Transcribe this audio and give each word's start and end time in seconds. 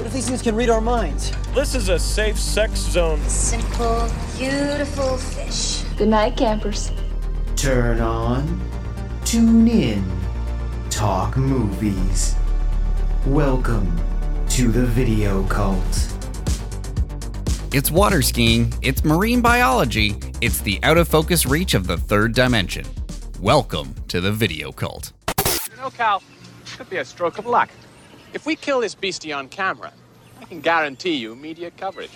What 0.00 0.06
if 0.06 0.12
these 0.14 0.28
things 0.28 0.40
can 0.40 0.56
read 0.56 0.70
our 0.70 0.80
minds? 0.80 1.30
This 1.54 1.74
is 1.74 1.90
a 1.90 1.98
safe 1.98 2.38
sex 2.38 2.80
zone. 2.80 3.20
Simple, 3.28 4.10
beautiful 4.38 5.18
fish. 5.18 5.82
Good 5.98 6.08
night, 6.08 6.38
campers. 6.38 6.90
Turn 7.54 8.00
on, 8.00 8.62
tune 9.26 9.68
in, 9.68 10.02
talk 10.88 11.36
movies. 11.36 12.34
Welcome 13.26 13.94
to 14.48 14.72
the 14.72 14.86
Video 14.86 15.42
Cult. 15.48 16.14
It's 17.74 17.90
water 17.90 18.22
skiing, 18.22 18.72
it's 18.80 19.04
marine 19.04 19.42
biology, 19.42 20.14
it's 20.40 20.62
the 20.62 20.82
out 20.82 20.96
of 20.96 21.08
focus 21.08 21.44
reach 21.44 21.74
of 21.74 21.86
the 21.86 21.98
third 21.98 22.32
dimension. 22.32 22.86
Welcome 23.38 23.94
to 24.08 24.22
the 24.22 24.32
Video 24.32 24.72
Cult. 24.72 25.12
You 25.70 25.76
know, 25.76 25.90
Cal, 25.90 26.22
could 26.78 26.88
be 26.88 26.96
a 26.96 27.04
stroke 27.04 27.36
of 27.36 27.44
luck. 27.44 27.68
If 28.32 28.46
we 28.46 28.54
kill 28.54 28.80
this 28.80 28.94
beastie 28.94 29.32
on 29.32 29.48
camera, 29.48 29.92
I 30.40 30.44
can 30.44 30.60
guarantee 30.60 31.16
you 31.16 31.34
media 31.34 31.72
coverage. 31.72 32.12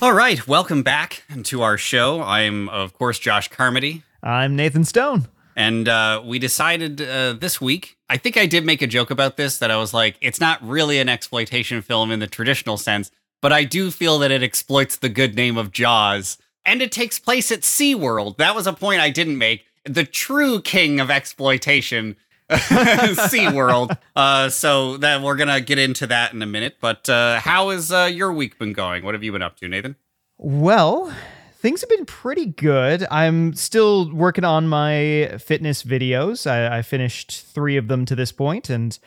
All 0.00 0.12
right, 0.12 0.46
welcome 0.48 0.82
back 0.82 1.22
to 1.44 1.62
our 1.62 1.78
show. 1.78 2.20
I'm, 2.20 2.68
of 2.68 2.92
course, 2.94 3.20
Josh 3.20 3.48
Carmody. 3.48 4.02
I'm 4.24 4.56
Nathan 4.56 4.84
Stone. 4.84 5.28
And 5.54 5.88
uh, 5.88 6.22
we 6.24 6.40
decided 6.40 7.00
uh, 7.00 7.34
this 7.34 7.60
week, 7.60 7.96
I 8.08 8.16
think 8.16 8.36
I 8.36 8.46
did 8.46 8.66
make 8.66 8.82
a 8.82 8.86
joke 8.88 9.10
about 9.10 9.36
this 9.36 9.58
that 9.58 9.70
I 9.70 9.76
was 9.76 9.94
like, 9.94 10.16
it's 10.20 10.40
not 10.40 10.60
really 10.66 10.98
an 10.98 11.08
exploitation 11.08 11.80
film 11.80 12.10
in 12.10 12.18
the 12.18 12.26
traditional 12.26 12.76
sense, 12.76 13.10
but 13.40 13.52
I 13.52 13.62
do 13.62 13.90
feel 13.90 14.18
that 14.18 14.32
it 14.32 14.42
exploits 14.42 14.96
the 14.96 15.08
good 15.08 15.36
name 15.36 15.56
of 15.56 15.70
Jaws. 15.70 16.38
And 16.64 16.82
it 16.82 16.90
takes 16.90 17.18
place 17.18 17.52
at 17.52 17.60
SeaWorld. 17.60 18.36
That 18.38 18.54
was 18.54 18.66
a 18.66 18.72
point 18.72 19.00
I 19.00 19.10
didn't 19.10 19.38
make. 19.38 19.64
The 19.84 20.04
true 20.04 20.60
king 20.60 20.98
of 21.00 21.10
exploitation 21.10 22.16
SeaWorld. 23.28 23.96
Uh, 24.14 24.48
so 24.48 24.96
that 24.98 25.22
we're 25.22 25.36
gonna 25.36 25.60
get 25.60 25.78
into 25.78 26.06
that 26.08 26.32
in 26.32 26.42
a 26.42 26.46
minute. 26.46 26.76
But 26.80 27.08
uh, 27.08 27.40
how 27.40 27.70
has 27.70 27.90
uh, 27.92 28.10
your 28.12 28.32
week 28.32 28.58
been 28.58 28.72
going? 28.72 29.04
What 29.04 29.14
have 29.14 29.22
you 29.22 29.32
been 29.32 29.42
up 29.42 29.56
to, 29.58 29.68
Nathan? 29.68 29.96
Well, 30.38 31.14
things 31.62 31.80
have 31.80 31.90
been 31.90 32.04
pretty 32.04 32.46
good. 32.46 33.06
I'm 33.10 33.54
still 33.54 34.12
working 34.12 34.44
on 34.44 34.66
my 34.66 35.36
fitness 35.38 35.84
videos. 35.84 36.50
I, 36.50 36.78
I 36.78 36.82
finished 36.82 37.46
three 37.46 37.76
of 37.76 37.88
them 37.88 38.04
to 38.06 38.16
this 38.16 38.32
point, 38.32 38.68
and 38.68 38.98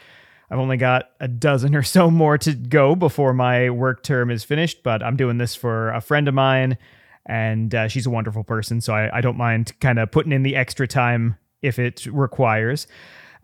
I've 0.49 0.59
only 0.59 0.77
got 0.77 1.09
a 1.19 1.27
dozen 1.27 1.75
or 1.75 1.83
so 1.83 2.09
more 2.09 2.37
to 2.37 2.53
go 2.53 2.95
before 2.95 3.33
my 3.33 3.69
work 3.69 4.03
term 4.03 4.31
is 4.31 4.43
finished. 4.43 4.83
But 4.83 5.03
I'm 5.03 5.17
doing 5.17 5.37
this 5.37 5.55
for 5.55 5.91
a 5.91 5.99
friend 5.99 6.27
of 6.27 6.33
mine, 6.33 6.77
and 7.25 7.75
uh, 7.75 7.87
she's 7.89 8.05
a 8.05 8.09
wonderful 8.11 8.43
person, 8.43 8.79
so 8.79 8.93
I, 8.93 9.17
I 9.17 9.21
don't 9.21 9.37
mind 9.37 9.77
kind 9.81 9.99
of 9.99 10.11
putting 10.11 10.31
in 10.31 10.43
the 10.43 10.55
extra 10.55 10.87
time 10.87 11.37
if 11.61 11.79
it 11.79 12.05
requires. 12.05 12.87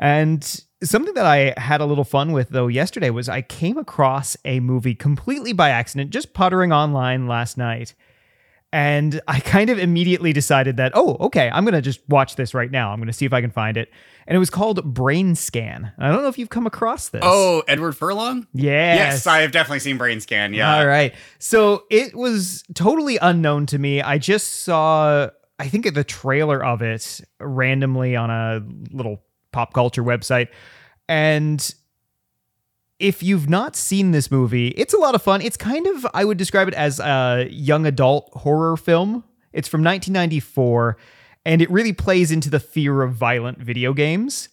And 0.01 0.43
something 0.83 1.13
that 1.13 1.25
I 1.25 1.53
had 1.57 1.79
a 1.79 1.85
little 1.85 2.03
fun 2.03 2.31
with 2.31 2.49
though 2.49 2.67
yesterday 2.67 3.11
was 3.11 3.29
I 3.29 3.43
came 3.43 3.77
across 3.77 4.35
a 4.43 4.59
movie 4.59 4.95
completely 4.95 5.53
by 5.53 5.69
accident, 5.69 6.09
just 6.09 6.33
puttering 6.33 6.73
online 6.73 7.27
last 7.27 7.57
night. 7.57 7.93
And 8.73 9.19
I 9.27 9.41
kind 9.41 9.69
of 9.69 9.77
immediately 9.77 10.31
decided 10.31 10.77
that, 10.77 10.93
oh, 10.95 11.17
okay, 11.19 11.49
I'm 11.53 11.65
going 11.65 11.73
to 11.73 11.81
just 11.81 11.99
watch 12.07 12.37
this 12.37 12.53
right 12.53 12.71
now. 12.71 12.91
I'm 12.91 12.99
going 12.99 13.07
to 13.07 13.13
see 13.13 13.25
if 13.25 13.33
I 13.33 13.41
can 13.41 13.51
find 13.51 13.75
it. 13.75 13.91
And 14.25 14.35
it 14.35 14.39
was 14.39 14.49
called 14.49 14.81
Brain 14.93 15.35
Scan. 15.35 15.91
I 15.99 16.09
don't 16.09 16.21
know 16.21 16.29
if 16.29 16.37
you've 16.37 16.49
come 16.49 16.65
across 16.65 17.09
this. 17.09 17.19
Oh, 17.21 17.63
Edward 17.67 17.97
Furlong? 17.97 18.47
yes. 18.53 18.97
Yes, 18.97 19.27
I 19.27 19.41
have 19.41 19.51
definitely 19.51 19.79
seen 19.79 19.97
Brain 19.97 20.21
Scan. 20.21 20.53
Yeah. 20.53 20.77
All 20.77 20.87
right. 20.87 21.13
So 21.37 21.83
it 21.89 22.15
was 22.15 22.63
totally 22.73 23.17
unknown 23.17 23.65
to 23.67 23.77
me. 23.77 24.01
I 24.01 24.17
just 24.17 24.61
saw, 24.63 25.29
I 25.59 25.67
think, 25.67 25.93
the 25.93 26.05
trailer 26.05 26.63
of 26.63 26.81
it 26.81 27.19
randomly 27.41 28.15
on 28.15 28.29
a 28.29 28.63
little 28.95 29.21
pop 29.51 29.73
culture 29.73 30.03
website. 30.03 30.49
And 31.07 31.73
if 32.99 33.23
you've 33.23 33.49
not 33.49 33.75
seen 33.75 34.11
this 34.11 34.29
movie, 34.29 34.69
it's 34.69 34.93
a 34.93 34.97
lot 34.97 35.15
of 35.15 35.21
fun. 35.21 35.41
It's 35.41 35.57
kind 35.57 35.87
of, 35.87 36.05
I 36.13 36.23
would 36.23 36.37
describe 36.37 36.67
it 36.67 36.73
as 36.75 36.99
a 36.99 37.47
young 37.49 37.85
adult 37.85 38.29
horror 38.33 38.77
film. 38.77 39.23
It's 39.53 39.67
from 39.67 39.83
1994, 39.83 40.97
and 41.45 41.61
it 41.61 41.69
really 41.71 41.93
plays 41.93 42.31
into 42.31 42.49
the 42.49 42.59
fear 42.59 43.01
of 43.01 43.13
violent 43.13 43.57
video 43.57 43.93
games. 43.93 44.49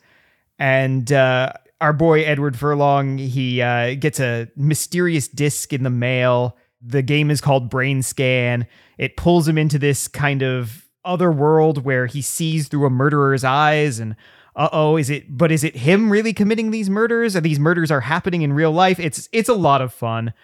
And 0.58 1.12
uh, 1.12 1.52
our 1.80 1.92
boy 1.92 2.22
Edward 2.24 2.58
Furlong, 2.58 3.18
he 3.18 3.62
uh, 3.62 3.94
gets 3.94 4.18
a 4.18 4.48
mysterious 4.56 5.28
disc 5.28 5.72
in 5.72 5.82
the 5.84 5.90
mail. 5.90 6.56
The 6.80 7.02
game 7.02 7.30
is 7.30 7.40
called 7.40 7.70
Brain 7.70 8.02
Scan. 8.02 8.66
It 8.96 9.16
pulls 9.16 9.46
him 9.46 9.58
into 9.58 9.78
this 9.78 10.08
kind 10.08 10.42
of 10.42 10.88
other 11.04 11.30
world 11.30 11.84
where 11.84 12.06
he 12.06 12.22
sees 12.22 12.68
through 12.68 12.86
a 12.86 12.90
murderer's 12.90 13.44
eyes 13.44 14.00
and 14.00 14.16
uh 14.58 14.68
oh, 14.72 14.96
is 14.96 15.08
it? 15.08 15.38
But 15.38 15.52
is 15.52 15.62
it 15.62 15.76
him 15.76 16.10
really 16.10 16.32
committing 16.32 16.72
these 16.72 16.90
murders? 16.90 17.36
Or 17.36 17.40
these 17.40 17.60
murders 17.60 17.92
are 17.92 18.00
happening 18.00 18.42
in 18.42 18.52
real 18.52 18.72
life? 18.72 18.98
It's 18.98 19.28
it's 19.32 19.48
a 19.48 19.54
lot 19.54 19.80
of 19.80 19.94
fun. 19.94 20.34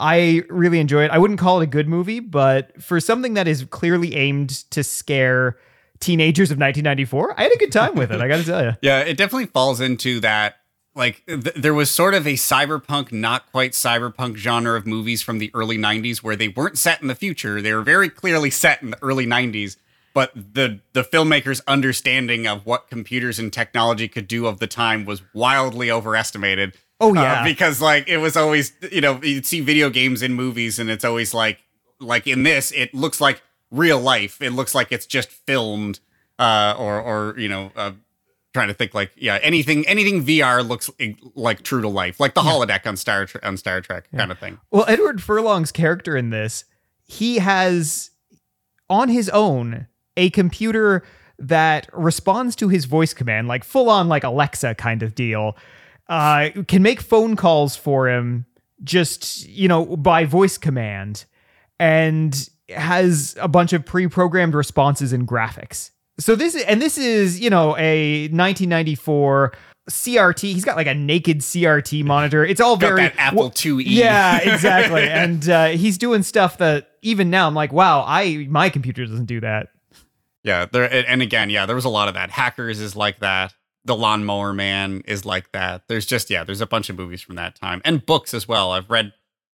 I 0.00 0.42
really 0.48 0.80
enjoy 0.80 1.04
it. 1.04 1.10
I 1.10 1.18
wouldn't 1.18 1.38
call 1.38 1.60
it 1.60 1.64
a 1.64 1.66
good 1.68 1.86
movie, 1.86 2.20
but 2.20 2.82
for 2.82 3.00
something 3.00 3.34
that 3.34 3.46
is 3.46 3.64
clearly 3.70 4.16
aimed 4.16 4.48
to 4.70 4.82
scare 4.82 5.56
teenagers 6.00 6.50
of 6.50 6.56
1994, 6.56 7.38
I 7.38 7.42
had 7.44 7.52
a 7.52 7.58
good 7.58 7.70
time 7.70 7.94
with 7.94 8.10
it. 8.10 8.20
I 8.20 8.26
got 8.26 8.38
to 8.38 8.44
tell 8.44 8.64
you. 8.64 8.72
Yeah, 8.82 9.00
it 9.00 9.16
definitely 9.18 9.46
falls 9.46 9.80
into 9.80 10.18
that. 10.20 10.56
Like, 10.94 11.22
th- 11.26 11.54
there 11.54 11.74
was 11.74 11.90
sort 11.90 12.14
of 12.14 12.26
a 12.26 12.32
cyberpunk, 12.32 13.12
not 13.12 13.52
quite 13.52 13.72
cyberpunk 13.72 14.36
genre 14.36 14.74
of 14.76 14.86
movies 14.86 15.20
from 15.20 15.38
the 15.38 15.50
early 15.52 15.76
90s 15.76 16.18
where 16.18 16.34
they 16.34 16.48
weren't 16.48 16.78
set 16.78 17.02
in 17.02 17.08
the 17.08 17.14
future. 17.14 17.60
They 17.60 17.74
were 17.74 17.82
very 17.82 18.08
clearly 18.08 18.50
set 18.50 18.82
in 18.82 18.90
the 18.92 19.02
early 19.02 19.26
90s 19.26 19.76
but 20.12 20.32
the 20.34 20.80
the 20.92 21.02
filmmakers 21.02 21.60
understanding 21.66 22.46
of 22.46 22.66
what 22.66 22.88
computers 22.88 23.38
and 23.38 23.52
technology 23.52 24.08
could 24.08 24.28
do 24.28 24.46
of 24.46 24.58
the 24.58 24.66
time 24.66 25.04
was 25.04 25.22
wildly 25.34 25.90
overestimated. 25.90 26.74
Oh 27.00 27.16
uh, 27.16 27.22
yeah, 27.22 27.44
because 27.44 27.80
like 27.80 28.08
it 28.08 28.18
was 28.18 28.36
always 28.36 28.72
you 28.90 29.00
know 29.00 29.20
you'd 29.22 29.46
see 29.46 29.60
video 29.60 29.90
games 29.90 30.22
in 30.22 30.34
movies 30.34 30.78
and 30.78 30.90
it's 30.90 31.04
always 31.04 31.32
like 31.32 31.62
like 32.00 32.26
in 32.26 32.42
this 32.42 32.72
it 32.72 32.94
looks 32.94 33.20
like 33.20 33.42
real 33.70 34.00
life. 34.00 34.40
It 34.42 34.50
looks 34.50 34.74
like 34.74 34.92
it's 34.92 35.06
just 35.06 35.30
filmed 35.30 36.00
uh 36.38 36.74
or 36.78 37.00
or 37.00 37.38
you 37.38 37.48
know 37.48 37.70
uh 37.76 37.92
trying 38.52 38.68
to 38.68 38.74
think 38.74 38.94
like 38.94 39.12
yeah 39.16 39.38
anything 39.42 39.86
anything 39.86 40.24
VR 40.24 40.66
looks 40.66 40.90
like 41.34 41.62
true 41.62 41.82
to 41.82 41.88
life 41.88 42.18
like 42.18 42.34
the 42.34 42.40
holodeck 42.40 42.86
on 42.86 42.96
Star 42.96 43.28
on 43.42 43.56
Star 43.56 43.80
Trek 43.80 44.08
kind 44.14 44.32
of 44.32 44.38
thing. 44.38 44.58
Well, 44.70 44.84
Edward 44.88 45.22
Furlong's 45.22 45.70
character 45.70 46.16
in 46.16 46.30
this, 46.30 46.64
he 47.04 47.38
has 47.38 48.10
on 48.88 49.08
his 49.08 49.28
own 49.28 49.86
a 50.16 50.30
computer 50.30 51.02
that 51.38 51.88
responds 51.92 52.54
to 52.56 52.68
his 52.68 52.84
voice 52.84 53.14
command, 53.14 53.48
like 53.48 53.64
full 53.64 53.88
on 53.88 54.08
like 54.08 54.24
Alexa 54.24 54.74
kind 54.74 55.02
of 55.02 55.14
deal. 55.14 55.56
Uh, 56.08 56.50
can 56.68 56.82
make 56.82 57.00
phone 57.00 57.36
calls 57.36 57.76
for 57.76 58.08
him 58.08 58.46
just 58.82 59.46
you 59.48 59.68
know 59.68 59.96
by 59.96 60.24
voice 60.24 60.58
command, 60.58 61.24
and 61.78 62.48
has 62.68 63.36
a 63.40 63.48
bunch 63.48 63.72
of 63.72 63.84
pre-programmed 63.84 64.54
responses 64.54 65.12
and 65.12 65.26
graphics. 65.26 65.90
So 66.18 66.36
this 66.36 66.54
is, 66.54 66.62
and 66.64 66.80
this 66.82 66.98
is 66.98 67.40
you 67.40 67.50
know 67.50 67.76
a 67.78 68.22
1994 68.28 69.52
CRT. 69.88 70.40
He's 70.40 70.64
got 70.64 70.76
like 70.76 70.86
a 70.86 70.94
naked 70.94 71.38
CRT 71.38 72.04
monitor. 72.04 72.44
It's 72.44 72.60
all 72.60 72.76
got 72.76 72.88
very 72.88 73.02
that 73.02 73.14
Apple 73.16 73.50
IIe 73.50 73.82
yeah, 73.86 74.38
exactly. 74.38 75.02
and 75.08 75.48
uh, 75.48 75.66
he's 75.68 75.98
doing 75.98 76.22
stuff 76.22 76.58
that 76.58 76.90
even 77.02 77.30
now 77.30 77.46
I'm 77.46 77.54
like, 77.54 77.72
wow, 77.72 78.04
I 78.06 78.46
my 78.50 78.68
computer 78.68 79.04
doesn't 79.06 79.26
do 79.26 79.40
that. 79.40 79.68
Yeah, 80.42 80.66
there 80.66 81.06
and 81.06 81.22
again, 81.22 81.50
yeah, 81.50 81.66
there 81.66 81.76
was 81.76 81.84
a 81.84 81.90
lot 81.90 82.08
of 82.08 82.14
that. 82.14 82.30
Hackers 82.30 82.80
is 82.80 82.96
like 82.96 83.20
that. 83.20 83.54
The 83.84 83.96
Lawnmower 83.96 84.52
Man 84.52 85.02
is 85.06 85.24
like 85.24 85.52
that. 85.52 85.88
There's 85.88 86.06
just 86.06 86.30
yeah, 86.30 86.44
there's 86.44 86.60
a 86.60 86.66
bunch 86.66 86.88
of 86.88 86.96
movies 86.96 87.20
from 87.20 87.36
that 87.36 87.56
time 87.56 87.82
and 87.84 88.04
books 88.04 88.32
as 88.34 88.48
well. 88.48 88.72
I've 88.72 88.90
read, 88.90 89.12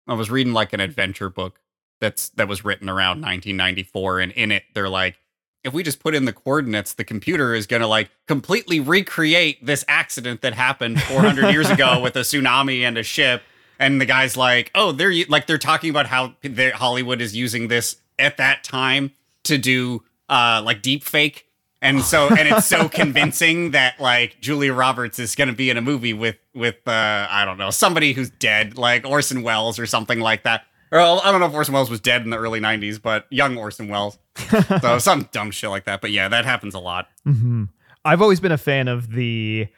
I 0.09 0.15
was 0.15 0.31
reading 0.31 0.53
like 0.53 0.73
an 0.73 0.81
adventure 0.81 1.31
book 1.31 1.61
that's 2.01 2.31
that 2.31 2.49
was 2.49 2.65
written 2.65 2.89
around 2.89 3.21
1994, 3.21 4.21
and 4.21 4.33
in 4.33 4.53
it 4.53 4.65
they're 4.75 4.89
like, 4.89 5.17
if 5.65 5.75
we 5.75 5.83
just 5.83 6.01
put 6.01 6.15
in 6.15 6.25
the 6.25 6.33
coordinates, 6.33 6.95
the 6.95 7.05
computer 7.05 7.55
is 7.55 7.67
gonna 7.67 7.87
like 7.87 8.11
completely 8.27 8.81
recreate 8.81 9.65
this 9.65 9.85
accident 9.87 10.41
that 10.41 10.55
happened 10.55 11.03
400 11.03 11.51
years 11.51 11.69
ago 11.69 12.01
with 12.03 12.17
a 12.17 12.21
tsunami 12.21 12.83
and 12.83 12.97
a 12.97 13.03
ship. 13.03 13.43
And 13.79 13.99
the 14.01 14.07
guy's 14.07 14.37
like, 14.37 14.71
oh, 14.75 14.93
they're 14.93 15.13
like 15.29 15.47
they're 15.47 15.59
talking 15.59 15.91
about 15.91 16.07
how 16.07 16.35
Hollywood 16.75 17.21
is 17.21 17.35
using 17.37 17.69
this 17.69 17.97
at 18.19 18.37
that 18.37 18.63
time 18.65 19.13
to 19.45 19.57
do 19.57 20.03
uh 20.31 20.63
like 20.65 20.81
deep 20.83 21.03
fake 21.05 21.47
and 21.83 22.01
so 22.03 22.29
and 22.29 22.49
it's 22.49 22.67
so 22.67 22.89
convincing 23.01 23.73
that 23.73 24.01
like 24.01 24.41
Julia 24.41 24.73
Roberts 24.73 25.19
is 25.19 25.35
going 25.35 25.49
to 25.49 25.55
be 25.55 25.69
in 25.71 25.77
a 25.77 25.81
movie 25.83 26.13
with 26.15 26.37
with 26.55 26.77
uh 26.87 27.27
I 27.31 27.45
don't 27.45 27.59
know 27.59 27.71
somebody 27.71 28.13
who's 28.13 28.31
dead 28.31 28.79
like 28.79 29.05
Orson 29.07 29.43
Welles 29.43 29.79
or 29.79 29.87
something 29.87 30.21
like 30.21 30.45
that 30.45 30.63
or 30.93 30.99
I 31.01 31.31
don't 31.31 31.41
know 31.41 31.47
if 31.47 31.53
Orson 31.55 31.75
Welles 31.75 31.91
was 31.91 32.01
dead 32.01 32.23
in 32.23 32.31
the 32.31 32.39
early 32.39 32.61
90s 32.61 33.01
but 33.03 33.27
young 33.31 33.57
Orson 33.59 33.89
Welles 33.89 34.19
so 34.81 34.99
some 34.99 35.29
dumb 35.33 35.51
shit 35.51 35.71
like 35.71 35.85
that 35.85 36.01
but 36.01 36.11
yeah 36.11 36.29
that 36.29 36.45
happens 36.45 36.75
a 36.75 36.81
lot 36.81 37.09
hmm 37.25 37.65
I've 38.05 38.23
always 38.23 38.41
been 38.41 38.53
a 38.53 38.57
fan 38.59 38.89
of 38.89 39.13
the 39.13 39.69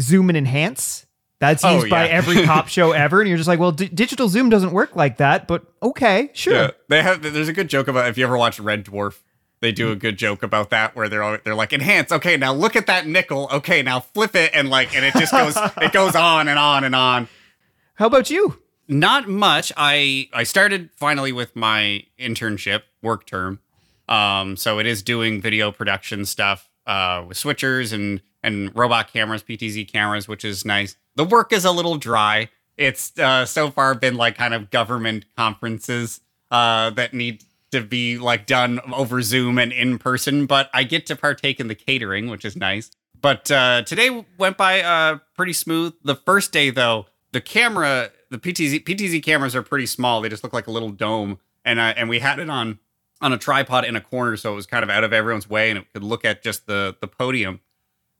zoom 0.00 0.28
and 0.30 0.36
enhance. 0.38 1.06
That's 1.40 1.64
Oh, 1.64 1.78
used 1.78 1.90
by 1.90 2.06
every 2.08 2.44
cop 2.44 2.68
show 2.68 2.92
ever, 3.04 3.20
and 3.20 3.28
you're 3.28 3.36
just 3.36 3.48
like, 3.48 3.58
well, 3.58 3.72
d- 3.72 3.88
digital 3.88 4.28
zoom 4.28 4.48
doesn't 4.48 4.70
work 4.70 4.94
like 4.94 5.16
that, 5.16 5.48
but 5.48 5.64
okay, 5.82 6.30
sure. 6.34 6.54
Yeah, 6.54 6.70
they 6.88 7.02
have. 7.02 7.20
There's 7.20 7.48
a 7.48 7.52
good 7.52 7.68
joke 7.68 7.88
about 7.88 8.08
if 8.08 8.16
you 8.16 8.24
ever 8.24 8.38
watch 8.38 8.60
Red 8.60 8.84
Dwarf. 8.84 9.18
They 9.64 9.72
do 9.72 9.90
a 9.90 9.96
good 9.96 10.18
joke 10.18 10.42
about 10.42 10.70
that 10.70 10.94
where 10.94 11.08
they're 11.08 11.22
all, 11.22 11.38
they're 11.42 11.54
like 11.54 11.72
enhance. 11.72 12.12
Okay, 12.12 12.36
now 12.36 12.52
look 12.52 12.76
at 12.76 12.86
that 12.86 13.06
nickel. 13.06 13.48
Okay, 13.50 13.82
now 13.82 14.00
flip 14.00 14.36
it 14.36 14.50
and 14.52 14.68
like 14.68 14.94
and 14.94 15.04
it 15.04 15.14
just 15.14 15.32
goes 15.32 15.56
it 15.80 15.92
goes 15.92 16.14
on 16.14 16.48
and 16.48 16.58
on 16.58 16.84
and 16.84 16.94
on. 16.94 17.28
How 17.94 18.06
about 18.06 18.28
you? 18.28 18.58
not 18.88 19.28
much. 19.28 19.72
I 19.76 20.28
I 20.32 20.42
started 20.42 20.90
finally 20.96 21.32
with 21.32 21.56
my 21.56 22.04
internship 22.18 22.82
work 23.02 23.26
term. 23.26 23.60
Um, 24.08 24.56
so 24.56 24.78
it 24.78 24.86
is 24.86 25.02
doing 25.02 25.40
video 25.40 25.72
production 25.72 26.24
stuff 26.24 26.68
uh, 26.86 27.24
with 27.26 27.38
switchers 27.38 27.92
and 27.92 28.20
and 28.42 28.74
robot 28.76 29.10
cameras, 29.12 29.42
PTZ 29.42 29.90
cameras, 29.90 30.28
which 30.28 30.44
is 30.44 30.64
nice. 30.64 30.96
The 31.16 31.24
work 31.24 31.52
is 31.52 31.64
a 31.64 31.72
little 31.72 31.96
dry. 31.96 32.50
It's 32.76 33.18
uh, 33.18 33.46
so 33.46 33.70
far 33.70 33.94
been 33.94 34.16
like 34.16 34.36
kind 34.36 34.52
of 34.52 34.70
government 34.70 35.24
conferences 35.36 36.20
uh, 36.50 36.90
that 36.90 37.14
need 37.14 37.42
to 37.74 37.82
be 37.82 38.18
like 38.18 38.46
done 38.46 38.80
over 38.92 39.22
Zoom 39.22 39.58
and 39.58 39.72
in 39.72 39.98
person, 39.98 40.46
but 40.46 40.70
I 40.72 40.84
get 40.84 41.06
to 41.06 41.16
partake 41.16 41.60
in 41.60 41.68
the 41.68 41.74
catering, 41.74 42.28
which 42.28 42.44
is 42.44 42.56
nice. 42.56 42.90
But 43.20 43.50
uh, 43.50 43.82
today 43.82 44.24
went 44.38 44.56
by 44.56 44.82
uh, 44.82 45.18
pretty 45.34 45.52
smooth. 45.52 45.94
The 46.02 46.14
first 46.14 46.52
day, 46.52 46.70
though, 46.70 47.06
the 47.32 47.40
camera, 47.40 48.10
the 48.30 48.38
PTZ 48.38 48.84
PTZ 48.84 49.22
cameras 49.22 49.54
are 49.56 49.62
pretty 49.62 49.86
small. 49.86 50.20
They 50.20 50.28
just 50.28 50.44
look 50.44 50.52
like 50.52 50.66
a 50.66 50.70
little 50.70 50.90
dome, 50.90 51.38
and 51.64 51.78
uh, 51.78 51.94
and 51.96 52.08
we 52.08 52.18
had 52.18 52.38
it 52.38 52.50
on 52.50 52.78
on 53.20 53.32
a 53.32 53.38
tripod 53.38 53.84
in 53.84 53.96
a 53.96 54.00
corner, 54.00 54.36
so 54.36 54.52
it 54.52 54.56
was 54.56 54.66
kind 54.66 54.82
of 54.82 54.90
out 54.90 55.04
of 55.04 55.12
everyone's 55.12 55.48
way, 55.48 55.70
and 55.70 55.78
it 55.78 55.86
could 55.92 56.04
look 56.04 56.24
at 56.24 56.42
just 56.42 56.66
the 56.66 56.96
the 57.00 57.06
podium. 57.08 57.60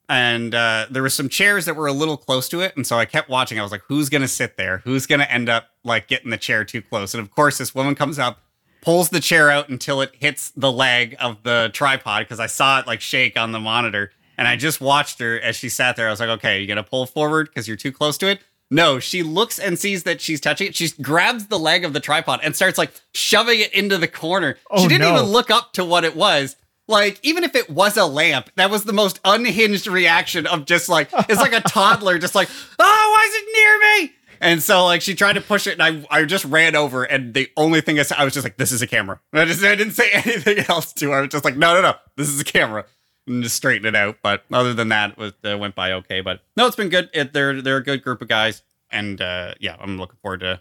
And 0.09 0.55
uh, 0.55 0.87
there 0.91 1.03
were 1.03 1.11
some 1.11 1.29
chairs 1.31 1.65
that 1.65 1.77
were 1.77 1.87
a 1.87 1.93
little 1.93 2.17
close 2.17 2.49
to 2.51 2.61
it, 2.61 2.77
and 2.77 2.87
so 2.87 2.99
I 2.99 3.05
kept 3.05 3.29
watching. 3.29 3.59
I 3.59 3.63
was 3.63 3.73
like, 3.73 3.83
"Who's 3.89 4.09
gonna 4.09 4.29
sit 4.29 4.57
there? 4.57 4.79
Who's 4.85 5.07
gonna 5.07 5.25
end 5.25 5.49
up 5.49 5.69
like 5.83 6.09
getting 6.09 6.31
the 6.31 6.39
chair 6.39 6.65
too 6.65 6.83
close?" 6.83 7.15
And 7.15 7.23
of 7.23 7.31
course, 7.31 7.59
this 7.59 7.75
woman 7.75 7.95
comes 7.95 8.19
up, 8.19 8.41
pulls 8.85 9.09
the 9.09 9.21
chair 9.21 9.51
out 9.51 9.69
until 9.69 10.01
it 10.01 10.13
hits 10.21 10.51
the 10.57 10.71
leg 10.71 11.17
of 11.19 11.43
the 11.43 11.71
tripod 11.73 12.23
because 12.23 12.39
I 12.41 12.47
saw 12.47 12.81
it 12.81 12.87
like 12.87 13.01
shake 13.01 13.39
on 13.39 13.53
the 13.53 13.61
monitor, 13.61 14.13
and 14.37 14.47
I 14.47 14.57
just 14.57 14.81
watched 14.81 15.19
her 15.21 15.41
as 15.41 15.57
she 15.57 15.69
sat 15.69 15.97
there. 15.97 16.07
I 16.07 16.11
was 16.11 16.21
like, 16.21 16.29
"Okay, 16.29 16.61
you 16.61 16.67
gonna 16.67 16.83
pull 16.83 17.07
forward 17.07 17.49
because 17.49 17.67
you're 17.67 17.77
too 17.77 17.93
close 17.93 18.19
to 18.19 18.29
it?" 18.29 18.41
No, 18.71 18.99
she 18.99 19.23
looks 19.23 19.59
and 19.59 19.79
sees 19.79 20.03
that 20.05 20.21
she's 20.21 20.41
touching 20.41 20.69
it. 20.69 20.77
She 20.77 20.89
grabs 21.01 21.47
the 21.47 21.59
leg 21.59 21.85
of 21.85 21.93
the 21.93 22.01
tripod 22.01 22.41
and 22.43 22.57
starts 22.57 22.79
like 22.79 22.93
shoving 23.13 23.61
it 23.61 23.73
into 23.73 23.99
the 23.99 24.09
corner. 24.09 24.59
Oh, 24.71 24.83
she 24.83 24.89
didn't 24.89 25.03
no. 25.03 25.15
even 25.15 25.31
look 25.31 25.51
up 25.51 25.73
to 25.75 25.85
what 25.85 26.05
it 26.05 26.17
was. 26.17 26.57
Like, 26.87 27.19
even 27.23 27.45
if 27.45 27.55
it 27.55 27.71
was 27.71 27.97
a 27.97 28.05
lamp, 28.05 28.51
that 28.57 28.71
was 28.71 28.85
the 28.85 28.93
most 28.93 29.19
unhinged 29.25 29.87
reaction 29.87 30.47
of 30.47 30.67
just 30.67 30.89
like, 30.91 31.09
it's 31.31 31.41
like 31.41 31.55
a 31.55 31.61
toddler, 31.61 32.19
just 32.19 32.35
like, 32.35 32.51
oh, 32.79 33.17
why 33.17 33.27
is 33.27 33.35
it 33.35 33.47
near 33.57 33.79
me? 33.79 34.13
And 34.45 34.63
so, 34.63 34.85
like, 34.85 35.01
she 35.01 35.15
tried 35.15 35.33
to 35.33 35.41
push 35.41 35.67
it, 35.67 35.81
and 35.81 35.83
I, 35.83 36.19
I 36.19 36.25
just 36.27 36.45
ran 36.45 36.77
over. 36.77 37.05
And 37.05 37.33
the 37.33 37.51
only 37.57 37.81
thing 37.81 37.99
I 37.99 38.03
said, 38.03 38.19
I 38.19 38.25
was 38.25 38.35
just 38.35 38.45
like, 38.45 38.59
this 38.59 38.73
is 38.73 38.83
a 38.83 38.87
camera. 38.87 39.19
And 39.33 39.41
I 39.41 39.47
just, 39.47 39.65
I 39.65 39.75
didn't 39.75 39.95
say 39.95 40.11
anything 40.13 40.59
else 40.69 40.93
to 40.93 41.11
her. 41.11 41.17
I 41.17 41.21
was 41.23 41.31
just 41.31 41.47
like, 41.47 41.57
no, 41.57 41.73
no, 41.75 41.81
no, 41.81 41.95
this 42.17 42.29
is 42.29 42.39
a 42.39 42.45
camera. 42.45 42.85
And 43.27 43.43
just 43.43 43.57
straighten 43.57 43.87
it 43.87 43.97
out. 43.97 44.19
But 44.23 44.45
other 44.53 44.75
than 44.75 44.91
that, 44.91 45.13
it 45.13 45.17
was, 45.17 45.33
went 45.43 45.75
by 45.75 45.93
okay. 45.93 46.21
But 46.21 46.43
no, 46.59 46.67
it's 46.67 46.77
been 46.77 46.91
good. 46.91 47.09
It, 47.15 47.33
they're, 47.33 47.63
they're 47.63 47.79
a 47.79 47.83
good 47.83 48.05
group 48.05 48.21
of 48.21 48.29
guys. 48.29 48.63
And 48.91 49.19
uh, 49.23 49.55
yeah, 49.61 49.77
I'm 49.81 49.97
looking 49.97 50.19
forward 50.21 50.41
to 50.41 50.61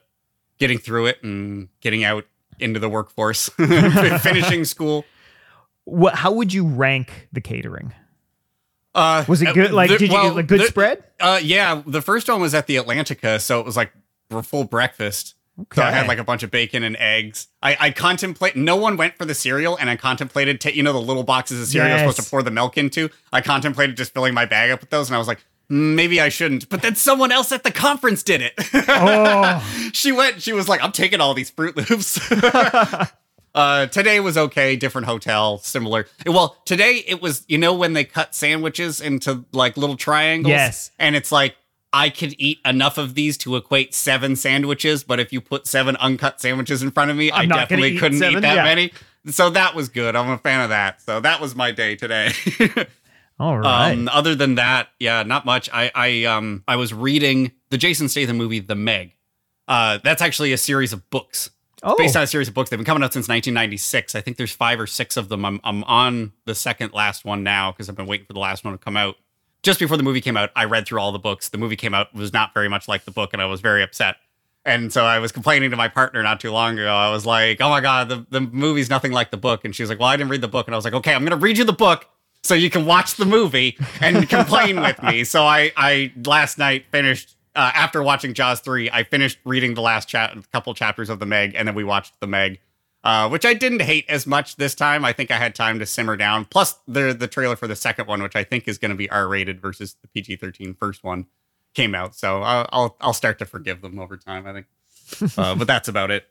getting 0.59 0.77
through 0.77 1.07
it 1.07 1.21
and 1.21 1.67
getting 1.81 2.05
out 2.05 2.25
into 2.59 2.79
the 2.79 2.87
workforce, 2.87 3.49
finishing 3.57 4.63
school. 4.63 5.03
What? 5.83 6.15
How 6.15 6.31
would 6.31 6.53
you 6.53 6.65
rank 6.65 7.27
the 7.33 7.41
catering? 7.41 7.93
Uh, 8.95 9.23
Was 9.27 9.41
it 9.41 9.53
good? 9.53 9.71
Like, 9.71 9.89
the- 9.89 9.97
did 9.97 10.09
you 10.09 10.13
well, 10.15 10.29
get 10.35 10.39
a 10.39 10.43
good 10.43 10.61
the- 10.61 10.65
spread? 10.67 11.03
Uh, 11.19 11.39
yeah, 11.41 11.81
the 11.85 12.01
first 12.01 12.27
one 12.29 12.41
was 12.41 12.53
at 12.53 12.67
the 12.67 12.75
Atlantica, 12.75 13.41
so 13.41 13.59
it 13.59 13.65
was 13.65 13.75
like 13.77 13.91
a 14.29 14.43
full 14.43 14.63
breakfast. 14.65 15.35
So 15.73 15.83
I 15.83 15.91
had 15.91 16.07
like 16.07 16.17
a 16.17 16.23
bunch 16.23 16.41
of 16.41 16.49
bacon 16.49 16.81
and 16.83 16.95
eggs. 16.97 17.47
I, 17.61 17.77
I 17.79 17.91
contemplate. 17.91 18.55
No 18.55 18.75
one 18.75 18.97
went 18.97 19.17
for 19.19 19.25
the 19.25 19.35
cereal, 19.35 19.77
and 19.77 19.87
I 19.87 19.95
contemplated. 19.95 20.59
ta- 20.59 20.69
you 20.69 20.81
know 20.81 20.93
the 20.93 21.01
little 21.01 21.21
boxes 21.23 21.61
of 21.61 21.67
cereal 21.67 21.89
you're 21.91 21.99
supposed 21.99 22.23
to 22.23 22.29
pour 22.29 22.41
the 22.41 22.49
milk 22.49 22.75
into. 22.75 23.09
I 23.31 23.41
contemplated 23.41 23.95
just 23.95 24.13
filling 24.15 24.33
my 24.33 24.45
bag 24.45 24.71
up 24.71 24.81
with 24.81 24.89
those, 24.89 25.09
and 25.09 25.15
I 25.15 25.19
was 25.19 25.27
like, 25.27 25.45
"Mm, 25.69 25.93
maybe 25.93 26.19
I 26.19 26.29
shouldn't. 26.29 26.69
But 26.69 26.81
then 26.81 26.95
someone 26.95 27.31
else 27.31 27.51
at 27.51 27.63
the 27.63 27.69
conference 27.71 28.23
did 28.23 28.41
it. 28.41 28.53
Oh, 28.87 29.89
she 29.93 30.11
went. 30.11 30.41
She 30.41 30.53
was 30.53 30.67
like, 30.67 30.83
"I'm 30.83 30.91
taking 30.91 31.21
all 31.21 31.35
these 31.35 31.51
Fruit 31.51 31.77
Loops." 31.77 32.19
uh, 33.55 33.87
today 33.87 34.19
was 34.19 34.37
okay. 34.37 34.75
Different 34.75 35.07
hotel, 35.07 35.57
similar. 35.59 36.07
Well, 36.25 36.57
today 36.65 37.03
it 37.07 37.21
was. 37.21 37.45
You 37.47 37.57
know 37.57 37.73
when 37.73 37.93
they 37.93 38.03
cut 38.03 38.33
sandwiches 38.35 39.01
into 39.01 39.45
like 39.51 39.77
little 39.77 39.97
triangles. 39.97 40.49
Yes. 40.49 40.91
and 40.99 41.15
it's 41.15 41.31
like. 41.31 41.55
I 41.95 42.09
could 42.09 42.33
eat 42.39 42.57
enough 42.65 42.97
of 42.97 43.13
these 43.13 43.37
to 43.37 43.55
equate 43.55 43.93
seven 43.93 44.35
sandwiches, 44.35 45.03
but 45.03 45.19
if 45.19 45.31
you 45.31 45.39
put 45.39 45.67
seven 45.67 45.95
uncut 45.97 46.41
sandwiches 46.41 46.81
in 46.81 46.89
front 46.89 47.11
of 47.11 47.17
me, 47.17 47.29
I 47.29 47.41
I'm 47.41 47.49
gonna 47.49 47.61
definitely 47.61 47.91
eat 47.91 47.99
couldn't 47.99 48.17
seven, 48.17 48.39
eat 48.39 48.41
that 48.41 48.55
yeah. 48.55 48.63
many. 48.63 48.91
So 49.27 49.51
that 49.51 49.75
was 49.75 49.89
good. 49.89 50.15
I'm 50.15 50.31
a 50.31 50.39
fan 50.39 50.61
of 50.61 50.69
that. 50.69 51.03
So 51.03 51.19
that 51.19 51.39
was 51.39 51.55
my 51.55 51.71
day 51.71 51.95
today. 51.95 52.31
all 53.39 53.59
right. 53.59 53.91
Um, 53.91 54.09
other 54.11 54.33
than 54.33 54.55
that, 54.55 54.89
yeah, 54.99 55.21
not 55.21 55.45
much. 55.45 55.69
I 55.71 55.91
I 55.93 56.23
um 56.23 56.63
I 56.67 56.75
was 56.77 56.93
reading 56.93 57.51
the 57.69 57.77
Jason 57.77 58.09
Statham 58.09 58.37
movie 58.37 58.59
The 58.59 58.75
Meg. 58.75 59.15
Uh, 59.67 59.99
that's 60.03 60.21
actually 60.21 60.51
a 60.51 60.57
series 60.57 60.93
of 60.93 61.09
books. 61.09 61.49
Oh, 61.83 61.95
Based 61.97 62.15
on 62.15 62.23
a 62.23 62.27
series 62.27 62.47
of 62.47 62.53
books. 62.53 62.69
They've 62.69 62.79
been 62.79 62.85
coming 62.85 63.03
out 63.03 63.13
since 63.13 63.27
1996. 63.27 64.15
I 64.15 64.21
think 64.21 64.37
there's 64.37 64.51
five 64.51 64.79
or 64.79 64.87
six 64.87 65.17
of 65.17 65.29
them. 65.29 65.45
I'm 65.45 65.59
I'm 65.63 65.83
on 65.83 66.33
the 66.45 66.55
second 66.55 66.93
last 66.93 67.25
one 67.25 67.43
now 67.43 67.71
because 67.71 67.89
I've 67.89 67.95
been 67.95 68.07
waiting 68.07 68.25
for 68.25 68.33
the 68.33 68.39
last 68.39 68.63
one 68.63 68.73
to 68.73 68.77
come 68.77 68.97
out. 68.97 69.15
Just 69.61 69.79
before 69.79 69.95
the 69.95 70.03
movie 70.03 70.21
came 70.21 70.35
out, 70.35 70.49
I 70.55 70.65
read 70.65 70.85
through 70.85 70.99
all 70.99 71.11
the 71.11 71.19
books. 71.19 71.49
The 71.49 71.57
movie 71.57 71.75
came 71.75 71.93
out 71.93 72.13
was 72.13 72.33
not 72.33 72.53
very 72.53 72.67
much 72.67 72.87
like 72.87 73.05
the 73.05 73.11
book, 73.11 73.31
and 73.33 73.41
I 73.41 73.45
was 73.45 73.61
very 73.61 73.83
upset. 73.83 74.17
And 74.65 74.93
so 74.93 75.03
I 75.03 75.19
was 75.19 75.31
complaining 75.31 75.71
to 75.71 75.77
my 75.77 75.89
partner 75.89 76.23
not 76.23 76.39
too 76.39 76.51
long 76.51 76.79
ago. 76.79 76.93
I 76.93 77.11
was 77.11 77.25
like, 77.25 77.59
"Oh 77.59 77.69
my 77.69 77.81
god, 77.81 78.09
the, 78.09 78.25
the 78.29 78.41
movie's 78.41 78.89
nothing 78.89 79.11
like 79.11 79.31
the 79.31 79.37
book." 79.37 79.65
And 79.65 79.75
she 79.75 79.83
was 79.83 79.89
like, 79.89 79.99
"Well, 79.99 80.09
I 80.09 80.15
didn't 80.15 80.31
read 80.31 80.41
the 80.41 80.47
book." 80.47 80.67
And 80.67 80.75
I 80.75 80.77
was 80.77 80.85
like, 80.85 80.93
"Okay, 80.93 81.13
I'm 81.13 81.21
going 81.21 81.37
to 81.37 81.43
read 81.43 81.57
you 81.57 81.65
the 81.65 81.73
book 81.73 82.07
so 82.43 82.55
you 82.55 82.69
can 82.69 82.85
watch 82.85 83.15
the 83.15 83.25
movie 83.25 83.77
and 83.99 84.27
complain 84.29 84.79
with 84.79 85.01
me." 85.03 85.25
So 85.25 85.43
I 85.43 85.71
I 85.75 86.13
last 86.25 86.57
night 86.57 86.85
finished 86.91 87.35
uh, 87.55 87.71
after 87.73 88.01
watching 88.01 88.33
Jaws 88.33 88.59
3, 88.61 88.89
I 88.91 89.03
finished 89.03 89.39
reading 89.45 89.73
the 89.73 89.81
last 89.81 90.07
chat 90.07 90.35
couple 90.51 90.73
chapters 90.73 91.09
of 91.09 91.19
the 91.19 91.25
Meg 91.25 91.53
and 91.55 91.67
then 91.67 91.75
we 91.75 91.83
watched 91.83 92.19
the 92.19 92.27
Meg. 92.27 92.59
Uh, 93.05 93.27
which 93.27 93.45
I 93.45 93.53
didn't 93.53 93.81
hate 93.81 94.05
as 94.07 94.25
much 94.25 94.55
this 94.55 94.73
time. 94.73 95.03
I 95.03 95.11
think 95.11 95.29
I 95.29 95.35
had 95.37 95.55
time 95.55 95.77
to 95.79 95.85
simmer 95.85 96.15
down. 96.15 96.45
Plus, 96.45 96.75
the 96.87 97.13
the 97.13 97.27
trailer 97.27 97.57
for 97.57 97.67
the 97.67 97.75
second 97.75 98.07
one, 98.07 98.23
which 98.23 98.33
I 98.37 98.45
think 98.45 98.65
is 98.65 98.77
going 98.77 98.91
to 98.91 98.95
be 98.95 99.09
R 99.09 99.27
rated 99.27 99.59
versus 99.59 99.97
the 100.01 100.07
PG 100.07 100.37
13 100.37 100.73
first 100.73 101.03
one, 101.03 101.25
came 101.73 101.95
out. 101.95 102.15
So 102.15 102.41
I'll, 102.41 102.69
I'll 102.71 102.97
I'll 103.01 103.13
start 103.13 103.39
to 103.39 103.45
forgive 103.45 103.81
them 103.81 103.99
over 103.99 104.15
time. 104.15 104.47
I 104.47 104.53
think, 104.53 104.67
uh, 105.37 105.53
but 105.55 105.67
that's 105.67 105.89
about 105.89 106.11
it. 106.11 106.29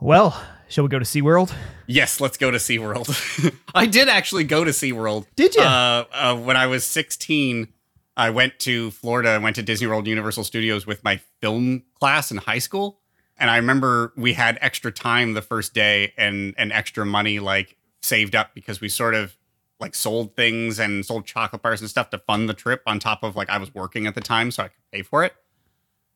well, 0.00 0.42
shall 0.68 0.84
we 0.84 0.88
go 0.88 0.98
to 0.98 1.04
SeaWorld? 1.04 1.52
Yes, 1.86 2.22
let's 2.22 2.38
go 2.38 2.50
to 2.50 2.56
SeaWorld. 2.56 3.54
I 3.74 3.84
did 3.84 4.08
actually 4.08 4.44
go 4.44 4.64
to 4.64 4.70
SeaWorld. 4.70 5.26
Did 5.36 5.56
you? 5.56 5.62
Uh, 5.62 6.04
uh, 6.10 6.36
when 6.36 6.56
I 6.56 6.68
was 6.68 6.86
16, 6.86 7.68
I 8.18 8.30
went 8.30 8.58
to 8.60 8.90
Florida 8.90 9.30
and 9.30 9.44
went 9.44 9.54
to 9.56 9.62
Disney 9.62 9.86
World 9.86 10.08
Universal 10.08 10.42
Studios 10.42 10.86
with 10.86 11.04
my 11.04 11.20
film 11.40 11.84
class 11.98 12.32
in 12.32 12.38
high 12.38 12.58
school. 12.58 12.98
And 13.38 13.48
I 13.48 13.56
remember 13.56 14.12
we 14.16 14.32
had 14.32 14.58
extra 14.60 14.90
time 14.90 15.34
the 15.34 15.42
first 15.42 15.72
day 15.72 16.12
and, 16.18 16.52
and 16.58 16.72
extra 16.72 17.06
money 17.06 17.38
like 17.38 17.76
saved 18.02 18.34
up 18.34 18.50
because 18.54 18.80
we 18.80 18.88
sort 18.88 19.14
of 19.14 19.36
like 19.78 19.94
sold 19.94 20.34
things 20.34 20.80
and 20.80 21.06
sold 21.06 21.26
chocolate 21.26 21.62
bars 21.62 21.80
and 21.80 21.88
stuff 21.88 22.10
to 22.10 22.18
fund 22.18 22.48
the 22.48 22.54
trip 22.54 22.82
on 22.84 22.98
top 22.98 23.22
of 23.22 23.36
like 23.36 23.48
I 23.48 23.58
was 23.58 23.72
working 23.72 24.08
at 24.08 24.16
the 24.16 24.20
time 24.20 24.50
so 24.50 24.64
I 24.64 24.68
could 24.68 24.90
pay 24.92 25.02
for 25.02 25.22
it. 25.22 25.34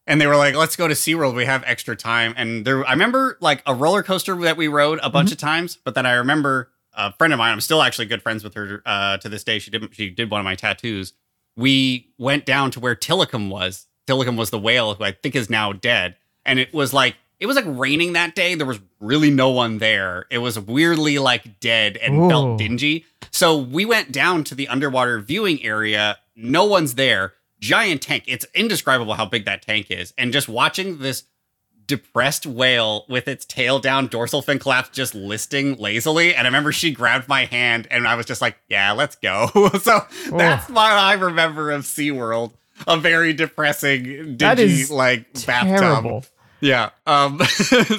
And 0.05 0.21
they 0.21 0.27
were 0.27 0.35
like, 0.35 0.57
let's 0.57 0.75
go 0.75 0.89
to 0.89 0.95
SeaWorld. 0.95 1.37
We 1.37 1.45
have 1.45 1.63
extra 1.65 1.95
time. 1.95 2.35
And 2.37 2.65
there, 2.65 2.85
I 2.85 2.91
remember 2.91 3.39
like 3.41 3.63
a 3.65 3.73
roller 3.73 4.03
coaster 4.03 4.35
that 4.35 4.57
we 4.57 4.67
rode 4.67 4.99
a 5.05 5.09
bunch 5.09 5.31
of 5.31 5.39
times, 5.39 5.79
but 5.85 5.95
then 5.95 6.07
I 6.07 6.15
remember 6.15 6.73
a 6.95 7.13
friend 7.13 7.33
of 7.33 7.39
mine, 7.39 7.53
I'm 7.53 7.61
still 7.61 7.81
actually 7.81 8.07
good 8.07 8.21
friends 8.21 8.43
with 8.43 8.55
her 8.55 8.83
uh, 8.85 9.19
to 9.19 9.29
this 9.29 9.45
day. 9.45 9.61
She 9.61 9.71
didn't. 9.71 9.95
she 9.95 10.11
did 10.11 10.31
one 10.31 10.41
of 10.41 10.45
my 10.45 10.57
tattoos. 10.57 11.13
We 11.57 12.13
went 12.19 12.47
down 12.47 12.71
to 12.73 12.81
where 12.81 12.95
Tilikum 12.95 13.49
was. 13.51 13.87
Tilikum 14.07 14.37
was 14.37 14.51
the 14.51 14.59
whale 14.59 14.95
who 14.95 15.05
I 15.05 15.13
think 15.13 15.37
is 15.37 15.51
now 15.51 15.73
dead. 15.73 16.17
And 16.45 16.59
it 16.59 16.73
was 16.73 16.93
like, 16.93 17.17
it 17.39 17.47
was 17.47 17.57
like 17.57 17.65
raining 17.67 18.13
that 18.13 18.35
day. 18.35 18.55
There 18.55 18.67
was 18.67 18.81
really 19.01 19.31
no 19.31 19.51
one 19.51 19.79
there. 19.79 20.27
It 20.31 20.39
was 20.39 20.59
weirdly 20.59 21.19
like 21.19 21.61
dead 21.61 21.97
and 21.97 22.17
Ooh. 22.17 22.29
felt 22.29 22.59
dingy. 22.59 23.05
So 23.31 23.57
we 23.57 23.85
went 23.85 24.13
down 24.13 24.45
to 24.45 24.55
the 24.55 24.69
underwater 24.69 25.19
viewing 25.21 25.63
area. 25.65 26.19
No 26.37 26.65
one's 26.65 26.95
there. 26.95 27.35
Giant 27.61 28.03
tank. 28.03 28.25
It's 28.27 28.47
indescribable 28.55 29.15
how 29.15 29.27
big 29.27 29.45
that 29.45 29.63
tank 29.63 29.91
is. 29.91 30.15
And 30.17 30.33
just 30.33 30.49
watching 30.49 30.99
this 30.99 31.25
depressed 31.87 32.47
whale 32.47 33.05
with 33.09 33.29
its 33.29 33.45
tail 33.45 33.79
down, 33.79 34.07
dorsal 34.07 34.43
fin 34.43 34.59
collapsed, 34.59 34.93
just 34.93 35.15
listing 35.15 35.75
lazily. 35.77 36.35
And 36.35 36.47
I 36.47 36.49
remember 36.49 36.73
she 36.73 36.91
grabbed 36.93 37.29
my 37.29 37.45
hand 37.47 37.87
and 37.91 38.07
I 38.07 38.15
was 38.15 38.27
just 38.27 38.41
like, 38.41 38.57
yeah, 38.69 38.93
let's 38.93 39.17
go. 39.17 39.49
so 39.83 40.01
that's 40.31 40.69
what 40.69 40.79
I 40.93 41.15
remember 41.15 41.71
of 41.71 41.83
SeaWorld. 41.83 42.53
A 42.87 42.97
very 42.97 43.33
depressing, 43.33 44.03
dingy, 44.05 44.37
That 44.37 44.59
is 44.59 44.91
like 44.91 45.33
bathtub. 45.47 45.79
Terrible. 45.79 46.25
Yeah. 46.61 46.91
Um 47.07 47.41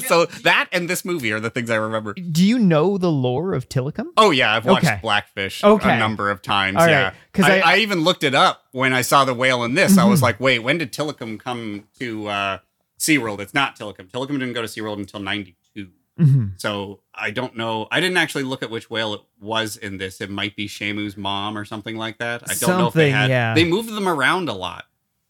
so 0.07 0.25
that 0.43 0.69
and 0.71 0.89
this 0.89 1.03
movie 1.03 1.31
are 1.33 1.39
the 1.39 1.49
things 1.49 1.69
I 1.69 1.75
remember. 1.75 2.13
Do 2.13 2.45
you 2.45 2.57
know 2.57 2.97
the 2.97 3.11
lore 3.11 3.53
of 3.53 3.67
Tilikum? 3.69 4.07
Oh 4.17 4.31
yeah, 4.31 4.53
I've 4.55 4.65
watched 4.65 4.85
Okay. 4.85 4.99
Blackfish 5.01 5.63
Okay. 5.63 5.93
a 5.95 5.99
number 5.99 6.29
of 6.29 6.41
times. 6.41 6.77
All 6.77 6.83
right, 6.85 6.89
yeah, 6.91 7.13
'cause 7.33 7.45
I, 7.45 7.59
I- 7.59 7.73
I 7.73 7.77
even 7.79 8.03
looked 8.05 8.23
it 8.23 8.33
up 8.33 8.63
when 8.71 8.93
I 8.93 9.01
saw 9.01 9.25
the 9.25 9.33
whale 9.33 9.63
in 9.65 9.73
this. 9.73 9.97
I 9.97 10.01
Mm-hmm. 10.01 10.11
was 10.11 10.21
like, 10.21 10.39
wait, 10.39 10.59
when 10.59 10.77
did 10.77 10.93
Tilikum 10.93 11.39
come 11.39 11.85
to 11.99 12.27
uh, 12.27 12.57
SeaWorld? 13.03 13.39
It's 13.39 13.53
not 13.53 13.77
Tilikum. 13.77 14.09
Tilikum 14.09 14.33
didn't 14.39 14.53
go 14.53 14.61
to 14.61 14.67
SeaWorld 14.67 14.97
until 14.97 15.19
'92. 15.19 15.89
Mhm. 16.19 16.51
So 16.59 17.01
I 17.13 17.31
don't 17.31 17.55
know. 17.57 17.87
I 17.91 17.99
didn't 17.99 18.17
actually 18.17 18.43
look 18.43 18.61
at 18.63 18.69
which 18.69 18.89
whale 18.89 19.13
it 19.15 19.21
was 19.41 19.77
in 19.77 19.97
this. 19.97 20.21
It 20.21 20.29
might 20.29 20.55
be 20.55 20.67
Shamu's 20.67 21.17
mom 21.17 21.57
or 21.57 21.65
something 21.65 21.95
like 21.97 22.19
that. 22.19 22.43
I 22.49 22.53
don't 22.53 22.77
know 22.77 22.87
if 22.87 22.93
they 22.93 23.09
had. 23.09 23.29
yeah. 23.31 23.53
They 23.55 23.63
moved 23.65 23.89
them 23.89 24.07
around 24.07 24.47
a 24.49 24.53
lot. 24.53 24.85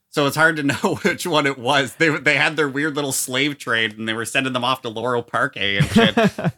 So 0.09 0.27
it's 0.27 0.35
hard 0.35 0.57
to 0.57 0.63
know 0.73 0.95
which 1.03 1.25
one 1.25 1.45
it 1.47 1.57
was. 1.57 1.95
They 1.95 2.09
they 2.09 2.35
had 2.35 2.55
their 2.57 2.67
weird 2.69 2.95
little 2.95 3.13
slave 3.13 3.57
trade, 3.57 3.97
and 3.97 4.07
they 4.09 4.13
were 4.13 4.25
sending 4.25 4.51
them 4.53 4.63
off 4.65 4.81
to 4.83 4.89
Loro 4.89 5.21
Parque 5.21 5.57
and 5.57 5.85
shit. 5.85 6.15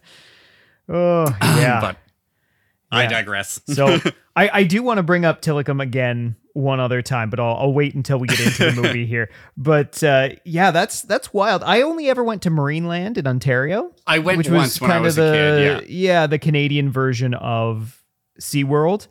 Oh 0.87 1.25
yeah. 1.41 1.81
but 1.81 1.97
I 2.91 3.07
digress. 3.07 3.59
so 3.67 3.97
I, 4.35 4.49
I 4.53 4.63
do 4.63 4.83
want 4.83 4.97
to 4.99 5.03
bring 5.03 5.25
up 5.25 5.41
Tilikum 5.41 5.81
again 5.81 6.35
one 6.55 6.79
other 6.79 7.01
time, 7.01 7.29
but 7.29 7.37
I'll, 7.37 7.55
I'll 7.57 7.73
wait 7.73 7.95
until 7.95 8.17
we 8.17 8.29
get 8.29 8.39
into 8.39 8.71
the 8.71 8.81
movie 8.81 9.05
here. 9.15 9.29
But 9.57 10.01
uh, 10.01 10.29
yeah, 10.45 10.71
that's 10.71 11.01
that's 11.01 11.33
wild. 11.33 11.63
I 11.63 11.81
only 11.81 12.09
ever 12.09 12.23
went 12.23 12.41
to 12.43 12.49
Marineland 12.49 13.17
in 13.17 13.27
Ontario. 13.27 13.93
I 14.07 14.19
went 14.19 14.37
which 14.37 14.49
once 14.49 14.75
was 14.75 14.81
when 14.81 14.91
I 14.91 14.93
kind 14.95 15.03
was 15.03 15.17
of 15.17 15.25
a 15.25 15.27
the 15.27 15.33
kid. 15.33 15.89
Yeah. 15.89 16.21
yeah 16.21 16.27
the 16.27 16.39
Canadian 16.39 16.91
version 16.91 17.33
of 17.33 18.01
SeaWorld. 18.39 19.07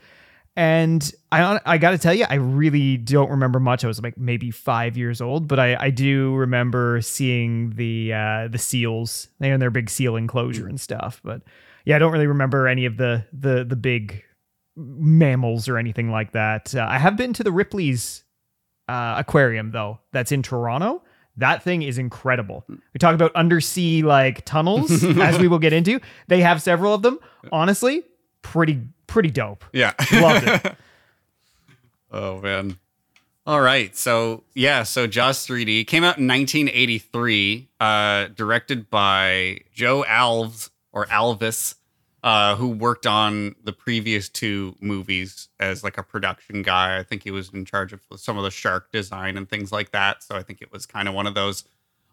And 0.57 1.13
I 1.31 1.61
I 1.67 1.79
got 1.79 1.91
to 1.91 1.99
tell 1.99 2.15
you, 2.15 2.25
I 2.31 2.37
really 2.37 2.97
don't 2.97 3.31
remember 3.31 3.61
much. 3.61 3.85
I 3.85 3.89
was 3.89 4.01
like 4.01 4.17
maybe 4.17 4.51
five 4.51 4.97
years 4.97 5.21
old, 5.21 5.47
but 5.47 5.59
I, 5.59 5.77
I 5.77 5.91
do 5.91 6.35
remember 6.35 7.03
seeing 7.03 7.71
the 7.71 8.15
uh, 8.15 8.49
the 8.49 8.59
seals. 8.59 9.29
They 9.39 9.51
in 9.51 9.61
their 9.61 9.71
big 9.71 9.91
seal 9.91 10.17
enclosure 10.17 10.67
and 10.67 10.81
stuff. 10.81 11.21
But 11.23 11.43
yeah, 11.85 11.97
I 11.97 11.99
don't 11.99 12.13
really 12.13 12.27
remember 12.27 12.69
any 12.69 12.87
of 12.87 12.97
the 12.97 13.27
the 13.33 13.65
the 13.65 13.77
big 13.77 14.24
mammals 14.77 15.69
or 15.69 15.79
anything 15.79 16.11
like 16.11 16.33
that. 16.33 16.75
Uh, 16.75 16.87
I 16.89 16.99
have 16.99 17.17
been 17.17 17.33
to 17.35 17.45
the 17.45 17.53
Ripley's 17.53 18.25
uh, 18.89 19.15
aquarium 19.19 19.71
though. 19.71 20.01
That's 20.13 20.33
in 20.33 20.43
Toronto. 20.43 21.03
That 21.37 21.63
thing 21.63 21.83
is 21.83 21.99
incredible. 21.99 22.65
We 22.69 22.99
talk 22.99 23.15
about 23.15 23.35
undersea 23.35 24.03
like 24.03 24.45
tunnels, 24.45 25.03
as 25.19 25.39
we 25.39 25.49
will 25.49 25.59
get 25.59 25.73
into. 25.73 26.01
They 26.29 26.41
have 26.41 26.63
several 26.63 26.95
of 26.95 27.03
them. 27.03 27.19
Honestly, 27.51 28.05
pretty 28.43 28.83
pretty 29.07 29.31
dope. 29.31 29.65
Yeah. 29.73 29.93
Loved 30.13 30.47
it. 30.47 30.77
oh 32.13 32.41
man. 32.41 32.79
All 33.47 33.61
right. 33.61 33.95
So 33.97 34.45
yeah, 34.55 34.85
so 34.85 35.07
Jaws 35.07 35.47
3D 35.47 35.87
came 35.87 36.05
out 36.05 36.19
in 36.19 36.29
1983, 36.29 37.69
uh, 37.81 38.29
directed 38.35 38.89
by 38.89 39.61
Joe 39.73 40.05
Alves 40.09 40.71
or 40.93 41.07
Alvis, 41.07 41.75
uh, 42.25 42.57
who 42.57 42.69
worked 42.69 43.07
on 43.07 43.55
the 43.65 43.73
previous 43.73 44.31
two 44.31 44.75
movies 44.81 45.49
as 45.61 45.85
like 45.85 45.99
a 45.99 46.03
production 46.03 46.63
guy. 46.63 46.99
I 46.99 47.03
think 47.03 47.23
he 47.23 47.31
was 47.31 47.51
in 47.53 47.67
charge 47.67 47.93
of 47.93 48.01
some 48.17 48.39
of 48.39 48.45
the 48.45 48.51
shark 48.51 48.91
design 48.91 49.37
and 49.37 49.47
things 49.47 49.71
like 49.71 49.93
that. 49.93 50.23
So 50.23 50.35
I 50.35 50.43
think 50.43 50.63
it 50.63 50.73
was 50.73 50.87
kind 50.87 51.07
of 51.07 51.13
one 51.13 51.27
of 51.27 51.35
those 51.35 51.65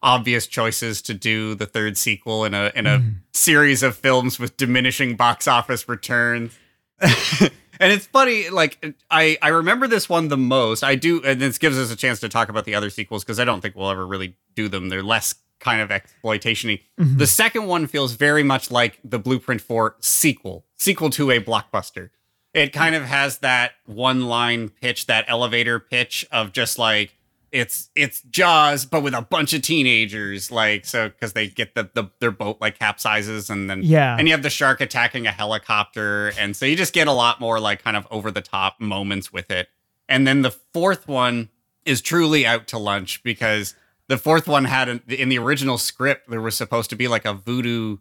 obvious 0.03 0.47
choices 0.47 1.01
to 1.03 1.13
do 1.13 1.55
the 1.55 1.65
third 1.65 1.97
sequel 1.97 2.43
in 2.43 2.53
a 2.53 2.73
in 2.75 2.87
a 2.87 3.01
series 3.31 3.83
of 3.83 3.95
films 3.95 4.37
with 4.37 4.57
diminishing 4.57 5.15
box 5.15 5.47
office 5.47 5.87
returns. 5.87 6.59
and 6.99 7.49
it's 7.79 8.05
funny, 8.07 8.49
like 8.49 8.93
I 9.09 9.37
I 9.41 9.47
remember 9.47 9.87
this 9.87 10.09
one 10.09 10.27
the 10.27 10.35
most. 10.35 10.83
I 10.83 10.95
do, 10.95 11.23
and 11.23 11.39
this 11.39 11.57
gives 11.57 11.79
us 11.79 11.89
a 11.89 11.95
chance 11.95 12.19
to 12.19 12.27
talk 12.27 12.49
about 12.49 12.65
the 12.65 12.75
other 12.75 12.89
sequels 12.89 13.23
because 13.23 13.39
I 13.39 13.45
don't 13.45 13.61
think 13.61 13.77
we'll 13.77 13.89
ever 13.89 14.05
really 14.05 14.35
do 14.55 14.67
them. 14.67 14.89
They're 14.89 15.03
less 15.03 15.35
kind 15.61 15.79
of 15.81 15.89
exploitationy. 15.89 16.81
Mm-hmm. 16.99 17.17
The 17.17 17.27
second 17.27 17.67
one 17.67 17.87
feels 17.87 18.13
very 18.13 18.43
much 18.43 18.69
like 18.69 18.99
the 19.03 19.19
blueprint 19.19 19.61
for 19.61 19.95
sequel, 20.01 20.65
sequel 20.77 21.09
to 21.11 21.31
a 21.31 21.39
blockbuster. 21.39 22.09
It 22.53 22.73
kind 22.73 22.95
of 22.95 23.03
has 23.03 23.37
that 23.37 23.71
one 23.85 24.25
line 24.25 24.67
pitch, 24.69 25.05
that 25.05 25.23
elevator 25.29 25.79
pitch 25.79 26.25
of 26.31 26.51
just 26.51 26.77
like 26.77 27.15
it's 27.51 27.89
it's 27.95 28.21
Jaws, 28.23 28.85
but 28.85 29.03
with 29.03 29.13
a 29.13 29.21
bunch 29.21 29.53
of 29.53 29.61
teenagers, 29.61 30.51
like 30.51 30.85
so 30.85 31.09
because 31.09 31.33
they 31.33 31.47
get 31.47 31.75
the, 31.75 31.89
the 31.93 32.05
their 32.19 32.31
boat 32.31 32.57
like 32.61 32.77
capsizes 32.79 33.49
and 33.49 33.69
then 33.69 33.81
Yeah. 33.83 34.15
and 34.17 34.27
you 34.27 34.33
have 34.33 34.41
the 34.43 34.49
shark 34.49 34.81
attacking 34.81 35.27
a 35.27 35.31
helicopter, 35.31 36.29
and 36.39 36.55
so 36.55 36.65
you 36.65 36.75
just 36.75 36.93
get 36.93 37.07
a 37.07 37.11
lot 37.13 37.39
more 37.39 37.59
like 37.59 37.83
kind 37.83 37.95
of 37.97 38.07
over 38.11 38.31
the 38.31 38.41
top 38.41 38.79
moments 38.81 39.31
with 39.31 39.51
it. 39.51 39.69
And 40.09 40.25
then 40.27 40.41
the 40.41 40.51
fourth 40.51 41.07
one 41.07 41.49
is 41.85 42.01
truly 42.01 42.45
out 42.45 42.67
to 42.69 42.77
lunch 42.77 43.23
because 43.23 43.75
the 44.11 44.17
fourth 44.17 44.45
one 44.45 44.65
had 44.65 44.89
an, 44.89 45.01
in 45.07 45.29
the 45.29 45.39
original 45.39 45.77
script 45.77 46.29
there 46.29 46.41
was 46.41 46.53
supposed 46.57 46.89
to 46.89 46.97
be 46.97 47.07
like 47.07 47.23
a 47.23 47.33
voodoo 47.33 47.95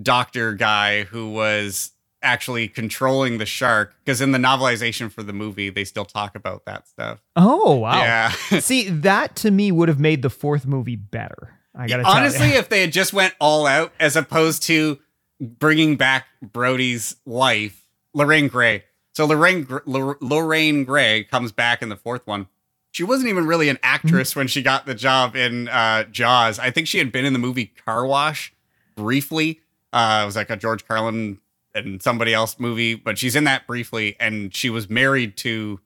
doctor 0.00 0.54
guy 0.54 1.02
who 1.02 1.32
was 1.32 1.90
actually 2.22 2.68
controlling 2.68 3.38
the 3.38 3.46
shark 3.46 3.92
because 4.04 4.20
in 4.20 4.30
the 4.30 4.38
novelization 4.38 5.10
for 5.10 5.24
the 5.24 5.32
movie 5.32 5.68
they 5.68 5.82
still 5.84 6.04
talk 6.04 6.36
about 6.36 6.66
that 6.66 6.86
stuff. 6.86 7.20
Oh 7.34 7.74
wow! 7.74 8.00
Yeah. 8.00 8.28
See, 8.60 8.88
that 8.90 9.34
to 9.36 9.50
me 9.50 9.72
would 9.72 9.88
have 9.88 9.98
made 9.98 10.22
the 10.22 10.30
fourth 10.30 10.66
movie 10.66 10.94
better. 10.94 11.58
I 11.74 11.88
gotta 11.88 12.04
Honestly, 12.04 12.50
if 12.50 12.68
they 12.68 12.82
had 12.82 12.92
just 12.92 13.12
went 13.12 13.34
all 13.40 13.66
out 13.66 13.92
as 13.98 14.14
opposed 14.14 14.62
to 14.64 15.00
bringing 15.40 15.96
back 15.96 16.26
Brody's 16.40 17.16
wife, 17.24 17.88
Lorraine 18.14 18.46
Gary. 18.46 18.84
So 19.14 19.26
Lorraine 19.26 19.66
Lorraine 19.84 20.84
Gary 20.84 21.24
comes 21.24 21.50
back 21.50 21.82
in 21.82 21.88
the 21.88 21.96
fourth 21.96 22.24
one. 22.24 22.46
She 22.92 23.04
wasn't 23.04 23.28
even 23.28 23.46
really 23.46 23.68
an 23.68 23.78
actress 23.82 24.34
when 24.34 24.48
she 24.48 24.62
got 24.62 24.84
the 24.86 24.94
job 24.94 25.36
in 25.36 25.68
uh, 25.68 26.04
Jaws. 26.04 26.58
I 26.58 26.70
think 26.70 26.88
she 26.88 26.98
had 26.98 27.12
been 27.12 27.24
in 27.24 27.32
the 27.32 27.38
movie 27.38 27.72
Car 27.84 28.04
Wash 28.06 28.52
briefly. 28.96 29.60
Uh, 29.92 30.20
it 30.22 30.26
was 30.26 30.36
like 30.36 30.50
a 30.50 30.56
George 30.56 30.86
Carlin 30.86 31.38
and 31.74 32.02
somebody 32.02 32.34
else 32.34 32.58
movie, 32.58 32.94
but 32.96 33.16
she's 33.18 33.36
in 33.36 33.44
that 33.44 33.66
briefly, 33.66 34.16
and 34.18 34.54
she 34.54 34.70
was 34.70 34.90
married 34.90 35.36
to 35.38 35.78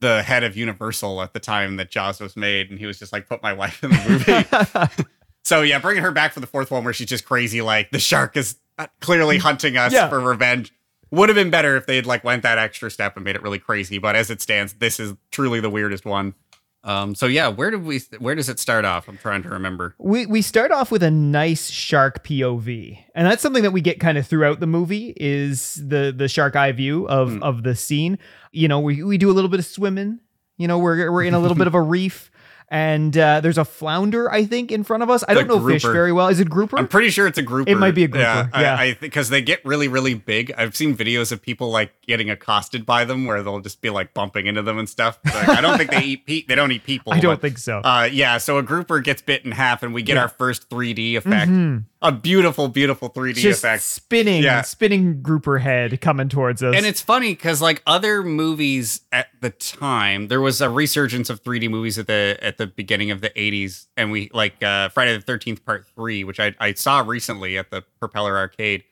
the 0.00 0.22
head 0.22 0.44
of 0.44 0.54
Universal 0.56 1.22
at 1.22 1.32
the 1.32 1.40
time 1.40 1.76
that 1.76 1.90
Jaws 1.90 2.20
was 2.20 2.36
made, 2.36 2.68
and 2.68 2.78
he 2.78 2.84
was 2.84 2.98
just 2.98 3.12
like, 3.12 3.26
"Put 3.26 3.42
my 3.42 3.52
wife 3.54 3.82
in 3.82 3.90
the 3.90 4.86
movie." 4.88 5.04
So 5.46 5.60
yeah, 5.60 5.78
bringing 5.78 6.02
her 6.02 6.10
back 6.10 6.32
for 6.32 6.40
the 6.40 6.46
fourth 6.46 6.70
one 6.70 6.84
where 6.84 6.94
she's 6.94 7.06
just 7.06 7.26
crazy, 7.26 7.60
like 7.60 7.90
the 7.90 7.98
shark 7.98 8.34
is 8.34 8.56
uh, 8.78 8.86
clearly 9.00 9.36
hunting 9.36 9.76
us 9.76 9.92
Yeah. 9.92 10.08
for 10.08 10.18
revenge. 10.18 10.72
Would 11.14 11.28
have 11.28 11.36
been 11.36 11.50
better 11.50 11.76
if 11.76 11.86
they 11.86 11.96
had 11.96 12.06
like 12.06 12.24
went 12.24 12.42
that 12.42 12.58
extra 12.58 12.90
step 12.90 13.16
and 13.16 13.24
made 13.24 13.36
it 13.36 13.42
really 13.42 13.58
crazy. 13.58 13.98
But 13.98 14.16
as 14.16 14.30
it 14.30 14.40
stands, 14.40 14.74
this 14.74 14.98
is 15.00 15.14
truly 15.30 15.60
the 15.60 15.70
weirdest 15.70 16.04
one. 16.04 16.34
Um, 16.82 17.14
so 17.14 17.24
yeah, 17.26 17.48
where 17.48 17.70
did 17.70 17.82
we? 17.84 18.00
Where 18.18 18.34
does 18.34 18.50
it 18.50 18.58
start 18.58 18.84
off? 18.84 19.08
I'm 19.08 19.16
trying 19.16 19.42
to 19.44 19.48
remember. 19.48 19.94
we 19.98 20.26
we 20.26 20.42
start 20.42 20.70
off 20.70 20.90
with 20.90 21.02
a 21.02 21.10
nice 21.10 21.70
shark 21.70 22.22
POV, 22.24 22.98
and 23.14 23.26
that's 23.26 23.40
something 23.40 23.62
that 23.62 23.70
we 23.70 23.80
get 23.80 24.00
kind 24.00 24.18
of 24.18 24.26
throughout 24.26 24.60
the 24.60 24.66
movie 24.66 25.14
is 25.16 25.76
the 25.76 26.12
the 26.14 26.28
shark 26.28 26.56
eye 26.56 26.72
view 26.72 27.08
of 27.08 27.30
Hmm. 27.32 27.42
of 27.42 27.62
the 27.62 27.74
scene. 27.74 28.18
You 28.52 28.68
know, 28.68 28.80
we 28.80 29.02
we 29.02 29.16
do 29.16 29.30
a 29.30 29.32
little 29.32 29.48
bit 29.48 29.60
of 29.60 29.66
swimming. 29.66 30.20
You 30.58 30.68
know, 30.68 30.78
we're 30.78 31.10
we're 31.10 31.22
in 31.24 31.32
a 31.32 31.38
little 31.38 31.56
bit 31.62 31.66
of 31.66 31.74
a 31.74 31.80
reef, 31.80 32.30
and 32.68 33.16
uh, 33.16 33.40
there's 33.40 33.58
a 33.58 33.64
flounder 33.64 34.30
I 34.32 34.44
think 34.44 34.72
in 34.72 34.84
front 34.84 35.02
of 35.02 35.10
us. 35.10 35.22
I 35.28 35.34
The 35.34 35.44
don't 35.44 35.48
know 35.62 35.68
fish 35.68 35.82
very 35.82 36.12
well. 36.12 36.28
Is 36.28 36.40
it 36.40 36.48
grouper? 36.50 36.78
I'm 36.78 36.88
pretty 36.88 37.10
sure 37.10 37.26
it's 37.26 37.38
a 37.38 37.42
grouper. 37.42 37.70
It 37.70 37.76
might 37.78 37.94
be 37.94 38.04
a 38.04 38.08
grouper, 38.08 38.50
yeah. 38.54 38.76
I, 38.78 38.82
I 38.82 38.94
because 39.00 39.28
they 39.28 39.42
get 39.42 39.64
really, 39.64 39.88
really 39.88 40.14
big. 40.14 40.52
I've 40.56 40.74
seen 40.74 40.96
videos 40.96 41.30
of 41.32 41.42
people 41.42 41.70
like 41.70 41.92
getting 42.02 42.30
accosted 42.30 42.84
by 42.86 43.04
them 43.04 43.26
where 43.26 43.42
they'll 43.42 43.60
just 43.60 43.80
be 43.80 43.90
like 43.90 44.14
bumping 44.14 44.46
into 44.46 44.62
them 44.62 44.78
and 44.78 44.88
stuff. 44.88 45.18
Like, 45.24 45.48
I 45.48 45.60
don't 45.60 45.78
think 45.78 45.90
they 45.90 46.02
eat. 46.04 46.26
Pe- 46.26 46.42
they 46.46 46.54
don't 46.54 46.72
eat 46.72 46.84
people. 46.84 47.12
I 47.12 47.20
don't 47.20 47.34
but- 47.34 47.40
think 47.42 47.58
so. 47.58 47.78
Uh, 47.78 48.08
yeah, 48.10 48.38
so 48.38 48.58
a 48.58 48.62
grouper 48.62 49.00
gets 49.00 49.22
bit 49.22 49.44
in 49.44 49.52
half, 49.52 49.82
and 49.82 49.92
we 49.94 50.02
get 50.02 50.14
Yeah. 50.14 50.22
our 50.22 50.28
first 50.28 50.68
3D 50.70 51.16
effect. 51.16 51.50
A 52.04 52.12
beautiful, 52.12 52.68
beautiful 52.68 53.08
3D 53.08 53.36
Just 53.40 53.60
effect. 53.64 53.82
spinning, 53.82 54.42
Yeah. 54.42 54.60
spinning 54.60 55.22
grouper 55.22 55.58
head 55.58 56.00
coming 56.02 56.28
towards 56.28 56.62
us. 56.62 56.74
And 56.76 56.84
it's 56.84 57.00
funny 57.00 57.32
because 57.32 57.62
like 57.62 57.82
other 57.86 58.22
movies 58.22 59.00
at 59.10 59.28
the 59.40 59.48
time, 59.48 60.28
there 60.28 60.42
was 60.42 60.60
a 60.60 60.68
resurgence 60.68 61.30
of 61.30 61.42
3D 61.42 61.66
movies 61.70 61.98
at 61.98 62.06
the 62.06 62.36
at 62.42 62.58
the 62.58 62.66
beginning 62.66 63.10
of 63.10 63.22
the 63.22 63.30
80s, 63.30 63.86
and 63.96 64.10
we 64.12 64.30
like 64.34 64.62
uh, 64.62 64.90
Friday 64.90 65.16
the 65.16 65.24
13th 65.24 65.64
Part 65.64 65.86
Three, 65.96 66.24
which 66.24 66.38
I, 66.38 66.54
I 66.60 66.74
saw 66.74 67.00
recently 67.00 67.56
at 67.56 67.70
the 67.70 67.82
Propeller 67.98 68.36
Arcade. 68.36 68.84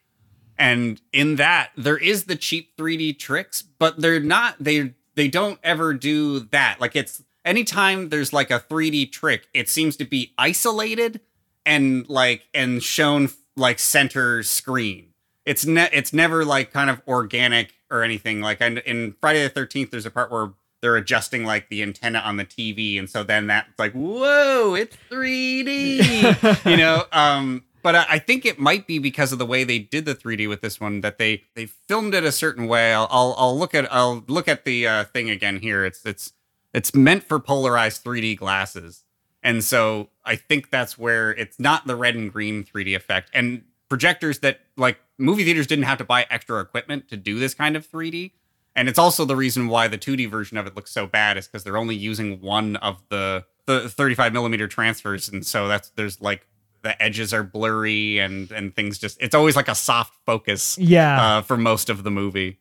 And 0.59 0.99
in 1.13 1.37
that, 1.37 1.71
there 1.77 1.99
is 1.99 2.25
the 2.25 2.37
cheap 2.37 2.77
3D 2.79 3.19
tricks, 3.19 3.61
but 3.61 4.01
they're 4.01 4.21
not 4.21 4.57
they 4.59 4.95
they 5.17 5.29
don't 5.29 5.59
ever 5.63 5.93
do 5.93 6.41
that. 6.51 6.81
Like 6.81 6.97
it's 6.97 7.23
anytime 7.45 8.09
there's 8.09 8.33
like 8.33 8.51
a 8.51 8.59
3D 8.61 9.13
trick, 9.13 9.49
it 9.53 9.69
seems 9.69 9.97
to 9.99 10.07
be 10.07 10.33
isolated 10.39 11.21
and 11.65 12.09
like 12.09 12.49
and 12.55 12.83
shown 12.83 13.29
like 13.57 13.79
center 13.79 14.43
screen. 14.43 15.09
It's 15.45 15.67
ne- 15.67 15.91
it's 15.93 16.13
never 16.13 16.45
like 16.45 16.73
kind 16.73 16.91
of 16.91 17.03
organic 17.09 17.75
or 17.91 18.03
anything. 18.03 18.41
Like 18.41 18.61
in, 18.61 18.79
in 18.79 19.15
Friday 19.21 19.43
the 19.43 19.49
Thirteenth, 19.49 19.91
there's 19.91 20.07
a 20.07 20.11
part 20.11 20.31
where 20.31 20.53
they're 20.83 20.97
adjusting 20.97 21.45
like 21.45 21.69
the 21.69 21.83
antenna 21.83 22.19
on 22.19 22.37
the 22.37 22.45
TV, 22.45 22.99
and 22.99 23.09
so 23.09 23.23
then 23.23 23.47
that's 23.47 23.69
like, 23.79 23.93
whoa, 23.93 24.75
it's 24.75 24.97
3D, 25.11 26.65
you 26.71 26.77
know. 26.77 27.05
Um, 27.13 27.65
but 27.83 27.95
I, 27.95 28.07
I 28.11 28.19
think 28.19 28.45
it 28.45 28.59
might 28.59 28.87
be 28.87 28.99
because 28.99 29.33
of 29.33 29.39
the 29.39 29.47
way 29.47 29.65
they 29.65 29.79
did 29.79 30.05
the 30.05 30.15
3D 30.15 30.49
with 30.49 30.61
this 30.61 30.81
one 30.81 31.01
that 31.01 31.19
they 31.19 31.45
they 31.55 31.67
filmed 31.67 32.15
it 32.15 32.25
a 32.25 32.33
certain 32.33 32.67
way. 32.67 32.93
I'll 32.93 33.09
I'll, 33.11 33.35
I'll 33.39 33.59
look 33.59 33.75
at 33.75 33.93
I'll 33.93 34.25
look 34.27 34.49
at 34.49 34.65
the 34.65 34.87
uh, 34.87 35.05
thing 35.05 35.31
again 35.31 35.61
here. 35.61 35.85
It's 35.85 36.05
it's 36.05 36.33
it's 36.75 36.95
meant 36.95 37.23
for 37.25 37.39
polarized 37.39 38.05
3D 38.05 38.37
glasses. 38.37 39.05
And 39.43 39.65
so 39.65 40.11
I 40.25 40.37
think 40.37 40.71
that's 40.71 40.97
where 40.97 41.33
it's 41.33 41.59
not 41.59 41.87
the 41.87 41.97
red 41.97 42.15
and 42.15 42.33
green 42.33 42.65
3D 42.65 42.95
effect. 42.95 43.31
And 43.35 43.65
projectors 43.89 44.39
that 44.41 44.61
like 44.77 44.99
movie 45.19 45.45
theaters 45.45 45.67
didn't 45.67 45.85
have 45.85 45.99
to 45.99 46.05
buy 46.05 46.27
extra 46.31 46.61
equipment 46.61 47.09
to 47.09 47.17
do 47.17 47.39
this 47.39 47.55
kind 47.55 47.77
of 47.77 47.91
3D. 47.91 48.33
And 48.75 48.89
it's 48.89 48.99
also 48.99 49.25
the 49.25 49.37
reason 49.37 49.69
why 49.69 49.89
the 49.89 49.99
2D 49.99 50.31
version 50.31 50.57
of 50.57 50.67
it 50.67 50.75
looks 50.75 50.91
so 50.91 51.07
bad 51.07 51.37
is 51.37 51.47
because 51.47 51.65
they're 51.65 51.77
only 51.77 51.97
using 51.97 52.41
one 52.41 52.77
of 52.77 53.03
the 53.09 53.45
the 53.67 53.89
35 53.89 54.33
millimeter 54.33 54.67
transfers. 54.67 55.29
And 55.29 55.47
so 55.47 55.69
that's 55.69 55.91
there's 55.91 56.21
like 56.21 56.47
the 56.83 57.01
edges 57.03 57.35
are 57.35 57.43
blurry 57.43 58.19
and 58.19 58.51
and 58.51 58.75
things 58.75 58.99
just 58.99 59.21
it's 59.21 59.35
always 59.35 59.57
like 59.57 59.69
a 59.69 59.75
soft 59.75 60.15
focus 60.25 60.79
yeah. 60.79 61.39
uh, 61.39 61.43
for 61.43 61.57
most 61.57 61.91
of 61.91 62.03
the 62.03 62.11
movie. 62.11 62.59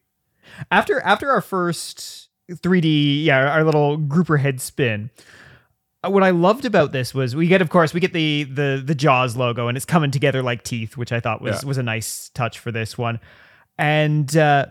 after 0.69 0.99
after 1.01 1.31
our 1.31 1.41
first 1.41 2.29
3D, 2.49 3.23
yeah, 3.23 3.49
our 3.49 3.63
little 3.63 3.97
grouper 3.97 4.37
head 4.37 4.59
spin, 4.59 5.09
what 6.07 6.23
I 6.23 6.31
loved 6.31 6.65
about 6.65 6.91
this 6.91 7.13
was 7.13 7.35
we 7.35 7.47
get, 7.47 7.61
of 7.61 7.69
course, 7.69 7.93
we 7.93 7.99
get 7.99 8.13
the 8.13 8.43
the 8.43 8.81
the 8.83 8.95
Jaws 8.95 9.35
logo, 9.35 9.67
and 9.67 9.77
it's 9.77 9.85
coming 9.85 10.11
together 10.11 10.41
like 10.41 10.63
teeth, 10.63 10.97
which 10.97 11.11
I 11.11 11.19
thought 11.19 11.41
was 11.41 11.61
Yeah. 11.61 11.67
was 11.67 11.77
a 11.77 11.83
nice 11.83 12.29
touch 12.33 12.57
for 12.59 12.71
this 12.71 12.97
one. 12.97 13.19
And 13.77 14.35
uh, 14.35 14.67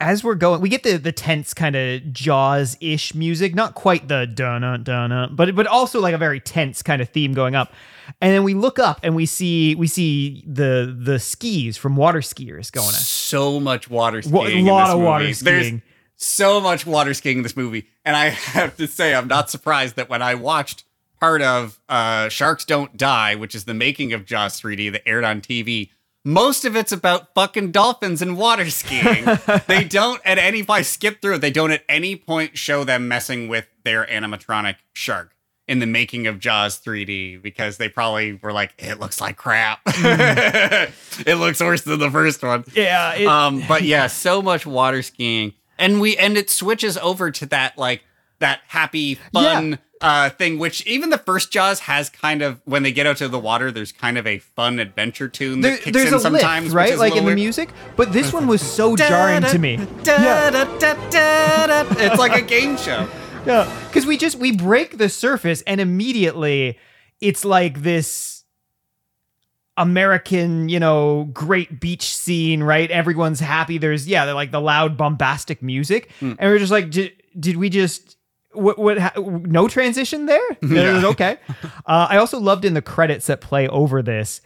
as 0.00 0.22
we're 0.22 0.34
going, 0.34 0.60
we 0.60 0.68
get 0.68 0.82
the 0.82 0.96
the 0.98 1.12
tense 1.12 1.54
kind 1.54 1.74
of 1.76 2.12
Jaws 2.12 2.76
ish 2.80 3.14
music, 3.14 3.54
not 3.54 3.74
quite 3.74 4.08
the 4.08 4.26
dun 4.26 4.82
dun 4.82 5.34
but 5.34 5.54
but 5.54 5.66
also 5.66 6.00
like 6.00 6.14
a 6.14 6.18
very 6.18 6.40
tense 6.40 6.82
kind 6.82 7.00
of 7.00 7.08
theme 7.08 7.32
going 7.32 7.54
up. 7.54 7.72
And 8.20 8.32
then 8.32 8.44
we 8.44 8.54
look 8.54 8.78
up 8.78 9.00
and 9.02 9.16
we 9.16 9.26
see 9.26 9.74
we 9.74 9.86
see 9.86 10.44
the 10.46 10.94
the 10.98 11.18
skis 11.18 11.76
from 11.76 11.96
water 11.96 12.20
skiers 12.20 12.70
going. 12.70 12.88
Up. 12.88 12.94
So 12.94 13.58
much 13.58 13.88
water 13.90 14.20
skiing. 14.22 14.34
Wa- 14.34 14.44
in 14.46 14.66
lot 14.66 14.90
of 14.90 15.00
water 15.00 15.24
movie. 15.24 15.32
There's 15.42 15.66
skiing. 15.66 15.82
So 16.16 16.60
much 16.60 16.86
water 16.86 17.14
skiing 17.14 17.38
in 17.38 17.42
this 17.42 17.56
movie, 17.56 17.86
and 18.04 18.16
I 18.16 18.28
have 18.30 18.76
to 18.76 18.86
say, 18.86 19.14
I'm 19.14 19.28
not 19.28 19.50
surprised 19.50 19.96
that 19.96 20.08
when 20.08 20.22
I 20.22 20.34
watched 20.34 20.84
part 21.20 21.42
of 21.42 21.80
uh, 21.88 22.28
Sharks 22.28 22.64
Don't 22.64 22.96
Die, 22.96 23.34
which 23.36 23.54
is 23.54 23.64
the 23.64 23.74
making 23.74 24.12
of 24.12 24.26
Jaws 24.26 24.60
3D 24.60 24.92
that 24.92 25.08
aired 25.08 25.24
on 25.24 25.40
TV. 25.40 25.90
Most 26.24 26.64
of 26.64 26.74
it's 26.74 26.90
about 26.92 27.32
fucking 27.34 27.70
dolphins 27.70 28.20
and 28.20 28.36
water 28.36 28.68
skiing. 28.70 29.24
they 29.68 29.84
don't 29.84 30.20
at 30.24 30.38
any 30.38 30.62
point 30.62 30.84
skip 30.86 31.22
through 31.22 31.36
it. 31.36 31.40
They 31.40 31.50
don't 31.52 31.70
at 31.70 31.84
any 31.88 32.16
point 32.16 32.58
show 32.58 32.84
them 32.84 33.06
messing 33.08 33.48
with 33.48 33.66
their 33.84 34.04
animatronic 34.06 34.76
shark 34.92 35.34
in 35.68 35.78
the 35.78 35.86
making 35.86 36.26
of 36.26 36.38
Jaws 36.38 36.78
3D 36.80 37.40
because 37.42 37.76
they 37.78 37.88
probably 37.88 38.34
were 38.34 38.52
like, 38.52 38.74
it 38.78 39.00
looks 39.00 39.20
like 39.20 39.36
crap. 39.36 39.80
it 39.86 41.38
looks 41.38 41.60
worse 41.60 41.82
than 41.82 41.98
the 41.98 42.10
first 42.10 42.42
one. 42.42 42.64
Yeah, 42.74 43.14
it, 43.14 43.26
Um, 43.26 43.62
but 43.66 43.82
yeah, 43.82 44.06
so 44.06 44.42
much 44.42 44.66
water 44.66 45.02
skiing, 45.02 45.54
and 45.78 46.00
we 46.00 46.16
and 46.16 46.36
it 46.36 46.50
switches 46.50 46.96
over 46.98 47.30
to 47.30 47.46
that 47.46 47.76
like 47.78 48.04
that 48.38 48.60
happy 48.68 49.18
fun 49.32 49.78
uh 50.02 50.28
thing, 50.30 50.58
which 50.58 50.86
even 50.86 51.08
the 51.10 51.16
first 51.18 51.50
Jaws 51.50 51.80
has 51.80 52.10
kind 52.10 52.42
of 52.42 52.60
when 52.64 52.82
they 52.82 52.92
get 52.92 53.06
out 53.06 53.16
to 53.18 53.28
the 53.28 53.38
water, 53.38 53.70
there's 53.70 53.92
kind 53.92 54.18
of 54.18 54.26
a 54.26 54.38
fun 54.38 54.78
adventure 54.78 55.26
tune 55.28 55.62
that 55.62 55.68
there, 55.68 55.78
kicks 55.78 55.96
there's 55.96 56.08
in 56.08 56.14
a 56.14 56.20
sometimes, 56.20 56.74
lift, 56.74 56.74
which 56.74 56.90
right? 56.90 56.98
Like 56.98 57.12
in 57.12 57.14
little 57.14 57.20
the 57.20 57.24
weird. 57.26 57.38
music, 57.38 57.70
but 57.96 58.12
this 58.12 58.32
one 58.32 58.46
was 58.46 58.60
so 58.60 58.94
jarring 59.08 59.42
to 59.44 59.58
me. 59.58 59.78
Yeah. 60.04 60.66
It's 61.98 62.18
like 62.18 62.36
a 62.40 62.44
game 62.44 62.76
show. 62.76 63.08
Yeah, 63.46 63.72
because 63.86 64.06
we 64.06 64.16
just 64.16 64.38
we 64.40 64.50
break 64.50 64.98
the 64.98 65.08
surface 65.08 65.62
and 65.68 65.80
immediately 65.80 66.80
it's 67.20 67.44
like 67.44 67.82
this 67.82 68.35
American, 69.76 70.68
you 70.68 70.80
know, 70.80 71.28
great 71.32 71.80
beach 71.80 72.16
scene, 72.16 72.62
right? 72.62 72.90
Everyone's 72.90 73.40
happy. 73.40 73.78
There's 73.78 74.08
yeah, 74.08 74.24
they're 74.24 74.34
like 74.34 74.50
the 74.50 74.60
loud 74.60 74.96
bombastic 74.96 75.62
music, 75.62 76.10
Hmm. 76.20 76.32
and 76.38 76.50
we're 76.50 76.58
just 76.58 76.72
like, 76.72 76.90
did, 76.90 77.12
did 77.38 77.56
we 77.56 77.68
just 77.68 78.16
what 78.52 78.78
what 78.78 78.98
ha- 78.98 79.12
no 79.16 79.68
transition 79.68 80.26
there? 80.26 80.40
Was 80.62 81.04
okay. 81.04 81.36
Uh, 81.86 82.06
I 82.10 82.16
also 82.16 82.38
loved 82.40 82.64
in 82.64 82.72
the 82.74 82.80
credits 82.82 83.26
that 83.26 83.40
play 83.42 83.68
over 83.68 84.02
this. 84.02 84.40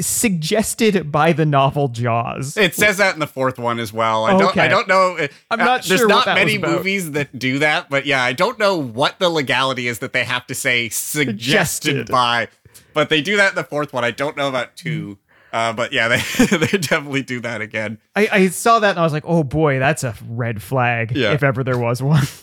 Suggested 0.00 1.12
by 1.12 1.32
the 1.32 1.46
novel 1.46 1.86
Jaws. 1.86 2.56
It 2.56 2.74
says 2.74 2.96
that 2.96 3.14
in 3.14 3.20
the 3.20 3.28
fourth 3.28 3.60
one 3.60 3.78
as 3.78 3.92
well. 3.92 4.24
I 4.24 4.32
don't. 4.32 4.42
Okay. 4.50 4.60
I 4.62 4.68
don't 4.68 4.88
know. 4.88 5.16
uh, 5.16 5.28
I'm 5.52 5.58
not 5.60 5.84
There's 5.84 6.00
sure 6.00 6.08
what 6.08 6.14
not 6.14 6.24
that 6.26 6.34
many 6.34 6.58
movies 6.58 7.12
that 7.12 7.38
do 7.38 7.60
that, 7.60 7.88
but 7.90 8.04
yeah, 8.04 8.22
I 8.22 8.32
don't 8.32 8.58
know 8.58 8.76
what 8.76 9.20
the 9.20 9.28
legality 9.28 9.86
is 9.86 10.00
that 10.00 10.12
they 10.12 10.24
have 10.24 10.46
to 10.48 10.54
say 10.54 10.88
suggested, 10.88 11.90
Suggested. 12.08 12.10
by. 12.10 12.48
But 12.94 13.08
they 13.10 13.20
do 13.20 13.36
that 13.36 13.50
in 13.50 13.54
the 13.56 13.64
fourth 13.64 13.92
one. 13.92 14.04
I 14.04 14.10
don't 14.12 14.36
know 14.36 14.48
about 14.48 14.76
two. 14.76 15.18
Uh, 15.52 15.72
but 15.72 15.92
yeah, 15.92 16.08
they 16.38 16.46
they 16.46 16.78
definitely 16.78 17.22
do 17.22 17.40
that 17.40 17.60
again. 17.60 17.98
I, 18.16 18.28
I 18.32 18.48
saw 18.48 18.78
that 18.80 18.90
and 18.90 18.98
I 18.98 19.02
was 19.02 19.12
like, 19.12 19.24
oh 19.26 19.44
boy, 19.44 19.78
that's 19.78 20.02
a 20.02 20.14
red 20.28 20.62
flag 20.62 21.12
Yeah. 21.16 21.32
if 21.32 21.42
ever 21.42 21.62
there 21.62 21.78
was 21.78 22.02
one. 22.02 22.24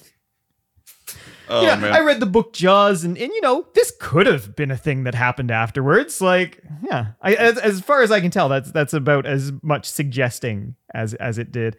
Oh 1.50 1.64
yeah, 1.64 1.76
man. 1.76 1.92
I 1.92 2.00
read 2.00 2.22
the 2.22 2.26
book 2.26 2.54
Jaws, 2.54 3.04
and, 3.04 3.18
and 3.18 3.30
you 3.34 3.42
know, 3.42 3.68
this 3.76 3.92
could 4.00 4.26
have 4.26 4.56
been 4.56 4.72
a 4.72 4.78
thing 4.78 5.04
that 5.04 5.14
happened 5.14 5.52
afterwards. 5.52 6.22
Like, 6.22 6.64
yeah, 6.82 7.08
I, 7.22 7.34
as, 7.34 7.58
as 7.58 7.82
far 7.82 8.02
as 8.04 8.10
I 8.10 8.22
can 8.22 8.32
tell, 8.32 8.48
that's 8.48 8.72
that's 8.72 8.94
about 8.94 9.26
as 9.26 9.52
much 9.62 9.86
suggesting 9.90 10.76
as 10.94 11.14
as 11.16 11.38
it 11.38 11.52
did. 11.52 11.76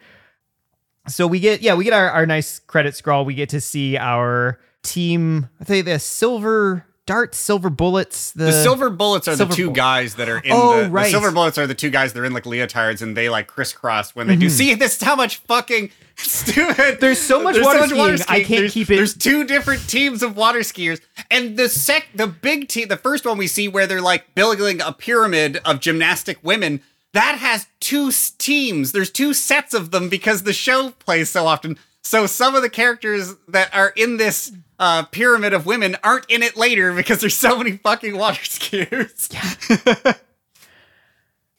So 1.08 1.26
we 1.26 1.40
get, 1.40 1.62
yeah, 1.62 1.72
we 1.74 1.84
get 1.84 1.94
our, 1.94 2.10
our 2.10 2.26
nice 2.26 2.58
credit 2.58 2.94
scroll. 2.94 3.24
We 3.24 3.32
get 3.34 3.48
to 3.48 3.62
see 3.62 3.96
our 3.96 4.60
team. 4.82 5.48
I 5.58 5.64
think 5.64 5.86
the 5.86 5.98
silver 5.98 6.84
darts, 7.06 7.36
silver 7.38 7.68
bullets. 7.70 8.32
The, 8.32 8.44
the 8.44 8.52
silver 8.52 8.88
bullets 8.90 9.26
are 9.28 9.36
Silver 9.36 9.50
the 9.50 9.56
two 9.56 9.70
guys 9.72 10.14
that 10.16 10.28
are 10.28 10.38
in 10.38 10.52
Oh, 10.52 10.82
the, 10.84 10.90
right. 10.90 11.04
the 11.04 11.10
silver 11.10 11.30
bullets 11.32 11.58
are 11.58 11.66
the 11.66 11.74
two 11.74 11.90
guys 11.90 12.12
that 12.12 12.20
are 12.20 12.24
in 12.24 12.32
like 12.32 12.44
leotards 12.44 13.02
and 13.02 13.16
they 13.16 13.28
like 13.28 13.46
crisscross 13.48 14.14
when 14.14 14.26
they 14.26 14.34
Mm-hmm. 14.34 14.40
do. 14.40 14.48
See, 14.50 14.74
this 14.74 14.96
is 14.96 15.02
how 15.02 15.16
much 15.16 15.38
fucking 15.38 15.90
stupid. 16.16 17.00
There's 17.00 17.20
so 17.20 17.42
much 17.42 17.56
water 17.60 17.86
skiing, 17.88 18.18
I 18.28 18.38
can't 18.44 18.48
there's, 18.48 18.72
keep 18.74 18.90
it- 18.90 18.96
There's 18.96 19.14
two 19.16 19.44
different 19.44 19.88
teams 19.88 20.22
of 20.22 20.36
water 20.36 20.60
skiers, 20.60 21.00
and 21.30 21.56
the 21.56 21.68
sec, 21.68 22.06
the 22.14 22.26
big 22.26 22.68
team, 22.68 22.88
the 22.88 22.96
first 22.96 23.24
one 23.24 23.38
we 23.38 23.46
see 23.46 23.68
where 23.68 23.86
they're 23.86 24.00
like 24.00 24.34
building 24.34 24.80
a 24.80 24.92
pyramid 24.92 25.58
of 25.64 25.80
gymnastic 25.80 26.38
women. 26.42 26.80
That 27.14 27.36
has 27.38 27.66
two 27.80 28.10
teams. 28.38 28.92
There's 28.92 29.10
two 29.10 29.34
sets 29.34 29.74
of 29.74 29.90
them 29.90 30.08
because 30.08 30.44
the 30.44 30.52
show 30.54 30.90
plays 30.92 31.28
so 31.30 31.46
often. 31.46 31.76
So 32.02 32.26
some 32.26 32.54
of 32.54 32.62
the 32.62 32.70
characters 32.70 33.34
that 33.48 33.74
are 33.74 33.92
in 33.96 34.16
this 34.16 34.52
uh, 34.78 35.04
pyramid 35.04 35.52
of 35.52 35.66
women 35.66 35.96
aren't 36.02 36.28
in 36.28 36.42
it 36.42 36.56
later 36.56 36.92
because 36.92 37.20
there's 37.20 37.36
so 37.36 37.56
many 37.56 37.76
fucking 37.76 38.16
water 38.16 38.40
skiers. 38.42 39.30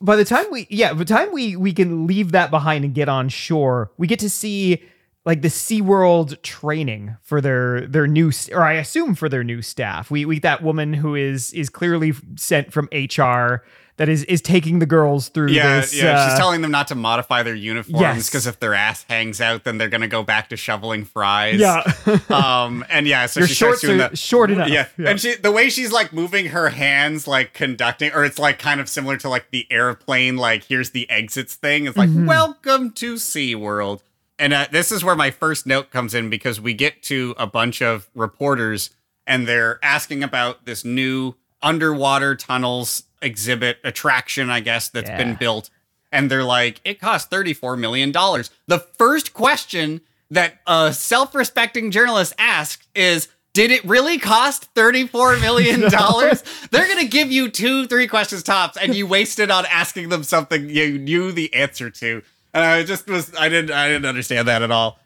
by 0.02 0.16
the 0.18 0.26
time 0.26 0.46
we 0.52 0.68
yeah 0.70 0.92
by 0.92 1.00
the 1.00 1.06
time 1.06 1.32
we 1.32 1.56
we 1.56 1.72
can 1.72 2.06
leave 2.06 2.34
that 2.34 2.52
behind 2.52 2.84
and 2.84 2.94
get 2.94 3.08
on 3.08 3.30
shore 3.30 3.90
we 3.98 4.06
get 4.06 4.20
to 4.20 4.30
see 4.30 4.84
like 5.26 5.42
the 5.42 5.48
SeaWorld 5.48 6.42
training 6.42 7.16
for 7.22 7.40
their 7.40 7.88
their 7.88 8.08
new 8.08 8.32
or 8.52 8.64
I 8.64 8.74
assume 8.74 9.16
for 9.16 9.30
their 9.30 9.44
new 9.44 9.62
staff. 9.62 10.12
We 10.12 10.26
we 10.26 10.40
that 10.40 10.62
woman 10.62 10.94
who 10.94 11.16
is 11.16 11.54
is 11.54 11.70
clearly 11.70 12.14
sent 12.36 12.74
from 12.74 12.90
HR 12.92 13.64
that 13.98 14.10
is 14.10 14.24
is 14.24 14.42
taking 14.42 14.80
the 14.80 14.86
girls 14.86 15.30
through 15.30 15.50
Yeah, 15.50 15.82
this. 15.82 15.94
yeah. 15.94 16.26
She's 16.26 16.34
uh, 16.34 16.38
telling 16.38 16.62
them 16.62 16.72
not 16.72 16.88
to 16.88 16.96
modify 16.96 17.44
their 17.44 17.54
uniforms 17.56 18.02
Yes. 18.02 18.28
because 18.30 18.48
if 18.48 18.60
their 18.60 18.74
ass 18.74 19.06
hangs 19.08 19.40
out, 19.40 19.64
then 19.66 19.78
they're 19.78 19.88
gonna 19.90 20.08
go 20.08 20.24
back 20.24 20.50
to 20.50 20.58
shoveling 20.58 21.06
fries. 21.06 21.60
Yeah. 21.60 21.84
um. 22.30 22.84
And 22.90 23.08
yeah, 23.08 23.26
so 23.28 23.42
Your 23.42 23.48
she 23.48 23.54
starts 23.54 23.80
shorts 23.80 23.82
doing 23.82 23.96
are 24.02 24.10
that. 24.10 24.18
short 24.18 24.50
enough. 24.52 24.70
Yeah. 24.70 24.88
Yeah. 24.98 25.10
And 25.12 25.20
she, 25.22 25.36
the 25.36 25.52
way 25.52 25.70
she's 25.70 25.92
like 25.92 26.12
moving 26.14 26.48
her 26.48 26.70
hands, 26.70 27.28
like 27.28 27.54
conducting, 27.54 28.12
or 28.14 28.24
it's 28.26 28.40
like 28.40 28.60
kind 28.60 28.80
of 28.82 28.90
similar 28.90 29.18
to 29.18 29.30
like 29.30 29.52
the 29.52 29.68
airplane, 29.72 30.38
like 30.38 30.64
here's 30.64 30.90
the 30.92 31.10
exits 31.10 31.56
thing. 31.56 31.86
It's 31.86 31.98
like 31.98 32.10
Mm-hmm. 32.10 32.26
welcome 32.26 32.92
to 32.94 33.16
SeaWorld. 33.16 34.02
And 34.40 34.52
uh, 34.54 34.68
this 34.72 34.92
is 34.92 35.04
where 35.04 35.16
my 35.16 35.30
first 35.32 35.66
note 35.68 35.92
comes 35.92 36.14
in 36.16 36.30
because 36.30 36.60
we 36.60 36.74
get 36.74 37.04
to 37.04 37.36
a 37.38 37.46
bunch 37.46 37.82
of 37.82 38.10
reporters 38.16 38.90
and 39.28 39.48
they're 39.48 39.80
asking 39.84 40.24
about 40.24 40.66
this 40.66 40.84
new 40.84 41.36
underwater 41.62 42.36
tunnels 42.36 43.04
exhibit 43.24 43.78
attraction, 43.84 44.50
I 44.50 44.60
guess, 44.60 44.90
that's 44.90 45.10
Yeah. 45.10 45.18
been 45.18 45.36
built. 45.36 45.70
And 46.12 46.30
they're 46.30 46.44
like, 46.44 46.80
it 46.86 47.00
cost 47.00 47.32
$34 47.32 47.78
million. 47.80 48.12
The 48.12 48.80
first 48.98 49.34
question 49.34 50.02
that 50.30 50.60
a 50.68 50.94
self 50.94 51.34
respecting 51.34 51.90
journalist 51.92 52.34
asked 52.38 52.88
is, 52.96 53.30
did 53.54 53.72
it 53.72 53.84
really 53.86 54.18
cost 54.20 54.74
$34 54.76 55.40
million? 55.42 55.82
They're 55.82 56.88
going 56.88 57.00
to 57.00 57.08
give 57.08 57.32
you 57.32 57.50
two, 57.50 57.88
three 57.88 58.08
questions 58.08 58.44
tops, 58.44 58.78
and 58.78 58.94
you 58.96 59.08
wasted 59.08 59.50
on 59.52 59.66
asking 59.68 60.10
them 60.10 60.24
something 60.24 60.70
you 60.70 60.98
knew 61.00 61.32
the 61.32 61.54
answer 61.54 61.90
to. 61.90 62.22
And 62.54 62.64
I 62.64 62.84
just 62.84 63.08
was, 63.08 63.34
I 63.36 63.50
didn't, 63.50 63.72
I 63.72 63.88
didn't 63.88 64.06
understand 64.06 64.48
that 64.48 64.62
at 64.62 64.72
all. 64.72 65.00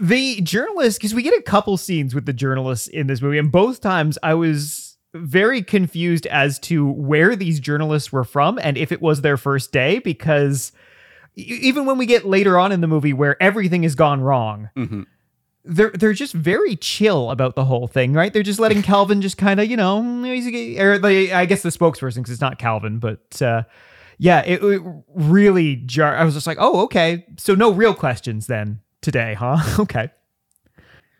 the 0.00 0.40
journalist 0.42 0.98
because 0.98 1.14
we 1.14 1.22
get 1.22 1.32
a 1.38 1.42
couple 1.42 1.76
scenes 1.78 2.14
with 2.14 2.26
the 2.26 2.32
journalists 2.34 2.86
in 2.86 3.06
this 3.06 3.22
movie 3.22 3.38
and 3.38 3.50
both 3.50 3.80
times 3.80 4.18
i 4.22 4.34
was 4.34 4.85
very 5.24 5.62
confused 5.62 6.26
as 6.26 6.58
to 6.60 6.86
where 6.90 7.34
these 7.36 7.60
journalists 7.60 8.12
were 8.12 8.24
from 8.24 8.58
and 8.62 8.76
if 8.76 8.92
it 8.92 9.00
was 9.02 9.20
their 9.22 9.36
first 9.36 9.72
day 9.72 9.98
because 9.98 10.72
even 11.34 11.84
when 11.86 11.98
we 11.98 12.06
get 12.06 12.24
later 12.26 12.58
on 12.58 12.72
in 12.72 12.80
the 12.80 12.86
movie 12.86 13.12
where 13.12 13.40
everything 13.42 13.82
has 13.82 13.94
gone 13.94 14.20
wrong 14.20 14.70
Mhm. 14.76 15.06
they're 15.64 15.90
they're 15.90 16.12
just 16.12 16.32
very 16.32 16.76
chill 16.76 17.30
about 17.30 17.54
the 17.56 17.64
whole 17.64 17.86
thing 17.88 18.12
right? 18.12 18.32
They're 18.32 18.42
just 18.42 18.60
letting 18.60 18.82
calvin 18.92 19.20
just 19.20 19.36
kind 19.36 19.60
of 19.60 19.66
you 19.70 19.76
know 19.76 19.98
or 19.98 20.98
the, 20.98 21.32
i 21.32 21.44
guess 21.44 21.62
the 21.62 21.70
spokesperson 21.70 22.16
because 22.16 22.30
it's 22.30 22.40
not 22.40 22.58
calvin 22.58 22.98
but 22.98 23.42
uh 23.42 23.62
yeah 24.18 24.40
it, 24.46 24.62
it 24.62 24.80
really 25.14 25.76
jar 25.76 26.16
i 26.16 26.24
was 26.24 26.34
just 26.34 26.46
like 26.46 26.58
oh 26.60 26.82
okay. 26.84 27.26
So 27.36 27.54
no 27.54 27.70
real 27.72 27.94
questions 27.94 28.46
then 28.46 28.80
today 29.02 29.34
huh? 29.34 29.58
Okay 29.80 30.10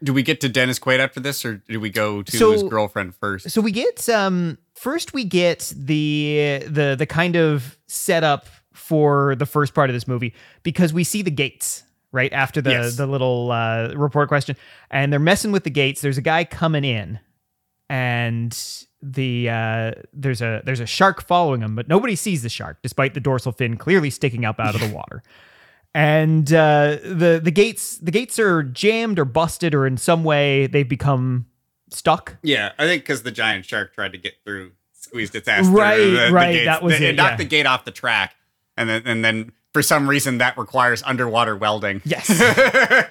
Do 0.02 0.12
we 0.12 0.22
get 0.22 0.40
to 0.42 0.48
Dennis 0.48 0.78
Quaid 0.78 0.98
after 0.98 1.20
this, 1.20 1.44
or 1.44 1.62
do 1.68 1.80
we 1.80 1.88
go 1.90 2.22
to 2.22 2.37
So- 2.37 2.52
his 2.52 2.62
girlfriend 2.64 3.14
first? 3.14 3.50
So 3.50 3.61
we 3.61 3.72
get 3.72 4.09
um 4.09 4.59
first 4.74 5.14
we 5.14 5.24
get 5.24 5.72
the 5.76 6.62
the 6.66 6.96
the 6.98 7.06
kind 7.06 7.37
of 7.37 7.78
setup 7.87 8.46
for 8.74 9.35
the 9.37 9.46
first 9.46 9.72
part 9.74 9.88
of 9.88 9.94
this 9.94 10.06
movie 10.06 10.35
because 10.62 10.92
we 10.92 11.02
see 11.02 11.22
the 11.22 11.30
gates 11.30 11.82
right 12.12 12.32
after 12.32 12.61
the 12.61 12.70
Yes. 12.70 12.96
the 12.96 13.06
little 13.06 13.50
uh, 13.50 13.92
report 13.96 14.28
question 14.28 14.54
and 14.90 15.11
they're 15.12 15.18
messing 15.18 15.50
with 15.50 15.64
the 15.64 15.70
gates. 15.70 16.02
There's 16.02 16.18
a 16.18 16.22
guy 16.22 16.44
coming 16.44 16.85
in 16.85 17.18
and 17.88 18.56
the 19.02 19.48
uh, 19.48 19.92
there's 20.12 20.42
a 20.42 20.62
there's 20.64 20.80
a 20.80 20.87
shark 20.87 21.22
following 21.22 21.62
him, 21.62 21.74
but 21.76 21.88
nobody 21.88 22.16
sees 22.16 22.42
the 22.42 22.48
shark 22.48 22.78
despite 22.82 23.14
the 23.14 23.20
dorsal 23.20 23.52
fin 23.52 23.76
clearly 23.76 24.11
sticking 24.11 24.44
up 24.44 24.59
out 24.61 24.74
of 24.74 24.80
the 24.80 24.88
water. 24.94 25.22
And 25.96 26.52
uh, 26.52 26.98
the 27.02 27.40
the 27.42 27.50
gates 27.50 27.96
the 27.96 28.11
gates 28.11 28.38
are 28.38 28.62
jammed 28.62 29.18
or 29.18 29.24
busted 29.24 29.74
or 29.74 29.87
in 29.87 29.96
some 29.96 30.24
way 30.24 30.66
they've 30.66 30.87
become 30.87 31.46
stuck. 31.90 32.37
Yeah, 32.42 32.72
I 32.78 32.85
think 32.85 33.02
because 33.02 33.22
the 33.22 33.30
giant 33.30 33.64
shark 33.64 33.94
tried 33.94 34.12
to 34.12 34.18
get 34.18 34.35
through, 34.44 34.72
squeezed 34.92 35.35
its 35.35 35.48
ass 35.48 35.66
Right, 35.66 35.96
through. 35.96 36.11
the- 36.11 36.26
the 36.26 36.32
right, 36.32 36.52
gates. 36.52 36.66
that 36.66 36.82
was 36.82 36.96
it. 36.96 37.02
it, 37.02 37.16
knocked 37.16 37.30
yeah. 37.32 37.37
the 37.38 37.44
gate 37.46 37.64
off 37.64 37.87
the 37.87 37.92
track, 37.92 38.35
and 38.76 38.90
then 38.90 39.02
and 39.06 39.24
then 39.24 39.52
for 39.72 39.80
some 39.80 40.06
reason 40.06 40.37
that 40.37 40.59
requires 40.59 41.02
underwater 41.02 41.56
welding. 41.56 42.02
Yes. 42.04 42.28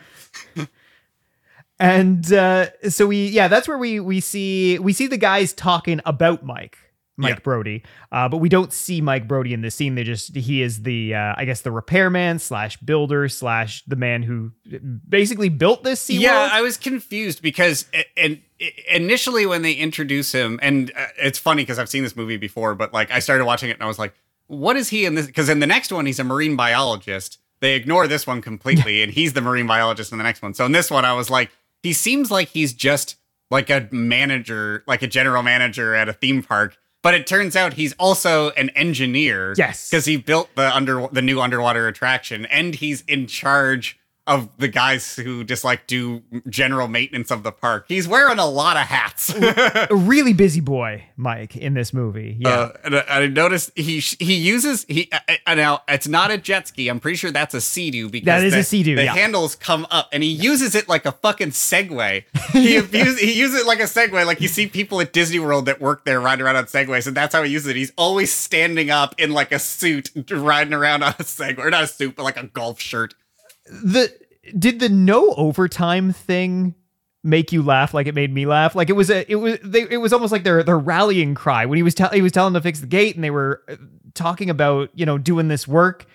And 1.78 2.32
uh, 2.32 2.68
so 2.90 3.06
we, 3.06 3.28
yeah, 3.28 3.50
that's 3.50 3.68
where 3.68 3.78
we 3.78 4.00
we 4.00 4.22
see 4.22 4.80
we 4.80 4.94
see 4.94 5.08
the 5.08 5.18
guys 5.18 5.52
talking 5.52 6.00
about 6.06 6.46
Mike, 6.46 6.78
Mike 7.18 7.36
Yeah. 7.36 7.40
Brody, 7.40 7.84
uh, 8.12 8.28
but 8.28 8.38
we 8.38 8.50
don't 8.50 8.74
see 8.74 9.00
Mike 9.02 9.28
Brody 9.28 9.54
in 9.54 9.62
this 9.62 9.76
scene. 9.76 9.96
They 9.96 10.04
just 10.04 10.36
he 10.36 10.62
is 10.62 10.84
the 10.84 11.16
uh, 11.16 11.34
I 11.38 11.46
guess 11.46 11.62
the 11.62 11.72
repairman 11.72 12.40
slash 12.40 12.78
builder 12.78 13.30
slash 13.30 13.84
the 13.86 13.96
man 13.96 14.24
who 14.24 14.52
basically 15.08 15.50
built 15.50 15.84
this 15.84 16.02
sea 16.02 16.18
yeah, 16.18 16.50
I 16.52 16.62
was 16.62 16.78
confused 16.78 17.42
because 17.42 17.86
and 18.18 18.42
initially 18.90 19.46
when 19.46 19.62
they 19.62 19.74
introduce 19.74 20.32
him, 20.32 20.60
and 20.62 20.92
uh, 20.96 21.06
it's 21.18 21.40
funny 21.40 21.64
because 21.64 21.80
I've 21.80 21.90
seen 21.90 22.04
this 22.04 22.16
movie 22.16 22.38
before, 22.38 22.76
but 22.76 22.94
like 22.94 23.12
I 23.12 23.20
started 23.20 23.46
watching 23.46 23.70
it 23.70 23.74
and 23.74 23.84
I 23.84 23.88
was 23.88 24.00
like, 24.00 24.14
what 24.48 24.76
is 24.76 24.90
he 24.90 25.06
in 25.06 25.16
this? 25.16 25.26
Because 25.26 25.50
in 25.50 25.60
the 25.60 25.68
next 25.68 25.92
one 25.92 26.06
he's 26.06 26.20
a 26.20 26.24
marine 26.24 26.56
biologist. 26.56 27.40
They 27.62 27.76
ignore 27.76 28.06
this 28.08 28.28
one 28.28 28.42
completely, 28.42 29.02
and 29.04 29.12
he's 29.14 29.34
the 29.34 29.42
marine 29.42 29.68
biologist 29.68 30.12
in 30.12 30.18
the 30.18 30.24
next 30.24 30.42
one. 30.42 30.54
So 30.54 30.66
in 30.66 30.74
this 30.74 30.92
one, 30.92 31.06
I 31.06 31.14
was 31.14 31.30
like, 31.30 31.52
he 31.82 31.94
seems 31.94 32.30
like 32.30 32.50
he's 32.50 32.74
just 32.74 33.16
like 33.50 33.70
a 33.70 33.88
manager, 33.92 34.84
like 34.88 35.02
a 35.02 35.08
general 35.08 35.42
manager 35.42 35.96
at 35.96 36.10
a 36.10 36.14
theme 36.14 36.44
park. 36.44 36.78
But 37.06 37.14
it 37.14 37.28
turns 37.28 37.56
out 37.56 37.74
he's 37.74 37.94
also 38.00 38.50
an 38.54 38.70
engineer. 38.70 39.54
Yes. 39.56 39.92
because 39.92 40.06
he 40.06 40.18
built 40.18 40.50
the 40.56 40.76
under 40.76 41.08
the 41.12 41.22
new 41.22 41.40
underwater 41.40 41.88
attraction, 41.88 42.48
and 42.48 42.74
he's 42.74 43.02
in 43.02 43.28
charge 43.28 44.00
of 44.28 44.50
the 44.58 44.68
guys 44.68 45.16
who 45.16 45.44
just 45.44 45.64
like 45.64 45.86
do 45.88 46.24
general 46.50 46.88
maintenance 46.88 47.30
of 47.30 47.44
the 47.44 47.52
park. 47.52 47.86
He's 47.88 48.08
wearing 48.08 48.40
a 48.40 48.46
lot 48.46 48.76
of 48.76 48.84
hats. 48.84 49.30
a 49.36 49.88
really 49.92 50.34
busy 50.34 50.62
boy, 50.62 51.06
Mike, 51.16 51.56
in 51.56 51.76
this 51.76 51.94
movie. 51.94 52.38
Yeah, 52.40 52.50
Uh, 52.50 52.72
and 52.84 52.96
I, 52.96 53.04
I 53.08 53.28
noticed 53.28 53.72
he 53.76 54.00
he 54.00 54.36
uses 54.36 54.86
he 54.88 55.10
uh, 55.12 55.36
uh, 55.46 55.54
now 55.56 55.84
it's 55.88 56.08
not 56.08 56.32
a 56.32 56.38
jet 56.38 56.68
ski. 56.68 56.88
I'm 56.88 57.00
pretty 57.00 57.18
sure 57.18 57.32
that's 57.32 57.54
a 57.54 57.62
sea-doo 57.62 58.10
because 58.10 58.26
That 58.26 58.44
is 58.44 58.54
the, 58.54 58.60
a 58.60 58.64
Sea-Doo, 58.64 58.96
The 58.96 59.04
yeah. 59.06 59.14
handles 59.14 59.56
come 59.56 59.86
up, 59.92 60.10
and 60.12 60.24
he 60.24 60.30
uses 60.30 60.74
it 60.74 60.90
like 60.90 61.06
a 61.06 61.12
fucking 61.12 61.52
Segway. 61.52 62.24
He 62.56 62.78
abuse, 62.78 63.20
he 63.20 63.34
uses 63.34 63.62
it 63.62 63.68
like 63.68 63.80
a 63.80 63.84
Segway, 63.84 64.26
like 64.26 64.40
you 64.40 64.48
see 64.48 64.66
people 64.66 65.02
at 65.02 65.12
Disney 65.12 65.40
World 65.40 65.66
that 65.66 65.82
work 65.82 66.06
there 66.06 66.22
riding 66.22 66.46
around 66.46 66.56
on 66.56 66.66
Segways, 66.66 67.06
and 67.06 67.16
that's 67.16 67.36
how 67.36 67.44
he 67.44 67.52
uses 67.52 67.68
it. 67.68 67.76
He's 67.76 67.92
always 67.98 68.32
standing 68.32 68.90
up 68.90 69.14
in 69.20 69.32
like 69.32 69.52
a 69.52 69.60
suit, 69.60 70.10
riding 70.32 70.74
around 70.74 71.04
on 71.04 71.10
a 71.20 71.24
Segway, 71.24 71.60
or 71.66 71.70
not 71.70 71.84
a 71.84 71.88
suit, 71.88 72.16
but 72.16 72.24
like 72.24 72.38
a 72.38 72.48
golf 72.48 72.80
shirt. 72.80 73.14
The 73.66 74.14
did 74.58 74.80
the 74.80 74.90
no 74.90 75.34
overtime 75.34 76.14
thing 76.14 76.76
make 77.24 77.52
you 77.52 77.64
laugh 77.64 77.94
like 77.94 78.06
it 78.06 78.14
made 78.14 78.32
me 78.32 78.46
laugh 78.46 78.76
like 78.76 78.90
it 78.90 78.94
was 78.94 79.10
a 79.10 79.30
it 79.32 79.36
was 79.36 79.58
they, 79.64 79.82
it 79.90 79.98
was 79.98 80.14
almost 80.14 80.32
like 80.32 80.44
their 80.44 80.62
their 80.62 80.78
rallying 80.78 81.34
cry 81.34 81.66
when 81.66 81.76
he 81.78 81.82
was 81.84 81.96
tell 81.96 82.10
he 82.12 82.22
was 82.22 82.32
telling 82.32 82.54
them 82.54 82.62
to 82.62 82.64
fix 82.64 82.80
the 82.82 82.88
gate 82.88 83.16
and 83.16 83.24
they 83.24 83.32
were 83.32 83.64
uh, 83.68 83.76
talking 84.14 84.50
about 84.50 84.90
you 84.94 85.06
know 85.06 85.18
doing 85.18 85.48
this 85.48 85.68
work 85.68 86.06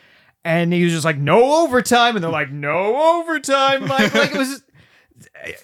and 0.45 0.73
he 0.73 0.85
was 0.85 0.93
just 0.93 1.05
like 1.05 1.19
no 1.19 1.65
overtime 1.65 2.15
and 2.15 2.23
they're 2.23 2.31
like 2.31 2.53
no 2.53 3.19
overtime 3.21 3.87
like 3.87 4.15
like 4.15 4.31
it 4.33 4.39
was 4.39 4.63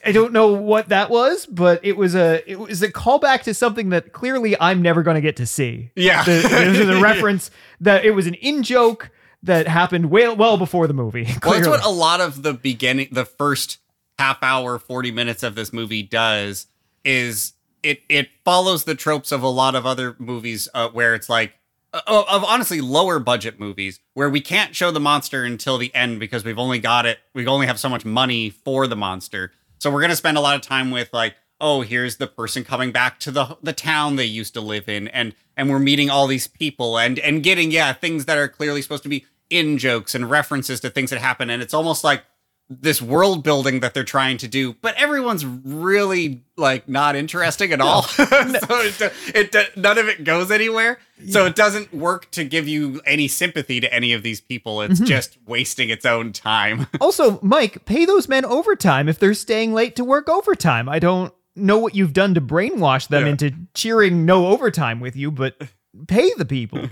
I- 0.05 0.12
don't 0.12 0.33
know 0.33 0.49
what 0.53 0.90
that 0.90 1.09
was, 1.11 1.46
but 1.46 1.81
it 1.83 1.96
was 1.96 2.14
a 2.14 2.42
it 2.51 2.59
was 2.59 2.83
a 2.83 2.90
callback 2.92 3.42
to 3.42 3.55
something 3.55 3.88
that 3.90 4.12
clearly 4.12 4.59
I'm 4.61 4.83
never 4.83 5.03
going 5.03 5.14
to 5.14 5.20
get 5.20 5.37
to 5.37 5.46
see. 5.46 5.90
Yeah. 5.96 6.25
the, 6.25 6.96
a 6.96 7.01
reference 7.03 7.51
that 7.81 8.05
it 8.05 8.11
was 8.11 8.27
an 8.27 8.35
in 8.35 8.62
joke 8.62 9.11
that 9.47 9.67
happened 9.69 10.11
well 10.11 10.37
well 10.37 10.57
before 10.57 10.87
the 10.87 10.95
movie. 10.95 11.27
Well, 11.43 11.55
that's 11.55 11.69
what 11.69 11.85
a 11.85 11.89
lot 11.89 12.21
of 12.21 12.43
the 12.43 12.53
beginning, 12.53 13.09
the 13.11 13.25
first 13.25 13.79
half 14.19 14.43
hour, 14.43 14.79
40 14.79 15.11
minutes 15.11 15.43
of 15.43 15.55
this 15.55 15.73
movie 15.73 16.03
does 16.03 16.67
is 17.05 17.55
it 17.83 18.03
it 18.09 18.29
follows 18.45 18.85
the 18.85 18.95
tropes 18.95 19.33
of 19.33 19.43
a 19.43 19.49
lot 19.49 19.75
of 19.75 19.87
other 19.87 20.17
movies 20.19 20.69
uh, 20.75 20.89
where 20.89 21.15
it's 21.15 21.29
like 21.29 21.55
uh, 21.93 22.01
of 22.07 22.45
honestly 22.45 22.81
lower 22.81 23.19
budget 23.19 23.61
movies 23.61 24.01
where 24.15 24.29
we 24.29 24.41
can't 24.41 24.75
show 24.75 24.91
the 24.91 25.01
monster 25.01 25.45
until 25.45 25.79
the 25.79 25.95
end 25.95 26.19
because 26.19 26.45
we've 26.45 26.59
only 26.59 26.79
got 26.79 27.07
it 27.07 27.19
we 27.33 27.47
only 27.47 27.67
have 27.67 27.79
so 27.79 27.89
much 27.89 28.05
money 28.05 28.51
for 28.51 28.87
the 28.87 28.97
monster. 28.97 29.53
So 29.79 29.91
we're 29.91 30.01
going 30.01 30.11
to 30.11 30.17
spend 30.17 30.37
a 30.37 30.41
lot 30.41 30.57
of 30.57 30.63
time 30.63 30.91
with 30.91 31.13
like 31.13 31.37
oh 31.61 31.83
here's 31.83 32.17
the 32.17 32.27
person 32.27 32.65
coming 32.65 32.91
back 32.91 33.21
to 33.21 33.31
the 33.31 33.57
the 33.63 33.73
town 33.73 34.17
they 34.17 34.25
used 34.25 34.55
to 34.55 34.61
live 34.61 34.89
in 34.89 35.09
and 35.09 35.35
and 35.57 35.71
we're 35.71 35.79
meeting 35.79 36.11
all 36.11 36.27
these 36.27 36.49
people 36.49 36.99
and 36.99 37.19
and 37.21 37.43
getting 37.43 37.71
yeah 37.71 37.93
things 37.93 38.25
that 38.25 38.37
are 38.37 38.49
clearly 38.49 38.83
supposed 38.83 39.05
to 39.05 39.09
be 39.09 39.25
in 39.51 39.79
jokes 39.79 40.15
and 40.15 40.29
references 40.31 40.81
to 40.81 40.91
things 40.91 41.11
that 41.11 41.21
happen. 41.21 41.51
And 41.51 41.63
it's 41.63 41.75
almost 41.75 42.05
like 42.05 42.25
this 42.69 43.01
world 43.01 43.45
building 43.45 43.81
that 43.81 43.95
they're 43.95 44.03
trying 44.03 44.37
to 44.37 44.49
do 44.49 44.73
but 44.83 44.93
everyone's 44.97 45.47
really 45.47 46.45
like 46.57 46.89
not 46.89 47.15
interesting 47.15 47.73
at 47.73 47.81
all. 47.81 48.03
So 48.17 48.27
it, 48.81 49.55
it 49.55 49.77
none 49.77 49.99
of 49.99 50.09
it 50.09 50.25
goes 50.25 50.51
anywhere. 50.51 50.99
So 51.31 51.47
it 51.47 51.55
doesn't 51.55 51.93
work 51.95 52.31
to 52.33 52.45
give 52.45 52.67
you 52.69 53.01
any 53.07 53.29
sympathy 53.29 53.81
to 53.81 53.93
any 53.93 54.13
of 54.13 54.23
these 54.23 54.41
people. 54.41 54.83
It's 54.83 54.95
mm-hmm. 54.95 55.05
just 55.05 55.39
wasting 55.47 55.91
its 55.91 56.05
own 56.05 56.33
time. 56.33 56.87
Also, 57.01 57.39
Mike, 57.43 57.85
pay 57.85 58.05
those 58.05 58.29
men 58.29 58.45
overtime 58.45 59.09
if 59.09 59.19
they're 59.19 59.35
staying 59.35 59.75
late 59.75 59.97
to 59.97 60.05
work 60.05 60.29
overtime. 60.29 60.89
I 60.89 60.99
don't 60.99 61.33
know 61.55 61.79
what 61.79 61.95
you've 61.95 62.13
done 62.13 62.35
to 62.35 62.41
brainwash 62.41 63.09
them 63.09 63.25
Yeah. 63.25 63.31
into 63.31 63.53
cheering 63.75 64.25
no 64.25 64.49
overtime 64.49 64.99
with 64.99 65.15
you, 65.15 65.31
but 65.31 65.61
pay 66.09 66.33
the 66.37 66.45
people. 66.45 66.89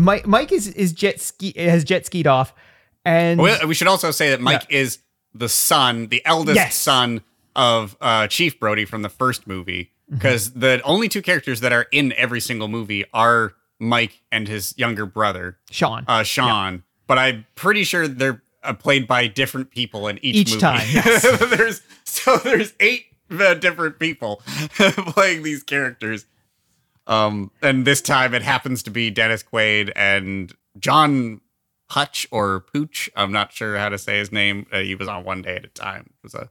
Mike, 0.00 0.26
Mike 0.26 0.52
is 0.52 0.68
is 0.68 0.92
jet 0.92 1.20
ski 1.20 1.52
has 1.56 1.84
jet 1.84 2.06
skied 2.06 2.26
off, 2.26 2.54
and 3.04 3.40
we, 3.40 3.52
we 3.66 3.74
should 3.74 3.86
also 3.88 4.10
say 4.10 4.30
that 4.30 4.40
mike 4.40 4.64
is 4.70 4.98
the 5.34 5.48
son 5.48 6.08
the 6.08 6.24
eldest 6.24 6.56
Yes. 6.56 6.74
son 6.74 7.22
of 7.54 7.96
uh, 8.00 8.26
chief 8.26 8.58
brody 8.58 8.84
from 8.84 9.02
the 9.02 9.08
first 9.08 9.46
movie 9.46 9.90
Mm-hmm. 10.10 10.16
because 10.18 10.50
the 10.54 10.80
only 10.82 11.08
two 11.08 11.22
characters 11.22 11.60
that 11.60 11.72
are 11.72 11.86
in 11.92 12.12
every 12.14 12.40
single 12.40 12.66
movie 12.66 13.04
are 13.14 13.52
mike 13.78 14.22
and 14.32 14.48
his 14.48 14.74
younger 14.76 15.06
brother 15.06 15.58
Sean. 15.70 16.04
uh, 16.08 16.24
Sean, 16.24 16.82
but 17.06 17.16
I'm 17.18 17.46
pretty 17.54 17.84
sure 17.84 18.08
they're 18.08 18.42
uh, 18.64 18.72
played 18.74 19.06
by 19.06 19.28
different 19.28 19.70
people 19.70 20.08
in 20.08 20.18
each, 20.24 20.34
Each 20.36 20.48
movie. 20.50 20.60
time, 20.60 20.86
yes. 20.92 21.22
there's 21.56 21.80
so 22.04 22.36
there's 22.38 22.72
eight 22.80 23.04
uh, 23.30 23.54
different 23.54 24.00
people 24.00 24.42
playing 24.76 25.44
these 25.44 25.62
characters. 25.62 26.26
Um, 27.10 27.50
and 27.60 27.84
this 27.84 28.00
time 28.00 28.34
it 28.34 28.42
happens 28.42 28.84
to 28.84 28.90
be 28.90 29.10
Dennis 29.10 29.42
Quaid 29.42 29.90
and 29.96 30.54
John 30.78 31.40
Hutch 31.90 32.26
or 32.30 32.60
Pooch. 32.60 33.10
I'm 33.16 33.32
not 33.32 33.52
sure 33.52 33.76
how 33.76 33.88
to 33.88 33.98
say 33.98 34.18
his 34.18 34.30
name. 34.30 34.66
Uh, 34.72 34.78
he 34.78 34.94
was 34.94 35.08
on 35.08 35.24
One 35.24 35.42
Day 35.42 35.56
at 35.56 35.64
a 35.64 35.68
Time. 35.68 36.06
It 36.06 36.22
was 36.22 36.34
a 36.34 36.50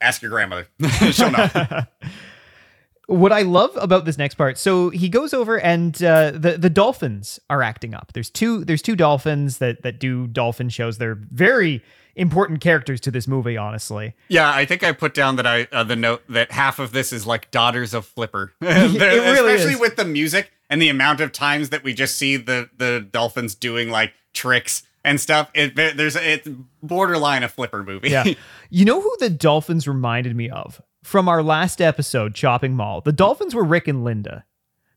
ask 0.00 0.20
your 0.20 0.30
grandmother. 0.30 0.68
She'll 1.10 1.30
know. 1.30 1.48
what 3.06 3.32
I 3.32 3.42
love 3.42 3.70
about 3.76 4.04
this 4.04 4.18
next 4.18 4.34
part, 4.34 4.58
so 4.58 4.90
he 4.90 5.08
goes 5.08 5.32
over 5.32 5.58
and 5.58 6.00
uh, 6.02 6.32
the 6.32 6.58
the 6.58 6.70
dolphins 6.70 7.40
are 7.48 7.62
acting 7.62 7.94
up. 7.94 8.12
There's 8.12 8.28
two 8.28 8.62
there's 8.62 8.82
two 8.82 8.94
dolphins 8.94 9.56
that 9.58 9.82
that 9.82 9.98
do 9.98 10.26
dolphin 10.26 10.68
shows. 10.68 10.98
They're 10.98 11.18
very 11.32 11.82
important 12.16 12.60
characters 12.60 13.00
to 13.02 13.10
this 13.10 13.28
movie, 13.28 13.56
honestly. 13.56 14.14
Yeah, 14.28 14.50
I 14.50 14.64
think 14.64 14.82
I 14.82 14.92
put 14.92 15.14
down 15.14 15.36
that 15.36 15.46
I 15.46 15.68
uh, 15.70 15.84
the 15.84 15.96
note 15.96 16.22
that 16.28 16.50
half 16.50 16.78
of 16.78 16.92
this 16.92 17.12
is 17.12 17.26
like 17.26 17.50
Daughters 17.50 17.94
of 17.94 18.06
Flipper. 18.06 18.52
Really 18.60 18.96
especially 18.98 19.74
is. 19.74 19.80
with 19.80 19.96
the 19.96 20.04
music 20.04 20.50
and 20.68 20.80
the 20.82 20.88
amount 20.88 21.20
of 21.20 21.30
times 21.32 21.70
that 21.70 21.84
we 21.84 21.94
just 21.94 22.16
see 22.16 22.36
the 22.36 22.70
the 22.76 23.06
dolphins 23.10 23.54
doing 23.54 23.90
like 23.90 24.12
tricks 24.32 24.82
and 25.04 25.20
stuff. 25.20 25.50
It 25.54 25.76
there's 25.76 26.16
it's 26.16 26.48
borderline 26.82 27.42
a 27.42 27.48
Flipper 27.48 27.82
movie. 27.82 28.10
Yeah. 28.10 28.24
you 28.70 28.84
know 28.84 29.00
who 29.00 29.14
the 29.20 29.30
dolphins 29.30 29.86
reminded 29.86 30.34
me 30.34 30.50
of 30.50 30.82
from 31.04 31.28
our 31.28 31.42
last 31.42 31.80
episode, 31.80 32.34
Chopping 32.34 32.74
Mall? 32.74 33.00
The 33.02 33.12
dolphins 33.12 33.54
were 33.54 33.64
Rick 33.64 33.88
and 33.88 34.02
Linda. 34.02 34.44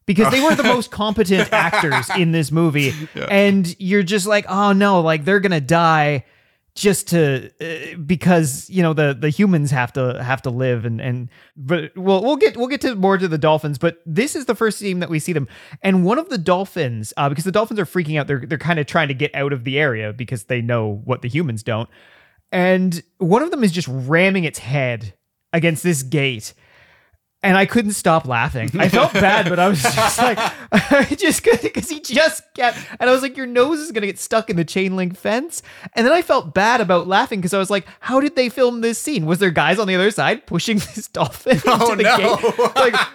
Because 0.05 0.31
they 0.31 0.41
were 0.41 0.55
the 0.55 0.63
most 0.63 0.89
competent 0.89 1.53
actors 1.53 2.09
in 2.17 2.31
this 2.31 2.51
movie. 2.51 2.93
And 3.29 3.79
you're 3.79 4.01
just 4.01 4.25
like, 4.25 4.43
oh 4.49 4.71
no, 4.71 5.01
like 5.01 5.23
they're 5.23 5.39
gonna 5.39 5.61
die 5.61 6.25
just 6.79 7.09
to 7.09 7.51
uh, 7.59 7.97
because 7.97 8.69
you 8.69 8.81
know 8.81 8.93
the 8.93 9.13
the 9.13 9.29
humans 9.29 9.69
have 9.69 9.91
to 9.91 10.23
have 10.23 10.41
to 10.41 10.49
live 10.49 10.85
and 10.85 11.01
and 11.01 11.27
but 11.57 11.91
we'll 11.97 12.23
we'll 12.23 12.37
get 12.37 12.55
we'll 12.55 12.69
get 12.69 12.79
to 12.79 12.95
more 12.95 13.17
to 13.17 13.27
the 13.27 13.37
dolphins 13.37 13.77
but 13.77 13.97
this 14.05 14.33
is 14.33 14.45
the 14.45 14.55
first 14.55 14.79
scene 14.79 14.99
that 14.99 15.09
we 15.09 15.19
see 15.19 15.33
them. 15.33 15.45
And 15.81 16.05
one 16.05 16.17
of 16.17 16.29
the 16.29 16.37
dolphins 16.37 17.13
uh, 17.17 17.27
because 17.27 17.43
the 17.43 17.51
dolphins 17.51 17.81
are 17.81 17.85
freaking 17.85 18.17
out 18.17 18.27
they're 18.27 18.45
they're 18.45 18.57
kind 18.57 18.79
of 18.79 18.85
trying 18.87 19.09
to 19.09 19.13
get 19.13 19.35
out 19.35 19.51
of 19.51 19.65
the 19.65 19.77
area 19.77 20.13
because 20.13 20.45
they 20.45 20.61
know 20.61 21.01
what 21.03 21.21
the 21.21 21.27
humans 21.27 21.63
don't. 21.63 21.89
And 22.49 23.03
one 23.17 23.43
of 23.43 23.51
them 23.51 23.61
is 23.61 23.73
just 23.73 23.89
ramming 23.89 24.45
its 24.45 24.59
head 24.59 25.13
against 25.51 25.83
this 25.83 26.01
gate 26.01 26.53
and 27.41 27.57
I 27.57 27.65
couldn't 27.65 27.93
stop 27.93 28.27
laughing. 28.27 28.69
I 28.79 28.89
felt 28.89 29.13
bad, 29.13 29.47
but 29.49 29.59
I 29.59 29.67
was 29.69 29.81
just 29.81 30.17
like, 30.17 30.37
I 30.71 31.05
just 31.17 31.43
because 31.43 31.89
he 31.89 31.99
just 31.99 32.43
kept, 32.53 32.77
and 32.99 33.09
I 33.09 33.13
was 33.13 33.21
like, 33.21 33.37
your 33.37 33.45
nose 33.45 33.79
is 33.79 33.91
gonna 33.91 34.07
get 34.07 34.19
stuck 34.19 34.49
in 34.49 34.55
the 34.55 34.65
chain 34.65 34.95
link 34.95 35.17
fence. 35.17 35.61
And 35.93 36.05
then 36.05 36.13
I 36.13 36.21
felt 36.21 36.53
bad 36.53 36.81
about 36.81 37.07
laughing 37.07 37.39
because 37.39 37.53
I 37.53 37.59
was 37.59 37.69
like, 37.69 37.85
how 38.01 38.19
did 38.19 38.35
they 38.35 38.49
film 38.49 38.81
this 38.81 38.99
scene? 38.99 39.25
Was 39.25 39.39
there 39.39 39.51
guys 39.51 39.79
on 39.79 39.87
the 39.87 39.95
other 39.95 40.11
side 40.11 40.45
pushing 40.45 40.77
this 40.95 41.07
dolphin 41.07 41.61
oh, 41.65 41.91
into 41.93 41.93
Oh, 41.93 41.95
the 41.95 42.03
no. 42.03 42.37
gate? 42.37 42.75
Like, 42.75 43.07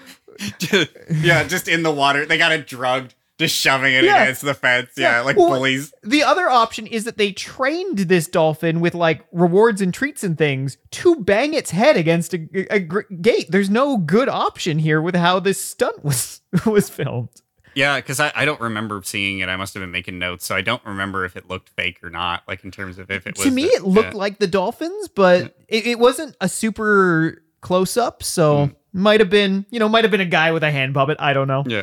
yeah, 1.22 1.44
just 1.44 1.68
in 1.68 1.82
the 1.82 1.92
water. 1.92 2.26
They 2.26 2.38
got 2.38 2.52
it 2.52 2.66
drugged. 2.66 3.14
Just 3.38 3.54
shoving 3.56 3.92
it 3.94 4.04
Yeah. 4.04 4.22
against 4.22 4.42
the 4.42 4.54
fence. 4.54 4.90
Yeah, 4.96 5.20
like 5.22 5.36
Well, 5.36 5.48
bullies. 5.48 5.92
The 6.02 6.22
other 6.22 6.48
option 6.48 6.86
is 6.86 7.04
that 7.04 7.16
they 7.18 7.32
trained 7.32 7.98
this 7.98 8.28
dolphin 8.28 8.80
with 8.80 8.94
like 8.94 9.24
rewards 9.32 9.80
and 9.80 9.92
treats 9.92 10.22
and 10.22 10.38
things 10.38 10.76
to 10.92 11.16
bang 11.16 11.52
its 11.54 11.70
head 11.72 11.96
against 11.96 12.32
a, 12.34 12.46
a 12.74 12.78
gr- 12.80 13.00
gate. 13.20 13.46
There's 13.50 13.70
no 13.70 13.96
good 13.96 14.28
option 14.28 14.78
here 14.78 15.02
with 15.02 15.16
how 15.16 15.40
this 15.40 15.60
stunt 15.60 16.04
was 16.04 16.40
was 16.66 16.88
filmed. 16.88 17.30
Yeah, 17.76 17.96
because 17.96 18.20
I, 18.20 18.30
I 18.36 18.44
don't 18.44 18.60
remember 18.60 19.02
seeing 19.04 19.40
it. 19.40 19.48
I 19.48 19.56
must 19.56 19.74
have 19.74 19.80
been 19.80 19.90
making 19.90 20.16
notes, 20.20 20.46
so 20.46 20.54
I 20.54 20.60
don't 20.60 20.84
remember 20.84 21.24
if 21.24 21.36
it 21.36 21.48
looked 21.50 21.70
fake 21.70 21.98
or 22.04 22.10
not. 22.10 22.44
Like 22.46 22.62
in 22.62 22.70
terms 22.70 22.98
of 23.00 23.10
if 23.10 23.26
it 23.26 23.36
was. 23.36 23.44
to 23.46 23.50
me, 23.50 23.64
the- 23.64 23.70
it 23.74 23.82
looked 23.84 24.12
yeah. 24.12 24.18
like 24.18 24.38
the 24.38 24.46
dolphins, 24.46 25.08
but 25.08 25.56
it, 25.66 25.84
it 25.88 25.98
wasn't 25.98 26.36
a 26.40 26.48
super 26.48 27.42
close 27.62 27.96
up. 27.96 28.22
So 28.22 28.66
Hmm. 28.66 28.72
might 29.02 29.18
have 29.18 29.30
been, 29.30 29.66
you 29.70 29.80
know, 29.80 29.88
might 29.88 30.04
have 30.04 30.12
been 30.12 30.20
a 30.20 30.24
guy 30.24 30.52
with 30.52 30.62
a 30.62 30.70
hand 30.70 30.94
puppet. 30.94 31.16
I 31.18 31.32
don't 31.32 31.48
know. 31.48 31.64
Yeah. 31.66 31.82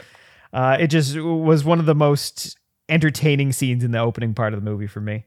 Uh, 0.54 0.78
it 0.80 0.88
just 0.88 1.16
was 1.18 1.64
one 1.64 1.80
of 1.80 1.86
the 1.86 1.96
most 1.96 2.58
entertaining 2.90 3.52
scenes 3.54 3.84
in 3.84 3.92
the 3.92 4.00
opening 4.00 4.34
part 4.34 4.54
of 4.54 4.64
the 4.64 4.70
movie 4.70 4.88
for 4.88 5.00
me. 5.02 5.26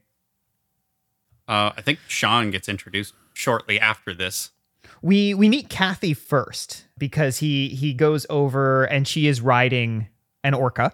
Uh, 1.47 1.71
I 1.77 1.81
think 1.81 1.99
Sean 2.07 2.51
gets 2.51 2.67
introduced 2.69 3.13
shortly 3.33 3.79
after 3.79 4.13
this. 4.13 4.51
We 5.01 5.33
we 5.33 5.49
meet 5.49 5.69
Kathy 5.69 6.13
first 6.13 6.85
because 6.97 7.37
he 7.39 7.69
he 7.69 7.93
goes 7.93 8.25
over 8.29 8.85
and 8.85 9.07
she 9.07 9.27
is 9.27 9.41
riding 9.41 10.07
an 10.43 10.53
orca. 10.53 10.93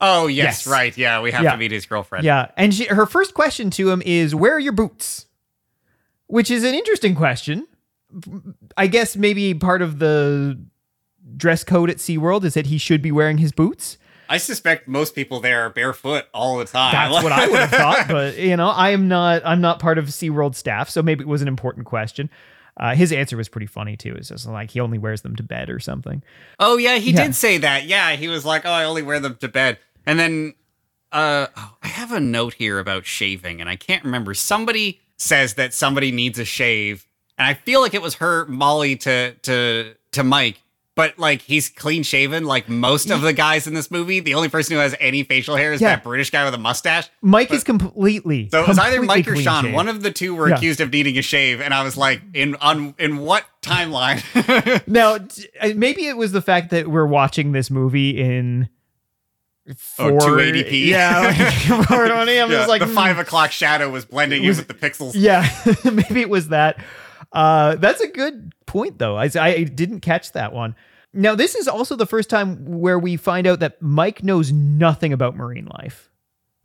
Oh 0.00 0.26
yes, 0.28 0.64
Yes. 0.64 0.66
right. 0.66 0.96
Yeah, 0.96 1.20
we 1.20 1.30
have 1.32 1.42
Yeah. 1.44 1.52
to 1.52 1.56
meet 1.56 1.70
his 1.72 1.86
girlfriend. 1.86 2.24
Yeah, 2.24 2.50
and 2.56 2.72
she 2.74 2.84
her 2.86 3.06
first 3.06 3.34
question 3.34 3.70
to 3.70 3.90
him 3.90 4.02
is, 4.06 4.34
"Where 4.34 4.54
are 4.54 4.60
your 4.60 4.72
boots?" 4.72 5.26
Which 6.26 6.50
is 6.50 6.62
an 6.64 6.74
interesting 6.74 7.14
question. 7.14 7.66
I 8.76 8.86
guess 8.86 9.16
maybe 9.16 9.54
part 9.54 9.82
of 9.82 9.98
the 9.98 10.58
dress 11.36 11.64
code 11.64 11.90
at 11.90 11.96
SeaWorld 11.98 12.44
is 12.44 12.54
that 12.54 12.66
he 12.66 12.78
should 12.78 13.02
be 13.02 13.12
wearing 13.12 13.38
his 13.38 13.52
boots. 13.52 13.98
I 14.30 14.36
suspect 14.38 14.86
most 14.88 15.14
people 15.14 15.40
there 15.40 15.62
are 15.62 15.70
barefoot 15.70 16.26
all 16.34 16.58
the 16.58 16.66
time. 16.66 16.92
That's 16.92 17.22
what 17.24 17.32
I 17.32 17.46
would 17.48 17.60
have 17.60 17.70
thought, 17.70 18.08
but 18.08 18.36
you 18.38 18.56
know, 18.56 18.68
I 18.68 18.90
am 18.90 19.08
not. 19.08 19.42
I'm 19.44 19.60
not 19.60 19.78
part 19.78 19.96
of 19.98 20.04
SeaWorld 20.06 20.54
staff, 20.54 20.90
so 20.90 21.02
maybe 21.02 21.22
it 21.22 21.28
was 21.28 21.40
an 21.42 21.48
important 21.48 21.86
question. 21.86 22.28
Uh, 22.76 22.94
his 22.94 23.10
answer 23.12 23.36
was 23.36 23.48
pretty 23.48 23.66
funny 23.66 23.96
too. 23.96 24.14
It's 24.14 24.28
just 24.28 24.46
like 24.46 24.70
he 24.70 24.80
only 24.80 24.98
wears 24.98 25.22
them 25.22 25.34
to 25.36 25.42
bed 25.42 25.70
or 25.70 25.80
something. 25.80 26.22
Oh 26.60 26.76
yeah, 26.76 26.96
he 26.98 27.10
Yeah. 27.12 27.24
did 27.24 27.34
say 27.34 27.58
that. 27.58 27.86
Yeah, 27.86 28.12
he 28.16 28.28
was 28.28 28.44
like, 28.44 28.64
"Oh, 28.66 28.70
I 28.70 28.84
only 28.84 29.02
wear 29.02 29.18
them 29.18 29.36
to 29.40 29.48
bed." 29.48 29.78
And 30.06 30.18
then 30.18 30.54
uh 31.10 31.46
oh, 31.56 31.76
I 31.82 31.88
have 31.88 32.12
a 32.12 32.20
note 32.20 32.54
here 32.54 32.78
about 32.78 33.06
shaving 33.06 33.60
and 33.62 33.68
I 33.70 33.76
can't 33.76 34.04
remember. 34.04 34.34
Somebody 34.34 35.00
says 35.16 35.54
that 35.54 35.72
somebody 35.74 36.12
needs 36.12 36.38
a 36.38 36.44
shave, 36.44 37.06
and 37.38 37.48
I 37.48 37.54
feel 37.54 37.80
like 37.80 37.94
it 37.94 38.02
was 38.02 38.16
her 38.16 38.44
Molly 38.46 38.94
to 38.96 39.32
to 39.42 39.94
to 40.12 40.22
Mike. 40.22 40.60
But 40.98 41.16
like 41.16 41.42
he's 41.42 41.68
clean 41.68 42.02
shaven, 42.02 42.44
like 42.44 42.68
most 42.68 43.08
of 43.10 43.20
the 43.20 43.32
guys 43.32 43.68
in 43.68 43.74
this 43.74 43.88
movie. 43.88 44.18
The 44.18 44.34
only 44.34 44.48
person 44.48 44.74
who 44.74 44.80
has 44.80 44.96
any 44.98 45.22
facial 45.22 45.54
hair 45.54 45.72
is 45.72 45.80
Yeah. 45.80 45.90
that 45.90 46.02
British 46.02 46.30
guy 46.30 46.44
with 46.44 46.54
a 46.54 46.58
mustache. 46.58 47.08
Mike 47.22 47.52
is 47.52 47.62
completely. 47.62 48.48
So 48.50 48.62
it 48.62 48.66
was 48.68 48.80
either 48.80 49.00
Mike 49.02 49.28
or 49.28 49.36
Sean. 49.36 49.62
shaved. 49.62 49.76
One 49.76 49.86
of 49.86 50.02
the 50.02 50.10
two 50.10 50.34
were 50.34 50.48
Yeah. 50.48 50.56
accused 50.56 50.80
of 50.80 50.92
needing 50.92 51.16
a 51.16 51.22
shave, 51.22 51.60
and 51.60 51.72
I 51.72 51.84
was 51.84 51.96
like, 51.96 52.20
in 52.34 52.56
on 52.56 52.96
in 52.98 53.18
what 53.18 53.44
timeline? 53.62 54.18
Now, 54.88 55.14
uh, 55.60 55.72
maybe 55.76 56.08
it 56.08 56.16
was 56.16 56.32
the 56.32 56.42
fact 56.42 56.70
that 56.70 56.88
we're 56.88 57.06
watching 57.06 57.52
this 57.52 57.70
movie 57.70 58.20
in 58.20 58.68
Oh, 59.70 59.74
four- 59.76 60.18
280p. 60.18 60.86
Yeah, 60.86 61.20
like 61.20 61.36
420. 61.86 62.40
I'm 62.40 62.50
Yeah, 62.50 62.56
just 62.56 62.68
like 62.68 62.80
the 62.80 62.86
mm, 62.86 62.94
five 62.94 63.18
o'clock 63.20 63.52
shadow 63.52 63.88
was 63.88 64.04
blending 64.04 64.42
in 64.42 64.48
was- 64.48 64.56
with 64.58 64.66
the 64.66 64.74
pixels. 64.74 65.12
Yeah, 65.14 65.48
maybe 65.84 66.22
it 66.22 66.28
was 66.28 66.48
that. 66.48 66.78
Uh, 67.32 67.76
that's 67.76 68.00
a 68.00 68.08
good 68.08 68.52
point, 68.66 68.98
though. 68.98 69.16
I, 69.16 69.28
I 69.38 69.64
didn't 69.64 70.00
catch 70.00 70.32
that 70.32 70.52
one. 70.52 70.74
Now, 71.12 71.34
this 71.34 71.54
is 71.54 71.68
also 71.68 71.96
the 71.96 72.06
first 72.06 72.28
time 72.30 72.64
where 72.80 72.98
we 72.98 73.16
find 73.16 73.46
out 73.46 73.60
that 73.60 73.80
Mike 73.80 74.22
knows 74.22 74.52
nothing 74.52 75.12
about 75.12 75.36
marine 75.36 75.68
life. 75.78 76.10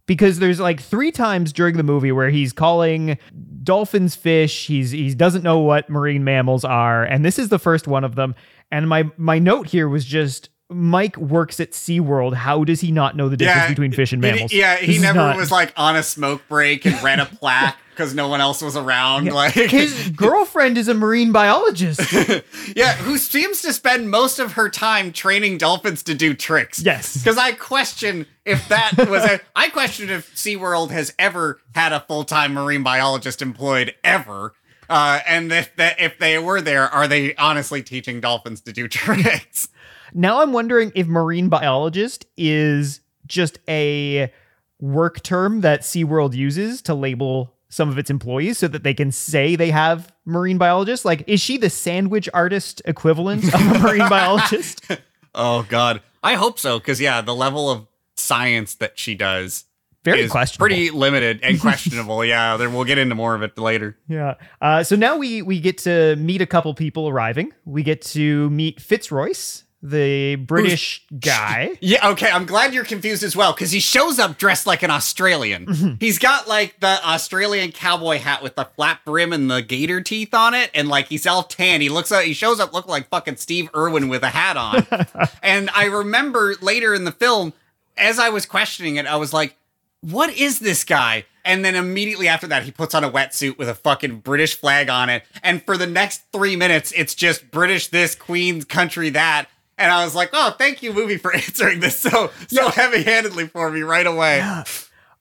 Because 0.06 0.40
there's 0.40 0.60
like 0.60 0.82
three 0.82 1.14
times 1.14 1.54
during 1.54 1.78
the 1.78 1.84
movie 1.84 2.12
where 2.12 2.30
he's 2.30 2.52
calling 2.52 3.18
dolphins 3.64 4.16
fish. 4.18 4.68
He's 4.68 4.92
he 4.92 5.16
doesn't 5.16 5.44
know 5.44 5.60
what 5.60 5.90
marine 5.90 6.26
mammals 6.26 6.66
are, 6.66 7.06
and 7.06 7.24
this 7.24 7.40
is 7.40 7.48
the 7.48 7.58
first 7.58 7.88
one 7.88 8.04
of 8.04 8.16
them. 8.16 8.36
And 8.70 8.90
my 8.90 9.10
my 9.16 9.40
note 9.40 9.68
here 9.68 9.88
was 9.88 10.04
just 10.04 10.50
Mike 10.70 11.16
works 11.16 11.62
at 11.62 11.72
SeaWorld. 11.72 12.34
How 12.34 12.66
does 12.66 12.82
he 12.82 12.92
not 12.92 13.16
know 13.16 13.30
the 13.30 13.38
difference 13.38 13.70
between 13.70 13.94
fish 13.94 14.12
and 14.12 14.22
he- 14.22 14.30
mammals? 14.30 14.52
yeah, 14.52 14.76
he 14.76 14.88
This 14.96 15.02
never 15.02 15.20
not- 15.20 15.38
was 15.38 15.52
like 15.52 15.72
on 15.78 15.96
a 15.96 16.04
smoke 16.04 16.42
break 16.50 16.86
and 16.86 17.02
read 17.02 17.20
a 17.22 17.26
plaque 17.26 17.78
because 17.94 18.14
no 18.14 18.28
one 18.28 18.42
else 18.42 18.62
was 18.62 18.76
around. 18.76 19.32
Like 19.32 19.54
His 19.54 20.10
girlfriend 20.16 20.78
is 20.78 20.88
a 20.88 20.94
marine 20.94 21.32
biologist. 21.32 22.12
yeah, 22.76 22.96
who 22.96 23.18
seems 23.18 23.62
to 23.62 23.74
spend 23.74 24.10
most 24.10 24.40
of 24.40 24.54
her 24.54 24.70
time 24.70 25.12
training 25.12 25.58
dolphins 25.58 26.04
to 26.04 26.14
do 26.14 26.34
tricks. 26.34 26.82
Yes. 26.82 27.18
Because 27.18 27.38
I 27.38 27.54
question 27.54 28.26
if 28.46 28.68
that 28.70 28.94
was 29.10 29.24
a. 29.24 29.40
I 29.56 29.70
question 29.70 30.10
if 30.10 30.34
SeaWorld 30.36 30.92
has 30.92 31.14
ever 31.18 31.60
had 31.74 31.94
a 31.94 32.02
full 32.02 32.24
time 32.24 32.54
marine 32.54 32.84
biologist 32.84 33.42
employed 33.42 33.94
ever. 34.04 34.54
Uh, 34.90 35.20
and 35.26 35.52
if 35.52 35.76
that 35.78 36.00
if 36.00 36.20
they 36.20 36.38
were 36.38 36.62
there, 36.62 36.84
are 36.84 37.08
they 37.08 37.36
honestly 37.36 37.82
teaching 37.82 38.20
dolphins 38.20 38.62
to 38.62 38.74
do 38.74 38.88
tricks? 38.90 39.70
Now 40.14 40.42
I'm 40.42 40.54
wondering 40.54 40.92
if 40.96 41.08
marine 41.08 41.50
biologist 41.50 42.26
is 42.38 43.00
just 43.26 43.60
a 43.68 44.32
work 44.80 45.24
term 45.24 45.62
that 45.62 45.82
SeaWorld 45.82 46.36
uses 46.36 46.82
to 46.84 46.94
label 46.94 47.53
some 47.74 47.90
of 47.90 47.98
its 47.98 48.10
employees 48.10 48.58
so 48.60 48.68
that 48.68 48.84
they 48.84 48.94
can 48.94 49.12
say 49.12 49.56
they 49.56 49.72
have 49.72 50.14
marine 50.26 50.58
biologists. 50.58 51.06
Like, 51.06 51.24
is 51.28 51.42
she 51.42 51.58
the 51.58 51.70
sandwich 51.70 52.30
artist 52.34 52.82
equivalent 52.86 53.44
of 53.46 53.60
a 53.60 53.80
marine 53.80 54.08
biologist? 54.10 54.86
Oh 55.34 55.66
God, 55.68 56.02
I 56.22 56.36
hope 56.36 56.60
so. 56.60 56.78
Because 56.78 57.02
yeah, 57.02 57.22
the 57.22 57.34
level 57.36 57.70
of 57.72 57.88
science 58.16 58.76
that 58.76 59.00
she 59.00 59.16
does 59.16 59.66
Very 60.04 60.22
is 60.22 60.32
questionable. 60.32 60.68
pretty 60.68 60.92
limited 60.92 61.40
and 61.42 61.60
questionable. 61.60 62.24
yeah, 62.34 62.58
there, 62.58 62.70
we'll 62.70 62.84
get 62.84 63.00
into 63.00 63.16
more 63.16 63.34
of 63.34 63.42
it 63.42 63.58
later. 63.58 63.98
Yeah. 64.08 64.36
Uh, 64.62 64.84
so 64.84 64.96
now 64.96 65.18
we 65.18 65.42
we 65.42 65.60
get 65.60 65.80
to 65.80 66.16
meet 66.18 66.42
a 66.42 66.46
couple 66.46 66.74
people 66.76 67.10
arriving. 67.10 67.52
We 67.66 67.82
get 67.82 68.04
to 68.14 68.50
meet 68.52 68.80
Fitzroyce, 68.80 69.63
the 69.84 70.36
British 70.36 71.06
guy. 71.20 71.72
Yeah, 71.84 72.12
okay. 72.12 72.32
I'm 72.32 72.46
glad 72.46 72.74
you're 72.74 72.86
confused 72.86 73.24
as 73.24 73.36
well 73.36 73.52
because 73.52 73.72
he 73.72 73.82
shows 73.82 74.18
up 74.18 74.38
dressed 74.38 74.66
like 74.66 74.82
an 74.84 74.90
Australian. 74.90 75.66
Mm-hmm. 75.74 75.96
He's 76.00 76.20
got 76.20 76.48
like 76.48 76.80
the 76.82 77.04
Australian 77.06 77.72
cowboy 77.72 78.20
hat 78.20 78.44
with 78.44 78.56
the 78.56 78.66
flat 78.76 79.00
brim 79.06 79.34
and 79.34 79.50
the 79.50 79.62
gator 79.62 80.02
teeth 80.02 80.34
on 80.34 80.54
it, 80.54 80.70
and 80.76 80.88
like 80.88 81.08
he's 81.08 81.26
all 81.26 81.42
tan. 81.42 81.82
He 81.82 81.90
looks 81.90 82.12
like 82.12 82.28
he 82.28 82.34
shows 82.34 82.60
up 82.60 82.74
looking 82.74 82.92
like 82.92 83.10
fucking 83.10 83.38
Steve 83.38 83.70
Irwin 83.76 84.08
with 84.08 84.22
a 84.22 84.30
hat 84.30 84.56
on. 84.56 84.86
and 85.44 85.70
I 85.74 85.86
remember 85.86 86.56
later 86.62 86.94
in 86.94 87.06
the 87.06 87.12
film, 87.12 87.54
as 87.98 88.20
I 88.20 88.30
was 88.30 88.46
questioning 88.46 88.98
it, 88.98 89.08
I 89.08 89.16
was 89.16 89.34
like, 89.34 89.56
"What 90.02 90.38
is 90.38 90.60
this 90.60 90.84
guy?" 90.84 91.26
And 91.44 91.66
then 91.66 91.76
immediately 91.76 92.28
after 92.28 92.48
that, 92.48 92.64
he 92.64 92.72
puts 92.72 92.94
on 92.94 93.04
a 93.04 93.10
wetsuit 93.10 93.58
with 93.58 93.68
a 93.68 93.76
fucking 93.76 94.20
British 94.20 94.56
flag 94.56 94.90
on 94.90 95.10
it. 95.10 95.24
And 95.42 95.64
for 95.64 95.76
the 95.76 95.88
next 95.88 96.22
three 96.32 96.56
minutes, 96.56 96.94
it's 96.96 97.16
just 97.16 97.52
British 97.52 97.88
this, 97.88 98.16
Queen's 98.16 98.64
country 98.64 99.10
that. 99.10 99.48
And 99.84 99.92
I 99.92 100.06
was 100.06 100.16
like, 100.16 100.30
oh, 100.32 100.56
thank 100.58 100.82
you, 100.82 100.94
movie, 100.94 101.18
for 101.18 101.34
answering 101.36 101.82
this 101.82 101.98
so 101.98 102.32
so 102.48 102.70
heavy 102.70 103.04
handedly 103.04 103.48
for 103.48 103.70
me 103.70 103.82
right 103.82 104.08
away. 104.08 104.64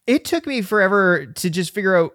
it 0.07 0.25
took 0.25 0.47
me 0.47 0.63
forever 0.63 1.27
to 1.27 1.51
just 1.51 1.75
figure 1.75 1.97
out 1.97 2.13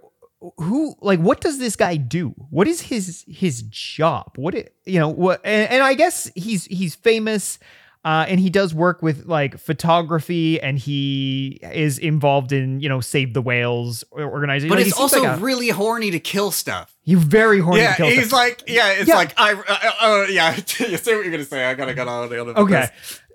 who 0.58 0.96
like 1.02 1.20
what 1.20 1.42
does 1.42 1.60
this 1.60 1.76
guy 1.76 1.98
do? 1.98 2.30
What 2.50 2.68
is 2.68 2.80
his 2.82 3.26
his 3.28 3.64
job? 3.64 4.34
What 4.38 4.56
it, 4.56 4.76
you 4.86 5.00
know 5.00 5.10
what 5.10 5.42
and, 5.44 5.70
and 5.70 5.84
i 5.84 5.94
guess 5.94 6.32
he's 6.36 6.66
he's 6.66 6.96
famous 6.96 7.60
uh, 8.08 8.26
and 8.30 8.40
he 8.40 8.50
does 8.50 8.74
work 8.74 9.02
with 9.02 9.26
like 9.26 9.58
photography 9.60 10.62
and 10.62 10.80
he 10.80 11.60
is 11.62 11.98
involved 12.00 12.52
in 12.54 12.80
you 12.80 12.88
know 12.88 13.02
save 13.02 13.34
the 13.34 13.42
whales 13.42 14.04
organization 14.14 14.70
But 14.70 14.78
Like, 14.78 14.88
it's 14.88 14.98
also 15.00 15.22
like 15.24 15.38
a- 15.40 15.44
really 15.44 15.70
horny 15.70 16.12
to 16.12 16.20
kill 16.20 16.52
stuff. 16.52 16.96
you're 17.04 17.20
very 17.20 17.60
horny 17.60 17.80
to 17.82 17.84
Yeah, 17.84 18.10
he's 18.10 18.28
stuff. 18.28 18.32
like, 18.34 18.64
yeah, 18.68 18.92
it's 19.00 19.10
Yeah. 19.10 19.16
like, 19.16 19.34
I, 19.38 19.54
uh, 19.54 19.64
uh, 19.68 19.92
uh, 20.24 20.26
yeah, 20.30 20.56
you 20.92 20.98
say 20.98 21.16
what 21.16 21.24
you're 21.26 21.32
gonna 21.32 21.44
say. 21.44 21.66
I 21.66 21.74
gotta 21.74 21.94
get 21.94 22.08
on 22.08 22.30
the 22.30 22.42
other. 22.42 22.58
Okay. 22.58 22.88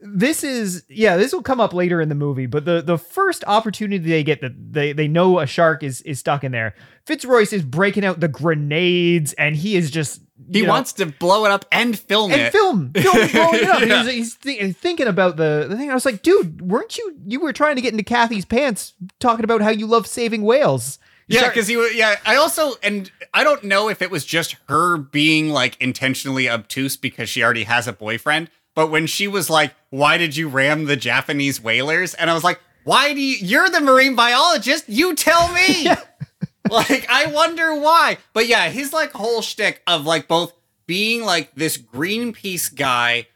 This 0.04 0.42
is 0.42 0.85
yeah, 0.88 1.16
this 1.16 1.32
will 1.32 1.42
come 1.42 1.61
up 1.61 1.72
later 1.72 2.00
in 2.00 2.08
the 2.08 2.16
movie, 2.16 2.46
but 2.46 2.64
the 2.64 2.82
the 2.82 2.98
first 2.98 3.44
opportunity 3.46 4.02
they 4.11 4.24
get 4.24 4.40
that 4.40 4.52
they 4.72 4.92
they 4.92 5.06
know 5.06 5.38
a 5.38 5.46
shark 5.46 5.82
is 5.85 6.00
is 6.02 6.18
stuck 6.18 6.42
in 6.44 6.50
there. 6.50 6.74
Fitzroyce 7.06 7.52
is 7.52 7.62
breaking 7.62 8.04
out 8.04 8.18
the 8.20 8.26
grenades 8.28 9.32
and 9.35 9.54
he 9.54 9.76
is 9.76 9.90
just 9.92 10.20
He 10.50 10.62
know, 10.62 10.68
wants 10.68 10.92
to 10.94 11.07
blow 11.07 11.44
it 11.44 11.50
up 11.50 11.64
and 11.70 11.98
film 11.98 12.31
it. 12.31 12.35
and 12.35 12.42
it. 12.42 12.52
film 12.52 12.92
film 12.92 13.28
blowing 13.33 13.61
it 13.61 13.68
up. 13.68 13.81
Yeah. 13.83 14.05
He's, 14.05 14.12
he's 14.12 14.35
thi- 14.35 14.72
thinking 14.72 15.07
about 15.07 15.37
the 15.37 15.66
the 15.68 15.76
thing. 15.76 15.90
I 15.90 15.94
was 15.94 16.05
like, 16.05 16.22
dude, 16.22 16.62
weren't 16.62 16.96
you 16.96 17.16
you 17.26 17.40
were 17.40 17.52
trying 17.52 17.76
to 17.76 17.83
get 17.83 17.92
into 17.92 18.05
Kathy's 18.05 18.44
pants 18.44 18.94
talking 19.20 19.44
about 19.44 19.61
how 19.62 19.70
you 19.70 19.87
love 19.87 20.07
saving 20.07 20.42
whales? 20.42 20.98
Yeah, 21.28 21.48
because 21.48 21.68
he 21.68 21.76
was. 21.76 21.94
Yeah, 21.94 22.16
I 22.26 22.37
also 22.37 22.74
and 22.83 23.11
I 23.33 23.44
don't 23.44 23.64
know 23.64 23.88
if 23.88 24.02
it 24.02 24.11
was 24.11 24.24
just 24.24 24.57
her 24.68 24.96
being 24.98 25.50
like 25.50 25.81
intentionally 25.81 26.48
obtuse 26.48 26.96
because 26.96 27.28
she 27.28 27.42
already 27.42 27.64
has 27.64 27.87
a 27.88 27.92
boyfriend. 27.92 28.50
But 28.74 28.90
when 28.90 29.07
she 29.07 29.28
was 29.28 29.48
like, 29.48 29.74
"Why 29.90 30.18
did 30.18 30.37
you 30.37 30.48
ram 30.48 30.87
the 30.87 30.96
Japanese 30.96 31.61
whalers?" 31.61 32.14
and 32.14 32.28
I 32.31 32.35
was 32.35 32.44
like, 32.44 32.61
"Why 32.85 33.14
do 33.14 33.20
you? 33.20 33.37
You're 33.40 33.70
the 33.70 33.81
marine 33.81 34.14
biologist. 34.14 34.88
You 34.88 35.14
tell 35.14 35.52
me." 35.52 35.87
like, 36.70 37.07
I 37.09 37.27
wonder 37.27 37.75
why. 37.75 38.18
But 38.33 38.46
yeah, 38.46 38.68
his 38.68 38.92
like 38.92 39.12
whole 39.12 39.42
shtick 39.42 39.83
of 39.87 40.07
like 40.07 40.29
both 40.29 40.53
being 40.87 41.25
like 41.25 41.55
this 41.55 41.79
Greenpeace 41.79 42.75
guy 42.75 43.27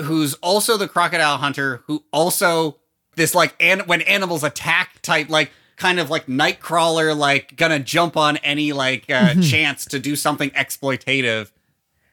who's 0.00 0.34
also 0.34 0.76
the 0.76 0.88
crocodile 0.88 1.38
hunter 1.38 1.82
who 1.86 2.04
also 2.12 2.76
this 3.16 3.34
like 3.34 3.54
an 3.60 3.80
when 3.86 4.02
animals 4.02 4.44
attack 4.44 5.00
type 5.02 5.28
like 5.28 5.50
kind 5.76 5.98
of 5.98 6.10
like 6.10 6.26
nightcrawler 6.26 7.16
like 7.16 7.56
gonna 7.56 7.78
jump 7.78 8.16
on 8.16 8.36
any 8.38 8.72
like 8.72 9.10
uh, 9.10 9.34
chance 9.42 9.84
to 9.86 9.98
do 9.98 10.16
something 10.16 10.50
exploitative. 10.50 11.50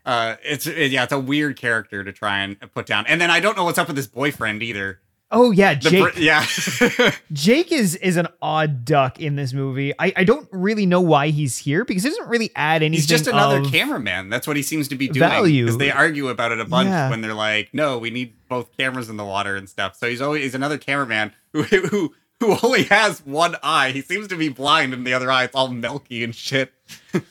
Uh, 0.05 0.35
it's 0.43 0.67
it, 0.67 0.91
yeah, 0.91 1.03
it's 1.03 1.13
a 1.13 1.19
weird 1.19 1.57
character 1.57 2.03
to 2.03 2.11
try 2.11 2.39
and 2.39 2.57
put 2.73 2.85
down. 2.85 3.05
And 3.07 3.21
then 3.21 3.31
I 3.31 3.39
don't 3.39 3.55
know 3.55 3.63
what's 3.63 3.77
up 3.77 3.87
with 3.87 3.97
his 3.97 4.07
boyfriend 4.07 4.63
either. 4.63 4.99
Oh 5.35 5.49
yeah, 5.49 5.73
Jake. 5.73 6.13
Br- 6.13 6.19
yeah, 6.19 6.45
Jake 7.33 7.71
is 7.71 7.95
is 7.95 8.17
an 8.17 8.27
odd 8.41 8.85
duck 8.85 9.19
in 9.19 9.35
this 9.35 9.51
movie. 9.51 9.91
I, 9.97 10.13
I 10.15 10.23
don't 10.23 10.47
really 10.51 10.85
know 10.85 11.01
why 11.01 11.29
he's 11.29 11.57
here 11.57 11.83
because 11.83 12.03
he 12.03 12.09
doesn't 12.09 12.29
really 12.29 12.51
add 12.55 12.83
anything. 12.83 12.93
he's 12.93 13.07
just 13.07 13.27
another 13.27 13.63
cameraman. 13.65 14.29
That's 14.29 14.45
what 14.45 14.55
he 14.55 14.61
seems 14.63 14.87
to 14.89 14.95
be 14.95 15.07
doing. 15.07 15.27
Value. 15.27 15.65
Because 15.65 15.79
they 15.79 15.91
argue 15.91 16.27
about 16.29 16.51
it 16.51 16.59
a 16.59 16.65
bunch 16.65 16.87
Yeah. 16.89 17.09
when 17.09 17.21
they're 17.21 17.33
like, 17.33 17.69
"No, 17.73 17.97
we 17.97 18.11
need 18.11 18.35
both 18.47 18.77
cameras 18.77 19.09
in 19.09 19.17
the 19.17 19.25
water 19.25 19.55
and 19.55 19.67
stuff." 19.67 19.95
So 19.95 20.07
he's 20.07 20.21
always 20.21 20.43
he's 20.43 20.55
another 20.55 20.77
cameraman 20.77 21.33
who 21.51 21.63
who 21.63 22.13
who 22.39 22.55
only 22.61 22.83
has 22.83 23.25
one 23.25 23.55
eye. 23.63 23.89
He 23.91 24.01
seems 24.01 24.27
to 24.27 24.35
be 24.37 24.49
blind 24.49 24.93
in 24.93 25.03
the 25.03 25.13
other 25.15 25.31
eye. 25.31 25.45
It's 25.45 25.55
all 25.55 25.69
milky 25.69 26.23
and 26.23 26.33
shit. 26.35 26.71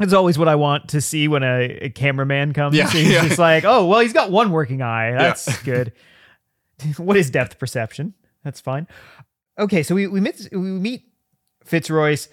It's 0.00 0.12
always 0.12 0.38
what 0.38 0.46
I 0.46 0.54
want 0.54 0.90
to 0.90 1.00
see 1.00 1.26
when 1.26 1.42
a, 1.42 1.64
a 1.82 1.90
cameraman 1.90 2.52
comes. 2.52 2.76
Yeah, 2.76 2.88
he's 2.88 3.10
yeah. 3.10 3.26
just 3.26 3.38
like, 3.38 3.64
oh 3.64 3.86
well, 3.86 3.98
he's 3.98 4.12
got 4.12 4.30
one 4.30 4.52
working 4.52 4.80
eye. 4.80 5.10
That's 5.10 5.60
good. 5.62 5.92
what 6.98 7.16
is 7.16 7.30
depth 7.30 7.58
perception? 7.58 8.14
That's 8.44 8.60
fine. 8.60 8.86
Okay, 9.58 9.82
so 9.82 9.94
we 9.94 10.06
we 10.06 10.20
meet 10.20 10.48
we 10.52 10.58
meet 10.58 11.02
Fitzroyce, 11.64 12.28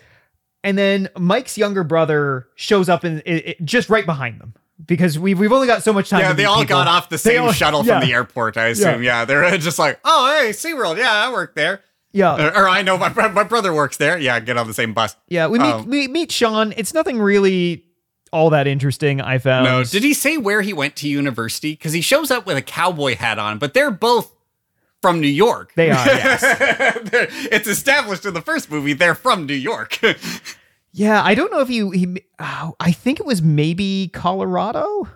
and 0.63 0.77
then 0.77 1.09
Mike's 1.17 1.57
younger 1.57 1.83
brother 1.83 2.47
shows 2.55 2.89
up 2.89 3.03
it- 3.03 3.63
just 3.65 3.89
right 3.89 4.05
behind 4.05 4.39
them 4.39 4.53
because 4.85 5.17
we've 5.17 5.39
we've 5.39 5.51
only 5.51 5.67
got 5.67 5.83
so 5.83 5.91
much 5.93 6.09
time. 6.09 6.21
Yeah, 6.21 6.33
they 6.33 6.45
all 6.45 6.55
people. 6.61 6.75
got 6.77 6.87
off 6.87 7.09
the 7.09 7.17
same 7.17 7.41
all- 7.41 7.51
shuttle 7.51 7.83
yeah, 7.85 7.99
from 7.99 8.07
the 8.07 8.13
airport. 8.13 8.57
I 8.57 8.67
assume. 8.67 9.01
Yeah, 9.03 9.25
they're 9.25 9.57
just 9.57 9.79
like, 9.79 9.99
"Oh, 10.05 10.37
hey, 10.39 10.49
SeaWorld. 10.51 10.97
Yeah, 10.97 11.11
I 11.11 11.31
work 11.31 11.55
there." 11.55 11.81
Yeah, 12.13 12.35
Or, 12.47 12.63
or 12.63 12.69
I 12.69 12.81
know 12.81 12.97
my 12.97 13.09
my 13.29 13.43
brother 13.43 13.73
works 13.73 13.97
there. 13.97 14.17
Yeah, 14.17 14.39
get 14.39 14.55
on 14.55 14.67
the 14.67 14.73
same 14.73 14.93
bus. 14.93 15.17
yeah. 15.27 15.47
We 15.47 15.59
meet 15.59 15.65
um, 15.73 15.89
we 15.89 16.07
meet 16.07 16.31
Sean. 16.31 16.73
It's 16.77 16.93
nothing 16.93 17.19
really 17.19 17.83
all 18.31 18.51
that 18.51 18.67
interesting. 18.67 19.19
I 19.19 19.37
found. 19.39 19.65
No, 19.65 19.83
did 19.83 20.03
he 20.03 20.13
say 20.13 20.37
where 20.37 20.61
he 20.61 20.71
went 20.71 20.95
to 20.97 21.09
university? 21.09 21.71
Because 21.73 21.91
he 21.91 21.99
shows 22.01 22.31
up 22.31 22.45
with 22.45 22.55
a 22.55 22.61
cowboy 22.61 23.15
hat 23.17 23.37
on, 23.39 23.57
but 23.57 23.73
they're 23.73 23.91
both 23.91 24.31
from 25.05 25.21
New 25.21 25.27
York. 25.27 25.71
They 25.75 25.91
are. 25.91 26.05
Yes. 26.15 26.41
It's 27.51 27.67
established 27.67 28.25
in 28.25 28.33
the 28.33 28.41
first 28.41 28.71
movie 28.71 28.93
they're 28.93 29.13
from 29.13 29.45
New 29.45 29.53
York. 29.53 29.99
Yeah, 30.97 31.21
I 31.21 31.35
don't 31.35 31.51
know 31.51 31.59
if 31.59 31.69
you 31.69 31.91
he. 31.91 32.23
Oh, 32.39 32.73
I 32.79 32.93
think 32.93 33.19
it 33.19 33.25
was 33.25 33.41
maybe 33.41 34.09
Colorado. 34.13 35.09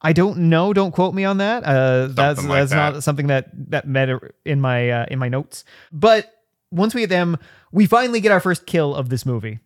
I 0.00 0.12
don't 0.12 0.36
know. 0.50 0.72
Don't 0.72 0.90
quote 0.90 1.14
me 1.14 1.24
on 1.24 1.38
that. 1.38 1.62
Uh, 1.62 2.08
that's 2.08 2.40
like 2.40 2.48
that's 2.48 2.70
that. 2.72 2.94
not 2.94 3.04
something 3.04 3.28
that 3.28 3.48
that 3.70 3.86
met 3.86 4.08
in 4.44 4.60
my 4.60 4.90
uh, 4.90 5.06
in 5.08 5.20
my 5.20 5.28
notes. 5.28 5.64
But 5.92 6.28
once 6.72 6.92
we 6.92 7.02
get 7.02 7.10
them, 7.10 7.38
we 7.70 7.86
finally 7.86 8.20
get 8.20 8.32
our 8.32 8.40
first 8.40 8.66
kill 8.66 8.96
of 8.96 9.10
this 9.10 9.24
movie. 9.24 9.60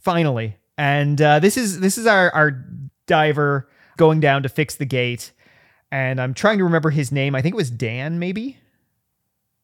Finally, 0.00 0.56
and 0.76 1.22
uh, 1.22 1.38
this 1.38 1.56
is 1.56 1.78
this 1.78 1.96
is 1.96 2.04
our 2.08 2.34
our 2.34 2.64
diver 3.06 3.68
going 3.98 4.18
down 4.18 4.42
to 4.42 4.48
fix 4.48 4.74
the 4.74 4.84
gate. 4.84 5.30
And 5.92 6.20
I'm 6.20 6.34
trying 6.34 6.58
to 6.58 6.64
remember 6.64 6.90
his 6.90 7.12
name. 7.12 7.36
I 7.36 7.40
think 7.42 7.54
it 7.54 7.56
was 7.56 7.70
Dan, 7.70 8.18
maybe. 8.18 8.58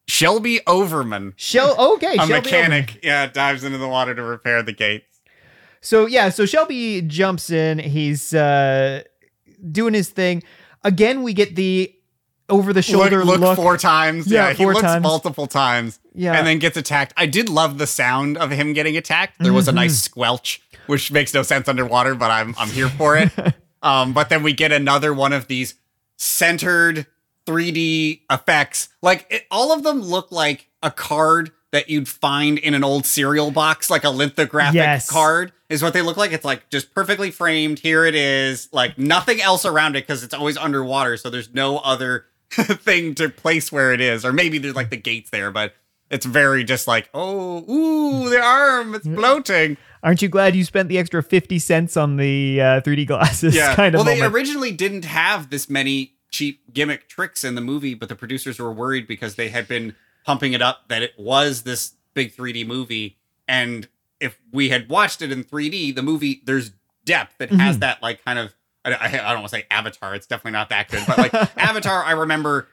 Shelby 0.07 0.61
Overman, 0.67 1.35
Shell. 1.37 1.77
Okay, 1.95 2.13
a 2.13 2.17
Shelby 2.17 2.33
mechanic, 2.35 3.01
yeah, 3.03 3.27
dives 3.27 3.65
into 3.65 3.79
the 3.79 3.89
water 3.89 4.15
to 4.15 4.23
repair 4.23 4.63
the 4.63 4.73
gates. 4.73 5.21
So 5.81 6.07
yeah, 6.07 6.29
so 6.31 6.47
Shelby 6.47 7.03
jumps 7.03 7.51
in. 7.51 7.79
He's 7.79 8.33
uh, 8.35 9.03
doing 9.71 9.95
his 9.95 10.09
thing. 10.11 10.43
Again, 10.83 11.23
we 11.23 11.33
get 11.33 11.57
the 11.57 11.95
over 12.51 12.73
the 12.75 12.83
shoulder 12.83 13.25
look, 13.25 13.41
look. 13.41 13.57
four 13.57 13.77
times. 13.79 14.27
Yeah, 14.27 14.49
Yeah, 14.49 14.53
he 14.55 14.63
four 14.65 14.73
looks 14.75 14.83
times. 14.83 15.03
multiple 15.03 15.47
times. 15.47 15.99
Yeah. 16.15 16.35
and 16.35 16.47
then 16.47 16.59
gets 16.59 16.77
attacked. 16.77 17.13
I 17.17 17.27
did 17.27 17.49
love 17.49 17.79
the 17.79 17.87
sound 17.87 18.37
of 18.39 18.51
him 18.51 18.73
getting 18.73 18.97
attacked. 18.97 19.39
There 19.41 19.53
was 19.53 19.67
a 19.67 19.71
Mm-hmm. 19.73 19.77
nice 19.77 19.99
squelch, 20.01 20.63
which 20.87 21.11
makes 21.11 21.35
no 21.35 21.43
sense 21.43 21.67
underwater, 21.69 22.15
but 22.15 22.31
I'm 22.31 22.55
I'm 22.59 22.69
here 22.69 22.89
for 22.89 23.17
it. 23.17 23.31
um, 23.83 24.13
but 24.13 24.29
then 24.29 24.43
we 24.43 24.53
get 24.53 24.71
another 24.73 25.13
one 25.15 25.33
of 25.33 25.49
these 25.49 25.75
centered 26.17 27.07
3D 27.47 28.21
effects. 28.31 28.89
Like 29.03 29.27
it, 29.31 29.47
all 29.51 29.73
of 29.73 29.83
them 29.83 30.01
look 30.01 30.31
like 30.33 30.69
a 30.83 30.91
card 30.91 31.53
that 31.73 31.91
you'd 31.91 32.09
find 32.09 32.59
in 32.59 32.75
an 32.75 32.85
old 32.85 33.05
cereal 33.05 33.51
box, 33.51 33.91
like 33.91 34.05
a 34.05 34.11
lithographic 34.11 34.77
Yes. 34.77 35.11
card, 35.11 35.53
is 35.69 35.83
what 35.83 35.93
they 35.93 36.03
look 36.03 36.17
like. 36.17 36.33
It's 36.33 36.45
like 36.45 36.71
just 36.71 36.95
perfectly 36.95 37.31
framed. 37.33 37.81
Here 37.81 38.05
it 38.05 38.15
is, 38.15 38.69
like 38.73 38.97
nothing 38.97 39.41
else 39.41 39.65
around 39.65 39.97
it 39.97 40.07
because 40.07 40.23
it's 40.23 40.35
always 40.35 40.57
underwater, 40.57 41.17
so 41.17 41.31
there's 41.31 41.53
no 41.53 41.79
other 41.79 42.27
thing 42.51 43.15
to 43.17 43.29
place 43.29 43.73
where 43.73 43.93
it 43.93 44.01
is. 44.01 44.25
Or 44.25 44.33
maybe 44.33 44.59
there's 44.59 44.77
like 44.77 44.91
the 44.91 44.97
gates 44.97 45.31
there, 45.31 45.51
but 45.51 45.75
it's 46.11 46.27
very 46.27 46.63
just 46.63 46.87
like, 46.87 47.09
oh, 47.13 47.69
ooh, 47.69 48.31
the 48.31 48.41
arm, 48.41 48.95
it's 48.95 49.07
floating. 49.07 49.77
Aren't 50.05 50.23
you 50.23 50.29
glad 50.29 50.55
you 50.55 50.63
spent 50.65 50.89
the 50.89 50.99
extra 50.99 51.23
fifty 51.25 51.59
cents 51.59 51.97
on 51.97 52.19
the 52.19 52.61
uh, 52.61 52.81
3D 52.83 53.07
glasses? 53.09 53.57
Yeah. 53.57 53.75
kind 53.77 53.97
of. 53.97 54.05
well, 54.05 54.15
they 54.15 54.23
originally 54.23 54.71
didn't 54.71 55.07
have 55.07 55.51
this 55.51 55.69
many 55.69 56.13
cheap 56.35 56.61
gimmick 56.75 57.09
tricks 57.09 57.45
in 57.45 57.55
the 57.55 57.61
movie, 57.61 57.95
but 57.95 58.09
the 58.09 58.17
producers 58.17 58.59
were 58.59 58.73
worried 58.73 59.07
because 59.07 59.37
they 59.37 59.49
had 59.49 59.69
been 59.69 59.95
pumping 60.27 60.53
it 60.53 60.61
up 60.61 60.89
that 60.89 61.03
it 61.03 61.13
was 61.17 61.63
this 61.63 61.95
big 62.15 62.35
3D 62.35 62.67
movie. 62.67 63.17
And 63.47 63.89
if 64.21 64.39
we 64.53 64.69
had 64.71 64.89
watched 64.89 65.23
it 65.23 65.31
in 65.31 65.45
3D, 65.45 65.95
the 65.95 66.03
movie, 66.03 66.43
there's 66.45 66.73
depth. 67.05 67.39
that 67.39 67.51
Mm-hmm. 67.51 67.59
has 67.61 67.79
that, 67.79 68.03
like, 68.03 68.25
kind 68.25 68.39
of, 68.39 68.55
I, 68.85 68.95
I, 68.95 69.11
don't 69.33 69.41
want 69.43 69.45
to 69.45 69.57
say 69.57 69.67
Avatar. 69.71 70.15
It's 70.15 70.27
definitely 70.27 70.53
not 70.53 70.69
that 70.71 70.89
good. 70.89 71.05
But, 71.07 71.19
like, 71.19 71.35
Avatar, 71.59 72.03
I 72.05 72.13
remember 72.13 72.69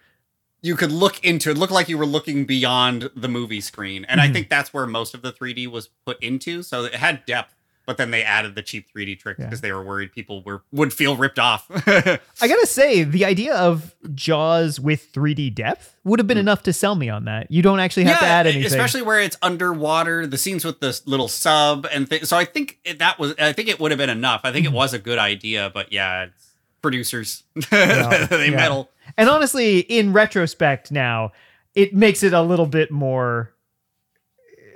you 0.62 0.76
could 0.76 0.91
look 0.91 1.24
into 1.24 1.52
it, 1.52 1.58
look 1.58 1.71
like 1.71 1.89
you 1.89 1.97
were 1.97 2.06
looking 2.06 2.45
beyond 2.45 3.10
the 3.15 3.28
movie 3.28 3.62
screen. 3.62 4.06
And 4.06 4.19
Mm-hmm. 4.21 4.30
I 4.30 4.34
think 4.34 4.50
that's 4.50 4.74
where 4.74 4.86
most 4.88 5.13
of 5.13 5.21
the 5.21 5.32
3D 5.34 5.67
was 5.67 5.89
put 6.06 6.21
into. 6.24 6.63
So 6.63 6.86
it 6.86 6.95
had 6.95 7.26
depth. 7.26 7.54
But 7.86 7.98
then 7.98 8.12
they 8.12 8.24
added 8.24 8.56
the 8.56 8.62
cheap 8.62 8.88
3D 8.96 9.20
tricks 9.20 9.39
Yeah. 9.39 9.46
because 9.46 9.62
they 9.62 9.72
were 9.72 9.84
worried 9.84 10.12
people 10.12 10.44
were 10.44 10.63
would 10.72 10.94
feel 10.94 11.17
ripped 11.17 11.39
off. 11.39 11.65
I 11.88 12.20
gotta 12.48 12.65
say, 12.67 13.04
the 13.04 13.26
idea 13.26 13.56
of 13.56 13.96
Jaws 14.13 14.80
with 14.80 15.12
3D 15.12 15.54
depth 15.56 15.98
would 16.04 16.20
have 16.20 16.28
been 16.28 16.38
mm. 16.38 16.41
enough 16.41 16.63
to 16.63 16.74
sell 16.74 16.96
me 16.96 17.10
on 17.10 17.26
that. 17.26 17.50
You 17.50 17.62
don't 17.62 17.80
actually 17.80 18.06
have 18.06 18.20
to 18.20 18.26
add 18.26 18.48
anything. 18.48 18.65
especially 18.65 19.02
where 19.02 19.20
it's 19.20 19.38
underwater. 19.41 20.28
The 20.28 20.38
scenes 20.38 20.63
with 20.63 20.80
the 20.80 21.00
little 21.06 21.28
sub 21.28 21.88
and 21.91 22.10
th- 22.10 22.26
so 22.26 22.38
I 22.38 22.46
think 22.46 22.80
it, 22.86 23.00
that 23.00 23.20
was. 23.20 23.34
I 23.39 23.54
think 23.54 23.67
it 23.67 23.80
would 23.80 23.91
have 23.91 23.98
been 23.98 24.10
enough. 24.10 24.41
I 24.44 24.52
think 24.52 24.65
it 24.65 24.70
mm-hmm. 24.70 24.78
was 24.78 24.94
a 24.94 25.00
good 25.00 25.20
idea, 25.20 25.72
but 25.74 25.91
yeah, 25.91 26.26
it's 26.26 26.52
producers 26.82 27.44
they 27.72 28.50
yeah. 28.50 28.56
meddle. 28.56 28.89
And 29.17 29.30
honestly, 29.30 29.80
in 29.80 30.13
retrospect 30.13 30.91
now, 30.91 31.32
it 31.76 31.94
makes 31.94 32.24
it 32.24 32.34
a 32.34 32.41
little 32.41 32.65
bit 32.65 32.91
more 32.91 33.54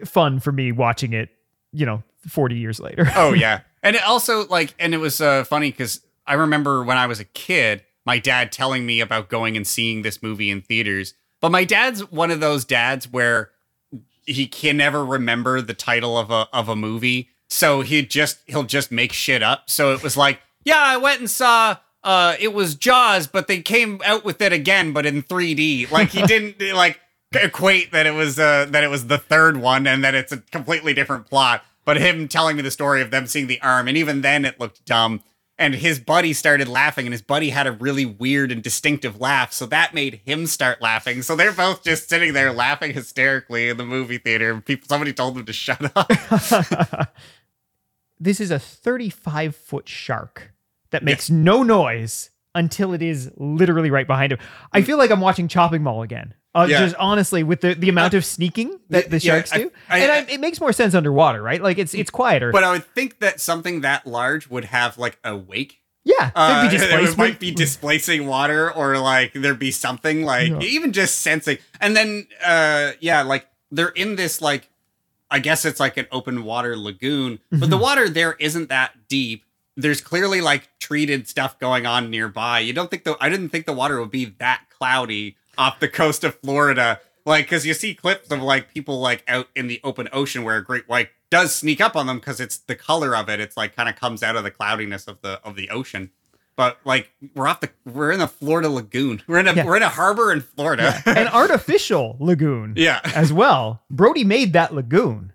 fun 0.05 0.39
for 0.39 0.51
me 0.51 0.71
watching 0.71 1.13
it, 1.13 1.29
you 1.75 1.85
know, 1.85 2.03
40 2.27 2.55
years 2.55 2.79
later. 2.79 3.05
Oh 3.15 3.33
yeah, 3.33 3.61
and 3.83 3.95
it 3.95 4.03
also 4.03 4.47
like, 4.47 4.73
and 4.79 4.93
it 4.93 4.97
was 4.97 5.21
uh, 5.21 5.43
funny 5.43 5.71
because 5.71 6.01
I 6.25 6.33
remember 6.33 6.83
when 6.83 6.97
I 6.97 7.07
was 7.07 7.19
a 7.19 7.25
kid, 7.25 7.83
my 8.05 8.17
dad 8.19 8.51
telling 8.51 8.85
me 8.85 8.99
about 8.99 9.29
going 9.29 9.57
and 9.57 9.65
seeing 9.67 10.01
this 10.01 10.23
movie 10.23 10.49
in 10.49 10.61
theaters. 10.61 11.13
But 11.41 11.51
my 11.51 11.63
dad's 11.63 12.09
one 12.11 12.31
of 12.31 12.39
those 12.39 12.65
dads 12.65 13.11
where 13.11 13.51
he 14.25 14.47
can 14.47 14.77
never 14.77 15.05
remember 15.05 15.61
the 15.61 15.73
title 15.73 16.17
of 16.17 16.31
a 16.31 16.47
of 16.51 16.69
a 16.69 16.75
movie, 16.75 17.29
so 17.49 17.81
he 17.81 18.05
just 18.05 18.39
he'll 18.47 18.63
just 18.63 18.91
make 18.91 19.13
shit 19.13 19.43
up. 19.43 19.69
So 19.69 19.93
it 19.93 20.01
was 20.01 20.17
like, 20.17 20.39
yeah, 20.63 20.81
I 20.81 20.97
went 20.97 21.19
and 21.19 21.29
saw. 21.29 21.77
Uh, 22.03 22.35
it 22.39 22.53
was 22.53 22.75
Jaws, 22.75 23.25
but 23.25 23.47
they 23.47 23.61
came 23.61 23.99
out 24.05 24.23
with 24.23 24.39
it 24.39 24.53
again, 24.53 24.93
but 24.93 25.07
in 25.07 25.23
3D. 25.23 25.89
Like 25.89 26.09
he 26.09 26.21
didn't 26.27 26.61
like 26.75 26.99
equate 27.35 27.91
that 27.91 28.05
it 28.05 28.13
was 28.13 28.39
uh, 28.39 28.65
that 28.69 28.83
it 28.83 28.89
was 28.89 29.07
the 29.07 29.17
third 29.17 29.57
one 29.57 29.87
and 29.87 30.03
that 30.03 30.15
it's 30.15 30.31
a 30.31 30.37
completely 30.37 30.93
different 30.93 31.27
plot. 31.27 31.63
But 31.83 31.97
him 31.97 32.27
telling 32.27 32.55
me 32.55 32.63
the 32.63 32.71
story 32.71 33.01
of 33.01 33.11
them 33.11 33.27
seeing 33.27 33.47
the 33.47 33.61
arm, 33.61 33.87
and 33.87 33.95
even 33.95 34.21
then 34.21 34.43
it 34.43 34.59
looked 34.59 34.85
dumb. 34.85 35.21
And 35.57 35.75
his 35.75 35.99
buddy 35.99 36.33
started 36.33 36.67
laughing, 36.67 37.05
and 37.05 37.13
his 37.13 37.21
buddy 37.21 37.51
had 37.51 37.65
a 37.65 37.71
really 37.71 38.05
weird 38.05 38.51
and 38.51 38.61
distinctive 38.61 39.21
laugh, 39.21 39.53
so 39.53 39.65
that 39.67 39.93
made 39.93 40.19
him 40.25 40.47
start 40.47 40.81
laughing. 40.81 41.21
So 41.21 41.35
they're 41.35 41.53
both 41.53 41.81
just 41.83 42.09
sitting 42.09 42.33
there 42.33 42.51
laughing 42.51 42.93
hysterically 42.93 43.69
in 43.69 43.77
the 43.77 43.85
movie 43.85 44.17
theater. 44.17 44.51
And 44.51 44.65
people, 44.65 44.87
somebody 44.89 45.13
told 45.13 45.35
them 45.35 45.45
to 45.45 45.53
shut 45.53 45.91
up. 45.95 47.09
this 48.19 48.41
is 48.41 48.51
a 48.51 48.59
35 48.59 49.55
foot 49.55 49.87
shark 49.87 50.51
that 50.89 51.03
makes 51.03 51.29
no 51.29 51.63
noise 51.63 52.31
until 52.55 52.93
it 52.93 53.01
is 53.03 53.29
literally 53.37 53.91
right 53.91 54.07
behind 54.07 54.31
him. 54.31 54.39
I 54.73 54.81
feel 54.81 54.97
like 54.97 55.11
I'm 55.11 55.21
watching 55.21 55.47
Chopping 55.47 55.83
Mall 55.83 56.01
again. 56.01 56.33
Uh, 56.55 56.65
Yeah. 56.69 56.79
Just 56.79 56.95
honestly, 56.95 57.43
with 57.43 57.61
the, 57.61 57.73
the 57.75 57.89
amount 57.89 58.13
of 58.13 58.23
sneaking 58.25 58.79
that 58.89 59.09
the 59.09 59.19
Yeah, 59.19 59.33
sharks 59.33 59.51
I- 59.53 59.57
do, 59.57 59.71
I- 59.89 59.99
and 59.99 60.11
I, 60.11 60.15
I- 60.19 60.25
it 60.35 60.39
makes 60.39 60.59
more 60.61 60.71
sense 60.73 60.95
underwater, 60.95 61.41
right? 61.41 61.61
Like 61.61 61.77
it's 61.77 61.93
it's 61.93 62.09
quieter. 62.09 62.51
But 62.51 62.63
I 62.63 62.71
would 62.71 62.85
think 62.95 63.19
that 63.19 63.39
something 63.41 63.81
that 63.81 64.07
large 64.07 64.49
would 64.49 64.65
have 64.65 64.97
like 64.97 65.19
a 65.23 65.35
wake. 65.35 65.81
yeah, 66.05 66.31
Uh, 66.35 66.69
it 66.71 67.17
might 67.17 67.39
be 67.39 67.51
displacing 67.51 68.25
water, 68.27 68.71
or 68.71 68.97
like 68.99 69.33
there'd 69.33 69.59
be 69.59 69.71
something 69.71 70.23
like 70.23 70.49
Yeah. 70.49 70.59
even 70.61 70.93
just 70.93 71.19
sensing. 71.19 71.57
And 71.81 71.95
then, 71.95 72.27
uh, 72.45 72.91
yeah, 73.01 73.23
like 73.23 73.47
they're 73.71 73.89
in 73.89 74.15
this 74.15 74.39
like, 74.41 74.69
I 75.29 75.39
guess 75.39 75.65
it's 75.65 75.79
like 75.79 75.97
an 75.97 76.05
open 76.11 76.43
water 76.45 76.77
lagoon, 76.77 77.39
but 77.49 77.59
Mm-hmm. 77.59 77.69
the 77.71 77.77
water 77.77 78.07
there 78.07 78.33
isn't 78.39 78.69
that 78.69 79.07
deep. 79.09 79.43
There's 79.77 80.01
clearly 80.01 80.41
like 80.41 80.69
treated 80.79 81.27
stuff 81.27 81.59
going 81.59 81.85
on 81.85 82.09
nearby. 82.09 82.59
You 82.59 82.73
don't 82.73 82.89
think 82.89 83.03
the 83.03 83.17
I 83.19 83.29
didn't 83.29 83.49
think 83.49 83.65
the 83.65 83.73
water 83.73 83.99
would 83.99 84.11
be 84.11 84.25
that 84.39 84.63
cloudy 84.69 85.35
off 85.57 85.79
the 85.79 85.87
coast 85.89 86.23
of 86.23 86.35
Florida 86.39 86.99
Like, 87.25 87.45
because 87.45 87.65
you 87.65 87.73
see 87.73 87.93
clips 87.95 88.29
of 88.31 88.41
like 88.41 88.73
people 88.73 88.99
like 88.99 89.23
out 89.27 89.47
in 89.55 89.67
the 89.67 89.81
open 89.83 90.07
ocean 90.13 90.43
where 90.43 90.57
a 90.57 90.63
great 90.63 90.87
white 90.87 91.09
does 91.31 91.55
sneak 91.55 91.81
up 91.81 91.95
on 91.95 92.05
them 92.07 92.19
because 92.19 92.39
it's 92.39 92.57
the 92.57 92.75
color 92.75 93.15
of 93.15 93.29
it. 93.29 93.39
It's 93.39 93.57
like 93.57 93.75
kind 93.75 93.89
of 93.89 93.95
comes 93.95 94.21
out 94.21 94.35
of 94.35 94.43
the 94.43 94.51
cloudiness 94.51 95.07
of 95.07 95.21
the 95.21 95.41
of 95.43 95.55
the 95.55 95.69
ocean. 95.69 96.11
But 96.55 96.77
like 96.85 97.11
we're 97.33 97.47
off 97.47 97.59
the 97.61 97.69
we're 97.83 98.11
in 98.11 98.19
the 98.19 98.27
Florida 98.29 98.69
lagoon. 98.69 99.23
We're 99.27 99.39
in 99.39 99.47
a 99.47 99.53
Yeah. 99.53 99.65
we're 99.65 99.75
in 99.75 99.83
a 99.83 99.89
harbor 99.89 100.31
in 100.31 100.39
Florida. 100.41 101.01
An 101.05 101.27
artificial 101.27 102.15
lagoon. 102.19 102.75
Yeah. 102.77 103.01
as 103.15 103.33
well. 103.33 103.81
Brody 103.89 104.23
made 104.23 104.53
that 104.53 104.73
lagoon, 104.73 105.33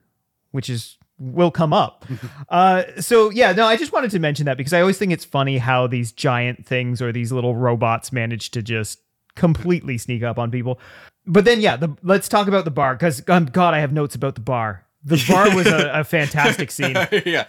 which 0.52 0.70
is 0.70 0.96
will 1.20 1.50
come 1.50 1.72
up. 1.72 2.04
Uh, 2.48 2.82
so 3.00 3.30
yeah, 3.30 3.52
no, 3.52 3.64
I 3.64 3.76
just 3.76 3.92
wanted 3.92 4.10
to 4.10 4.18
mention 4.18 4.46
that 4.46 4.56
because 4.56 4.72
I 4.72 4.80
always 4.80 4.98
think 4.98 5.12
it's 5.12 5.24
funny 5.24 5.58
how 5.58 5.86
these 5.86 6.10
giant 6.10 6.66
things 6.66 7.00
or 7.00 7.12
these 7.12 7.30
little 7.30 7.54
robots 7.54 8.12
manage 8.12 8.50
to 8.50 8.62
just 8.62 8.98
completely 9.36 9.98
sneak 9.98 10.24
up 10.24 10.36
on 10.36 10.50
people. 10.50 10.80
But 11.26 11.44
then 11.44 11.60
yeah, 11.60 11.76
the, 11.76 11.96
let's 12.02 12.28
talk 12.28 12.48
about 12.48 12.64
the 12.64 12.72
bar 12.72 12.96
because 12.96 13.22
um, 13.28 13.46
God, 13.46 13.72
I 13.72 13.78
have 13.78 13.92
notes 13.92 14.16
about 14.16 14.34
the 14.34 14.40
bar. 14.40 14.84
The 15.04 15.24
bar 15.28 15.54
was 15.54 15.68
a, 15.68 16.00
a 16.00 16.04
fantastic 16.04 16.72
scene. 16.72 16.96
yeah. 17.24 17.46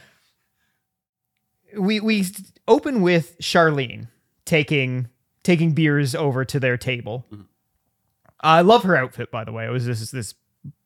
we 1.76 2.00
we 2.00 2.26
open 2.68 3.02
with 3.02 3.40
Charlene 3.40 4.08
taking 4.46 5.10
taking 5.44 5.72
beers 5.72 6.14
over 6.14 6.46
to 6.46 6.60
their 6.60 6.78
table. 6.78 7.26
I 8.40 8.62
love 8.62 8.84
her 8.84 8.96
outfit, 8.96 9.32
by 9.32 9.44
the 9.44 9.52
way. 9.52 9.66
It 9.66 9.72
was 9.72 9.86
this 9.86 10.12
this 10.12 10.36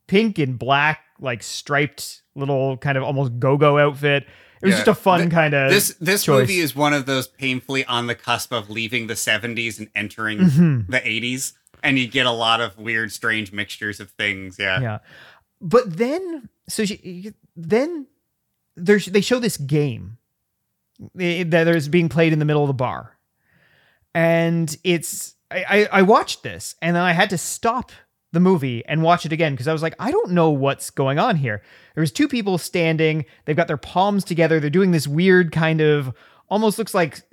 pink 0.07 0.39
and 0.39 0.57
black, 0.57 1.03
like 1.19 1.43
striped 1.43 2.21
little 2.35 2.77
kind 2.77 2.97
of 2.97 3.03
almost 3.03 3.39
go 3.39 3.57
go 3.57 3.77
outfit. 3.79 4.23
It 4.61 4.65
was 4.67 4.71
Yeah. 4.73 4.77
just 4.77 4.87
a 4.87 4.95
fun 4.95 5.29
kind 5.29 5.53
of 5.53 5.69
This 5.71 5.95
this 5.99 6.23
choice. 6.23 6.41
movie 6.41 6.59
is 6.59 6.75
one 6.75 6.93
of 6.93 7.05
those 7.05 7.27
painfully 7.27 7.85
on 7.85 8.07
the 8.07 8.15
cusp 8.15 8.51
of 8.51 8.69
leaving 8.69 9.07
the 9.07 9.15
70s 9.15 9.79
and 9.79 9.89
entering 9.95 10.39
Mhm. 10.39 10.87
the 10.89 11.05
80s. 11.07 11.53
And 11.83 11.99
you 11.99 12.07
get 12.07 12.25
a 12.25 12.31
lot 12.31 12.61
of 12.61 12.77
weird, 12.79 13.11
strange 13.11 13.51
mixtures 13.51 13.99
of 13.99 14.09
things. 14.11 14.57
Yeah. 14.57 14.81
yeah. 14.81 14.97
But 15.61 15.97
then, 15.97 16.49
so 16.67 16.83
she, 16.85 17.31
then 17.55 18.07
there's 18.75 19.05
they 19.05 19.21
show 19.21 19.39
this 19.39 19.57
game 19.57 20.17
eh, 21.19 21.43
that 21.47 21.67
is 21.67 21.87
being 21.89 22.09
played 22.09 22.33
in 22.33 22.39
the 22.39 22.45
middle 22.45 22.63
of 22.63 22.67
the 22.67 22.73
bar, 22.73 23.17
and 24.13 24.75
it's 24.83 25.35
I, 25.51 25.65
I 25.69 25.87
I 25.91 26.01
watched 26.01 26.43
this 26.43 26.75
and 26.81 26.95
then 26.95 27.03
I 27.03 27.13
had 27.13 27.29
to 27.31 27.37
stop 27.37 27.91
the 28.35 28.39
movie 28.39 28.83
and 28.85 29.01
watch 29.01 29.25
it 29.25 29.31
again 29.31 29.53
because 29.53 29.67
I 29.67 29.73
was 29.73 29.81
like 29.81 29.95
I 29.97 30.11
don't 30.11 30.31
know 30.31 30.51
what's 30.51 30.91
going 30.91 31.17
on 31.17 31.37
here. 31.37 31.63
There's 31.95 32.11
two 32.11 32.27
people 32.27 32.59
standing. 32.59 33.25
They've 33.45 33.55
got 33.55 33.67
their 33.67 33.77
palms 33.77 34.23
together. 34.23 34.59
They're 34.59 34.69
doing 34.69 34.91
this 34.91 35.07
weird 35.07 35.51
kind 35.51 35.81
of 35.81 36.13
almost 36.47 36.77
looks 36.77 36.93
like 36.93 37.23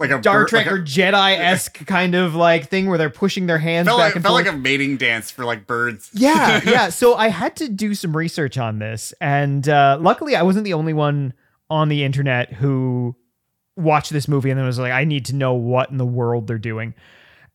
Like 0.00 0.10
a 0.10 0.20
Star 0.20 0.44
Trek 0.46 0.66
like 0.66 0.72
a- 0.72 0.74
or 0.74 0.78
Jedi 0.82 1.38
esque 1.38 1.74
kind 1.86 2.16
of 2.16 2.34
like 2.34 2.68
thing 2.68 2.88
where 2.88 2.98
they're 2.98 3.08
pushing 3.08 3.46
their 3.46 3.58
hands 3.58 3.86
back 3.86 3.96
like, 3.98 4.14
and 4.16 4.24
felt 4.24 4.32
forth. 4.34 4.46
like 4.46 4.54
a 4.54 4.58
mating 4.58 4.96
dance 4.96 5.30
for 5.30 5.44
like 5.44 5.66
birds. 5.68 6.10
Yeah, 6.12 6.60
yeah. 6.66 6.88
So 6.88 7.14
I 7.14 7.28
had 7.28 7.54
to 7.56 7.68
do 7.68 7.94
some 7.94 8.16
research 8.16 8.58
on 8.58 8.80
this, 8.80 9.14
and 9.20 9.68
uh, 9.68 9.98
luckily, 10.00 10.34
I 10.34 10.42
wasn't 10.42 10.64
the 10.64 10.74
only 10.74 10.92
one 10.92 11.34
on 11.70 11.88
the 11.88 12.02
internet 12.02 12.52
who 12.54 13.14
watched 13.76 14.10
this 14.10 14.26
movie 14.26 14.50
and 14.50 14.58
then 14.58 14.66
was 14.66 14.78
like, 14.80 14.90
"I 14.92 15.04
need 15.04 15.26
to 15.26 15.36
know 15.36 15.52
what 15.54 15.90
in 15.90 15.98
the 15.98 16.06
world 16.06 16.48
they're 16.48 16.58
doing." 16.58 16.94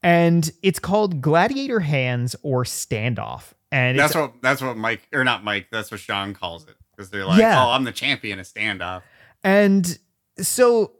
And 0.04 0.51
it's 0.62 0.80
called 0.80 1.22
Gladiator 1.22 1.80
Hands 1.80 2.36
or 2.43 2.66
Standoff, 2.66 3.54
and 3.72 3.97
That's 3.97 4.14
what 4.14 4.34
that's 4.41 4.62
what 4.62 4.76
Mike 4.78 5.08
or 5.14 5.24
not 5.24 5.43
Mike. 5.43 5.68
That's 5.72 5.89
what 5.89 5.99
Sean 5.99 6.34
calls 6.34 6.68
it 6.68 6.76
because 6.91 7.10
they're 7.10 7.26
like, 7.26 7.39
Yeah. 7.39 7.64
"Oh, 7.64 7.70
I'm 7.72 7.86
the 7.86 7.91
champion 7.93 8.38
of 8.38 8.45
standoff." 8.45 9.01
And 9.43 9.97
so 10.39 10.91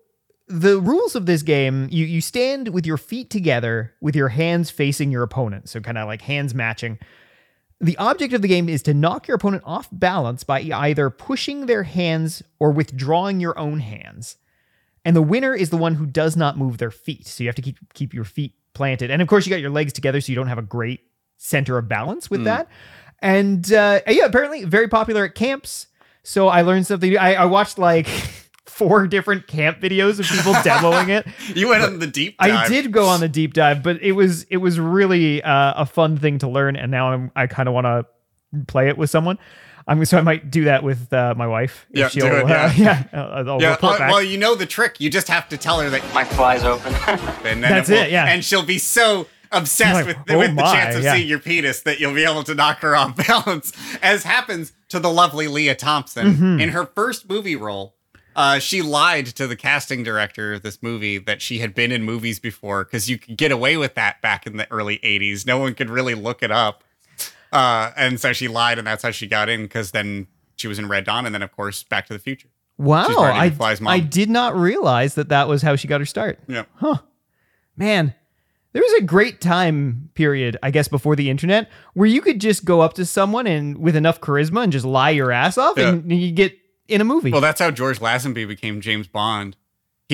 the 0.48 0.80
rules 0.80 1.16
of 1.16 1.26
this 1.26 1.42
game, 1.42 1.88
you 1.92 2.06
you 2.06 2.22
stand 2.22 2.70
with 2.70 2.86
your 2.86 2.98
feet 2.98 3.30
together 3.30 3.94
with 4.02 4.16
your 4.16 4.30
hands 4.30 4.70
facing 4.70 5.12
your 5.12 5.24
opponent, 5.24 5.70
so 5.70 5.80
kind 5.82 5.98
of 5.98 6.08
like 6.08 6.22
hands 6.22 6.56
matching. 6.56 6.98
The 7.82 7.98
object 7.98 8.34
of 8.34 8.42
the 8.42 8.48
game 8.48 8.70
is 8.70 8.82
to 8.84 8.94
knock 8.94 9.28
your 9.28 9.36
opponent 9.36 9.64
off 9.66 9.90
balance 9.92 10.46
by 10.46 10.62
either 10.62 11.10
pushing 11.10 11.66
their 11.66 11.84
hands 11.84 12.42
or 12.58 12.72
withdrawing 12.72 13.42
your 13.42 13.60
own 13.60 13.82
hands. 13.82 14.38
And 15.04 15.16
the 15.16 15.22
winner 15.22 15.54
is 15.54 15.70
the 15.70 15.76
one 15.76 15.96
who 15.96 16.06
does 16.06 16.38
not 16.38 16.58
move 16.58 16.78
their 16.78 16.92
feet. 16.92 17.28
So 17.28 17.44
you 17.44 17.50
have 17.50 17.56
to 17.56 17.62
keep 17.62 17.78
keep 17.94 18.14
your 18.14 18.24
feet 18.24 18.54
planted. 18.74 19.12
And 19.12 19.22
of 19.22 19.28
course 19.28 19.46
you 19.46 19.50
got 19.50 19.62
your 19.62 19.70
legs 19.70 19.94
together 19.94 20.22
so 20.22 20.32
you 20.32 20.36
don't 20.36 20.48
have 20.48 20.58
a 20.58 20.64
great 20.64 21.02
center 21.38 21.78
of 21.78 21.88
balance 21.88 22.30
with 22.30 22.44
that. 22.46 22.68
And 23.20 23.72
uh, 23.72 24.02
yeah, 24.08 24.26
apparently 24.26 24.66
very 24.66 24.88
popular 24.88 25.26
at 25.26 25.36
camps. 25.36 25.88
So 26.24 26.48
I 26.48 26.62
learned 26.62 26.88
something. 26.88 27.18
I, 27.18 27.36
I 27.36 27.46
watched 27.46 27.78
like 27.78 28.08
four 28.66 29.08
different 29.08 29.48
camp 29.48 29.80
videos 29.80 30.20
of 30.20 30.26
people 30.26 30.54
demoing 30.56 31.10
it. 31.10 31.28
You 31.56 31.70
went 31.70 31.84
on 31.84 32.00
the 32.00 32.08
deep 32.08 32.38
dive. 32.38 32.52
I 32.52 32.68
did 32.68 32.92
go 32.92 33.08
on 33.08 33.20
the 33.20 33.30
deep 33.30 33.54
dive, 33.54 33.84
but 33.84 34.02
it 34.02 34.14
was 34.14 34.44
it 34.44 34.58
was 34.58 34.80
really 34.80 35.44
uh, 35.44 35.74
a 35.76 35.86
fun 35.86 36.18
thing 36.18 36.40
to 36.40 36.50
learn, 36.50 36.76
and 36.76 36.92
now 36.92 37.14
I'm 37.14 37.32
I 37.36 37.48
kind 37.48 37.68
of 37.68 37.74
want 37.74 37.86
to 37.86 38.06
play 38.68 38.90
it 38.90 38.98
with 38.98 39.10
someone. 39.10 39.38
I'm 39.88 40.04
so 40.06 40.18
I 40.18 40.22
might 40.22 40.50
do 40.52 40.66
that 40.66 40.84
with 40.84 41.12
uh, 41.12 41.34
my 41.36 41.48
wife. 41.48 41.86
if 41.92 41.98
Yeah, 42.00 42.08
she'll, 42.10 42.30
do 42.30 42.36
it, 42.36 42.44
uh, 42.44 42.48
yeah. 42.48 42.74
yeah, 42.78 43.04
I'll, 43.14 43.50
I'll 43.50 43.62
Yeah, 43.62 43.74
uh, 43.82 43.98
well, 44.00 44.24
you 44.24 44.38
know 44.38 44.56
the 44.56 44.66
trick. 44.66 45.00
You 45.00 45.10
just 45.10 45.28
have 45.28 45.50
to 45.50 45.58
tell 45.58 45.80
her 45.80 45.90
that 45.90 46.02
My 46.14 46.24
fly's 46.24 46.64
open. 46.64 46.94
and 47.46 47.62
then 47.62 47.62
That's 47.62 47.90
will- 47.90 47.98
it, 48.04 48.12
yeah. 48.12 48.26
And 48.26 48.44
she'll 48.46 48.66
be 48.66 48.78
so 48.80 49.28
obsessed 49.52 49.94
Like, 49.94 50.06
with, 50.08 50.18
oh 50.36 50.40
with 50.40 50.56
the 50.56 50.62
chance 50.64 50.96
of 50.96 51.04
yeah. 51.04 51.14
seeing 51.16 51.28
your 51.28 51.40
penis 51.40 51.82
that 51.82 52.00
you'll 52.00 52.14
be 52.16 52.24
able 52.24 52.44
to 52.46 52.56
knock 52.56 52.80
her 52.80 52.96
off 52.96 53.16
balance, 53.28 53.72
as 54.02 54.24
happens 54.24 54.72
to 54.90 55.00
the 55.00 55.10
lovely 55.12 55.48
Lea 55.48 55.76
Thompson 55.76 56.34
Mm-hmm. 56.34 56.60
in 56.62 56.70
her 56.70 56.86
first 56.86 57.30
movie 57.30 57.56
role. 57.56 57.96
Uh, 58.36 58.58
she 58.58 58.82
lied 58.82 59.28
to 59.28 59.46
the 59.46 59.56
casting 59.56 60.02
director 60.04 60.54
of 60.54 60.64
this 60.64 60.82
movie 60.82 61.20
that 61.20 61.40
she 61.40 61.60
had 61.60 61.76
been 61.76 61.92
in 61.92 62.02
movies 62.04 62.40
before 62.40 62.84
because 62.84 63.08
you 63.08 63.20
could 63.20 63.38
get 63.38 63.52
away 63.52 63.78
with 63.78 63.94
that 63.94 64.20
back 64.24 64.48
in 64.48 64.58
the 64.58 64.70
early 64.72 64.98
80s. 65.00 65.46
No 65.46 65.60
one 65.60 65.76
could 65.76 65.90
really 65.92 66.16
look 66.16 66.42
it 66.42 66.50
up. 66.52 66.84
Uh, 67.54 67.92
and 67.96 68.20
so 68.20 68.34
she 68.34 68.48
lied, 68.48 68.78
and 68.78 68.88
that's 68.88 69.04
how 69.04 69.12
she 69.12 69.28
got 69.28 69.48
in 69.48 69.64
because 69.64 69.92
then 69.92 70.28
she 70.56 70.68
was 70.68 70.80
in 70.80 70.88
Red 70.90 71.06
Dawn, 71.06 71.26
and 71.26 71.34
then, 71.34 71.42
of 71.42 71.52
course, 71.52 71.84
Back 71.84 72.08
to 72.08 72.14
the 72.14 72.20
Future. 72.20 72.50
wow, 72.78 73.06
I. 73.18 73.56
I 73.86 74.00
did 74.00 74.30
not 74.30 74.56
realize 74.56 75.16
that 75.16 75.30
that 75.30 75.48
was 75.48 75.62
how 75.62 75.76
she 75.76 75.88
got 75.88 76.02
her 76.02 76.06
start. 76.06 76.40
Yeah. 76.48 76.66
Huh. 76.76 76.98
Man, 77.78 78.14
there 78.74 78.82
was 78.82 78.94
a 78.94 79.04
great 79.04 79.40
time 79.40 80.10
period, 80.16 80.58
I 80.64 80.72
guess, 80.72 80.88
before 80.88 81.16
the 81.16 81.30
internet 81.30 81.70
where 81.94 82.08
you 82.08 82.22
could 82.22 82.42
just 82.42 82.66
go 82.66 82.82
up 82.82 82.94
to 82.94 83.06
someone 83.06 83.46
and 83.48 83.78
with 83.78 83.96
enough 83.96 84.20
charisma 84.20 84.64
and 84.64 84.72
just 84.72 84.86
lie 84.86 85.12
your 85.12 85.32
ass 85.32 85.58
off, 85.58 85.78
and 85.78 86.12
you 86.12 86.32
get 86.32 86.58
in 86.88 87.02
a 87.02 87.04
movie. 87.04 87.32
Well, 87.32 87.42
that's 87.42 87.62
how 87.62 87.72
George 87.72 88.00
Lazenby 88.00 88.48
became 88.48 88.82
James 88.82 89.08
Bond. 89.08 89.56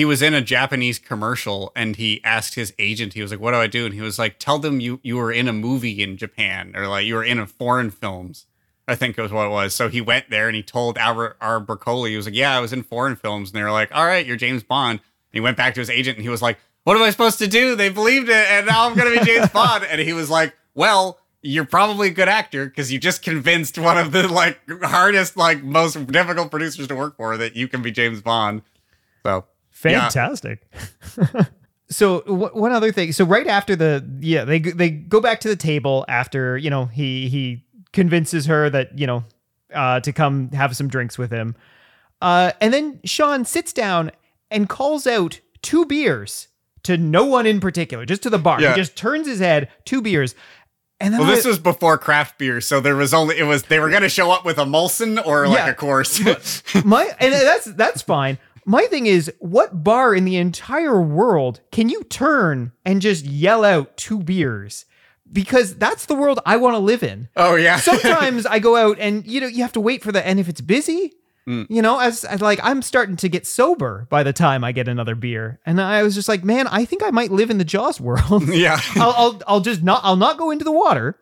He 0.00 0.06
was 0.06 0.22
in 0.22 0.32
a 0.32 0.40
Japanese 0.40 0.98
commercial 0.98 1.72
and 1.76 1.94
he 1.94 2.24
asked 2.24 2.54
his 2.54 2.72
agent, 2.78 3.12
he 3.12 3.20
was 3.20 3.32
like, 3.32 3.40
What 3.40 3.50
do 3.50 3.58
I 3.58 3.66
do? 3.66 3.84
And 3.84 3.92
he 3.92 4.00
was 4.00 4.18
like, 4.18 4.38
Tell 4.38 4.58
them 4.58 4.80
you, 4.80 4.98
you 5.02 5.18
were 5.18 5.30
in 5.30 5.46
a 5.46 5.52
movie 5.52 6.02
in 6.02 6.16
Japan 6.16 6.72
or 6.74 6.88
like 6.88 7.04
you 7.04 7.16
were 7.16 7.22
in 7.22 7.38
a 7.38 7.46
foreign 7.46 7.90
films. 7.90 8.46
I 8.88 8.94
think 8.94 9.18
was 9.18 9.30
what 9.30 9.48
it 9.48 9.50
was. 9.50 9.74
So 9.74 9.90
he 9.90 10.00
went 10.00 10.30
there 10.30 10.46
and 10.48 10.56
he 10.56 10.62
told 10.62 10.96
Albert 10.96 11.36
R. 11.38 11.60
Broccoli, 11.60 12.12
he 12.12 12.16
was 12.16 12.24
like, 12.24 12.34
Yeah, 12.34 12.56
I 12.56 12.60
was 12.60 12.72
in 12.72 12.82
foreign 12.82 13.14
films. 13.14 13.50
And 13.50 13.58
they 13.58 13.62
were 13.62 13.72
like, 13.72 13.94
All 13.94 14.06
right, 14.06 14.24
you're 14.24 14.38
James 14.38 14.62
Bond. 14.62 15.00
And 15.00 15.34
he 15.34 15.40
went 15.40 15.58
back 15.58 15.74
to 15.74 15.80
his 15.80 15.90
agent 15.90 16.16
and 16.16 16.22
he 16.24 16.30
was 16.30 16.40
like, 16.40 16.58
What 16.84 16.96
am 16.96 17.02
I 17.02 17.10
supposed 17.10 17.38
to 17.40 17.46
do? 17.46 17.76
They 17.76 17.90
believed 17.90 18.30
it 18.30 18.50
and 18.50 18.66
now 18.66 18.88
I'm 18.88 18.96
gonna 18.96 19.10
be 19.10 19.26
James 19.26 19.50
Bond. 19.52 19.84
And 19.84 20.00
he 20.00 20.14
was 20.14 20.30
like, 20.30 20.56
Well, 20.74 21.18
you're 21.42 21.66
probably 21.66 22.08
a 22.08 22.12
good 22.12 22.26
actor 22.26 22.64
because 22.64 22.90
you 22.90 22.98
just 22.98 23.20
convinced 23.20 23.76
one 23.76 23.98
of 23.98 24.12
the 24.12 24.26
like 24.28 24.58
hardest, 24.82 25.36
like 25.36 25.62
most 25.62 26.06
difficult 26.06 26.50
producers 26.50 26.88
to 26.88 26.96
work 26.96 27.18
for 27.18 27.36
that 27.36 27.54
you 27.54 27.68
can 27.68 27.82
be 27.82 27.90
James 27.90 28.22
Bond. 28.22 28.62
So 29.26 29.44
yeah. 29.84 30.00
Fantastic. 30.08 30.66
so 31.90 32.20
wh- 32.20 32.54
one 32.56 32.72
other 32.72 32.92
thing. 32.92 33.12
So 33.12 33.24
right 33.24 33.46
after 33.46 33.76
the 33.76 34.04
yeah, 34.20 34.44
they 34.44 34.58
they 34.60 34.90
go 34.90 35.20
back 35.20 35.40
to 35.40 35.48
the 35.48 35.56
table 35.56 36.04
after 36.08 36.56
you 36.56 36.70
know 36.70 36.86
he 36.86 37.28
he 37.28 37.64
convinces 37.92 38.46
her 38.46 38.70
that 38.70 38.98
you 38.98 39.06
know 39.06 39.24
uh, 39.74 40.00
to 40.00 40.12
come 40.12 40.50
have 40.50 40.76
some 40.76 40.88
drinks 40.88 41.18
with 41.18 41.30
him, 41.30 41.54
uh, 42.22 42.52
and 42.60 42.72
then 42.72 43.00
Sean 43.04 43.44
sits 43.44 43.72
down 43.72 44.10
and 44.50 44.68
calls 44.68 45.06
out 45.06 45.40
two 45.62 45.84
beers 45.86 46.48
to 46.82 46.96
no 46.96 47.24
one 47.24 47.46
in 47.46 47.60
particular, 47.60 48.04
just 48.06 48.22
to 48.22 48.30
the 48.30 48.38
bar. 48.38 48.60
Yeah. 48.60 48.70
He 48.74 48.80
just 48.80 48.96
turns 48.96 49.26
his 49.26 49.38
head, 49.38 49.68
two 49.84 50.00
beers, 50.00 50.34
and 50.98 51.12
then 51.12 51.20
Well, 51.20 51.30
I- 51.30 51.34
this 51.34 51.44
was 51.44 51.58
before 51.58 51.98
craft 51.98 52.38
beer, 52.38 52.60
so 52.60 52.80
there 52.80 52.96
was 52.96 53.12
only 53.14 53.38
it 53.38 53.44
was 53.44 53.64
they 53.64 53.78
were 53.78 53.90
gonna 53.90 54.08
show 54.08 54.30
up 54.30 54.44
with 54.44 54.58
a 54.58 54.64
Molson 54.64 55.24
or 55.24 55.46
like 55.46 55.58
Yeah. 55.58 55.68
a 55.70 55.74
Coors. 55.74 56.84
my 56.84 57.10
and 57.20 57.32
that's 57.32 57.64
that's 57.66 58.02
fine. 58.02 58.38
My 58.70 58.84
thing 58.86 59.06
is, 59.06 59.32
what 59.40 59.82
bar 59.82 60.14
in 60.14 60.24
the 60.24 60.36
entire 60.36 61.00
world 61.02 61.60
can 61.72 61.88
you 61.88 62.04
turn 62.04 62.70
and 62.84 63.02
just 63.02 63.24
yell 63.24 63.64
out 63.64 63.96
two 63.96 64.20
beers? 64.20 64.84
Because 65.32 65.74
that's 65.76 66.06
the 66.06 66.14
world 66.14 66.38
I 66.46 66.56
want 66.56 66.74
to 66.74 66.78
live 66.78 67.02
in. 67.02 67.28
oh 67.36 67.56
yeah. 67.56 67.76
Sometimes 67.90 68.46
I 68.54 68.60
go 68.60 68.76
out 68.76 68.98
and 69.00 69.26
you 69.26 69.40
know 69.40 69.48
you 69.48 69.62
have 69.62 69.72
to 69.72 69.80
wait 69.80 70.02
for 70.04 70.12
the 70.12 70.24
and 70.24 70.38
if 70.38 70.48
it's 70.48 70.60
busy, 70.60 71.12
Mm. 71.48 71.66
you 71.70 71.80
know, 71.80 71.98
as, 71.98 72.22
as 72.24 72.42
like 72.42 72.60
I'm 72.62 72.82
starting 72.82 73.16
to 73.16 73.28
get 73.28 73.46
sober 73.46 74.06
by 74.10 74.22
the 74.22 74.32
time 74.32 74.62
I 74.62 74.72
get 74.72 74.88
another 74.88 75.14
beer, 75.14 75.58
and 75.64 75.80
I 75.80 76.02
was 76.02 76.14
just 76.14 76.28
like, 76.28 76.44
man, 76.44 76.66
I 76.68 76.84
think 76.84 77.02
I 77.02 77.10
might 77.10 77.32
live 77.32 77.48
in 77.50 77.56
the 77.56 77.64
Jaws 77.64 77.98
world. 77.98 78.46
yeah. 78.52 78.78
I'll, 78.96 79.14
I'll 79.16 79.42
I'll 79.48 79.60
just 79.60 79.82
not 79.82 80.02
I'll 80.04 80.16
not 80.16 80.36
go 80.36 80.50
into 80.50 80.64
the 80.66 80.70
water, 80.70 81.18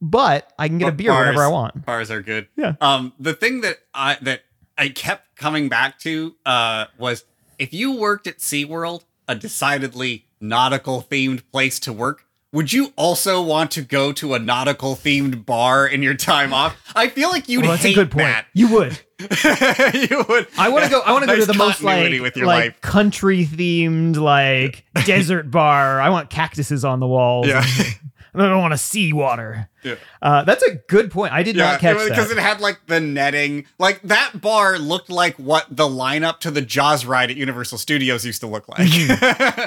but 0.00 0.52
I 0.58 0.68
can 0.68 0.78
get 0.78 0.88
a 0.90 0.92
beer 0.92 1.12
whenever 1.12 1.42
I 1.42 1.48
want. 1.48 1.84
Bars 1.84 2.10
are 2.10 2.22
good. 2.22 2.46
Yeah. 2.56 2.74
Um, 2.80 3.12
the 3.18 3.34
thing 3.34 3.60
that 3.62 3.78
I 3.92 4.16
that 4.22 4.42
I 4.78 4.88
kept 4.88 5.36
coming 5.36 5.68
back 5.68 5.98
to 6.00 6.34
uh 6.46 6.86
was 6.98 7.24
if 7.58 7.72
you 7.72 7.92
worked 7.96 8.26
at 8.26 8.38
SeaWorld, 8.38 9.02
a 9.28 9.34
decidedly 9.34 10.26
nautical 10.40 11.02
themed 11.08 11.42
place 11.52 11.78
to 11.80 11.92
work, 11.92 12.24
would 12.52 12.72
you 12.72 12.92
also 12.96 13.40
want 13.42 13.70
to 13.72 13.82
go 13.82 14.12
to 14.12 14.34
a 14.34 14.38
nautical 14.38 14.94
themed 14.94 15.46
bar 15.46 15.86
in 15.86 16.02
your 16.02 16.14
time 16.14 16.52
off? 16.52 16.76
I 16.94 17.08
feel 17.08 17.30
like 17.30 17.48
you'd 17.48 17.62
Well, 17.62 17.70
that's 17.72 17.82
hate 17.84 17.92
a 17.92 18.00
good 18.04 18.10
point. 18.10 18.24
that. 18.26 18.46
You 18.52 18.68
would. 18.72 18.98
you 19.20 20.24
would. 20.28 20.48
I 20.58 20.68
want 20.68 20.84
to 20.84 20.90
go. 20.90 21.00
I 21.00 21.12
want 21.12 21.22
to 21.22 21.26
go 21.28 21.34
Nice 21.36 21.46
to 21.46 21.52
the 21.52 21.58
most 21.58 21.82
like 21.82 22.20
with 22.20 22.36
your 22.36 22.46
like 22.46 22.64
life. 22.72 22.80
country 22.80 23.46
themed 23.46 24.16
like 24.16 24.84
desert 25.06 25.50
bar. 25.50 26.00
I 26.00 26.08
want 26.10 26.28
cactuses 26.30 26.84
on 26.84 27.00
the 27.00 27.06
walls. 27.06 27.46
Yeah. 27.46 27.64
I 28.34 28.48
don't 28.48 28.60
want 28.60 28.72
to 28.72 28.78
see 28.78 29.12
water. 29.12 29.68
Yeah. 29.82 29.96
Uh, 30.22 30.44
that's 30.44 30.62
a 30.62 30.76
good 30.88 31.10
point. 31.10 31.32
I 31.32 31.42
did 31.42 31.56
not 31.56 31.80
catch 31.80 31.94
because 31.94 32.08
that. 32.08 32.14
Because 32.14 32.30
it 32.30 32.38
had 32.38 32.60
like 32.60 32.80
the 32.86 33.00
netting. 33.00 33.66
Like 33.78 34.00
that 34.02 34.40
bar 34.40 34.78
looked 34.78 35.10
like 35.10 35.36
what 35.38 35.66
the 35.70 35.84
lineup 35.84 36.40
to 36.40 36.50
the 36.50 36.62
Jaws 36.62 37.04
ride 37.04 37.30
at 37.30 37.36
Universal 37.36 37.78
Studios 37.78 38.24
used 38.24 38.40
to 38.40 38.46
look 38.46 38.68
like. 38.68 38.88
Mm-hmm. 38.88 39.66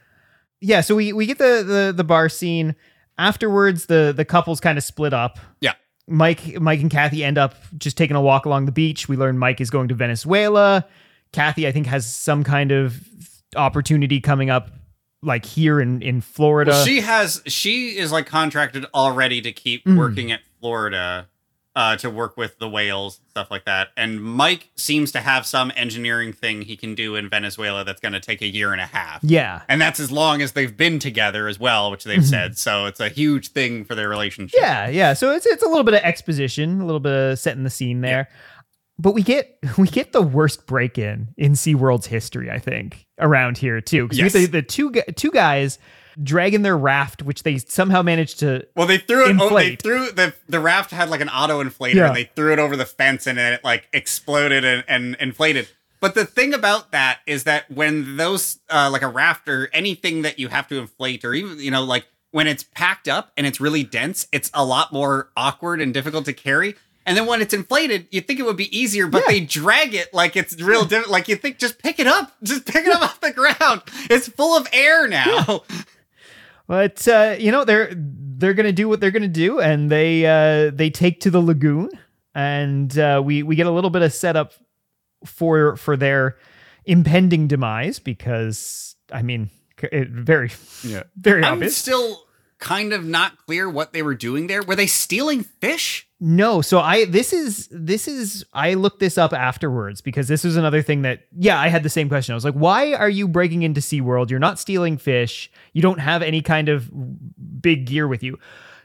yeah, 0.60 0.80
so 0.80 0.94
we 0.94 1.12
we 1.12 1.26
get 1.26 1.38
the 1.38 1.64
the 1.66 1.92
the 1.96 2.04
bar 2.04 2.28
scene. 2.28 2.76
Afterwards, 3.18 3.86
the 3.86 4.12
the 4.16 4.24
couples 4.24 4.60
kind 4.60 4.78
of 4.78 4.84
split 4.84 5.12
up. 5.12 5.38
yeah. 5.60 5.74
Mike 6.06 6.60
Mike 6.60 6.80
and 6.80 6.90
Kathy 6.90 7.24
end 7.24 7.38
up 7.38 7.54
just 7.78 7.96
taking 7.96 8.16
a 8.16 8.20
walk 8.20 8.44
along 8.44 8.66
the 8.66 8.72
beach. 8.72 9.08
We 9.08 9.16
learn 9.16 9.38
Mike 9.38 9.60
is 9.60 9.70
going 9.70 9.88
to 9.88 9.94
Venezuela. 9.94 10.86
Kathy, 11.32 11.66
I 11.66 11.72
think, 11.72 11.86
has 11.86 12.12
some 12.12 12.44
kind 12.44 12.70
of 12.72 13.00
opportunity 13.56 14.20
coming 14.20 14.50
up, 14.50 14.70
like 15.24 15.44
here 15.44 15.80
in 15.80 16.02
in 16.02 16.20
Florida. 16.20 16.70
Well, 16.72 16.84
she 16.84 17.00
has 17.00 17.42
she 17.46 17.96
is 17.96 18.12
like 18.12 18.26
contracted 18.26 18.86
already 18.94 19.40
to 19.42 19.52
keep 19.52 19.84
Mm. 19.84 19.96
working 19.98 20.30
at 20.32 20.40
Florida 20.60 21.28
uh, 21.76 21.96
to 21.96 22.08
work 22.08 22.36
with 22.36 22.56
the 22.60 22.68
whales 22.68 23.20
stuff 23.30 23.50
like 23.50 23.64
that. 23.64 23.88
And 23.96 24.22
Mike 24.22 24.70
seems 24.76 25.10
to 25.10 25.20
have 25.20 25.44
some 25.44 25.72
engineering 25.74 26.32
thing 26.32 26.62
he 26.62 26.76
can 26.76 26.94
do 26.94 27.16
in 27.16 27.28
Venezuela 27.28 27.82
that's 27.84 28.00
going 28.00 28.12
to 28.12 28.20
take 28.20 28.40
a 28.42 28.46
year 28.46 28.70
and 28.70 28.80
a 28.80 28.86
half. 28.86 29.18
yeah, 29.24 29.62
And 29.68 29.80
that's 29.80 29.98
as 29.98 30.12
long 30.12 30.40
as 30.40 30.52
they've 30.52 30.76
been 30.76 31.00
together 31.00 31.48
as 31.48 31.58
well, 31.58 31.90
which 31.90 32.04
they've 32.04 32.24
said. 32.24 32.56
So 32.58 32.86
it's 32.86 33.00
a 33.00 33.08
huge 33.08 33.48
thing 33.48 33.84
for 33.84 33.96
their 33.96 34.08
relationship. 34.08 34.60
Mm-hmm. 34.60 34.64
yeah, 34.64 34.88
yeah. 35.08 35.12
So 35.14 35.32
it's 35.34 35.46
it's 35.46 35.64
a 35.64 35.68
little 35.68 35.82
bit 35.82 35.94
of 35.94 36.00
exposition, 36.02 36.80
a 36.80 36.84
little 36.86 37.00
bit 37.00 37.12
of 37.32 37.38
setting 37.40 37.64
the 37.64 37.70
scene 37.70 38.02
there. 38.02 38.28
But 38.98 39.12
we 39.12 39.22
get 39.22 39.58
we 39.78 39.88
get 39.88 40.12
the 40.12 40.22
worst 40.22 40.66
break 40.66 40.98
in 40.98 41.28
in 41.36 41.52
SeaWorld's 41.52 42.06
history, 42.06 42.50
I 42.50 42.58
think, 42.58 43.06
around 43.18 43.58
here 43.58 43.80
too. 43.80 44.04
Because 44.04 44.18
Yes. 44.18 44.32
the, 44.32 44.46
the 44.46 44.62
two 44.62 44.92
two 45.16 45.30
guys 45.30 45.78
dragging 46.22 46.62
their 46.62 46.78
raft, 46.78 47.22
which 47.22 47.42
they 47.42 47.58
somehow 47.58 48.00
managed 48.02 48.38
to 48.38 48.64
Well, 48.76 48.86
they 48.86 48.98
threw 48.98 49.28
it. 49.28 49.36
Oh, 49.40 49.54
they 49.56 49.74
threw 49.76 50.10
the 50.12 50.32
the 50.48 50.60
raft 50.60 50.92
had 50.92 51.10
like 51.10 51.20
an 51.20 51.28
auto 51.28 51.62
inflator, 51.62 51.94
Yeah. 51.94 52.06
and 52.08 52.16
they 52.16 52.30
threw 52.36 52.52
it 52.52 52.58
over 52.60 52.76
the 52.76 52.86
fence, 52.86 53.26
and 53.26 53.38
it 53.38 53.64
like 53.64 53.88
exploded 53.92 54.64
and, 54.64 54.84
and 54.86 55.16
inflated. 55.18 55.68
But 56.00 56.14
the 56.14 56.26
thing 56.26 56.52
about 56.54 56.92
that 56.92 57.20
is 57.26 57.44
that 57.44 57.70
when 57.70 58.16
those 58.18 58.58
uh, 58.70 58.90
like 58.92 59.02
a 59.02 59.08
raft 59.08 59.48
or 59.48 59.70
anything 59.72 60.22
that 60.22 60.38
you 60.38 60.48
have 60.48 60.68
to 60.68 60.76
inflate, 60.78 61.24
or 61.24 61.34
even 61.34 61.58
you 61.58 61.70
know 61.72 61.82
like 61.82 62.06
when 62.30 62.46
it's 62.46 62.62
packed 62.62 63.08
up 63.08 63.32
and 63.36 63.46
it's 63.46 63.60
really 63.60 63.82
dense, 63.84 64.26
it's 64.30 64.50
a 64.54 64.64
lot 64.64 64.92
more 64.92 65.30
awkward 65.36 65.80
and 65.80 65.94
difficult 65.94 66.24
to 66.26 66.32
carry. 66.32 66.74
And 67.06 67.16
then 67.16 67.26
when 67.26 67.42
it's 67.42 67.52
inflated, 67.52 68.06
you 68.10 68.20
think 68.22 68.40
it 68.40 68.44
would 68.44 68.56
be 68.56 68.74
easier, 68.76 69.06
but 69.06 69.24
they 69.26 69.40
drag 69.40 69.94
it 69.94 70.14
like 70.14 70.36
it's 70.36 70.60
real 70.62 70.84
different. 70.86 71.10
Like 71.10 71.28
you 71.28 71.36
think, 71.36 71.58
just 71.58 71.78
pick 71.78 71.98
it 71.98 72.06
up, 72.06 72.32
just 72.42 72.64
pick 72.64 72.86
it 72.86 72.94
up 72.94 73.02
off 73.02 73.20
the 73.20 73.30
ground. 73.32 73.82
It's 74.08 74.26
full 74.28 74.56
of 74.56 74.66
air 74.72 75.06
now. 75.06 75.62
But 76.66 77.06
uh, 77.06 77.36
you 77.38 77.52
know 77.52 77.64
they're 77.64 77.92
they're 77.94 78.54
gonna 78.54 78.72
do 78.72 78.88
what 78.88 79.00
they're 79.00 79.10
gonna 79.10 79.28
do, 79.28 79.60
and 79.60 79.90
they 79.90 80.24
uh, 80.24 80.70
they 80.74 80.88
take 80.88 81.20
to 81.20 81.30
the 81.30 81.40
lagoon, 81.42 81.90
and 82.34 82.96
uh, 82.98 83.20
we 83.22 83.42
we 83.42 83.54
get 83.54 83.66
a 83.66 83.70
little 83.70 83.90
bit 83.90 84.00
of 84.00 84.12
setup 84.14 84.54
for 85.26 85.76
for 85.76 85.96
their 85.98 86.36
impending 86.86 87.48
demise 87.48 87.98
because 87.98 88.96
I 89.12 89.20
mean 89.20 89.50
it, 89.82 90.08
very 90.08 90.50
Yeah. 90.82 91.02
very 91.20 91.44
I'm 91.44 91.54
obvious. 91.54 91.76
still 91.76 92.22
kind 92.58 92.94
of 92.94 93.04
not 93.04 93.36
clear 93.44 93.68
what 93.68 93.92
they 93.92 94.02
were 94.02 94.14
doing 94.14 94.46
there. 94.46 94.62
Were 94.62 94.76
they 94.76 94.86
stealing 94.86 95.42
fish? 95.42 96.08
No, 96.26 96.62
so 96.62 96.80
I 96.80 97.04
this 97.04 97.34
is 97.34 97.68
this 97.70 98.08
is 98.08 98.46
I 98.54 98.72
looked 98.72 98.98
this 98.98 99.18
up 99.18 99.34
afterwards 99.34 100.00
because 100.00 100.26
this 100.26 100.42
was 100.42 100.56
another 100.56 100.80
thing 100.80 101.02
that 101.02 101.26
yeah, 101.36 101.60
I 101.60 101.68
had 101.68 101.82
the 101.82 101.90
same 101.90 102.08
question. 102.08 102.32
I 102.32 102.34
was 102.34 102.46
like, 102.46 102.54
why 102.54 102.94
are 102.94 103.10
you 103.10 103.28
breaking 103.28 103.62
into 103.62 103.82
SeaWorld? 103.82 104.30
You're 104.30 104.38
not 104.38 104.58
stealing 104.58 104.96
fish. 104.96 105.52
You 105.74 105.82
don't 105.82 106.00
have 106.00 106.22
any 106.22 106.40
kind 106.40 106.70
of 106.70 106.90
big 107.60 107.84
gear 107.84 108.08
with 108.08 108.22
you. 108.22 108.38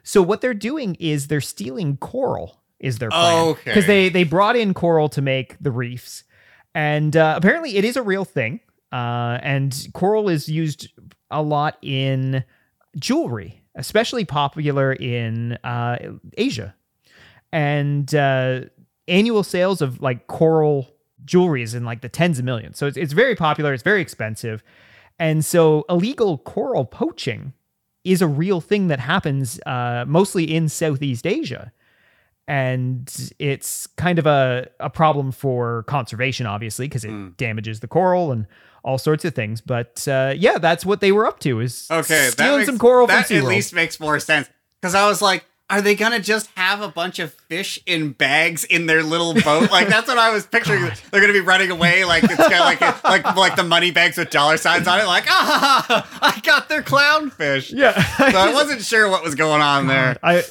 So 0.03 0.21
what 0.21 0.41
they're 0.41 0.53
doing 0.53 0.97
is 0.99 1.29
they're 1.29 1.39
stealing 1.39 1.95
coral 1.95 2.59
is 2.77 2.97
their 2.97 3.09
plan. 3.09 3.47
Okay. 3.47 3.61
Because 3.63 3.87
they 3.87 4.09
they 4.09 4.25
brought 4.25 4.57
in 4.57 4.73
coral 4.73 5.07
to 5.07 5.21
make 5.21 5.55
the 5.61 5.71
reefs. 5.71 6.25
And 6.75 7.15
uh, 7.15 7.35
apparently 7.37 7.77
it 7.77 7.85
is 7.85 7.95
a 7.95 8.01
real 8.01 8.25
thing. 8.25 8.59
Uh, 8.91 9.39
and 9.41 9.87
coral 9.93 10.27
is 10.27 10.49
used 10.49 10.89
a 11.31 11.41
lot 11.41 11.77
in 11.81 12.43
jewelry, 12.97 13.63
especially 13.75 14.25
popular 14.25 14.91
in 14.91 15.53
uh, 15.63 15.99
Asia 16.35 16.75
and 17.51 18.13
uh, 18.15 18.61
annual 19.07 19.43
sales 19.43 19.81
of 19.81 20.01
like 20.01 20.27
coral 20.27 20.93
jewelry 21.25 21.61
is 21.61 21.73
in 21.73 21.83
like 21.85 22.01
the 22.01 22.09
tens 22.09 22.39
of 22.39 22.45
millions. 22.45 22.77
So 22.77 22.87
it's, 22.87 22.97
it's 22.97 23.13
very 23.13 23.35
popular. 23.35 23.73
It's 23.73 23.83
very 23.83 24.01
expensive. 24.01 24.63
And 25.19 25.43
so 25.43 25.85
illegal 25.89 26.37
coral 26.37 26.85
poaching 26.85 27.53
is 28.03 28.21
a 28.21 28.27
real 28.27 28.61
thing 28.61 28.87
that 28.87 28.99
happens 28.99 29.59
uh, 29.65 30.05
mostly 30.07 30.43
in 30.55 30.69
Southeast 30.69 31.27
Asia. 31.27 31.71
And 32.47 33.31
it's 33.37 33.85
kind 33.85 34.17
of 34.17 34.25
a, 34.25 34.67
a 34.79 34.89
problem 34.89 35.31
for 35.31 35.83
conservation, 35.83 36.47
obviously, 36.47 36.87
because 36.87 37.05
it 37.05 37.37
damages 37.37 37.79
the 37.81 37.87
coral 37.87 38.31
and 38.31 38.47
all 38.83 38.97
sorts 38.97 39.23
of 39.23 39.35
things. 39.35 39.61
But 39.61 40.07
uh, 40.07 40.33
yeah, 40.35 40.57
that's 40.57 40.83
what 40.83 40.99
they 40.99 41.11
were 41.11 41.27
up 41.27 41.39
to 41.41 41.59
is 41.59 41.87
Okay, 41.91 42.29
stealing 42.31 42.59
makes- 42.59 42.65
some 42.67 42.79
coral 42.79 43.05
that 43.07 43.29
at 43.29 43.43
least 43.43 43.73
makes 43.75 43.99
more 43.99 44.19
sense. 44.19 44.49
Because 44.81 44.95
I 44.95 45.07
was 45.07 45.21
like, 45.21 45.45
are 45.69 45.81
they 45.81 45.93
gonna 45.95 46.19
just 46.19 46.49
have 46.57 46.81
a 46.81 46.87
bunch 46.87 47.19
of 47.19 47.31
fish 47.33 47.79
in 47.85 48.11
bags 48.11 48.63
in 48.63 48.87
their 48.87 49.03
little 49.03 49.33
boat? 49.35 49.69
Like 49.71 49.87
that's 49.87 50.07
what 50.07 50.17
I 50.17 50.31
was 50.31 50.45
picturing. 50.45 50.81
They're 51.11 51.21
gonna 51.21 51.33
be 51.33 51.41
running 51.41 51.69
away, 51.69 52.05
like 52.05 52.23
it's 52.23 52.35
got 52.35 52.51
like 52.51 53.03
like 53.03 53.35
like 53.35 53.55
the 53.55 53.63
money 53.63 53.91
bags 53.91 54.17
with 54.17 54.31
dollar 54.31 54.57
signs 54.57 54.87
on 54.87 54.99
it. 54.99 55.05
Like 55.05 55.25
ah, 55.27 56.07
I 56.21 56.39
got 56.41 56.69
their 56.69 56.81
clownfish. 56.81 57.71
yeah. 57.75 58.03
So 58.29 58.37
I 58.37 58.53
wasn't 58.53 58.81
sure 58.81 59.09
what 59.09 59.23
was 59.23 59.35
going 59.35 59.61
on 59.61 59.87
there. 59.87 60.17
I, 60.21 60.43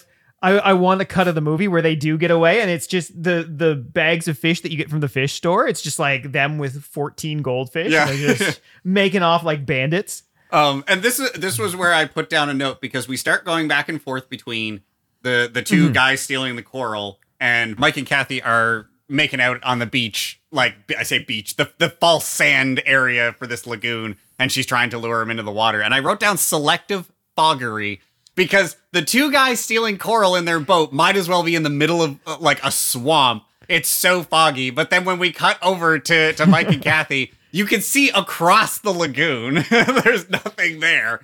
I 0.43 0.53
I 0.59 0.73
want 0.75 1.01
a 1.01 1.05
cut 1.05 1.29
of 1.29 1.35
the 1.35 1.41
movie 1.41 1.69
where 1.69 1.83
they 1.83 1.97
do 1.97 2.17
get 2.17 2.31
away, 2.31 2.61
and 2.61 2.71
it's 2.71 2.87
just 2.87 3.21
the 3.21 3.49
the 3.49 3.75
bags 3.75 4.29
of 4.29 4.39
fish 4.39 4.61
that 4.63 4.71
you 4.71 4.77
get 4.79 4.89
from 4.89 5.01
the 5.01 5.09
fish 5.09 5.33
store. 5.35 5.67
It's 5.67 5.83
just 5.83 5.99
like 5.99 6.33
them 6.33 6.59
with 6.59 6.83
fourteen 6.83 7.43
goldfish. 7.43 7.93
Yeah. 7.93 8.13
just 8.13 8.61
making 8.85 9.23
off 9.23 9.43
like 9.45 9.67
bandits. 9.67 10.23
Um, 10.51 10.83
and 10.89 11.03
this 11.03 11.19
is 11.19 11.31
this 11.33 11.59
was 11.59 11.77
where 11.77 11.93
I 11.93 12.07
put 12.07 12.31
down 12.31 12.49
a 12.49 12.55
note 12.55 12.81
because 12.81 13.07
we 13.07 13.17
start 13.17 13.45
going 13.45 13.69
back 13.69 13.89
and 13.89 14.01
forth 14.01 14.29
between 14.31 14.81
the 15.23 15.51
the 15.53 15.63
Mm-hmm. 15.63 15.87
2 15.89 15.93
guys 15.93 16.21
stealing 16.21 16.57
the 16.57 16.63
coral 16.63 17.19
and 17.41 17.79
Mike 17.79 17.97
and 17.97 18.07
Kathy 18.07 18.43
are 18.43 18.87
making 19.09 19.41
out 19.41 19.63
on 19.65 19.79
the 19.79 19.87
beach, 19.87 20.41
like 20.53 20.75
I 20.99 21.03
say 21.03 21.19
beach, 21.21 21.57
the 21.57 21.71
the 21.79 21.89
false 21.91 22.27
sand 22.27 22.83
area 22.87 23.33
for 23.39 23.47
this 23.47 23.67
lagoon, 23.67 24.17
and 24.39 24.51
she's 24.53 24.67
trying 24.67 24.91
to 24.91 24.99
lure 24.99 25.23
him 25.23 25.31
into 25.31 25.43
the 25.43 25.51
water. 25.53 25.81
And 25.81 25.95
I 25.95 26.01
wrote 26.01 26.21
down 26.21 26.37
selective 26.37 27.11
foggery 27.37 28.01
because 28.35 28.77
the 28.93 29.03
two 29.03 29.31
guys 29.33 29.61
stealing 29.61 29.99
coral 29.99 30.35
in 30.37 30.45
their 30.45 30.61
boat 30.61 30.93
might 30.93 31.17
as 31.17 31.29
well 31.29 31.43
be 31.43 31.55
in 31.55 31.63
the 31.63 31.71
middle 31.71 32.03
of 32.03 32.19
uh, 32.27 32.37
like 32.41 32.63
a 32.65 32.71
swamp. 32.71 33.45
It's 33.69 33.89
so 33.89 34.23
foggy. 34.23 34.71
But 34.71 34.91
then 34.91 35.05
when 35.05 35.19
we 35.19 35.31
cut 35.33 35.59
over 35.63 35.99
to, 35.99 36.33
to 36.35 36.47
Mike 36.47 36.69
and 36.69 36.81
Kathy, 36.91 37.33
you 37.51 37.65
can 37.67 37.81
see 37.83 38.09
across 38.11 38.79
the 38.79 38.93
lagoon. 38.93 39.65
There's 39.71 40.31
nothing 40.31 40.81
there. 40.81 41.21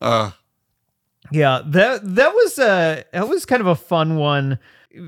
Uh, 0.00 0.32
Yeah, 1.30 1.62
that 1.66 2.00
that 2.16 2.34
was 2.34 2.58
uh 2.58 3.02
that 3.12 3.28
was 3.28 3.44
kind 3.46 3.60
of 3.60 3.66
a 3.66 3.74
fun 3.74 4.16
one. 4.16 4.58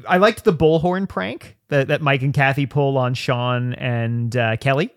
I 0.08 0.16
liked 0.16 0.44
the 0.44 0.52
bullhorn 0.52 1.08
prank 1.08 1.56
that, 1.68 1.88
that 1.88 2.00
Mike 2.02 2.22
and 2.22 2.34
Kathy 2.34 2.66
pull 2.66 2.98
on 2.98 3.14
Sean 3.14 3.72
and 3.74 4.36
uh, 4.36 4.56
Kelly. 4.56 4.90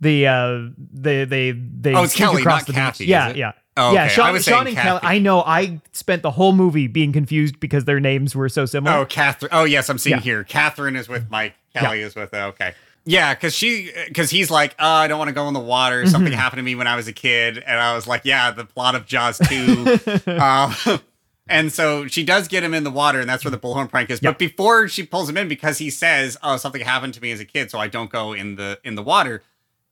The 0.00 0.26
uh 0.26 0.58
they 0.78 1.24
they 1.24 1.50
they 1.52 1.94
Oh, 1.94 2.02
it's 2.04 2.14
Kelly, 2.14 2.42
across 2.42 2.62
not 2.62 2.66
the 2.68 2.72
Kathy, 2.74 3.04
beach. 3.04 3.10
Yeah, 3.10 3.32
yeah. 3.34 3.52
Oh, 3.78 3.92
Yeah. 3.92 4.08
Sean, 4.08 4.26
I 4.26 4.30
was 4.30 4.44
Sean 4.44 4.66
and 4.66 4.76
Kelly. 4.76 5.00
I 5.02 5.18
know. 5.18 5.42
I 5.42 5.82
spent 5.92 6.22
the 6.22 6.30
whole 6.30 6.52
movie 6.52 6.86
being 6.86 7.12
confused 7.12 7.60
because 7.60 7.84
their 7.84 8.00
names 8.00 8.34
were 8.34 8.48
so 8.48 8.64
similar. 8.64 8.96
oh, 8.98 9.04
Catherine. 9.04 9.50
Oh, 9.52 9.64
yes, 9.64 9.90
I'm 9.90 9.98
seeing 9.98 10.16
Yeah. 10.16 10.22
here. 10.22 10.44
Catherine 10.44 10.96
is 10.96 11.08
with 11.10 11.30
Mike. 11.30 11.54
Kelly 11.74 12.00
is 12.00 12.14
with. 12.14 12.32
uh, 12.32 12.46
Okay. 12.54 12.72
Yeah, 13.08 13.34
because 13.34 13.54
she, 13.54 13.92
because 14.08 14.30
he's 14.30 14.50
like, 14.50 14.74
oh, 14.80 14.86
I 14.86 15.06
don't 15.06 15.18
want 15.18 15.28
to 15.28 15.34
go 15.34 15.46
in 15.46 15.54
the 15.54 15.60
water. 15.60 16.02
Mm-hmm. 16.02 16.10
Something 16.10 16.32
happened 16.32 16.58
to 16.58 16.64
me 16.64 16.74
when 16.74 16.88
I 16.88 16.96
was 16.96 17.06
a 17.06 17.12
kid, 17.12 17.56
and 17.58 17.80
I 17.80 17.94
was 17.94 18.08
like, 18.08 18.22
yeah, 18.24 18.50
the 18.50 18.64
plot 18.64 18.96
of 18.96 19.06
Jaws 19.06 19.38
two. 19.38 19.98
um, 20.26 20.74
and 21.48 21.72
so 21.72 22.08
she 22.08 22.24
does 22.24 22.48
get 22.48 22.64
him 22.64 22.74
in 22.74 22.82
the 22.82 22.90
water, 22.90 23.20
and 23.20 23.30
that's 23.30 23.44
where 23.44 23.52
the 23.52 23.58
bullhorn 23.58 23.88
prank 23.88 24.10
is. 24.10 24.20
Yeah. 24.20 24.30
But 24.30 24.38
before 24.38 24.88
she 24.88 25.04
pulls 25.04 25.28
him 25.28 25.36
in, 25.36 25.46
because 25.46 25.78
he 25.78 25.88
says, 25.88 26.36
"Oh, 26.42 26.56
something 26.56 26.82
happened 26.82 27.14
to 27.14 27.22
me 27.22 27.30
as 27.30 27.38
a 27.38 27.44
kid, 27.44 27.70
so 27.70 27.78
I 27.78 27.86
don't 27.86 28.10
go 28.10 28.32
in 28.32 28.56
the 28.56 28.80
in 28.82 28.96
the 28.96 29.04
water," 29.04 29.44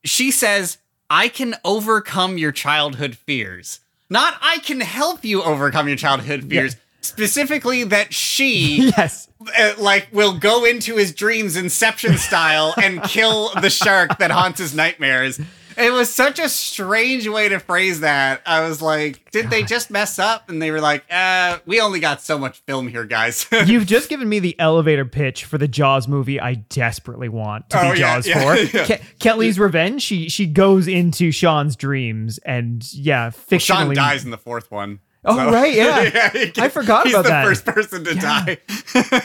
she 0.03 0.29
says, 0.29 0.77
"I 1.09 1.29
can 1.29 1.55
overcome 1.63 2.37
your 2.37 2.51
childhood 2.51 3.15
fears." 3.15 3.79
Not 4.09 4.35
I 4.41 4.59
can 4.59 4.81
help 4.81 5.23
you 5.23 5.41
overcome 5.41 5.87
your 5.87 5.97
childhood 5.97 6.47
fears. 6.49 6.75
Specifically, 7.05 7.83
that 7.85 8.13
she 8.13 8.89
yes. 8.97 9.27
uh, 9.57 9.73
like 9.77 10.07
will 10.11 10.37
go 10.37 10.65
into 10.65 10.95
his 10.97 11.13
dreams 11.13 11.55
inception 11.55 12.17
style 12.17 12.73
and 12.81 13.01
kill 13.03 13.51
the 13.61 13.69
shark 13.69 14.17
that 14.19 14.31
haunts 14.31 14.59
his 14.59 14.73
nightmares 14.75 15.39
It 15.77 15.91
was 15.91 16.09
such 16.09 16.39
a 16.39 16.47
strange 16.47 17.27
way 17.27 17.49
to 17.49 17.59
phrase 17.59 17.99
that. 17.99 18.41
I 18.45 18.61
was 18.65 18.81
like, 18.81 19.29
did 19.31 19.49
they 19.49 19.61
just 19.63 19.91
mess 19.91 20.17
up? 20.19 20.49
And 20.49 20.61
they 20.61 20.71
were 20.71 20.79
like, 20.79 21.03
uh, 21.11 21.57
we 21.65 21.81
only 21.81 21.99
got 21.99 22.21
so 22.21 22.37
much 22.39 22.59
film 22.59 22.87
here, 22.87 23.03
guys. 23.03 23.45
You've 23.65 23.85
just 23.85 24.07
given 24.07 24.29
me 24.29 24.39
the 24.39 24.57
elevator 24.57 25.03
pitch 25.03 25.43
for 25.43 25.57
the 25.57 25.67
Jaws 25.67 26.07
movie 26.07 26.39
I 26.39 26.53
desperately 26.53 27.27
want 27.27 27.69
to 27.71 27.77
Oh, 27.77 27.91
be 27.91 27.99
yeah, 27.99 28.15
Jaws 28.21 28.25
yeah, 28.27 28.41
for. 28.55 28.77
yeah. 28.77 28.97
Ke- 28.97 29.01
Kelly's 29.19 29.59
Revenge. 29.59 30.01
She 30.01 30.29
she 30.29 30.45
goes 30.45 30.87
into 30.87 31.33
Sean's 31.33 31.75
dreams 31.75 32.37
and 32.45 32.81
yeah, 32.93 33.31
fictionally. 33.31 33.59
Sean 33.59 33.93
dies 33.95 34.23
in 34.23 34.31
the 34.31 34.37
fourth 34.37 34.71
one. 34.71 35.01
Oh, 35.25 35.51
right, 35.51 35.73
yeah. 35.75 36.29
he 36.31 36.51
I 36.57 36.69
forgot 36.69 37.09
about 37.09 37.25
that. 37.25 37.47
he's 37.49 37.61
about 37.61 37.73
the 37.73 37.81
first 37.81 37.89
person 37.89 38.03
to 38.05 38.15
die. 38.15 38.57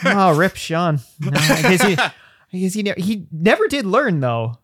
oh, 0.15 0.35
rip 0.37 0.55
Sean. 0.55 0.99
No, 1.19 1.31
I 1.35 1.61
guess 1.61 1.81
he, 1.83 1.95
I 1.97 2.11
guess 2.57 2.73
he, 2.73 2.83
ne- 2.83 2.93
he 3.01 3.27
never 3.31 3.67
did 3.67 3.85
learn 3.85 4.19
though. 4.19 4.57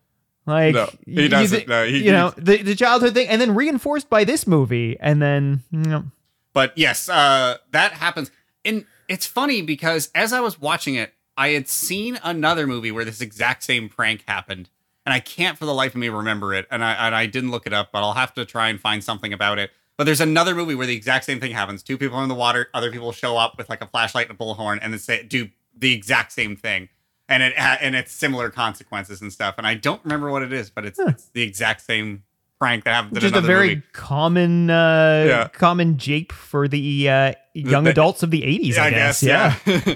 Like 0.46 0.74
No, 0.76 0.90
he 1.06 1.24
you 1.24 1.30
doesn't. 1.30 1.60
thi- 1.62 1.66
No, 1.68 1.86
he- 1.86 2.06
you 2.06 2.12
know 2.12 2.34
the 2.38 2.62
the 2.64 2.74
childhood 2.76 3.14
thing, 3.14 3.28
and 3.28 3.40
then 3.42 3.54
reinforced 3.54 4.10
by 4.10 4.24
this 4.24 4.48
movie, 4.48 4.98
and 5.00 5.22
then 5.22 5.64
you 5.72 5.80
know, 5.80 6.06
But 6.54 6.78
yes, 6.78 7.10
uh, 7.10 7.58
that 7.72 7.94
happens. 7.94 8.32
And 8.66 8.86
it's 9.08 9.26
funny 9.26 9.62
because 9.62 10.10
as 10.16 10.34
I 10.34 10.40
was 10.40 10.60
watching 10.60 10.96
it, 10.96 11.14
I 11.38 11.50
had 11.50 11.68
seen 11.68 12.18
another 12.24 12.66
movie 12.66 12.92
where 12.92 13.06
this 13.06 13.22
exact 13.22 13.64
same 13.64 13.90
prank 13.90 14.24
happened, 14.28 14.70
and 15.06 15.14
I 15.14 15.20
can't 15.20 15.58
for 15.58 15.66
the 15.66 15.74
life 15.74 15.94
of 15.94 16.00
me 16.00 16.10
remember 16.10 16.54
it. 16.54 16.66
And 16.72 16.84
I 16.84 16.94
and 16.94 17.14
I 17.14 17.26
didn't 17.26 17.52
look 17.52 17.68
it 17.68 17.74
up, 17.74 17.90
but 17.92 18.00
I'll 18.00 18.14
have 18.14 18.34
to 18.36 18.46
try 18.46 18.70
and 18.70 18.80
find 18.80 19.04
something 19.04 19.34
about 19.34 19.60
it. 19.60 19.72
But 19.98 20.04
there's 20.06 20.22
another 20.22 20.54
movie 20.54 20.76
where 20.76 20.86
the 20.88 20.96
exact 20.96 21.26
same 21.26 21.40
thing 21.40 21.52
happens. 21.52 21.82
Two 21.84 21.98
people 21.98 22.18
are 22.18 22.24
in 22.24 22.30
the 22.30 22.36
water, 22.36 22.70
other 22.74 22.92
people 22.92 23.12
show 23.12 23.36
up 23.38 23.58
with 23.58 23.68
like 23.70 23.82
a 23.82 23.88
flashlight 23.88 24.30
and 24.30 24.40
a 24.40 24.44
bullhorn, 24.44 24.80
and 24.82 24.94
then 24.94 25.00
say 25.00 25.24
do 25.24 25.50
the 25.76 25.92
exact 25.94 26.32
same 26.32 26.56
thing, 26.56 26.90
and 27.28 27.42
it 27.44 27.54
and 27.58 27.96
it's 27.96 28.12
similar 28.12 28.50
consequences 28.52 29.22
and 29.22 29.34
stuff. 29.34 29.56
And 29.58 29.66
I 29.66 29.74
don't 29.74 30.02
remember 30.04 30.30
what 30.32 30.44
it 30.44 30.54
is, 30.54 30.70
but 30.70 30.86
it's, 30.86 31.00
it's 31.00 31.30
the 31.30 31.42
exact 31.42 31.82
same 31.82 32.24
prank 32.60 32.84
that 32.86 32.94
happened. 32.94 33.20
just 33.20 33.36
a 33.36 33.42
very 33.42 33.70
movie. 33.76 33.84
common 33.94 34.70
uh 34.70 35.26
Yeah. 35.28 35.48
common 35.50 35.98
jape 35.98 36.32
for 36.32 36.68
the 36.68 37.10
uh, 37.10 37.34
young 37.54 37.84
the- 37.86 37.92
adults 37.92 38.24
of 38.24 38.32
the 38.32 38.42
80s, 38.42 38.78
I, 38.78 38.90
guess. 38.92 39.22
Yeah. 39.24 39.56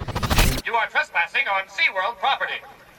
You 0.65 0.75
are 0.77 0.87
trespassing 0.87 1.47
on 1.47 1.63
SeaWorld 1.67 2.17
property. 2.19 2.53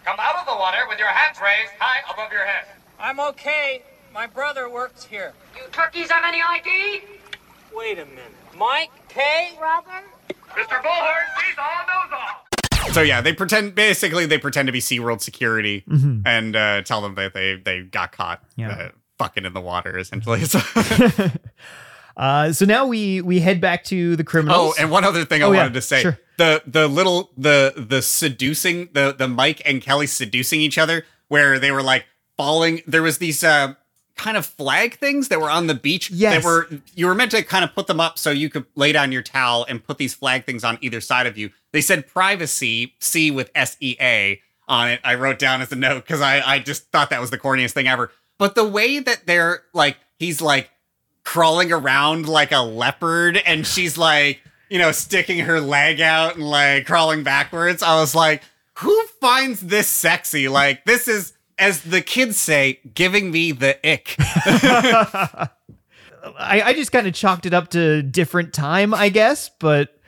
Come 0.05 0.17
out 0.19 0.35
of 0.37 0.47
the 0.47 0.53
water 0.55 0.79
with 0.89 0.99
your 0.99 1.09
hands 1.09 1.39
raised 1.41 1.73
high 1.79 2.01
above 2.13 2.31
your 2.33 2.45
head. 2.45 2.67
I'm 2.99 3.19
okay. 3.21 3.83
My 4.13 4.27
brother 4.27 4.69
works 4.69 5.05
here. 5.05 5.33
You 5.57 5.63
turkeys 5.73 6.11
have 6.11 6.23
any 6.25 6.41
ID? 6.43 7.03
Wait 7.75 7.99
a 7.99 8.05
minute. 8.05 8.25
Mike? 8.57 8.91
Kay? 9.09 9.53
Robin? 9.61 10.03
Mr. 10.51 10.83
Bullhorn, 10.83 11.15
he's 11.47 11.57
all 11.59 11.87
knows 11.87 12.13
all. 12.13 12.93
So 12.93 13.01
yeah, 13.01 13.21
they 13.23 13.33
pretend 13.33 13.75
basically 13.75 14.27
they 14.27 14.37
pretend 14.39 14.67
to 14.67 14.73
be 14.73 14.81
SeaWorld 14.81 15.23
security 15.23 15.85
and 16.27 16.55
uh, 16.55 16.83
tell 16.83 17.01
them 17.01 17.15
that 17.15 17.33
they 17.33 17.57
they 17.57 17.83
got 17.83 18.13
caught 18.13 18.43
Yeah. 18.57 18.71
uh, 18.71 18.89
fucking 19.19 19.45
in 19.47 19.55
the 19.55 19.61
water 19.61 19.97
essentially. 19.99 20.43
So, 20.45 20.61
Uh, 22.15 22.53
so 22.53 22.67
now 22.67 22.87
we 22.87 23.23
we 23.23 23.41
head 23.41 23.59
back 23.59 23.85
to 23.85 24.17
the 24.17 24.25
criminals. 24.25 24.75
oh, 24.79 24.83
and 24.83 24.91
one 24.91 25.03
other 25.03 25.25
thing 25.25 25.43
I 25.43 25.47
Oh, 25.47 25.53
yeah, 25.53 25.59
wanted 25.61 25.73
to 25.75 25.81
say: 25.81 26.03
sure. 26.03 26.19
the 26.37 26.63
the 26.67 26.87
little 26.87 27.31
the 27.39 27.73
the 27.75 28.03
seducing 28.03 28.91
the 28.93 29.15
the 29.19 29.27
Mike 29.27 29.63
and 29.65 29.81
Kelly 29.81 30.07
seducing 30.07 30.61
each 30.61 30.77
other, 30.77 31.07
where 31.29 31.59
they 31.59 31.71
were 31.71 31.83
like 31.83 32.05
falling. 32.37 32.83
There 32.87 33.03
was 33.03 33.17
these. 33.17 33.43
Uh, 33.43 33.77
kind 34.17 34.37
of 34.37 34.45
flag 34.47 34.97
things 34.99 35.29
that 35.29 35.41
were 35.41 35.51
on 35.51 35.67
the 35.67 35.75
beach 35.75 36.11
Yes. 36.11 36.35
that 36.43 36.45
were 36.47 36.69
you 36.95 37.07
were 37.07 37.15
meant 37.15 37.31
to 37.33 37.43
kind 37.43 37.65
of 37.65 37.75
put 37.75 37.87
them 37.87 38.01
up 38.01 38.19
so 38.19 38.31
you 38.31 38.49
could 38.51 38.67
lay 38.75 38.93
down 38.93 39.13
your 39.13 39.23
towel 39.23 39.65
and 39.69 39.83
put 39.83 39.99
these 39.99 40.15
flag 40.15 40.45
things 40.45 40.65
on 40.65 40.79
either 40.81 41.01
side 41.01 41.27
of 41.27 41.37
you. 41.39 41.51
They 41.73 41.81
said 41.81 42.07
privacy 42.07 42.95
c 43.01 43.31
with 43.31 43.51
s-e-a 43.55 44.41
on 44.69 44.91
it. 44.91 45.01
I 45.03 45.15
wrote 45.15 45.39
down 45.39 45.61
as 45.63 45.73
a 45.73 45.77
note 45.77 46.05
because 46.05 46.21
I, 46.21 46.41
I 46.41 46.59
just 46.59 46.91
thought 46.91 47.11
that 47.11 47.21
was 47.21 47.31
the 47.31 47.39
corniest 47.39 47.73
thing 47.73 47.89
ever. 47.89 48.11
But 48.39 48.55
the 48.55 48.67
way 48.67 48.99
that 48.99 49.27
they're 49.27 49.63
like 49.73 49.97
he's 50.19 50.41
like 50.41 50.71
crawling 51.25 51.73
around 51.73 52.29
like 52.29 52.53
a 52.53 52.61
leopard 52.63 53.37
and 53.37 53.67
she's 53.67 53.97
like 53.97 54.41
you 54.69 54.79
know 54.79 54.93
sticking 54.93 55.39
her 55.41 55.61
leg 55.61 56.01
out 56.01 56.35
and 56.37 56.45
like 56.49 56.85
crawling 56.85 57.23
backwards 57.23 57.81
i 57.81 57.95
was 57.95 58.13
like 58.13 58.43
who 58.77 59.07
finds 59.21 59.61
this 59.61 59.87
sexy? 59.87 60.49
Like 60.49 60.85
this 60.85 61.07
is 61.07 61.35
as 61.63 61.83
the 61.83 62.01
kids 62.03 62.37
say 62.39 62.81
giving 62.95 63.31
me 63.31 63.53
the 63.53 63.79
ick 63.89 64.17
I, 66.39 66.63
I 66.67 66.73
just 66.75 66.93
kind 66.93 67.07
of 67.07 67.15
chalked 67.15 67.47
it 67.47 67.55
up 67.55 67.69
to 67.71 68.03
different 68.03 68.53
time, 68.53 68.95
I 68.95 69.09
guess, 69.09 69.51
but 69.59 69.99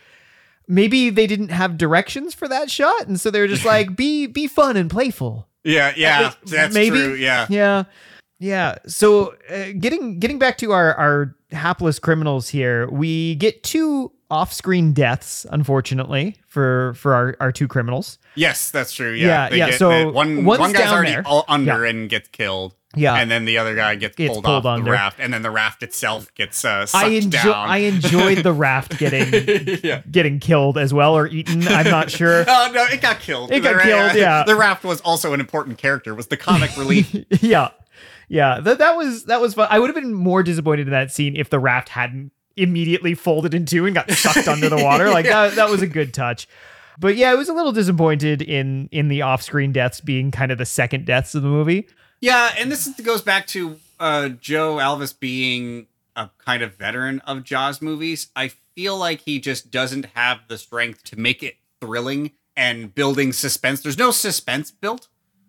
maybe 0.68 1.10
they 1.10 1.26
didn't 1.26 1.48
have 1.48 1.76
directions 1.76 2.34
for 2.34 2.46
that 2.48 2.70
shot, 2.70 3.08
and 3.08 3.18
so 3.20 3.30
they 3.30 3.40
were 3.40 3.48
just 3.48 3.64
like, 3.74 3.96
be 3.96 4.26
be 4.26 4.46
fun 4.46 4.76
and 4.76 4.88
playful. 4.88 5.48
yeah 5.64 5.92
yeah 5.96 6.20
Uh, 6.28 6.32
that's 6.44 6.74
maybe? 6.74 6.96
true 6.98 7.14
yeah 7.14 7.46
Yeah. 7.50 7.84
Yeah. 8.38 8.76
So 8.86 9.34
uh, 9.48 9.72
getting 9.78 10.18
getting 10.20 10.38
back 10.38 10.58
to 10.58 10.72
our 10.72 10.94
our 10.94 11.36
hapless 11.50 11.98
criminals 11.98 12.48
here, 12.48 12.88
we 12.90 13.34
get 13.36 13.62
two 13.62 14.12
off-screen 14.34 14.92
deaths, 14.92 15.46
unfortunately, 15.50 16.36
for 16.46 16.94
for 16.94 17.14
our, 17.14 17.36
our 17.40 17.52
two 17.52 17.68
criminals. 17.68 18.18
Yes, 18.34 18.70
that's 18.70 18.92
true. 18.92 19.12
Yeah, 19.12 19.26
Yeah, 19.26 19.48
they 19.50 19.58
yeah, 19.58 19.70
get- 19.70 19.78
so 19.78 20.10
one 20.10 20.44
one 20.44 20.72
guy's 20.72 20.90
already 20.92 21.12
there. 21.12 21.24
under 21.48 21.84
Yeah. 21.84 21.90
and 21.90 22.08
gets 22.10 22.28
killed. 22.28 22.74
Yeah. 22.96 23.14
and 23.16 23.28
then 23.28 23.44
the 23.44 23.58
other 23.58 23.74
guy 23.74 23.96
gets, 23.96 24.14
pulled, 24.14 24.44
pulled 24.44 24.46
off 24.46 24.64
under. 24.66 24.84
the 24.84 24.90
raft, 24.92 25.18
and 25.18 25.34
then 25.34 25.42
the 25.42 25.50
raft 25.50 25.82
itself 25.82 26.32
gets 26.36 26.64
uh, 26.64 26.86
sucked 26.86 27.04
I 27.04 27.08
enjoy 27.08 27.42
down. 27.42 27.68
I 27.68 27.76
enjoyed 27.78 28.38
the 28.38 28.52
raft 28.52 28.98
getting 29.02 29.30
getting 30.12 30.38
killed 30.38 30.78
as 30.78 30.94
well 30.94 31.16
or 31.16 31.26
eaten. 31.26 31.66
I'm 31.66 31.90
not 31.90 32.10
sure. 32.12 32.44
Oh 32.48 32.70
no, 32.72 32.84
it 32.84 33.00
got 33.00 33.18
killed. 33.18 33.50
It 33.50 33.60
got 33.64 33.78
The- 33.78 33.82
killed, 33.82 34.14
yeah. 34.14 34.44
The 34.44 34.54
raft 34.54 34.84
was 34.84 35.00
also 35.00 35.32
an 35.32 35.40
important 35.40 35.76
character. 35.78 36.14
Was 36.14 36.28
the 36.28 36.36
comic 36.36 36.76
relief? 36.76 37.12
yeah. 37.42 37.70
Yeah. 38.28 38.60
That 38.60 38.78
that 38.78 38.96
was 38.96 39.24
that 39.24 39.40
was 39.40 39.54
fun. 39.54 39.66
I 39.72 39.80
would 39.80 39.88
have 39.90 39.96
been 40.00 40.14
more 40.14 40.44
disappointed 40.44 40.86
in 40.86 40.92
that 40.92 41.10
scene 41.10 41.34
if 41.34 41.50
the 41.50 41.58
raft 41.58 41.88
hadn't 41.88 42.30
immediately 42.56 43.14
folded 43.14 43.54
in 43.54 43.66
two 43.66 43.86
and 43.86 43.94
got 43.94 44.10
sucked 44.10 44.48
under 44.48 44.68
the 44.68 44.82
water. 44.82 45.10
Like 45.10 45.26
that 45.26 45.54
that 45.56 45.68
was 45.70 45.82
a 45.82 45.86
good 45.86 46.14
touch. 46.14 46.46
But 46.98 47.16
yeah, 47.16 47.30
I 47.30 47.34
was 47.34 47.48
a 47.48 47.52
little 47.52 47.72
disappointed 47.72 48.42
in 48.42 48.88
in 48.92 49.08
the 49.08 49.22
off-screen 49.22 49.72
deaths 49.72 50.00
being 50.00 50.30
kind 50.30 50.52
of 50.52 50.58
the 50.58 50.66
second 50.66 51.06
deaths 51.06 51.34
of 51.34 51.42
the 51.42 51.48
movie. 51.48 51.88
yeah, 52.20 52.54
and 52.58 52.70
this 52.70 52.88
goes 53.00 53.22
back 53.22 53.46
to 53.48 53.78
uh, 53.98 54.28
Joe 54.28 54.76
Alves 54.76 55.18
being 55.18 55.86
a 56.16 56.30
kind 56.38 56.62
of 56.62 56.76
veteran 56.76 57.20
of 57.20 57.42
Jaws 57.42 57.82
movies. 57.82 58.28
I 58.36 58.52
feel 58.76 58.96
like 58.96 59.22
he 59.22 59.40
just 59.40 59.70
doesn't 59.70 60.06
have 60.14 60.40
the 60.48 60.58
strength 60.58 61.04
to 61.04 61.18
make 61.18 61.42
it 61.42 61.56
thrilling 61.80 62.32
and 62.56 62.94
building 62.94 63.32
suspense. 63.32 63.80
There's 63.82 63.98
no 63.98 64.10
suspense 64.12 64.70
built 64.70 65.08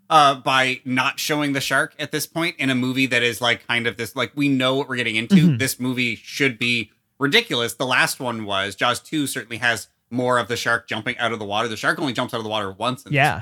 uh, 0.09 0.35
by 0.35 0.81
not 0.85 1.19
showing 1.19 1.53
the 1.53 1.61
shark 1.61 1.93
at 1.99 2.11
this 2.11 2.25
point 2.27 2.55
in 2.57 2.69
a 2.69 2.75
movie 2.75 3.05
that 3.07 3.23
is 3.23 3.41
like 3.41 3.67
kind 3.67 3.85
of 3.87 3.97
this 3.97 4.15
like 4.15 4.31
we 4.35 4.49
know 4.49 4.75
what 4.75 4.89
we're 4.89 4.95
getting 4.95 5.15
into. 5.15 5.57
This 5.57 5.79
movie 5.79 6.15
should 6.15 6.57
be 6.57 6.91
ridiculous. 7.19 7.73
The 7.75 7.85
last 7.85 8.19
one 8.19 8.45
was 8.45 8.75
Jaws 8.75 8.99
2 8.99 9.27
certainly 9.27 9.57
has 9.57 9.87
more 10.09 10.37
of 10.37 10.47
the 10.47 10.55
shark 10.57 10.87
jumping 10.87 11.17
out 11.17 11.31
of 11.31 11.39
the 11.39 11.45
water. 11.45 11.67
The 11.67 11.77
shark 11.77 11.99
only 11.99 12.13
jumps 12.13 12.33
out 12.33 12.37
of 12.37 12.43
the 12.43 12.49
water 12.49 12.71
once. 12.71 13.05
In 13.05 13.13
Yeah. 13.13 13.41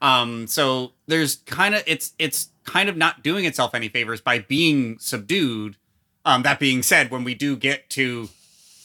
um, 0.00 0.46
so 0.46 0.92
there's 1.06 1.36
kind 1.36 1.74
of 1.74 1.82
it's 1.86 2.12
it's 2.18 2.48
kind 2.64 2.88
of 2.88 2.96
not 2.96 3.22
doing 3.22 3.44
itself 3.44 3.74
any 3.74 3.88
favors 3.88 4.20
by 4.20 4.38
being 4.38 4.98
subdued. 4.98 5.76
Um, 6.24 6.42
that 6.42 6.58
being 6.58 6.82
said, 6.82 7.10
when 7.10 7.24
we 7.24 7.34
do 7.34 7.56
get 7.56 7.88
to 7.90 8.28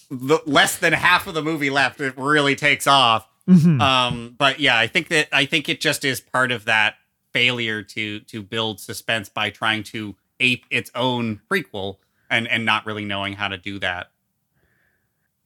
the 0.09 0.39
less 0.45 0.77
than 0.77 0.93
half 0.93 1.27
of 1.27 1.33
the 1.33 1.41
movie 1.41 1.69
left, 1.69 1.99
it 2.01 2.17
really 2.17 2.55
takes 2.55 2.87
off. 2.87 3.27
Um, 3.47 4.35
but 4.37 4.59
yeah, 4.59 4.77
I 4.77 4.87
think 4.87 5.09
that 5.09 5.27
I 5.31 5.45
think 5.45 5.69
it 5.69 5.79
just 5.79 6.03
is 6.03 6.19
part 6.19 6.51
of 6.51 6.65
that 6.65 6.95
failure 7.31 7.83
to 7.83 8.19
to 8.21 8.41
build 8.41 8.79
suspense 8.79 9.29
by 9.29 9.49
trying 9.51 9.83
to 9.83 10.15
ape 10.39 10.65
its 10.71 10.89
own 10.95 11.41
prequel 11.49 11.97
and 12.29 12.47
and 12.47 12.65
not 12.65 12.85
really 12.85 13.05
knowing 13.05 13.33
how 13.33 13.47
to 13.47 13.57
do 13.57 13.77
that. 13.79 14.09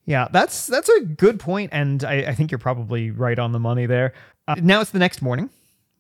Yeah, 0.10 0.28
that's 0.32 0.66
that's 0.66 0.89
a 0.89 1.01
good 1.01 1.39
point, 1.39 1.70
and 1.72 2.03
I, 2.03 2.16
I 2.30 2.34
think 2.36 2.49
you're 2.51 2.57
probably 2.57 3.12
right 3.12 3.38
on 3.38 3.51
the 3.51 3.60
money 3.60 3.86
there. 3.86 4.14
Uh, 4.47 4.55
now 4.62 4.82
it's 4.82 4.89
the 4.91 4.97
next 4.99 5.22
morning. 5.22 5.49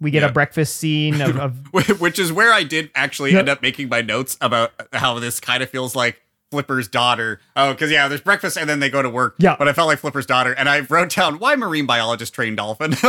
We 0.01 0.09
get 0.11 0.23
Yeah. 0.23 0.29
a 0.29 0.31
breakfast 0.31 0.77
scene 0.77 1.21
of, 1.21 1.37
of 1.37 1.73
which 2.01 2.17
is 2.17 2.31
where 2.33 2.51
I 2.51 2.63
did 2.63 2.89
actually 2.95 3.31
Yep. 3.33 3.39
end 3.39 3.49
up 3.49 3.61
making 3.61 3.87
my 3.89 4.01
notes 4.01 4.35
about 4.41 4.71
how 4.93 5.19
this 5.19 5.39
kind 5.39 5.61
of 5.61 5.69
feels 5.69 5.95
like 5.95 6.21
Flipper's 6.51 6.87
daughter. 6.87 7.39
Oh, 7.55 7.73
because 7.73 7.91
yeah, 7.91 8.07
there's 8.07 8.21
breakfast 8.21 8.57
and 8.57 8.67
then 8.67 8.79
they 8.79 8.89
go 8.89 9.03
to 9.03 9.09
work. 9.11 9.35
Yeah. 9.37 9.55
but 9.59 9.67
I 9.67 9.73
felt 9.73 9.87
like 9.87 9.99
Flipper's 9.99 10.25
daughter, 10.25 10.53
and 10.53 10.67
I 10.67 10.79
wrote 10.79 11.13
down 11.13 11.37
why 11.37 11.55
marine 11.55 11.85
biologist 11.85 12.33
trained 12.33 12.57
dolphin 12.57 12.91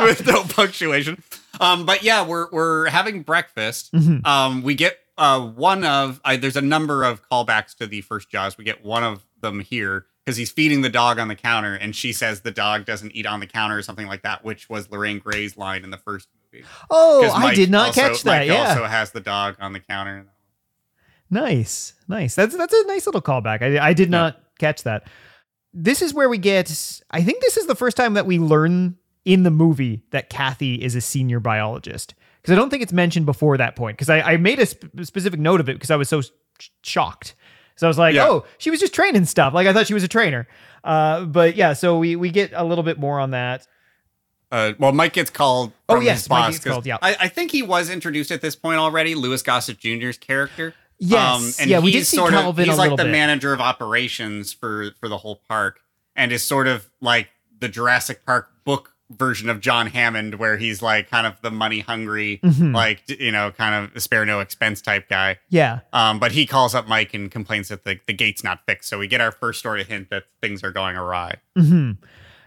with 0.00 0.26
no 0.26 0.42
punctuation. 0.44 1.22
Um, 1.60 1.86
but 1.86 2.02
yeah, 2.02 2.24
we're 2.24 2.48
we're 2.50 2.86
having 2.90 3.22
breakfast. 3.22 3.92
Mm-hmm. 3.92 4.24
Um, 4.26 4.62
we 4.62 4.74
get 4.74 4.98
uh 5.18 5.40
one 5.40 5.82
of 5.84 6.20
I, 6.24 6.36
there's 6.36 6.56
a 6.56 6.60
number 6.62 7.02
of 7.02 7.28
callbacks 7.28 7.74
to 7.78 7.86
the 7.86 8.02
first 8.02 8.30
Jaws. 8.30 8.58
We 8.58 8.64
get 8.64 8.84
one 8.84 9.02
of 9.02 9.22
them 9.52 9.60
here 9.60 10.06
because 10.24 10.36
he's 10.36 10.50
feeding 10.50 10.82
the 10.82 10.88
dog 10.88 11.18
on 11.18 11.28
the 11.28 11.34
counter, 11.36 11.74
and 11.74 11.94
she 11.94 12.12
says 12.12 12.40
the 12.40 12.50
dog 12.50 12.84
doesn't 12.84 13.12
eat 13.14 13.26
on 13.26 13.40
the 13.40 13.46
counter 13.46 13.78
or 13.78 13.82
something 13.82 14.06
like 14.06 14.22
that, 14.22 14.44
which 14.44 14.68
was 14.68 14.90
Lorraine 14.90 15.20
Gary's 15.20 15.56
line 15.56 15.84
in 15.84 15.90
the 15.90 15.96
first 15.98 16.28
movie. 16.52 16.64
Oh, 16.90 17.30
I 17.30 17.54
did 17.54 17.70
not 17.70 17.88
also- 17.88 18.00
catch 18.00 18.22
that. 18.22 18.40
Mike 18.40 18.48
yeah, 18.48 18.68
also 18.70 18.84
has 18.84 19.12
the 19.12 19.20
dog 19.20 19.56
on 19.60 19.72
the 19.72 19.80
counter. 19.80 20.26
Nice, 21.30 21.94
nice. 22.08 22.34
That's 22.34 22.56
that's 22.56 22.72
a 22.74 22.86
nice 22.86 23.06
little 23.06 23.22
callback. 23.22 23.62
I 23.62 23.88
I 23.88 23.92
did 23.92 24.10
not 24.10 24.40
catch 24.58 24.84
that. 24.84 25.08
This 25.74 26.00
is 26.00 26.14
where 26.14 26.28
we 26.28 26.38
get. 26.38 26.70
I 27.10 27.22
think 27.22 27.40
this 27.42 27.56
is 27.56 27.66
the 27.66 27.74
first 27.74 27.96
time 27.96 28.14
that 28.14 28.26
we 28.26 28.38
learn 28.38 28.96
in 29.24 29.42
the 29.42 29.50
movie 29.50 30.02
that 30.10 30.30
Kathy 30.30 30.76
is 30.76 30.94
a 30.94 31.00
senior 31.00 31.40
biologist. 31.40 32.14
Because 32.40 32.52
I 32.52 32.56
don't 32.56 32.70
think 32.70 32.82
it's 32.82 32.92
mentioned 32.92 33.26
before 33.26 33.56
that 33.56 33.74
point. 33.74 33.96
Because 33.96 34.08
I, 34.08 34.20
I 34.20 34.36
made 34.36 34.60
a 34.60 34.66
sp- 34.70 34.86
specific 35.02 35.40
note 35.40 35.58
of 35.58 35.68
it 35.68 35.72
because 35.74 35.90
I 35.90 35.96
was 35.96 36.08
so 36.08 36.20
sh- 36.20 36.30
shocked. 36.84 37.34
So 37.76 37.86
I 37.86 37.88
was 37.88 37.98
like, 37.98 38.14
Yeah. 38.14 38.26
oh, 38.28 38.44
she 38.58 38.70
was 38.70 38.80
just 38.80 38.94
training 38.94 39.24
stuff. 39.26 39.54
Like 39.54 39.66
I 39.66 39.72
thought 39.72 39.86
she 39.86 39.94
was 39.94 40.02
a 40.02 40.08
trainer. 40.08 40.48
Uh, 40.82 41.24
but 41.24 41.56
yeah, 41.56 41.72
so 41.72 41.98
we 41.98 42.16
we 42.16 42.30
get 42.30 42.52
a 42.54 42.64
little 42.64 42.84
bit 42.84 42.98
more 42.98 43.20
on 43.20 43.30
that. 43.32 43.66
Uh, 44.52 44.72
well, 44.78 44.92
Mike 44.92 45.12
gets 45.12 45.30
called. 45.30 45.72
Oh, 45.88 46.00
yes, 46.00 46.20
his 46.20 46.30
Mike 46.30 46.52
gets 46.52 46.64
called, 46.64 46.86
yeah. 46.86 46.98
I, 47.02 47.16
I 47.22 47.28
think 47.28 47.50
he 47.50 47.62
was 47.62 47.90
introduced 47.90 48.30
at 48.30 48.40
this 48.40 48.54
point 48.54 48.78
already. 48.78 49.14
Louis 49.16 49.42
Gossett 49.42 49.78
Jr.'s 49.78 50.18
character. 50.18 50.68
Um, 50.68 50.72
Yes, 50.98 51.60
and 51.60 51.68
yeah, 51.68 51.80
we 51.80 51.90
did 51.90 51.98
he's 51.98 52.08
see 52.08 52.16
sort 52.16 52.30
Calvin 52.30 52.62
of 52.62 52.68
he's 52.70 52.78
like 52.78 52.90
the 52.96 53.04
bit. 53.04 53.10
manager 53.10 53.52
of 53.52 53.60
operations 53.60 54.52
for 54.52 54.92
for 55.00 55.08
the 55.08 55.18
whole 55.18 55.42
park, 55.48 55.80
and 56.14 56.32
is 56.32 56.42
sort 56.42 56.68
of 56.68 56.88
like 57.02 57.28
the 57.58 57.68
Jurassic 57.68 58.24
Park 58.24 58.48
book 58.64 58.94
version 59.10 59.48
of 59.48 59.60
John 59.60 59.86
Hammond, 59.86 60.34
where 60.36 60.56
he's 60.56 60.82
like 60.82 61.08
kind 61.10 61.26
of 61.26 61.40
the 61.42 61.50
money 61.50 61.80
hungry, 61.80 62.40
Mhm. 62.42 62.74
like 62.74 63.02
you 63.08 63.30
know, 63.30 63.52
kind 63.52 63.90
of 63.94 64.02
spare 64.02 64.24
no 64.24 64.40
expense 64.40 64.80
type 64.80 65.08
guy. 65.08 65.38
Yeah. 65.48 65.80
Um, 65.92 66.18
but 66.18 66.32
he 66.32 66.44
calls 66.46 66.74
up 66.74 66.88
Mike 66.88 67.14
and 67.14 67.30
complains 67.30 67.68
that 67.68 67.84
the, 67.84 68.00
the 68.06 68.12
gate's 68.12 68.42
not 68.42 68.60
fixed. 68.66 68.88
So 68.88 68.98
we 68.98 69.06
get 69.06 69.20
our 69.20 69.30
first 69.32 69.62
sort 69.62 69.78
of 69.80 69.86
hint 69.86 70.10
that 70.10 70.24
things 70.40 70.64
are 70.64 70.72
going 70.72 70.96
awry. 70.96 71.36
hmm 71.56 71.92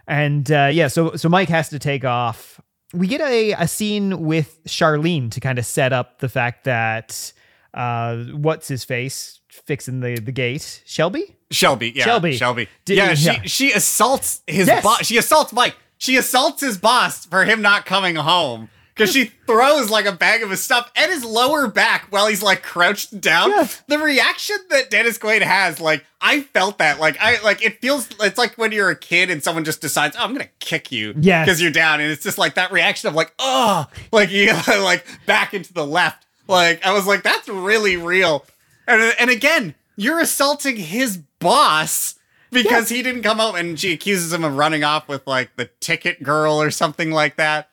And 0.08 0.52
uh, 0.52 0.70
yeah, 0.72 0.88
so 0.88 1.16
so 1.16 1.30
Mike 1.30 1.50
has 1.50 1.70
to 1.70 1.80
take 1.80 2.04
off. 2.04 2.60
We 2.94 3.08
get 3.08 3.22
a, 3.22 3.52
a 3.54 3.68
scene 3.68 4.22
with 4.26 4.60
Charlene 4.66 5.30
to 5.32 5.40
kind 5.40 5.60
of 5.60 5.66
set 5.66 5.94
up 5.94 6.20
the 6.20 6.28
fact 6.30 6.64
that 6.64 7.32
uh, 7.74 8.18
what's 8.34 8.68
his 8.68 8.84
face 8.84 9.40
fixing 9.50 10.00
the 10.00 10.16
the 10.20 10.32
gate, 10.32 10.82
Shelby. 10.86 11.36
Shelby, 11.52 11.94
yeah, 11.96 12.04
Shelby. 12.06 12.36
Shelby, 12.36 12.68
Did- 12.86 12.98
yeah. 12.98 13.14
She 13.14 13.26
yeah. 13.26 13.42
she 13.44 13.72
assaults 13.72 14.42
his 14.48 14.68
Yes. 14.68 14.84
boss. 14.84 15.06
She 15.06 15.18
assaults 15.18 15.54
Mike. 15.54 15.76
She 16.00 16.16
assaults 16.16 16.62
his 16.62 16.78
boss 16.80 17.26
for 17.28 17.46
him 17.46 17.62
not 17.62 17.86
coming 17.86 18.16
home 18.16 18.70
because 18.96 19.12
she 19.14 19.26
throws 19.48 19.90
like 19.92 20.06
a 20.06 20.12
bag 20.12 20.42
of 20.44 20.50
his 20.50 20.64
stuff 20.64 20.90
at 20.96 21.10
his 21.10 21.24
lower 21.24 21.68
back 21.68 22.08
while 22.10 22.28
he's 22.28 22.42
like 22.42 22.64
crouched 22.64 23.20
down. 23.22 23.52
Yeah. 23.52 23.68
The 23.88 24.00
reaction 24.00 24.56
that 24.72 24.90
Dennis 24.90 25.18
Quaid 25.18 25.42
has, 25.42 25.80
like 25.80 26.06
I 26.22 26.42
felt 26.42 26.78
that, 26.80 27.00
like 27.00 27.18
I 27.20 27.42
like 27.44 27.62
it 27.64 27.80
feels. 27.82 28.10
It's 28.22 28.38
like 28.38 28.56
when 28.58 28.72
you're 28.72 28.90
a 28.90 28.96
kid 28.96 29.30
and 29.30 29.44
someone 29.44 29.64
just 29.66 29.82
decides, 29.82 30.16
oh, 30.18 30.24
I'm 30.24 30.32
gonna 30.34 30.48
kick 30.60 30.92
you, 30.92 31.14
Yes. 31.20 31.46
because 31.46 31.62
you're 31.62 31.70
down, 31.72 32.00
and 32.02 32.12
it's 32.12 32.24
just 32.24 32.38
like 32.38 32.56
that 32.56 32.72
reaction 32.72 33.08
of 33.10 33.14
like, 33.16 33.34
oh, 33.40 33.86
like 34.12 34.32
you 34.32 34.54
like 34.68 35.06
back 35.26 35.54
into 35.54 35.74
the 35.74 35.86
left. 35.86 36.26
Like 36.48 36.86
I 36.86 36.94
was 36.94 37.06
like, 37.06 37.24
that's 37.24 37.48
really 37.50 37.98
real. 37.98 38.46
And 38.88 39.14
and 39.20 39.30
again, 39.30 39.76
you're 39.98 40.20
assaulting 40.20 40.78
his 40.78 41.18
boss 41.40 42.16
because 42.52 42.90
he 42.90 43.02
didn't 43.02 43.24
come 43.24 43.40
home 43.40 43.56
and 43.56 43.80
she 43.80 43.94
accuses 43.94 44.34
him 44.34 44.44
of 44.44 44.56
running 44.58 44.84
off 44.84 45.08
with 45.08 45.26
like 45.28 45.56
the 45.56 45.70
ticket 45.80 46.24
girl 46.24 46.62
or 46.62 46.72
something 46.72 47.12
like 47.12 47.36
that. 47.38 47.70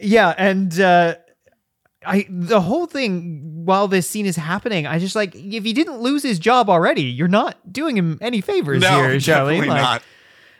Yeah, 0.00 0.34
and 0.36 0.78
uh, 0.80 1.16
I 2.04 2.26
the 2.28 2.60
whole 2.60 2.86
thing 2.86 3.64
while 3.64 3.88
this 3.88 4.08
scene 4.08 4.26
is 4.26 4.36
happening, 4.36 4.86
I 4.86 4.98
just 4.98 5.16
like 5.16 5.34
if 5.34 5.64
he 5.64 5.72
didn't 5.72 6.00
lose 6.00 6.22
his 6.22 6.38
job 6.38 6.70
already, 6.70 7.02
you're 7.02 7.28
not 7.28 7.72
doing 7.72 7.96
him 7.96 8.18
any 8.20 8.40
favors 8.40 8.82
No, 8.82 9.02
here, 9.02 9.18
definitely 9.18 9.68
Like, 9.68 9.80
not. 9.80 10.02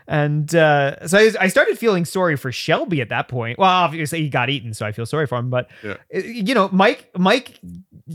And 0.09 0.55
uh, 0.55 1.07
so 1.09 1.19
I, 1.19 1.33
I 1.41 1.49
started 1.49 1.79
feeling 1.79 2.05
sorry 2.05 2.37
for 2.37 2.53
Shelby 2.53 3.01
at 3.01 3.09
that 3.09 3.29
point. 3.29 3.59
Well, 3.59 3.69
obviously 3.71 4.21
he 4.23 4.29
got 4.29 4.51
eaten, 4.51 4.73
so 4.75 4.87
I 4.87 4.93
feel 4.93 5.07
sorry 5.07 5.27
for 5.27 5.37
him. 5.39 5.51
But 5.51 5.69
Yeah. 5.83 5.97
uh, 6.15 6.19
you 6.19 6.55
know, 6.55 6.69
Mike 6.73 7.11
Mike 7.19 7.59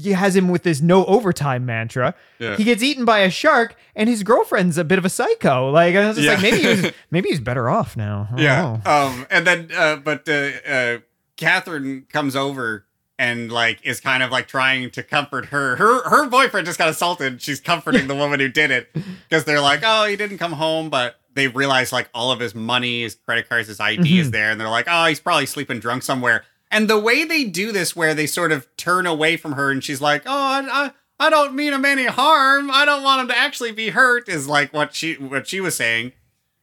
has 0.06 0.36
him 0.36 0.48
with 0.48 0.64
this 0.64 0.80
no 0.82 1.04
overtime 1.06 1.66
mantra. 1.66 2.16
Yeah. 2.40 2.56
He 2.56 2.64
gets 2.64 2.82
eaten 2.82 3.04
by 3.04 3.20
a 3.20 3.30
shark, 3.30 3.76
and 3.96 4.08
his 4.08 4.24
girlfriend's 4.24 4.78
a 4.78 4.84
bit 4.86 4.98
of 5.00 5.06
a 5.06 5.10
psycho. 5.10 5.70
Like 5.70 5.96
I 5.96 6.08
was 6.08 6.16
just 6.18 6.26
Yeah. 6.26 6.34
like, 6.34 6.42
maybe 6.42 6.58
he 6.60 6.68
was, 6.68 6.94
maybe 7.12 7.30
he's 7.30 7.40
better 7.42 7.70
off 7.70 7.98
now. 7.98 8.30
Yeah. 8.38 8.80
Um. 8.86 9.26
And 9.30 9.46
then, 9.46 9.70
uh, 9.76 9.98
but 9.98 10.28
uh, 10.30 10.50
uh, 10.68 10.98
Catherine 11.38 12.06
comes 12.10 12.36
over 12.36 12.86
and 13.20 13.52
like 13.52 13.80
is 13.84 14.00
kind 14.00 14.24
of 14.24 14.32
like 14.32 14.48
trying 14.48 14.90
to 14.92 15.04
comfort 15.04 15.46
her. 15.48 15.76
Her 15.76 16.10
her 16.10 16.30
boyfriend 16.30 16.66
just 16.68 16.78
got 16.78 16.90
assaulted. 16.90 17.42
She's 17.42 17.60
comforting 17.60 18.08
the 18.08 18.16
woman 18.16 18.40
who 18.40 18.48
did 18.48 18.72
it 18.72 18.90
because 19.28 19.44
they're 19.46 19.62
like, 19.62 19.82
oh, 19.84 20.06
he 20.06 20.16
didn't 20.16 20.38
come 20.38 20.54
home, 20.54 20.90
but 20.90 21.20
they 21.34 21.48
realize 21.48 21.92
like 21.92 22.10
all 22.14 22.32
of 22.32 22.40
his 22.40 22.54
money, 22.56 23.04
his 23.04 23.16
credit 23.16 23.48
cards, 23.50 23.68
his 23.68 23.80
ID 23.80 24.20
is 24.20 24.28
Mhm. 24.28 24.32
there, 24.32 24.52
and 24.52 24.60
they're 24.60 24.70
like, 24.70 24.88
oh, 24.90 25.06
he's 25.06 25.20
probably 25.20 25.46
sleeping 25.46 25.80
drunk 25.80 26.04
somewhere. 26.04 26.44
And 26.70 26.90
the 26.90 26.98
way 27.00 27.26
they 27.26 27.44
do 27.46 27.72
this, 27.72 27.96
where 27.96 28.14
they 28.14 28.28
sort 28.28 28.52
of 28.52 28.66
turn 28.78 29.06
away 29.06 29.36
from 29.38 29.54
her, 29.54 29.72
and 29.72 29.84
she's 29.84 30.02
like, 30.02 30.24
oh, 30.26 30.32
I. 30.32 30.62
I 30.86 30.92
I 31.24 31.30
don't 31.30 31.54
mean 31.54 31.72
him 31.72 31.86
any 31.86 32.06
harm. 32.06 32.72
I 32.72 32.84
don't 32.84 33.04
want 33.04 33.22
him 33.22 33.28
to 33.28 33.38
actually 33.38 33.72
be 33.74 33.90
hurt. 33.92 34.28
Is 34.28 34.48
like 34.48 34.74
what 34.74 34.96
she 34.96 35.14
what 35.14 35.48
she 35.48 35.62
was 35.62 35.76
saying. 35.76 36.14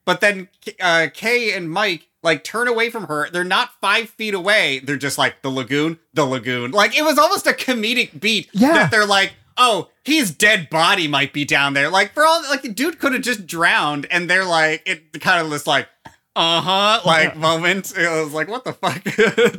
But 0.04 0.20
then 0.20 0.48
uh, 0.80 1.06
Kay 1.14 1.52
and 1.52 1.70
Mike 1.70 2.08
like 2.24 2.42
turn 2.42 2.66
away 2.66 2.90
from 2.90 3.04
her. 3.06 3.30
They're 3.30 3.44
not 3.44 3.70
five 3.80 4.08
feet 4.10 4.34
away. 4.34 4.80
They're 4.80 4.96
just 4.96 5.16
like 5.16 5.42
the 5.42 5.48
lagoon, 5.48 6.00
the 6.12 6.24
lagoon. 6.24 6.72
Like 6.72 6.98
it 6.98 7.02
was 7.04 7.18
almost 7.18 7.46
a 7.46 7.52
comedic 7.52 8.18
beat. 8.18 8.48
Yeah. 8.52 8.72
That 8.72 8.90
they're 8.90 9.06
like, 9.06 9.34
oh, 9.58 9.88
his 10.04 10.30
dead 10.30 10.70
body 10.70 11.08
might 11.08 11.32
be 11.32 11.44
down 11.44 11.74
there. 11.74 11.90
Like 11.90 12.12
for 12.14 12.24
all 12.24 12.42
like 12.48 12.62
the 12.62 12.68
dude 12.68 12.98
could 12.98 13.12
have 13.12 13.22
just 13.22 13.46
drowned, 13.46 14.06
and 14.10 14.30
they're 14.30 14.44
like 14.44 14.82
it 14.86 15.20
kind 15.20 15.44
of 15.44 15.50
this 15.50 15.66
like. 15.66 15.88
Uh 16.36 16.60
huh. 16.60 17.00
Like 17.04 17.36
moment. 17.36 17.92
It 17.96 18.08
was 18.08 18.32
like, 18.32 18.46
what 18.46 18.64
the 18.64 18.72
fuck? 18.72 19.02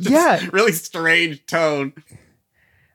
Yeah. 0.00 0.46
Really 0.50 0.72
strange 0.72 1.44
tone. 1.44 1.92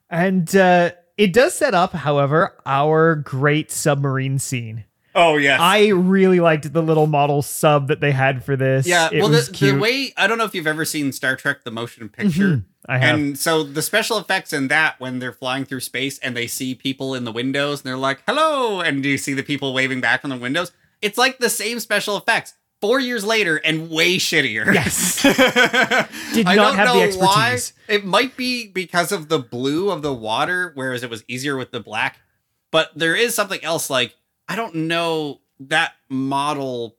And 0.10 0.56
uh, 0.56 0.92
it 1.18 1.34
does 1.34 1.54
set 1.56 1.76
up, 1.76 1.94
however, 1.94 2.58
our 2.66 3.16
great 3.16 3.70
submarine 3.72 4.40
scene. 4.40 4.86
Oh 5.14 5.38
yes. 5.38 5.60
I 5.62 5.90
really 5.90 6.40
liked 6.40 6.74
the 6.74 6.82
little 6.82 7.08
model 7.08 7.42
sub 7.42 7.88
that 7.88 8.02
they 8.02 8.12
had 8.12 8.44
for 8.44 8.56
this. 8.56 8.86
Yeah, 8.86 9.10
it 9.12 9.22
well, 9.22 9.30
was 9.30 9.50
the, 9.50 9.72
the 9.72 9.78
way 9.80 10.14
I 10.18 10.28
don't 10.28 10.38
know 10.38 10.44
if 10.44 10.54
you've 10.54 10.68
ever 10.68 10.84
seen 10.84 11.12
Star 11.14 11.36
Trek: 11.38 11.64
The 11.64 11.72
Motion 11.72 12.10
Picture, 12.10 12.44
Mhm, 12.48 12.64
I 12.88 12.98
have. 13.00 13.16
and 13.16 13.38
so 13.38 13.64
the 13.64 13.82
special 13.82 14.18
effects 14.18 14.54
in 14.54 14.68
that 14.70 15.00
when 15.00 15.20
they're 15.20 15.34
flying 15.34 15.66
through 15.66 15.80
space 15.82 16.20
and 16.20 16.36
they 16.36 16.48
see 16.48 16.76
people 16.76 17.16
in 17.16 17.24
the 17.24 17.32
windows 17.32 17.82
and 17.82 17.90
they're 17.90 17.98
like 17.98 18.22
"hello," 18.28 18.82
and 18.82 19.02
do 19.02 19.10
you 19.10 19.18
see 19.18 19.34
the 19.34 19.44
people 19.44 19.74
waving 19.74 20.02
back 20.02 20.22
from 20.22 20.30
the 20.30 20.38
windows. 20.38 20.72
It's 21.02 21.18
like 21.18 21.38
the 21.40 21.50
same 21.50 21.80
special 21.80 22.18
effects 22.18 22.54
four 22.82 23.00
years 23.00 23.24
later 23.26 23.58
and 23.58 23.90
way 23.90 24.18
shittier. 24.18 24.74
Yes. 24.74 25.22
Did 26.34 26.46
not 26.46 26.76
have 26.76 26.94
the 26.94 27.02
expertise. 27.02 27.74
It 27.88 28.06
might 28.06 28.38
be 28.38 28.68
because 28.68 29.12
of 29.12 29.30
the 29.30 29.40
blue 29.40 29.90
of 29.90 30.02
the 30.02 30.14
water, 30.14 30.72
whereas 30.76 31.04
it 31.04 31.10
was 31.10 31.24
easier 31.28 31.58
with 31.58 31.72
the 31.72 31.80
black. 31.80 32.20
But 32.72 32.92
there 32.96 33.16
is 33.16 33.34
something 33.34 33.64
else. 33.64 33.90
Like 33.90 34.16
I 34.48 34.56
don't 34.56 34.76
know 34.76 35.42
that 35.60 35.94
model 36.10 36.95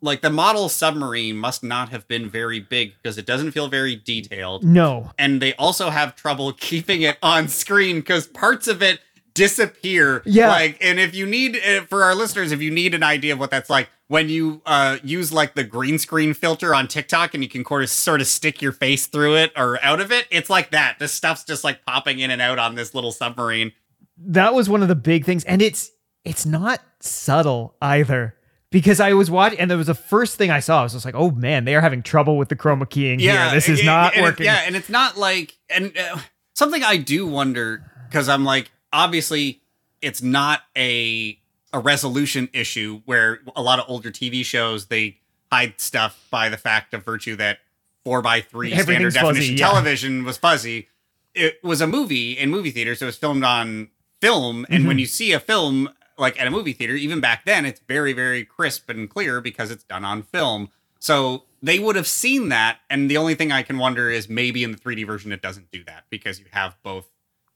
like 0.00 0.20
the 0.22 0.30
model 0.30 0.68
submarine 0.68 1.36
must 1.36 1.62
not 1.64 1.88
have 1.88 2.06
been 2.08 2.28
very 2.30 2.60
big 2.60 2.92
because 3.02 3.18
it 3.18 3.26
doesn't 3.26 3.50
feel 3.52 3.68
very 3.68 3.96
detailed 3.96 4.62
no. 4.64 5.10
and 5.18 5.42
they 5.42 5.54
also 5.54 5.90
have 5.90 6.14
trouble 6.16 6.52
keeping 6.52 7.02
it 7.02 7.18
on 7.22 7.48
screen 7.48 7.96
because 7.96 8.26
parts 8.26 8.68
of 8.68 8.82
it 8.82 9.00
disappear 9.34 10.22
Yeah. 10.26 10.48
like 10.48 10.78
and 10.80 10.98
if 10.98 11.14
you 11.14 11.24
need 11.24 11.56
uh, 11.56 11.82
for 11.82 12.02
our 12.04 12.14
listeners 12.14 12.52
if 12.52 12.60
you 12.60 12.70
need 12.70 12.92
an 12.94 13.02
idea 13.02 13.32
of 13.32 13.38
what 13.38 13.50
that's 13.50 13.70
like 13.70 13.88
when 14.08 14.28
you 14.28 14.60
uh 14.66 14.98
use 15.04 15.32
like 15.32 15.54
the 15.54 15.62
green 15.64 15.98
screen 15.98 16.34
filter 16.34 16.74
on 16.74 16.88
tiktok 16.88 17.34
and 17.34 17.42
you 17.44 17.48
can 17.48 17.64
sort 17.64 17.82
of 17.84 17.88
sort 17.88 18.20
of 18.20 18.26
stick 18.26 18.60
your 18.60 18.72
face 18.72 19.06
through 19.06 19.36
it 19.36 19.52
or 19.56 19.78
out 19.84 20.00
of 20.00 20.10
it 20.10 20.26
it's 20.30 20.50
like 20.50 20.70
that 20.72 20.98
this 20.98 21.12
stuff's 21.12 21.44
just 21.44 21.62
like 21.64 21.84
popping 21.86 22.18
in 22.18 22.30
and 22.32 22.42
out 22.42 22.58
on 22.58 22.74
this 22.74 22.94
little 22.94 23.12
submarine 23.12 23.72
That 24.18 24.54
was 24.54 24.68
one 24.68 24.82
of 24.82 24.88
the 24.88 24.96
big 24.96 25.24
things. 25.24 25.44
And 25.44 25.62
it's 25.62 25.90
it's 26.24 26.44
not 26.44 26.80
subtle 27.00 27.76
either. 27.80 28.34
Because 28.70 29.00
I 29.00 29.14
was 29.14 29.30
watching, 29.30 29.58
and 29.60 29.72
it 29.72 29.76
was 29.76 29.86
the 29.86 29.94
first 29.94 30.36
thing 30.36 30.50
I 30.50 30.60
saw. 30.60 30.80
I 30.80 30.82
was 30.82 30.92
just 30.92 31.04
like, 31.06 31.14
"Oh 31.14 31.30
man, 31.30 31.64
they 31.64 31.74
are 31.74 31.80
having 31.80 32.02
trouble 32.02 32.36
with 32.36 32.50
the 32.50 32.56
chroma 32.56 32.88
keying 32.88 33.18
here. 33.18 33.50
This 33.50 33.68
is 33.68 33.80
it- 33.80 33.86
not 33.86 34.14
it- 34.16 34.20
working." 34.22 34.44
yeah, 34.44 34.62
and 34.66 34.76
it's 34.76 34.90
not 34.90 35.16
like 35.16 35.56
and 35.70 35.96
uh, 35.96 36.18
something 36.54 36.82
I 36.84 36.98
do 36.98 37.26
wonder 37.26 37.90
because 38.08 38.28
I'm 38.28 38.44
like, 38.44 38.70
obviously, 38.92 39.62
it's 40.02 40.20
not 40.22 40.62
a 40.76 41.38
a 41.72 41.78
resolution 41.78 42.48
issue 42.52 43.00
where 43.06 43.40
a 43.56 43.62
lot 43.62 43.78
of 43.78 43.86
older 43.88 44.10
TV 44.10 44.44
shows 44.44 44.86
they 44.86 45.16
hide 45.50 45.80
stuff 45.80 46.18
by 46.30 46.48
the 46.50 46.56
fact 46.58 46.92
of 46.92 47.02
virtue 47.04 47.36
that 47.36 47.58
four 48.04 48.20
by 48.20 48.40
three 48.42 48.68
standard 48.70 48.82
Everything's 48.90 49.14
fuzzy, 49.16 49.26
definition 49.26 49.56
yeah. 49.56 49.66
television 49.68 50.24
was 50.24 50.36
fuzzy. 50.36 50.88
It 51.34 51.58
was 51.64 51.80
a 51.80 51.86
movie 51.86 52.32
in 52.32 52.50
movie 52.50 52.70
theaters. 52.70 53.00
It 53.00 53.06
was 53.06 53.16
filmed 53.16 53.44
on 53.44 53.88
film, 54.20 54.66
and 54.68 54.80
Mm-hmm. 54.80 54.88
when 54.88 54.98
you 54.98 55.06
see 55.06 55.32
a 55.32 55.40
film 55.40 55.88
like 56.18 56.40
at 56.40 56.46
a 56.46 56.50
movie 56.50 56.72
theater, 56.72 56.94
even 56.94 57.20
back 57.20 57.44
then, 57.44 57.64
it's 57.64 57.80
very 57.80 58.12
very 58.12 58.44
crisp 58.44 58.88
and 58.90 59.08
clear 59.08 59.40
because 59.40 59.70
it's 59.70 59.84
done 59.84 60.04
on 60.04 60.22
film. 60.22 60.68
So 61.00 61.44
they 61.62 61.78
would 61.78 61.96
have 61.96 62.06
seen 62.08 62.48
that, 62.48 62.78
and 62.90 63.10
the 63.10 63.16
only 63.16 63.34
thing 63.34 63.52
I 63.52 63.62
can 63.62 63.78
wonder 63.78 64.10
is 64.10 64.28
maybe 64.28 64.64
in 64.64 64.72
the 64.72 64.78
3D 64.78 65.06
version 65.06 65.30
it 65.32 65.40
doesn't 65.42 65.70
do 65.70 65.84
that 65.84 66.04
because 66.10 66.40
you 66.40 66.46
have 66.50 66.76
both 66.82 67.06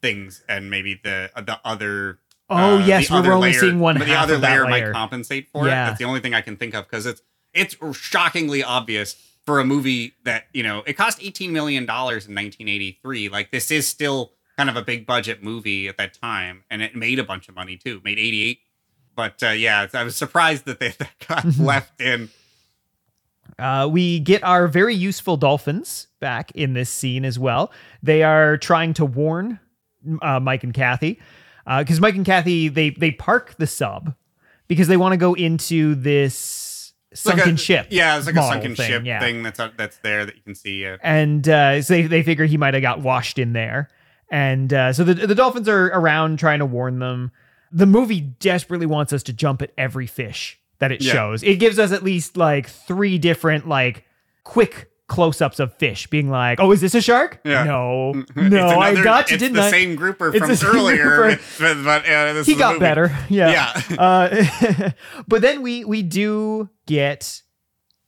things, 0.01 0.43
and 0.49 0.71
maybe 0.71 1.01
the 1.03 1.31
the 1.37 1.59
other. 1.65 2.19
Oh, 2.51 2.77
uh, 2.77 2.85
yes, 2.87 3.11
we're 3.11 3.19
other 3.19 3.33
only 3.33 3.51
layer- 3.53 3.61
seeing 3.61 3.79
one 3.81 3.97
but 3.99 4.07
The 4.07 4.15
half 4.15 4.25
other 4.25 4.37
layer, 4.39 4.65
layer. 4.69 4.87
might 4.89 4.93
compensate 4.93 5.49
for 5.51 5.67
Yeah. 5.67 5.85
it. 5.85 5.87
That's 5.89 5.99
the 5.99 6.05
only 6.05 6.21
thing 6.21 6.35
I 6.35 6.41
can 6.43 6.57
think 6.57 6.75
of 6.75 6.85
because 6.85 7.07
it's 7.07 7.23
it's 7.55 7.77
shockingly 7.97 8.63
obvious 8.63 9.17
for 9.45 9.59
a 9.61 9.65
movie 9.65 10.15
that 10.25 10.47
you 10.53 10.63
know 10.63 10.83
it 10.87 10.93
cost 10.95 11.19
18 11.21 11.53
million 11.53 11.87
dollars 11.87 12.27
in 12.27 12.35
1983. 12.35 13.29
Like 13.29 13.51
this 13.53 13.71
is 13.71 13.87
still 13.89 14.33
kind 14.57 14.69
of 14.71 14.77
a 14.77 14.83
big 14.83 15.07
budget 15.07 15.43
movie 15.43 15.89
at 15.89 15.97
that 15.99 16.15
time, 16.15 16.65
and 16.71 16.83
it 16.83 16.95
made 16.97 17.19
a 17.19 17.25
bunch 17.25 17.49
of 17.49 17.55
money 17.55 17.77
too. 17.77 18.01
Made 18.05 18.19
88. 18.19 18.59
But 19.15 19.43
uh, 19.43 19.49
yeah, 19.51 19.87
I 19.93 20.05
was 20.05 20.17
surprised 20.17 20.65
that 20.67 20.81
they 20.81 20.89
that 20.99 21.11
got 21.27 21.45
Mm-hmm. 21.45 21.65
left 21.65 22.01
in. 22.01 22.31
Uh, 23.59 23.87
we 23.91 24.19
get 24.21 24.43
our 24.45 24.67
very 24.67 24.95
useful 24.95 25.37
dolphins 25.37 26.09
back 26.21 26.51
in 26.53 26.73
this 26.75 26.89
scene 26.91 27.25
as 27.25 27.39
well. 27.39 27.71
They 28.03 28.23
are 28.23 28.57
trying 28.57 28.95
to 28.95 29.05
warn 29.05 29.61
uh, 30.23 30.41
Mike 30.41 30.65
and 30.65 30.73
Kathy 30.73 31.21
because 31.79 32.01
Mike 32.01 32.15
and 32.15 32.25
Kathy 32.25 32.69
they 32.69 32.91
they 32.91 33.11
park 33.11 33.55
the 33.59 33.67
sub 33.67 34.15
because 34.69 34.89
they 34.89 34.97
want 34.97 35.13
to 35.13 35.17
go 35.19 35.35
into 35.35 35.95
this 35.95 36.93
It's 37.11 37.27
like 37.27 37.37
sunken 37.37 37.55
a- 37.55 37.59
ship. 37.59 37.87
Yeah, 37.91 38.17
it's 38.17 38.27
like 38.27 38.37
a 38.37 38.43
sunken 38.43 38.75
thing, 38.75 38.89
ship 38.89 39.03
yeah. 39.05 39.21
thing 39.21 39.43
that's 39.43 39.61
out, 39.61 39.77
that's 39.77 39.99
there 39.99 40.25
that 40.25 40.35
you 40.35 40.43
can 40.43 40.55
see. 40.55 40.83
Yeah. 40.83 40.97
and 41.03 41.47
uh, 41.49 41.83
so 41.83 41.95
they, 41.95 42.03
they 42.03 42.23
figure 42.23 42.47
he 42.47 42.57
might 42.57 42.75
have 42.75 42.83
got 42.83 43.01
washed 43.01 43.39
in 43.39 43.53
there. 43.53 43.91
And 44.33 44.73
uh, 44.73 44.93
so 44.95 45.05
the, 45.05 45.15
the 45.15 45.35
dolphins 45.35 45.69
are 45.69 45.87
around 45.89 46.39
trying 46.39 46.59
to 46.61 46.67
warn 46.67 46.99
them. 46.99 47.31
The 47.71 47.87
movie 47.87 48.21
desperately 48.21 48.87
wants 48.87 49.13
us 49.13 49.23
to 49.25 49.33
jump 49.33 49.63
at 49.63 49.73
every 49.79 50.07
fish 50.07 50.59
that 50.79 50.91
it 50.91 51.03
Yeah. 51.03 51.13
shows. 51.13 51.43
It 51.43 51.57
gives 51.57 51.79
us 51.79 51.93
at 51.93 52.03
least 52.03 52.37
like 52.37 52.67
three 52.69 53.19
different 53.19 53.69
like 53.69 54.05
quick 54.43 54.89
close-ups 55.09 55.61
of 55.61 55.75
fish, 55.77 56.07
being 56.07 56.31
like, 56.31 56.59
"Oh, 56.59 56.73
is 56.73 56.81
this 56.81 56.95
a 56.95 57.03
shark? 57.03 57.41
Yeah. 57.45 57.65
No, 57.65 58.13
It's 58.17 58.35
no, 58.37 58.67
I 58.67 58.89
another- 58.91 59.05
got 59.05 59.31
you, 59.31 59.37
didn't 59.37 59.57
the 59.57 59.63
I?" 59.65 59.71
same 59.71 59.95
grouper 59.95 60.29
It's 60.35 60.39
from 60.39 60.57
same 60.57 60.71
earlier, 60.71 61.05
grouper. 61.59 61.83
but, 61.85 62.09
uh, 62.09 62.43
he 62.45 62.55
got 62.55 62.73
movie. 62.75 62.81
better. 62.81 63.15
Yeah. 63.29 63.83
Yeah. 63.91 63.97
Uh, 64.01 64.91
but 65.29 65.43
then 65.43 65.61
we 65.61 65.85
we 65.85 66.03
do 66.03 66.71
get 66.87 67.43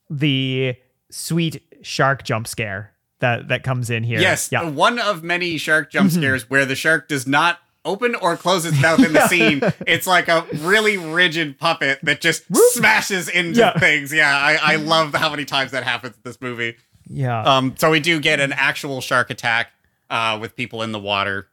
the 0.08 0.76
sweet 1.10 1.62
shark 1.82 2.24
jump 2.24 2.46
scare 2.48 2.93
that 3.24 3.48
that 3.48 3.62
comes 3.64 3.88
in 3.90 4.04
here. 4.04 4.20
Yes, 4.20 4.50
Yeah. 4.52 4.62
one 4.68 4.98
of 4.98 5.22
many 5.22 5.56
shark 5.58 5.90
jump 5.90 6.10
Mhm. 6.10 6.14
scares 6.16 6.50
where 6.50 6.64
the 6.66 6.76
shark 6.76 7.08
does 7.08 7.26
not 7.26 7.58
open 7.86 8.14
or 8.14 8.36
close 8.36 8.64
its 8.64 8.80
mouth 8.80 9.00
in 9.04 9.12
the 9.12 9.26
scene. 9.32 9.60
It's 9.86 10.06
like 10.06 10.28
a 10.28 10.46
really 10.54 10.96
rigid 10.96 11.58
puppet 11.58 11.98
that 12.02 12.20
just 12.20 12.44
smashes 12.72 13.28
into 13.28 13.60
Yeah. 13.60 13.78
things. 13.78 14.12
Yeah, 14.12 14.34
I, 14.36 14.58
I 14.74 14.76
love 14.76 15.14
how 15.14 15.30
many 15.30 15.44
times 15.44 15.70
that 15.72 15.82
happens 15.84 16.14
in 16.16 16.20
this 16.24 16.40
movie. 16.40 16.76
Yeah. 17.08 17.42
Um, 17.42 17.74
so 17.78 17.90
we 17.90 18.00
do 18.00 18.20
get 18.20 18.40
an 18.40 18.52
actual 18.52 19.00
shark 19.00 19.28
attack 19.30 19.70
uh, 20.10 20.38
with 20.40 20.54
people 20.56 20.82
in 20.82 20.92
the 20.92 20.98
water. 20.98 21.48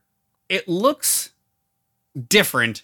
It 0.49 0.67
looks 0.69 1.31
different 2.29 2.83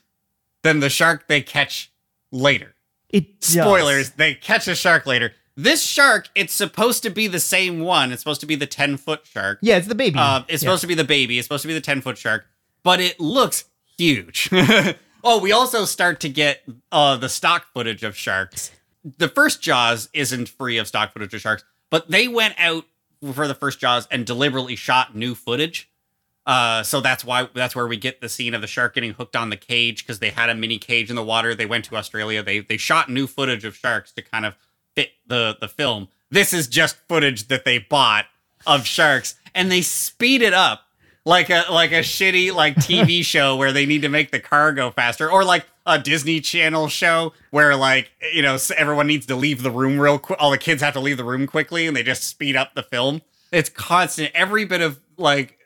than 0.63 0.79
the 0.79 0.89
shark 0.89 1.27
they 1.27 1.41
catch 1.41 1.91
later. 2.31 2.73
it 3.09 3.39
does. 3.39 3.51
Spoilers, 3.53 4.09
they 4.11 4.33
catch 4.33 4.67
a 4.67 4.75
shark 4.75 5.05
later. 5.05 5.33
This 5.59 5.81
shark, 5.81 6.29
it's 6.35 6.53
supposed 6.53 7.01
to 7.03 7.09
be 7.09 7.25
the 7.27 7.39
same 7.39 7.79
one. 7.79 8.11
It's 8.11 8.21
supposed 8.21 8.41
to 8.41 8.45
be 8.47 8.55
the 8.55 8.67
10 8.67 8.95
foot 8.97 9.25
shark. 9.25 9.57
Yeah, 9.63 9.77
it's 9.77 9.87
the 9.87 9.95
baby. 9.95 10.17
Uh, 10.19 10.43
it's 10.47 10.61
Yeah. 10.61 10.67
supposed 10.67 10.81
to 10.81 10.87
be 10.87 10.93
the 10.93 11.03
baby. 11.03 11.39
It's 11.39 11.47
supposed 11.47 11.63
to 11.63 11.67
be 11.67 11.73
the 11.73 11.81
10 11.81 12.01
foot 12.01 12.17
shark, 12.17 12.45
but 12.83 12.99
it 12.99 13.19
looks 13.19 13.65
huge. 13.97 14.49
oh, 15.23 15.39
we 15.41 15.51
also 15.51 15.85
start 15.85 16.19
to 16.19 16.29
get 16.29 16.63
uh, 16.91 17.17
the 17.17 17.27
stock 17.27 17.65
footage 17.73 18.03
of 18.03 18.15
sharks. 18.15 18.69
The 19.17 19.27
first 19.27 19.61
Jaws 19.61 20.09
isn't 20.13 20.47
free 20.47 20.77
of 20.77 20.87
stock 20.87 21.11
footage 21.11 21.33
of 21.33 21.41
sharks, 21.41 21.63
but 21.89 22.11
they 22.11 22.27
went 22.27 22.53
out 22.59 22.85
for 23.33 23.47
the 23.47 23.55
first 23.55 23.79
Jaws 23.79 24.07
and 24.11 24.27
deliberately 24.27 24.75
shot 24.75 25.15
new 25.15 25.33
footage. 25.33 25.89
Uh, 26.45 26.83
so 26.83 27.01
that's 27.01 27.25
why 27.25 27.49
that's 27.55 27.75
where 27.75 27.87
we 27.87 27.97
get 27.97 28.21
the 28.21 28.29
scene 28.29 28.53
of 28.53 28.61
the 28.61 28.67
shark 28.67 28.93
getting 28.93 29.13
hooked 29.13 29.35
on 29.35 29.49
the 29.49 29.57
cage 29.57 30.05
because 30.05 30.19
they 30.19 30.29
had 30.29 30.49
a 30.49 30.55
mini 30.55 30.77
cage 30.77 31.09
in 31.09 31.15
the 31.15 31.23
water. 31.23 31.55
They 31.55 31.65
went 31.65 31.83
to 31.85 31.95
Australia. 31.97 32.43
They 32.43 32.59
they 32.59 32.77
shot 32.77 33.09
new 33.09 33.25
footage 33.27 33.65
of 33.65 33.75
sharks 33.75 34.11
to 34.13 34.21
kind 34.21 34.45
of 34.45 34.55
fit 34.97 35.11
the 35.27 35.55
the 35.61 35.67
film. 35.67 36.07
This 36.29 36.53
is 36.53 36.67
just 36.67 36.97
footage 37.07 37.47
that 37.47 37.63
they 37.63 37.77
bought 37.77 38.25
of 38.65 38.85
sharks, 38.85 39.35
and 39.53 39.71
they 39.71 39.81
speed 39.81 40.41
it 40.41 40.53
up 40.53 40.81
like 41.23 41.49
a 41.49 41.65
like 41.69 41.91
a 41.91 41.99
shitty 41.99 42.53
like 42.53 42.75
TV 42.75 43.23
show 43.23 43.55
where 43.55 43.71
they 43.71 43.85
need 43.85 44.01
to 44.01 44.09
make 44.09 44.31
the 44.31 44.39
car 44.39 44.73
go 44.73 44.89
faster, 44.89 45.29
or 45.31 45.45
like 45.45 45.65
a 45.85 45.99
Disney 45.99 46.41
Channel 46.41 46.87
show 46.87 47.33
where 47.51 47.75
like 47.75 48.11
you 48.33 48.41
know 48.41 48.57
everyone 48.75 49.05
needs 49.07 49.27
to 49.27 49.35
leave 49.35 49.61
the 49.61 49.71
room 49.71 49.99
real 49.99 50.17
quick. 50.17 50.41
All 50.41 50.49
the 50.49 50.57
kids 50.57 50.81
have 50.81 50.93
to 50.93 50.99
leave 50.99 51.17
the 51.17 51.23
room 51.23 51.45
quickly, 51.45 51.85
and 51.85 51.95
they 51.95 52.03
just 52.03 52.23
speed 52.23 52.55
up 52.55 52.73
the 52.73 52.83
film. 52.83 53.21
It's 53.51 53.69
constant. 53.69 54.31
Every 54.33 54.65
bit 54.65 54.81
of 54.81 54.99
like 55.17 55.59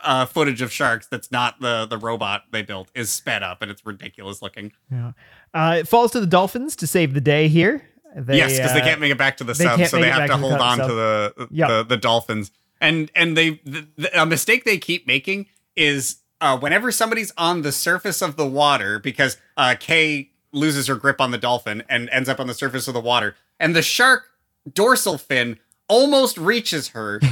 uh, 0.00 0.26
footage 0.26 0.62
of 0.62 0.72
sharks 0.72 1.06
that's 1.08 1.32
not 1.32 1.60
the 1.60 1.86
the 1.86 1.98
robot 1.98 2.44
they 2.52 2.62
built 2.62 2.90
is 2.94 3.10
sped 3.10 3.42
up, 3.42 3.60
and 3.60 3.70
it's 3.70 3.84
ridiculous 3.84 4.40
looking. 4.40 4.72
Yeah. 4.90 5.12
Uh, 5.52 5.76
it 5.80 5.88
falls 5.88 6.12
to 6.12 6.20
the 6.20 6.26
dolphins 6.26 6.76
to 6.76 6.86
save 6.86 7.14
the 7.14 7.20
day 7.20 7.48
here. 7.48 7.82
They, 8.16 8.36
yes, 8.38 8.56
because 8.56 8.72
they 8.72 8.80
uh, 8.80 8.84
can't 8.84 9.00
make 9.00 9.12
it 9.12 9.18
back 9.18 9.36
to 9.38 9.44
the 9.44 9.52
they 9.52 9.64
sub, 9.64 9.80
so 9.86 10.00
they 10.00 10.10
have 10.10 10.22
to 10.22 10.28
to 10.28 10.36
hold 10.38 10.54
on 10.60 10.78
sub. 10.78 10.88
to 10.88 10.94
the, 10.94 11.48
Yep. 11.50 11.68
the 11.68 11.82
the 11.84 11.96
dolphins. 11.96 12.50
And 12.80 13.10
and 13.14 13.36
they 13.36 13.60
the, 13.64 13.86
the, 13.96 14.22
a 14.22 14.26
mistake 14.26 14.64
they 14.64 14.78
keep 14.78 15.06
making 15.06 15.46
is 15.76 16.16
uh, 16.40 16.58
whenever 16.58 16.90
somebody's 16.92 17.32
on 17.36 17.62
the 17.62 17.72
surface 17.72 18.22
of 18.22 18.36
the 18.36 18.46
water, 18.46 18.98
because 18.98 19.36
uh, 19.56 19.74
Kay 19.78 20.30
loses 20.52 20.86
her 20.86 20.94
grip 20.94 21.20
on 21.20 21.30
the 21.30 21.38
dolphin 21.38 21.82
and 21.88 22.08
ends 22.10 22.28
up 22.28 22.40
on 22.40 22.46
the 22.46 22.54
surface 22.54 22.88
of 22.88 22.94
the 22.94 23.00
water, 23.00 23.34
and 23.60 23.74
the 23.76 23.82
shark 23.82 24.30
dorsal 24.72 25.18
fin 25.18 25.58
almost 25.88 26.38
reaches 26.38 26.88
her. 26.88 27.20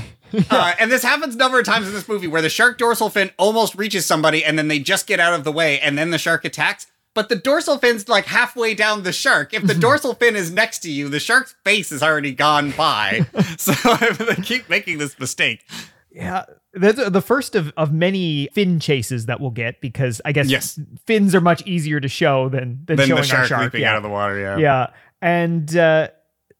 Uh, 0.51 0.74
and 0.81 0.91
this 0.91 1.05
happens 1.05 1.37
a 1.37 1.39
number 1.39 1.59
of 1.61 1.64
times 1.64 1.87
in 1.87 1.95
this 1.95 2.09
movie 2.09 2.27
where 2.27 2.43
the 2.43 2.49
shark 2.49 2.77
dorsal 2.79 3.09
fin 3.09 3.31
almost 3.39 3.77
reaches 3.77 4.05
somebody 4.05 4.45
and 4.45 4.59
then 4.59 4.66
they 4.66 4.81
just 4.81 5.07
get 5.07 5.20
out 5.20 5.33
of 5.33 5.45
the 5.45 5.53
way 5.53 5.79
and 5.79 5.97
then 5.97 6.11
the 6.11 6.18
shark 6.18 6.45
attacks. 6.45 6.89
But 7.16 7.30
the 7.30 7.36
dorsal 7.36 7.78
fin's 7.78 8.10
like 8.10 8.26
halfway 8.26 8.74
down 8.74 9.02
the 9.02 9.10
shark. 9.10 9.54
If 9.54 9.66
the 9.66 9.72
dorsal 9.86 10.12
fin 10.12 10.36
is 10.36 10.52
next 10.52 10.80
to 10.80 10.90
you, 10.90 11.08
the 11.08 11.18
shark's 11.18 11.54
face 11.64 11.88
has 11.88 12.02
already 12.02 12.32
gone 12.32 12.72
by. 12.72 13.24
so 13.56 13.72
they 14.12 14.34
keep 14.42 14.68
making 14.68 14.98
this 14.98 15.18
mistake. 15.18 15.64
Yeah, 16.10 16.44
that's 16.74 17.08
the 17.08 17.22
first 17.22 17.56
of, 17.56 17.72
of 17.78 17.90
many 17.90 18.50
fin 18.52 18.80
chases 18.80 19.24
that 19.26 19.40
we'll 19.40 19.50
get 19.50 19.80
because 19.80 20.20
I 20.26 20.32
guess 20.32 20.50
Yes. 20.50 20.78
fins 21.06 21.34
are 21.34 21.40
much 21.40 21.66
easier 21.66 22.00
to 22.00 22.08
show 22.08 22.50
than 22.50 22.82
than, 22.84 22.96
Then 22.98 23.08
showing 23.08 23.22
the 23.22 23.26
shark, 23.26 23.46
shark. 23.48 23.62
leaping 23.62 23.80
yeah. 23.80 23.92
out 23.92 23.96
of 23.96 24.02
the 24.02 24.10
water. 24.10 24.38
Yeah. 24.38 24.58
yeah, 24.58 24.86
and 25.22 25.74
uh, 25.74 26.08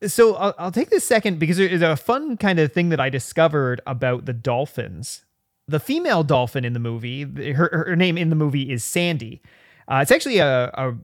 so 0.07 0.37
I'll, 0.37 0.55
I'll 0.59 0.73
take 0.73 0.89
this 0.89 1.07
second 1.07 1.39
because 1.39 1.59
there's 1.59 1.83
a 1.83 1.97
fun 1.97 2.39
kind 2.39 2.59
of 2.59 2.73
thing 2.73 2.89
that 2.89 3.01
I 3.01 3.11
discovered 3.11 3.83
about 3.87 4.25
the 4.25 4.33
dolphins. 4.33 5.27
The 5.69 5.81
female 5.81 6.23
dolphin 6.23 6.65
in 6.65 6.73
the 6.73 6.79
movie, 6.79 7.25
her, 7.53 7.85
her 7.89 7.97
name 7.97 8.17
in 8.17 8.31
the 8.31 8.37
movie 8.37 8.73
is 8.73 8.83
Sandy. 8.85 9.43
Uh, 9.89 10.01
it's 10.03 10.11
actually 10.11 10.39
a, 10.39 10.67
a 10.75 10.95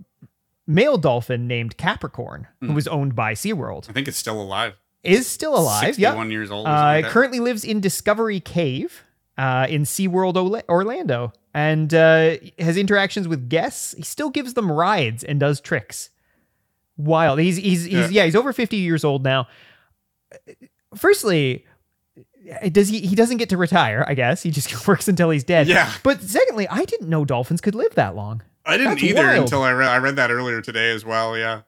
male 0.67 0.97
dolphin 0.99 1.47
named 1.47 1.77
Capricorn 1.77 2.47
Hmm. 2.61 2.69
who 2.69 2.73
was 2.75 2.87
owned 2.89 3.15
by 3.15 3.35
SeaWorld. 3.35 3.89
I 3.89 3.93
think 3.93 4.09
it's 4.09 4.17
still 4.19 4.41
alive. 4.41 4.75
Is 5.05 5.27
still 5.27 5.57
alive. 5.57 5.99
Yeah. 5.99 6.11
61 6.11 6.31
years 6.31 6.51
old. 6.51 6.67
Uh, 6.67 6.95
it 6.99 7.07
currently 7.07 7.41
lives 7.41 7.65
in 7.65 7.81
Discovery 7.81 8.39
Cave 8.41 9.03
uh, 9.37 9.67
in 9.69 9.83
SeaWorld 9.83 10.37
Ola- 10.37 10.63
Orlando 10.69 11.33
and 11.53 11.93
uh, 11.93 12.37
has 12.59 12.77
interactions 12.77 13.27
with 13.27 13.49
guests. 13.49 13.95
He 13.97 14.03
still 14.05 14.31
gives 14.31 14.55
them 14.55 14.71
rides 14.71 15.25
and 15.25 15.41
does 15.41 15.61
tricks. 15.61 16.11
Wild. 16.97 17.41
He's 17.41 17.57
he's 17.57 17.85
he's 17.85 17.93
Yeah. 17.95 18.09
yeah, 18.11 18.25
he's 18.27 18.37
over 18.37 18.53
50 18.53 18.77
years 18.77 19.03
old 19.03 19.25
now. 19.25 19.49
Firstly, 20.95 21.65
does 22.71 22.89
he 22.89 23.01
he 23.01 23.17
doesn't 23.17 23.39
get 23.39 23.49
to 23.49 23.57
retire, 23.57 24.05
I 24.07 24.15
guess. 24.15 24.43
He 24.43 24.51
just 24.51 24.87
works 24.89 25.09
until 25.09 25.31
he's 25.31 25.45
dead. 25.45 25.67
Yeah. 25.69 25.93
But 26.03 26.23
secondly, 26.23 26.69
I 26.69 26.85
didn't 26.85 27.09
know 27.09 27.25
dolphins 27.25 27.61
could 27.61 27.75
live 27.75 27.95
that 27.95 28.15
long. 28.15 28.43
I 28.65 28.77
didn't 28.77 28.93
That's 28.95 29.03
either 29.05 29.23
wild. 29.27 29.39
until 29.45 29.63
I 29.63 29.73
read 29.73 29.89
I 29.89 29.99
read 29.99 30.17
that 30.17 30.31
earlier 30.31 30.61
today 30.61 30.91
as 30.93 31.05
well. 31.05 31.37
Yeah. 31.37 31.63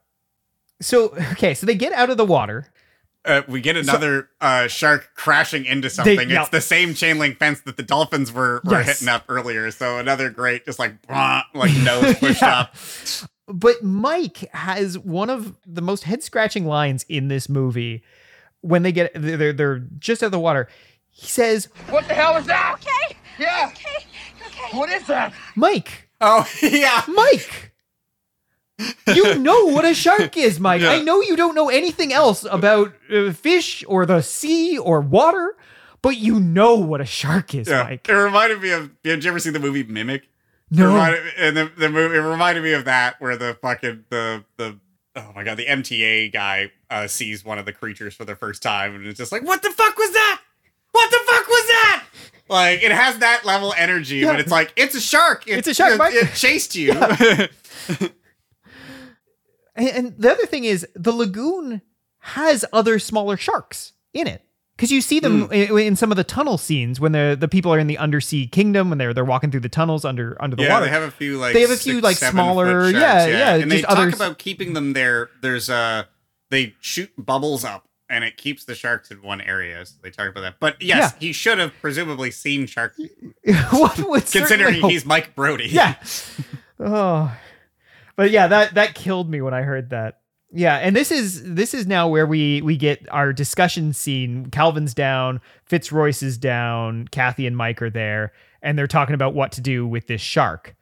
So, 0.81 1.09
okay, 1.33 1.55
so 1.55 1.67
they 1.67 1.75
get 1.75 1.93
out 1.93 2.11
of 2.11 2.17
the 2.17 2.25
water. 2.25 2.67
Uh, 3.25 3.41
we 3.49 3.63
get 3.63 3.75
another 3.75 4.29
uh, 4.43 4.67
shark 4.69 5.13
crashing 5.15 5.65
into 5.65 5.89
something. 5.89 6.29
yeah. 6.29 6.43
It's 6.43 6.51
the 6.51 6.61
same 6.61 6.93
chain 6.93 7.19
link 7.19 7.39
fence 7.39 7.61
that 7.63 7.79
the 7.79 7.83
dolphins 7.83 8.31
were, 8.31 8.61
were 8.67 8.73
Yes. 8.73 8.87
hitting 9.01 9.09
up 9.09 9.25
earlier. 9.31 9.71
So 9.71 9.97
another 9.99 10.29
great, 10.29 10.67
just 10.67 10.79
like 10.79 11.01
"Bwah," 11.07 11.43
like 11.55 11.73
nose 11.85 12.17
pushed 12.19 12.43
Yeah. 12.43 12.59
up. 12.61 12.75
But 13.49 13.83
Mike 13.83 14.51
has 14.53 14.99
one 14.99 15.31
of 15.31 15.57
the 15.67 15.81
most 15.81 16.05
head 16.05 16.23
scratching 16.23 16.67
lines 16.67 17.05
in 17.09 17.29
this 17.29 17.49
movie 17.49 18.03
when 18.61 18.83
they 18.83 18.93
get 18.93 19.11
they're, 19.15 19.53
they're 19.55 19.79
just 19.99 20.23
out 20.23 20.27
of 20.27 20.33
the 20.33 20.39
water. 20.39 20.69
He 21.11 21.27
says, 21.27 21.69
What 21.89 22.07
the 22.09 22.15
hell 22.15 22.37
is 22.37 22.45
that? 22.47 22.75
Okay. 22.75 23.17
Yeah. 23.39 23.71
Okay. 23.73 24.07
Okay. 24.47 24.77
What 24.77 24.91
is 24.91 25.07
that? 25.07 25.33
Mike, 25.57 26.04
Oh 26.27 26.49
yeah, 26.62 27.03
Mike. 27.09 27.72
You 29.07 29.39
know 29.39 29.66
what 29.66 29.85
a 29.85 29.95
shark 29.95 30.37
is, 30.37 30.59
Mike. 30.59 30.81
Yeah. 30.81 30.91
I 30.91 31.01
know 31.03 31.20
you 31.20 31.37
don't 31.37 31.55
know 31.55 31.68
anything 31.68 32.12
else 32.12 32.45
about 32.51 32.93
uh, 33.12 33.33
fish 33.33 33.85
or 33.87 34.05
the 34.07 34.20
sea 34.22 34.79
or 34.79 35.01
water, 35.01 35.55
but 36.03 36.16
you 36.16 36.41
know 36.41 36.75
what 36.77 37.01
a 37.01 37.05
shark 37.07 37.55
is, 37.55 37.68
yeah. 37.68 37.85
Mike. 37.85 38.09
It 38.09 38.12
reminded 38.14 38.61
me 38.62 38.70
of. 38.70 38.91
Did 39.03 39.22
you 39.25 39.31
ever 39.31 39.39
see 39.39 39.51
the 39.51 39.61
movie 39.61 39.85
Mimic? 39.85 40.22
It 40.22 40.29
No. 40.79 40.89
reminded, 40.89 41.22
and 41.39 41.57
the, 41.57 41.70
the 41.77 41.89
movie 41.91 42.16
it 42.16 42.20
reminded 42.20 42.64
me 42.64 42.72
of 42.72 42.85
that 42.87 43.20
where 43.20 43.37
the 43.37 43.57
fucking 43.61 44.05
the 44.11 44.45
the 44.57 44.79
oh 45.14 45.31
my 45.37 45.45
god 45.45 45.57
the 45.59 45.66
MTA 45.66 46.33
guy 46.33 46.72
uh, 46.91 47.07
sees 47.07 47.45
one 47.45 47.59
of 47.59 47.66
the 47.66 47.72
creatures 47.72 48.14
for 48.14 48.25
the 48.25 48.35
first 48.35 48.62
time 48.62 48.95
and 48.97 49.07
it's 49.07 49.18
just 49.18 49.31
like 49.31 49.43
what 49.45 49.62
the 49.62 49.70
fuck 49.70 49.97
was 49.97 50.11
that? 50.12 50.41
What 50.91 51.11
the 51.11 51.20
fuck 51.27 51.47
was 51.47 51.64
that? 51.64 51.64
Like 52.49 52.83
it 52.83 52.93
has 52.93 53.19
that 53.19 53.45
level 53.45 53.73
energy, 53.77 54.17
Yeah. 54.17 54.33
but 54.33 54.41
it's 54.41 54.51
like 54.51 54.73
it's 54.77 54.95
a 54.95 55.01
shark. 55.01 55.47
It, 55.49 55.59
It's 55.59 55.69
a 55.69 55.75
shark, 55.75 55.99
It, 56.13 56.25
it 56.29 56.35
chased 56.35 56.75
you. 56.75 56.93
And, 59.77 59.89
and 59.89 60.15
the 60.19 60.31
other 60.31 60.47
thing 60.47 60.63
is, 60.65 60.87
the 60.95 61.11
lagoon 61.13 61.83
has 62.21 62.65
other 62.73 62.99
smaller 63.01 63.37
sharks 63.37 63.93
in 64.13 64.27
it. 64.29 64.43
Because 64.77 64.91
you 64.91 65.01
see 65.01 65.21
them 65.21 65.51
in, 65.53 65.77
in 65.79 65.97
some 65.97 66.11
of 66.11 66.17
the 66.17 66.25
tunnel 66.25 66.59
scenes 66.59 66.99
when 66.99 67.13
the 67.13 67.37
the 67.39 67.47
people 67.47 67.73
are 67.73 67.79
in 67.79 67.87
the 67.87 67.97
undersea 67.99 68.47
kingdom 68.49 68.89
when 68.89 68.99
they're 68.99 69.15
they're 69.15 69.25
walking 69.25 69.53
through 69.53 69.61
the 69.61 69.69
tunnels 69.69 70.05
under 70.05 70.37
under 70.43 70.57
the 70.57 70.65
yeah, 70.65 70.73
water. 70.75 70.87
they 70.87 70.91
have 70.91 71.03
a 71.05 71.11
few 71.13 71.39
like 71.39 71.55
They 71.55 71.61
have 71.61 71.71
a 71.71 71.77
few, 71.77 71.95
six, 71.95 72.03
like, 72.05 72.17
smaller- 72.17 72.91
sharks, 72.93 72.99
yeah, 72.99 73.27
yeah, 73.27 73.37
yeah, 73.57 73.63
And 73.63 73.71
they 73.71 73.83
talk 73.83 73.99
others- 73.99 74.15
about 74.15 74.39
keeping 74.39 74.73
them 74.73 74.93
there. 74.93 75.31
There's 75.43 75.71
uh 75.71 76.05
they 76.51 76.75
shoot 76.81 77.11
bubbles 77.17 77.65
up 77.65 77.89
and 78.15 78.25
it 78.25 78.37
keeps 78.37 78.65
the 78.65 78.75
sharks 78.75 79.11
in 79.11 79.21
one 79.23 79.41
area. 79.41 79.85
So 79.85 79.95
they 80.03 80.11
talk 80.11 80.29
about 80.29 80.43
that. 80.43 80.55
But 80.61 80.81
yes, 80.81 81.12
Yeah. 81.12 81.19
he 81.27 81.33
should 81.33 81.59
have 81.59 81.73
presumably 81.81 82.31
seen 82.31 82.67
shark, 82.67 82.95
One 82.97 83.11
would 84.09 84.29
certainly 84.29 84.31
considering 84.31 84.83
he's 84.89 85.05
Mike 85.05 85.35
Brody. 85.35 85.69
yeah. 85.71 85.97
Oh, 86.81 87.35
but 88.17 88.31
yeah, 88.31 88.47
that 88.49 88.75
that 88.75 88.95
killed 88.95 89.31
me 89.31 89.41
when 89.41 89.55
I 89.55 89.62
heard 89.62 89.91
that. 89.91 90.21
Yeah, 90.53 90.77
and 90.77 90.95
this 90.95 91.11
is 91.12 91.43
this 91.55 91.73
is 91.75 91.87
now 91.87 92.09
where 92.09 92.27
we 92.27 92.62
we 92.62 92.77
get 92.77 93.07
our 93.11 93.33
discussion 93.33 93.93
scene. 93.93 94.51
Calvin's 94.51 94.93
down, 94.95 95.41
Fitzroyce 95.65 96.23
is 96.23 96.37
down, 96.39 97.07
Kathy 97.09 97.47
and 97.47 97.57
Mike 97.57 97.81
are 97.83 97.91
there, 97.91 98.33
and 98.62 98.77
they're 98.79 98.87
talking 98.89 99.15
about 99.15 99.35
what 99.35 99.53
to 99.53 99.61
do 99.61 99.87
with 99.87 100.07
this 100.09 100.21
shark. 100.21 100.75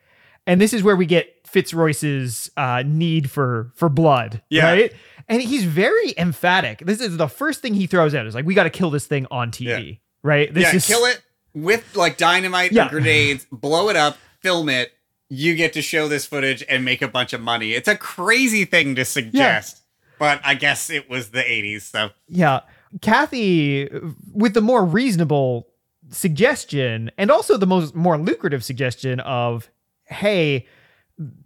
And 0.46 0.60
this 0.60 0.72
is 0.72 0.82
where 0.82 0.96
we 0.96 1.06
get 1.06 1.46
Fitzroyce's 1.46 2.50
uh, 2.56 2.82
need 2.86 3.30
for 3.30 3.70
for 3.74 3.88
blood, 3.88 4.42
Yeah. 4.50 4.70
right? 4.70 4.92
And 5.28 5.42
he's 5.42 5.64
very 5.64 6.14
emphatic. 6.18 6.80
This 6.80 7.00
is 7.00 7.16
the 7.16 7.28
first 7.28 7.60
thing 7.62 7.74
he 7.74 7.86
throws 7.86 8.14
out 8.14 8.26
is 8.26 8.34
like, 8.34 8.44
"We 8.46 8.54
got 8.54 8.64
to 8.64 8.70
kill 8.70 8.90
this 8.90 9.06
thing 9.06 9.26
on 9.30 9.50
TV." 9.50 10.00
Right? 10.22 10.52
This 10.52 10.64
yeah, 10.64 10.76
is 10.76 10.86
kill 10.86 11.04
it 11.06 11.20
with 11.54 11.96
like 11.96 12.16
dynamite 12.16 12.72
Yeah. 12.72 12.82
and 12.82 12.90
grenades, 12.90 13.46
blow 13.50 13.88
it 13.88 13.96
up, 13.96 14.16
film 14.40 14.68
it. 14.68 14.92
You 15.28 15.54
get 15.54 15.72
to 15.74 15.82
show 15.82 16.08
this 16.08 16.26
footage 16.26 16.62
and 16.68 16.84
make 16.84 17.00
a 17.02 17.08
bunch 17.08 17.32
of 17.32 17.40
money. 17.40 17.72
It's 17.72 17.88
a 17.88 17.96
crazy 17.96 18.64
thing 18.64 18.94
to 18.96 19.04
suggest, 19.04 19.82
but 20.18 20.40
I 20.44 20.54
guess 20.54 20.90
it 20.90 21.08
was 21.08 21.30
the 21.30 21.42
80s. 21.42 21.82
So 21.90 22.10
Yeah. 22.28 22.60
Kathy, 23.00 23.88
with 24.32 24.52
the 24.54 24.60
more 24.60 24.84
reasonable 24.84 25.68
suggestion 26.10 27.10
and 27.18 27.30
also 27.30 27.56
the 27.56 27.66
most 27.66 27.94
more 27.94 28.18
lucrative 28.18 28.62
suggestion 28.62 29.20
of, 29.20 29.68
hey, 30.04 30.66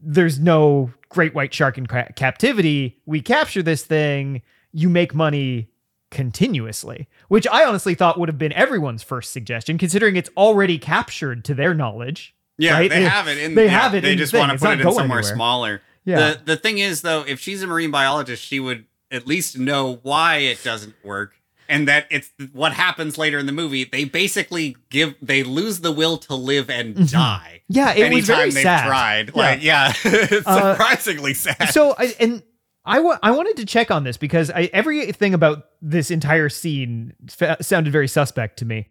there's 0.03 0.39
no 0.39 0.93
great 1.09 1.35
white 1.35 1.53
shark 1.55 1.79
in 1.79 1.87
ca- 1.87 2.09
captivity. 2.17 2.99
We 3.07 3.21
capture 3.23 3.63
this 3.63 3.85
thing, 3.85 4.43
you 4.73 4.89
make 4.89 5.15
money 5.15 5.69
continuously, 6.11 7.09
which 7.29 7.47
I 7.47 7.65
honestly 7.65 7.95
thought 7.95 8.19
would 8.19 8.29
have 8.29 8.39
been 8.39 8.53
everyone's 8.53 9.03
first 9.03 9.33
suggestion, 9.33 9.79
considering 9.79 10.17
it's 10.17 10.31
already 10.37 10.79
captured 10.79 11.45
to 11.47 11.55
their 11.55 11.75
knowledge. 11.75 12.35
yeah, 12.59 12.73
right? 12.75 12.91
they 12.91 13.03
have 13.05 13.29
it 13.29 13.39
in 13.39 13.55
They 13.55 13.65
yeah, 13.67 13.71
have 13.81 13.95
it 13.95 14.03
They 14.03 14.17
just 14.17 14.33
thing. 14.33 14.41
want 14.41 14.53
to 14.53 14.59
put 14.59 14.73
it 14.79 14.81
in 14.81 14.93
somewhere 14.93 15.03
anywhere. 15.19 15.23
smaller. 15.23 15.83
Yeah. 16.05 16.33
The 16.35 16.41
the 16.45 16.57
thing 16.57 16.79
is 16.79 17.03
though, 17.03 17.25
if 17.27 17.41
she's 17.41 17.63
a 17.63 17.67
marine 17.67 17.91
biologist, 17.91 18.43
she 18.43 18.61
would 18.61 18.87
at 19.11 19.27
least 19.27 19.59
know 19.59 19.99
why 20.03 20.37
it 20.39 20.63
doesn't 20.65 20.95
work. 21.05 21.36
And 21.69 21.89
that 21.89 22.07
it's 22.11 22.31
what 22.53 22.73
happens 22.73 23.19
later 23.19 23.39
in 23.39 23.47
the 23.47 23.53
movie. 23.53 23.85
They 23.85 24.05
basically 24.05 24.77
give 24.91 25.15
they 25.21 25.43
lose 25.43 25.81
the 25.81 25.93
will 25.93 26.17
to 26.19 26.35
live 26.35 26.71
and 26.71 27.11
die. 27.11 27.61
Mm-hmm. 27.63 27.63
Yeah, 27.69 27.91
it 27.93 27.99
anytime 28.05 28.15
was 28.15 28.27
very 28.27 28.51
they've 28.51 28.63
sad. 28.63 28.87
tried. 28.87 29.29
Yeah. 29.29 29.33
Like, 29.35 29.63
yeah, 29.63 29.93
Uh, 30.47 30.73
surprisingly 30.75 31.35
sad. 31.35 31.69
so 31.71 31.95
I 31.99 32.15
and 32.21 32.43
I 32.85 33.01
wa- 33.01 33.19
I 33.23 33.33
wanted 33.33 33.57
to 33.57 33.67
check 33.67 33.91
on 33.91 34.05
this 34.05 34.17
because 34.17 34.51
I, 34.51 34.71
everything 34.73 35.35
about 35.35 35.67
this 35.83 36.11
entire 36.11 36.49
scene 36.49 37.13
fa- 37.29 37.57
sounded 37.61 37.93
very 37.93 38.07
suspect 38.09 38.59
to 38.61 38.65
me. 38.65 38.89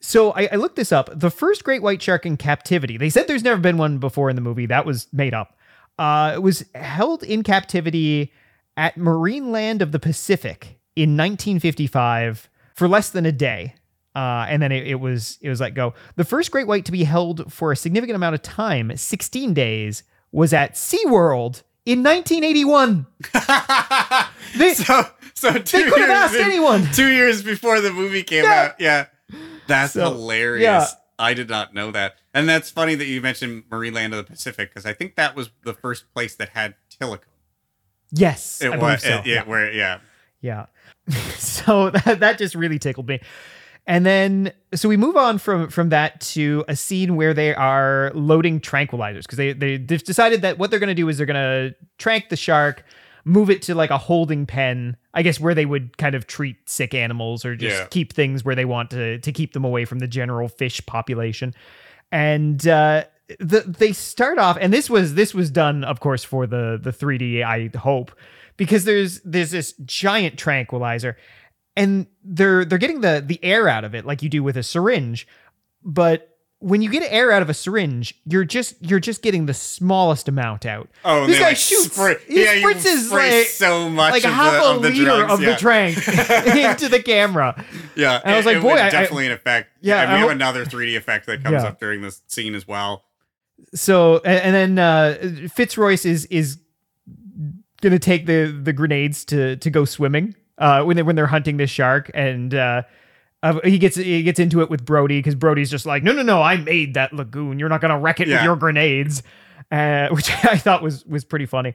So 0.00 0.32
I, 0.32 0.48
I 0.52 0.56
looked 0.56 0.76
this 0.76 0.92
up. 0.92 1.08
The 1.18 1.30
first 1.30 1.64
great 1.64 1.82
white 1.82 2.00
shark 2.02 2.24
in 2.26 2.36
captivity. 2.36 2.96
They 2.98 3.08
said 3.10 3.26
there's 3.26 3.42
never 3.42 3.60
been 3.60 3.78
one 3.78 3.98
before 3.98 4.28
in 4.30 4.36
the 4.36 4.42
movie. 4.42 4.66
That 4.66 4.84
was 4.86 5.08
made 5.12 5.34
up. 5.34 5.56
Uh, 5.98 6.32
it 6.36 6.42
was 6.42 6.64
held 6.74 7.22
in 7.24 7.42
captivity 7.42 8.32
at 8.76 8.96
Marine 8.96 9.50
Land 9.50 9.82
of 9.82 9.90
the 9.90 9.98
Pacific 9.98 10.77
in 10.98 11.16
1955 11.16 12.48
for 12.74 12.88
less 12.88 13.10
than 13.10 13.26
a 13.26 13.32
day. 13.32 13.74
Uh, 14.14 14.46
and 14.48 14.60
then 14.60 14.72
it, 14.72 14.86
it 14.86 14.96
was 14.96 15.38
it 15.42 15.48
was 15.48 15.60
let 15.60 15.74
go. 15.74 15.94
The 16.16 16.24
first 16.24 16.50
great 16.50 16.66
white 16.66 16.84
to 16.86 16.92
be 16.92 17.04
held 17.04 17.52
for 17.52 17.70
a 17.72 17.76
significant 17.76 18.16
amount 18.16 18.34
of 18.34 18.42
time, 18.42 18.96
16 18.96 19.54
days, 19.54 20.02
was 20.32 20.52
at 20.52 20.74
SeaWorld 20.74 21.62
in 21.86 22.02
1981. 22.02 23.06
They- 24.56 24.74
so 24.74 25.04
so 25.34 25.52
two 25.52 25.84
could 25.90 26.00
have 26.00 26.08
years 26.08 26.10
asked 26.10 26.34
anyone. 26.36 26.88
Two 26.92 27.08
years 27.12 27.42
before 27.42 27.80
the 27.80 27.92
movie 27.92 28.22
came 28.22 28.44
Yeah. 28.44 28.70
out. 28.72 28.80
Yeah. 28.80 29.06
That's 29.66 29.92
So, 29.92 30.04
hilarious. 30.10 30.62
yeah. 30.64 30.86
I 31.18 31.34
did 31.34 31.48
not 31.48 31.74
know 31.74 31.90
that. 31.92 32.14
And 32.32 32.48
that's 32.48 32.70
funny 32.70 32.94
that 32.94 33.06
you 33.06 33.20
mentioned 33.20 33.64
Marine 33.70 33.92
Land 33.94 34.14
of 34.14 34.24
the 34.24 34.30
Pacific 34.32 34.70
because 34.70 34.86
I 34.86 34.92
think 34.94 35.16
that 35.16 35.36
was 35.36 35.50
the 35.64 35.74
first 35.74 36.12
place 36.14 36.34
that 36.36 36.50
had 36.50 36.74
Tilikum. 36.90 37.20
Yes, 38.10 38.62
It 38.62 38.72
I 38.72 38.76
was 38.78 39.02
so. 39.02 39.18
it- 39.18 39.26
yeah, 39.26 39.44
where 39.44 39.70
yeah. 39.70 39.98
Yeah. 40.40 40.66
so 41.38 41.90
that, 41.90 42.20
that 42.20 42.38
just 42.38 42.54
really 42.54 42.78
tickled 42.78 43.08
me. 43.08 43.20
And 43.86 44.04
then 44.04 44.52
so 44.74 44.88
we 44.88 44.98
move 44.98 45.16
on 45.16 45.38
from 45.38 45.70
from 45.70 45.88
that 45.88 46.20
to 46.32 46.62
a 46.68 46.76
scene 46.76 47.16
where 47.16 47.32
they 47.32 47.54
are 47.54 48.10
loading 48.14 48.60
tranquilizers 48.60 49.22
because 49.22 49.38
they, 49.38 49.52
they 49.54 49.78
they've 49.78 50.04
decided 50.04 50.42
that 50.42 50.58
what 50.58 50.70
they're 50.70 50.78
gonna 50.80 50.94
do 50.94 51.08
is 51.08 51.16
they're 51.16 51.26
gonna 51.26 51.70
trank 51.96 52.28
the 52.28 52.36
shark, 52.36 52.84
move 53.24 53.48
it 53.48 53.62
to 53.62 53.74
like 53.74 53.88
a 53.88 53.96
holding 53.96 54.44
pen, 54.44 54.94
I 55.14 55.22
guess 55.22 55.40
where 55.40 55.54
they 55.54 55.64
would 55.64 55.96
kind 55.96 56.14
of 56.14 56.26
treat 56.26 56.56
sick 56.68 56.92
animals 56.92 57.46
or 57.46 57.56
just 57.56 57.78
Yeah. 57.78 57.86
keep 57.86 58.12
things 58.12 58.44
where 58.44 58.54
they 58.54 58.66
want 58.66 58.90
to 58.90 59.20
to 59.20 59.32
keep 59.32 59.54
them 59.54 59.64
away 59.64 59.86
from 59.86 60.00
the 60.00 60.08
general 60.08 60.48
fish 60.48 60.84
population. 60.84 61.54
And 62.12 62.66
uh 62.68 63.04
the, 63.40 63.60
they 63.60 63.92
start 63.92 64.38
off 64.38 64.56
and 64.60 64.72
this 64.72 64.88
was 64.90 65.14
this 65.14 65.32
was 65.34 65.50
done 65.50 65.82
of 65.84 66.00
course 66.00 66.24
for 66.24 66.46
the 66.46 66.78
the 66.82 66.90
3D 66.92 67.42
I 67.42 67.70
hope 67.78 68.12
because 68.58 68.84
there's 68.84 69.20
there's 69.22 69.50
this 69.52 69.72
giant 69.86 70.38
tranquilizer 70.38 71.16
and 71.74 72.06
they're 72.22 72.66
they're 72.66 72.76
getting 72.76 73.00
the 73.00 73.24
the 73.26 73.42
air 73.42 73.68
out 73.68 73.84
of 73.84 73.94
it 73.94 74.04
like 74.04 74.22
you 74.22 74.28
do 74.28 74.42
with 74.42 74.56
a 74.58 74.62
syringe 74.62 75.26
but 75.82 76.34
when 76.60 76.82
you 76.82 76.90
get 76.90 77.04
air 77.12 77.30
out 77.30 77.40
of 77.40 77.48
a 77.48 77.54
syringe 77.54 78.14
you're 78.26 78.44
just 78.44 78.74
you're 78.84 78.98
just 78.98 79.22
getting 79.22 79.46
the 79.46 79.54
smallest 79.54 80.26
amount 80.26 80.66
out 80.66 80.88
Oh, 81.04 81.24
this 81.26 81.38
guy 81.38 81.44
like, 81.50 81.56
shoots 81.56 81.92
spray- 81.94 82.16
he 82.26 82.42
yeah, 82.42 82.54
spritzes 82.56 83.12
like, 83.12 83.46
so 83.46 83.88
much 83.88 84.10
like 84.10 84.24
of 84.24 84.32
half 84.32 84.52
the- 84.54 84.60
a 84.68 84.74
of 84.74 84.82
the 84.82 84.90
liter 84.90 85.04
drugs, 85.04 85.32
of 85.34 85.40
yeah. 85.40 85.50
the 85.50 85.56
trank 85.56 85.96
into 86.56 86.88
the 86.88 87.00
camera 87.00 87.64
Yeah. 87.94 88.20
And 88.24 88.34
I 88.34 88.36
was 88.36 88.44
like, 88.46 88.56
it 88.56 88.62
boy, 88.62 88.72
was 88.72 88.80
I- 88.80 88.86
I- 88.88 88.90
definitely 88.90 89.26
an 89.26 89.32
effect. 89.32 89.70
Yeah, 89.80 90.02
And 90.02 90.10
I 90.10 90.14
we 90.14 90.18
have 90.18 90.28
hope- 90.30 90.34
another 90.34 90.64
3D 90.64 90.96
effect 90.96 91.26
that 91.26 91.44
comes 91.44 91.62
Yeah. 91.62 91.68
up 91.68 91.78
during 91.80 92.02
this 92.02 92.22
scene 92.26 92.56
as 92.56 92.66
well. 92.66 93.04
so 93.74 94.16
and, 94.24 94.56
and 94.56 94.76
then 94.76 94.78
uh 94.80 95.48
Fitzroyce 95.54 96.04
is 96.04 96.24
is 96.26 96.58
gonna 97.80 97.98
take 97.98 98.26
the 98.26 98.46
the 98.46 98.72
grenades 98.72 99.24
to 99.26 99.56
to 99.56 99.70
go 99.70 99.84
swimming 99.84 100.34
uh 100.58 100.82
when 100.82 100.96
they 100.96 101.02
when 101.02 101.16
they're 101.16 101.26
hunting 101.26 101.56
this 101.56 101.70
shark. 101.70 102.10
And 102.14 102.54
uh 102.54 102.82
he 103.64 103.78
gets 103.78 103.96
he 103.96 104.22
gets 104.22 104.40
into 104.40 104.60
it 104.62 104.70
with 104.70 104.84
Brody 104.84 105.18
because 105.18 105.34
Brody's 105.34 105.70
just 105.70 105.86
like 105.86 106.02
no 106.02 106.12
no 106.12 106.22
no 106.22 106.42
I 106.42 106.56
made 106.56 106.94
that 106.94 107.12
lagoon. 107.12 107.58
You're 107.58 107.68
not 107.68 107.80
gonna 107.80 107.98
wreck 107.98 108.20
it 108.20 108.28
with 108.28 108.42
your 108.42 108.56
grenades. 108.56 109.22
Uh, 109.70 110.08
which 110.12 110.30
I 110.46 110.56
thought 110.56 110.82
was 110.82 111.04
was 111.04 111.24
pretty 111.24 111.44
funny. 111.46 111.74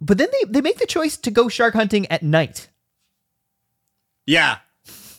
But 0.00 0.18
then 0.18 0.28
they 0.32 0.52
they 0.52 0.60
make 0.60 0.78
the 0.78 0.86
choice 0.86 1.16
to 1.18 1.30
go 1.30 1.48
shark 1.48 1.74
hunting 1.74 2.06
at 2.06 2.22
night. 2.22 2.68
Yeah. 4.26 4.58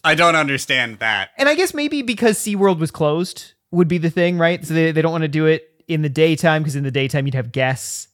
I 0.04 0.16
don't 0.16 0.36
understand 0.36 1.00
that. 1.00 1.32
and 1.38 1.50
I 1.50 1.56
guess 1.56 1.74
maybe 1.74 2.02
because 2.02 2.38
SeaWorld 2.38 2.80
was 2.80 2.92
closed 2.92 3.54
would 3.72 3.88
be 3.88 3.98
the 3.98 4.10
thing 4.10 4.38
right? 4.38 4.66
So 4.66 4.74
they, 4.74 4.92
they 4.92 5.02
don't 5.02 5.12
want 5.12 5.24
to 5.24 5.28
do 5.28 5.46
it 5.46 5.84
in 5.88 6.02
the 6.02 6.10
daytime 6.10 6.64
because 6.64 6.76
in 6.76 6.84
the 6.84 6.92
daytime 6.92 7.26
you'd 7.26 7.36
have 7.36 7.52
guests 7.52 8.08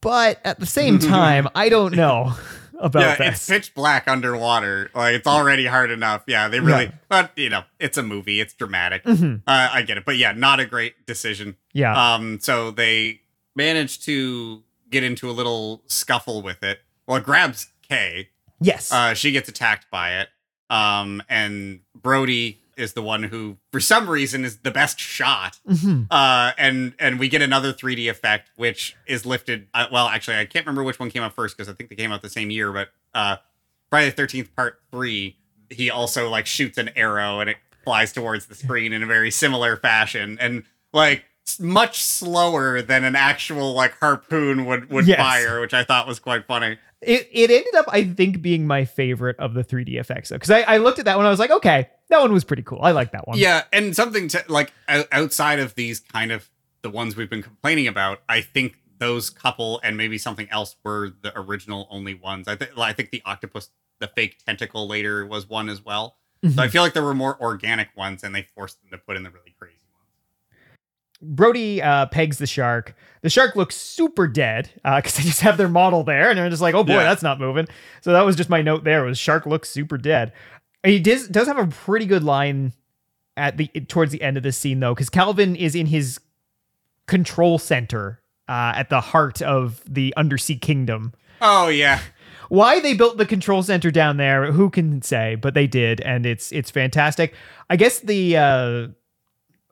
but 0.00 0.40
at 0.44 0.58
the 0.60 0.66
same 0.66 0.98
time 1.16 1.48
I 1.54 1.68
don't 1.68 1.94
know 1.94 2.32
about 2.78 3.00
yeah, 3.00 3.16
that 3.16 3.32
it's 3.34 3.48
pitch 3.48 3.74
black 3.74 4.06
underwater. 4.08 4.90
Like 4.94 5.14
it's 5.16 5.26
already 5.26 5.66
hard 5.66 5.90
enough. 5.90 6.24
Yeah, 6.26 6.48
they 6.48 6.60
really. 6.60 6.84
Yeah. 6.84 6.90
But 7.08 7.30
you 7.36 7.48
know, 7.48 7.62
it's 7.80 7.96
a 7.98 8.02
movie. 8.02 8.40
It's 8.40 8.52
dramatic. 8.54 9.04
Mhm. 9.04 9.42
Uh, 9.46 9.68
I 9.72 9.82
get 9.82 9.96
it. 9.96 10.04
But 10.04 10.16
yeah, 10.16 10.32
not 10.32 10.60
a 10.60 10.66
great 10.66 11.06
decision. 11.06 11.56
yeah 11.72 12.14
Um, 12.14 12.38
so 12.40 12.70
they 12.70 13.20
managed 13.54 14.04
to 14.04 14.62
get 14.90 15.02
into 15.02 15.28
a 15.30 15.32
little 15.32 15.82
scuffle 15.86 16.42
with 16.42 16.62
it. 16.62 16.80
Well, 17.06 17.16
it 17.16 17.24
grabs 17.24 17.68
Kay. 17.88 18.28
yes 18.60 18.92
Uh, 18.92 19.14
she 19.14 19.32
gets 19.32 19.48
attacked 19.48 19.86
by 19.90 20.20
it. 20.20 20.28
Um, 20.68 21.22
and 21.28 21.80
Brody 21.94 22.60
is 22.76 22.92
the 22.92 23.02
one 23.02 23.22
who, 23.24 23.56
for 23.72 23.80
some 23.80 24.08
reason, 24.08 24.44
is 24.44 24.58
the 24.58 24.70
best 24.70 24.98
shot. 25.00 25.58
Mhm. 25.68 26.06
Uh, 26.10 26.52
and 26.58 26.94
and 26.98 27.18
we 27.18 27.28
get 27.28 27.42
another 27.42 27.72
3D 27.72 28.08
effect, 28.08 28.50
which 28.56 28.96
is 29.06 29.24
lifted. 29.26 29.68
Uh, 29.74 29.86
well, 29.90 30.08
actually, 30.08 30.36
I 30.38 30.44
can't 30.46 30.66
remember 30.66 30.82
which 30.84 30.98
one 30.98 31.10
came 31.10 31.22
out 31.22 31.34
first 31.34 31.56
because 31.56 31.68
I 31.68 31.72
think 31.74 31.90
they 31.90 31.96
came 31.96 32.12
out 32.12 32.22
the 32.22 32.28
same 32.30 32.50
year. 32.50 32.72
But 32.72 32.88
uh, 33.14 33.36
Friday 33.90 34.10
the 34.10 34.16
Thirteenth 34.16 34.54
Part 34.54 34.80
Three, 34.90 35.36
he 35.70 35.90
also 35.90 36.28
like 36.28 36.46
shoots 36.46 36.78
an 36.78 36.90
arrow 36.96 37.40
and 37.40 37.50
it 37.50 37.56
flies 37.84 38.12
towards 38.12 38.46
the 38.46 38.54
screen 38.54 38.92
in 38.92 39.02
a 39.02 39.06
very 39.06 39.30
similar 39.30 39.76
fashion, 39.76 40.36
and 40.40 40.64
like 40.92 41.24
much 41.60 42.02
slower 42.02 42.82
than 42.82 43.04
an 43.04 43.14
actual 43.14 43.72
like 43.72 43.96
harpoon 44.00 44.64
would 44.66 44.90
would 44.90 45.06
Yes. 45.06 45.18
fire, 45.18 45.60
which 45.60 45.72
I 45.74 45.84
thought 45.84 46.06
was 46.06 46.18
quite 46.18 46.46
funny. 46.46 46.78
It 47.02 47.28
it 47.30 47.50
ended 47.50 47.74
up, 47.76 47.84
I 47.88 48.02
think, 48.04 48.42
being 48.42 48.66
my 48.66 48.84
favorite 48.84 49.36
of 49.38 49.54
the 49.54 49.62
3D 49.62 49.96
effects 50.00 50.30
though, 50.30 50.36
because 50.36 50.50
I, 50.50 50.62
I 50.62 50.76
looked 50.78 50.98
at 50.98 51.04
that 51.04 51.16
one, 51.16 51.26
I 51.26 51.30
was 51.30 51.38
like, 51.38 51.50
okay, 51.50 51.88
that 52.10 52.20
one 52.20 52.32
was 52.32 52.44
pretty 52.44 52.62
cool. 52.62 52.80
I 52.82 52.92
like 52.92 53.12
that 53.12 53.26
one. 53.26 53.38
Yeah, 53.38 53.64
and 53.72 53.94
something 53.96 54.28
to 54.28 54.44
like 54.48 54.72
outside 54.88 55.58
of 55.58 55.74
these 55.74 56.00
kind 56.00 56.32
of 56.32 56.48
the 56.82 56.90
ones 56.90 57.16
we've 57.16 57.30
been 57.30 57.42
complaining 57.42 57.86
about, 57.88 58.20
I 58.28 58.40
think 58.40 58.76
those 58.98 59.28
couple 59.28 59.80
and 59.84 59.96
maybe 59.96 60.16
something 60.18 60.48
else 60.50 60.76
were 60.84 61.12
the 61.22 61.36
original 61.38 61.86
only 61.90 62.14
ones. 62.14 62.48
I 62.48 62.56
think 62.56 62.70
I 62.78 62.92
think 62.92 63.10
the 63.10 63.22
octopus, 63.24 63.70
the 64.00 64.06
fake 64.08 64.38
tentacle 64.46 64.86
later 64.88 65.26
was 65.26 65.48
one 65.48 65.68
as 65.68 65.84
well. 65.84 66.16
So 66.42 66.48
Mm-hmm. 66.50 66.60
I 66.60 66.68
feel 66.68 66.82
like 66.82 66.92
there 66.92 67.02
were 67.02 67.14
more 67.14 67.40
organic 67.42 67.88
ones, 67.96 68.22
and 68.22 68.34
they 68.34 68.42
forced 68.42 68.80
them 68.82 68.90
to 68.90 68.98
put 68.98 69.16
in 69.16 69.22
the 69.22 69.30
really 69.30 69.54
crazy 69.58 69.78
ones. 69.94 70.10
Brody 71.22 71.80
uh, 71.82 72.06
pegs 72.06 72.36
the 72.38 72.46
shark. 72.46 72.94
The 73.22 73.30
shark 73.30 73.56
looks 73.56 73.74
super 73.74 74.28
dead 74.28 74.70
because 74.84 75.14
they 75.16 75.22
just 75.22 75.40
have 75.40 75.56
their 75.56 75.68
model 75.68 76.04
there, 76.04 76.28
and 76.28 76.38
they're 76.38 76.50
just 76.50 76.60
like, 76.60 76.74
"Oh 76.74 76.84
boy, 76.84 76.92
Yeah. 76.92 77.04
that's 77.04 77.22
not 77.22 77.40
moving." 77.40 77.66
So 78.02 78.12
that 78.12 78.20
was 78.24 78.36
just 78.36 78.50
my 78.50 78.60
note 78.60 78.84
there. 78.84 79.02
Was 79.02 79.18
shark 79.18 79.46
looks 79.46 79.70
super 79.70 79.96
dead. 79.96 80.32
He 80.86 81.00
does 81.00 81.28
does 81.28 81.46
have 81.48 81.58
a 81.58 81.66
pretty 81.66 82.06
good 82.06 82.24
line 82.24 82.72
at 83.36 83.56
the 83.56 83.66
towards 83.88 84.12
the 84.12 84.22
end 84.22 84.36
of 84.36 84.42
this 84.42 84.56
scene 84.56 84.80
though, 84.80 84.94
because 84.94 85.10
Calvin 85.10 85.56
is 85.56 85.74
in 85.74 85.86
his 85.86 86.20
control 87.06 87.58
center 87.58 88.20
uh, 88.48 88.72
at 88.76 88.88
the 88.88 89.00
heart 89.00 89.42
of 89.42 89.82
the 89.86 90.14
undersea 90.16 90.56
kingdom. 90.56 91.12
Oh 91.40 91.68
yeah. 91.68 92.00
Why 92.48 92.78
they 92.78 92.94
built 92.94 93.18
the 93.18 93.26
control 93.26 93.62
center 93.64 93.90
down 93.90 94.18
there, 94.18 94.52
who 94.52 94.70
can 94.70 95.02
say? 95.02 95.34
But 95.34 95.54
they 95.54 95.66
did, 95.66 96.00
and 96.02 96.24
it's 96.24 96.52
it's 96.52 96.70
fantastic. 96.70 97.34
I 97.68 97.76
guess 97.76 97.98
the 97.98 98.36
uh, 98.36 98.88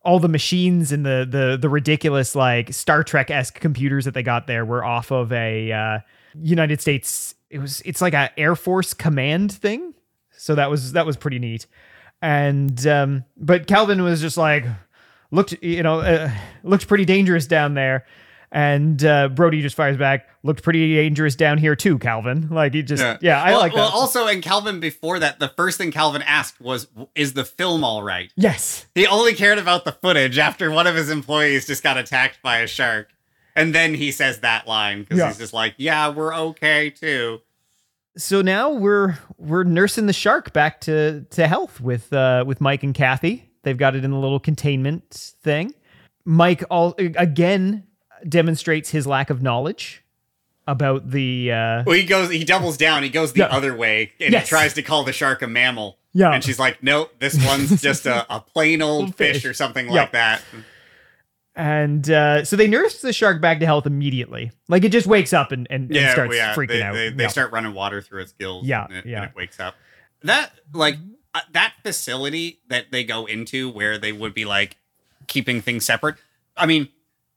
all 0.05 0.19
the 0.19 0.29
machines 0.29 0.91
and 0.91 1.07
the 1.07 1.27
the 1.29 1.57
the 1.61 1.69
ridiculous 1.69 2.35
like 2.35 2.73
Star 2.73 3.05
Trek 3.05 3.31
esque 3.31 3.61
computers 3.61 4.05
that 4.05 4.15
they 4.15 4.25
got 4.25 4.47
there 4.49 4.65
were 4.65 4.85
off 4.85 5.13
of 5.13 5.33
a 5.33 5.71
uh, 5.71 5.99
United 6.35 6.81
States. 6.81 7.37
It 7.49 7.61
was 7.61 7.81
it's 7.85 8.01
like 8.01 8.15
a 8.15 8.31
Air 8.39 8.57
Force 8.57 8.93
command 8.93 9.53
thing. 9.53 9.95
So 10.45 10.55
that 10.57 10.69
was 10.69 10.93
that 10.93 11.07
was 11.07 11.17
pretty 11.17 11.39
neat. 11.39 11.67
And 12.21 12.87
um, 12.87 13.25
but 13.37 13.67
Calvin 13.67 14.03
was 14.03 14.21
just 14.21 14.37
like 14.37 14.67
looked 15.31 15.55
you 15.63 15.83
know 15.83 16.01
uh, 16.01 16.31
looked 16.63 16.87
pretty 16.87 17.07
dangerous 17.07 17.47
down 17.47 17.73
there. 17.73 18.05
And 18.53 19.05
uh, 19.05 19.31
Brody 19.31 19.63
just 19.63 19.75
fires 19.75 19.97
back. 19.97 20.29
Looked 20.45 20.63
pretty 20.63 20.95
dangerous 20.95 21.35
down 21.35 21.59
here 21.59 21.75
too, 21.75 21.99
Calvin. 21.99 22.49
Like 22.51 22.73
he 22.73 22.83
just, 22.85 23.03
yeah, 23.21 23.43
I 23.43 23.51
well, 23.51 23.59
like 23.61 23.73
that. 23.73 23.79
Well, 23.79 23.89
also, 23.91 24.29
and 24.29 24.41
Calvin 24.45 24.79
before 24.79 25.19
that, 25.19 25.41
the 25.41 25.49
first 25.49 25.77
thing 25.77 25.91
Calvin 25.91 26.23
asked 26.23 26.61
was, 26.61 26.87
"Is 27.17 27.33
the 27.33 27.45
film 27.45 27.83
all 27.83 28.05
right?" 28.05 28.31
yes, 28.37 28.87
He 28.95 29.09
only 29.09 29.35
cared 29.35 29.59
about 29.59 29.85
the 29.85 29.91
footage 29.91 30.39
after 30.39 30.71
one 30.71 30.87
of 30.87 30.95
his 30.95 31.11
employees 31.11 31.67
just 31.67 31.83
got 31.83 31.97
attacked 31.97 32.43
by 32.43 32.59
a 32.59 32.69
shark, 32.69 33.09
and 33.57 33.75
then 33.75 33.95
he 33.95 34.13
says 34.13 34.39
that 34.41 34.69
line 34.69 35.01
because 35.01 35.19
Yeah. 35.19 35.29
he's 35.29 35.39
just 35.39 35.53
like, 35.55 35.75
"Yeah, 35.79 36.11
we're 36.11 36.35
okay 36.35 36.91
too." 36.91 37.41
So 38.17 38.43
now 38.43 38.71
we're 38.71 39.19
we're 39.39 39.65
nursing 39.65 40.07
the 40.07 40.13
shark 40.13 40.53
back 40.53 40.81
to 40.83 41.23
to 41.31 41.47
health 41.49 41.81
with 41.81 42.13
uh 42.13 42.45
with 42.47 42.61
Mike 42.61 42.83
and 42.83 42.95
Kathy. 42.95 43.51
They've 43.63 43.77
got 43.79 43.97
it 43.97 44.05
in 44.05 44.13
a 44.13 44.21
little 44.21 44.41
containment 44.41 45.11
thing. 45.43 45.75
Mike 46.25 46.63
all 46.71 46.95
again 46.99 47.85
demonstrates 48.29 48.91
his 48.91 49.07
lack 49.07 49.31
of 49.31 49.43
knowledge 49.43 50.03
about 50.67 51.11
the 51.11 51.53
uh 51.53 51.83
Well, 51.87 51.97
he 51.97 52.05
goes, 52.05 52.31
he 52.31 52.45
doubles 52.45 52.77
down. 52.77 53.03
He 53.03 53.09
goes 53.11 53.33
the 53.33 53.41
Yeah. 53.41 53.47
other 53.47 53.75
way, 53.77 54.13
and 54.21 54.33
Yes. 54.33 54.45
he 54.45 54.49
tries 54.49 54.75
to 54.75 54.83
call 54.83 55.05
the 55.05 55.13
shark 55.13 55.43
a 55.43 55.47
mammal. 55.47 55.99
Yeah. 56.17 56.31
and 56.31 56.45
she's 56.45 56.61
like, 56.61 56.81
"Nope, 56.81 57.13
this 57.19 57.37
one's 57.45 57.83
just 57.83 58.07
a, 58.07 58.25
a 58.33 58.39
plain 58.41 58.81
old 58.81 59.15
fish, 59.17 59.39
Fish. 59.43 59.45
or 59.47 59.53
something 59.53 59.87
Yeah. 59.87 59.93
like 60.03 60.13
that." 60.13 60.43
And 61.57 62.11
uh 62.11 62.45
so 62.45 62.57
they 62.57 62.67
nurse 62.67 63.01
the 63.01 63.13
shark 63.13 63.41
back 63.41 63.61
to 63.61 63.67
health 63.67 63.87
immediately. 63.87 64.51
Like 64.69 64.85
it 64.85 64.91
just 64.93 65.07
wakes 65.07 65.33
up 65.33 65.53
and 65.53 65.67
and, 65.71 65.95
and 65.95 66.11
starts 66.11 66.31
well, 66.31 66.37
yeah. 66.39 66.55
freaking 66.55 66.69
they, 66.69 66.83
out. 66.83 66.95
They, 66.95 67.11
they 67.11 67.23
Yeah. 67.25 67.29
start 67.29 67.53
running 67.53 67.75
water 67.75 68.01
through 68.03 68.23
its 68.23 68.33
gills. 68.33 68.67
Yeah, 68.67 68.85
and 68.87 68.95
it, 68.97 69.07
yeah. 69.07 69.23
and 69.23 69.31
it 69.31 69.37
wakes 69.37 69.61
up. 69.61 69.75
That 70.23 70.53
like 70.73 70.97
uh, 71.35 71.41
that 71.53 71.75
facility 71.83 72.61
that 72.69 72.87
they 72.91 73.05
go 73.05 73.27
into 73.27 73.71
where 73.71 73.99
they 73.99 74.13
would 74.13 74.35
be 74.35 74.45
like 74.45 74.77
keeping 75.27 75.61
things 75.61 75.85
separate. 75.85 76.17
I 76.57 76.67
mean, 76.67 76.89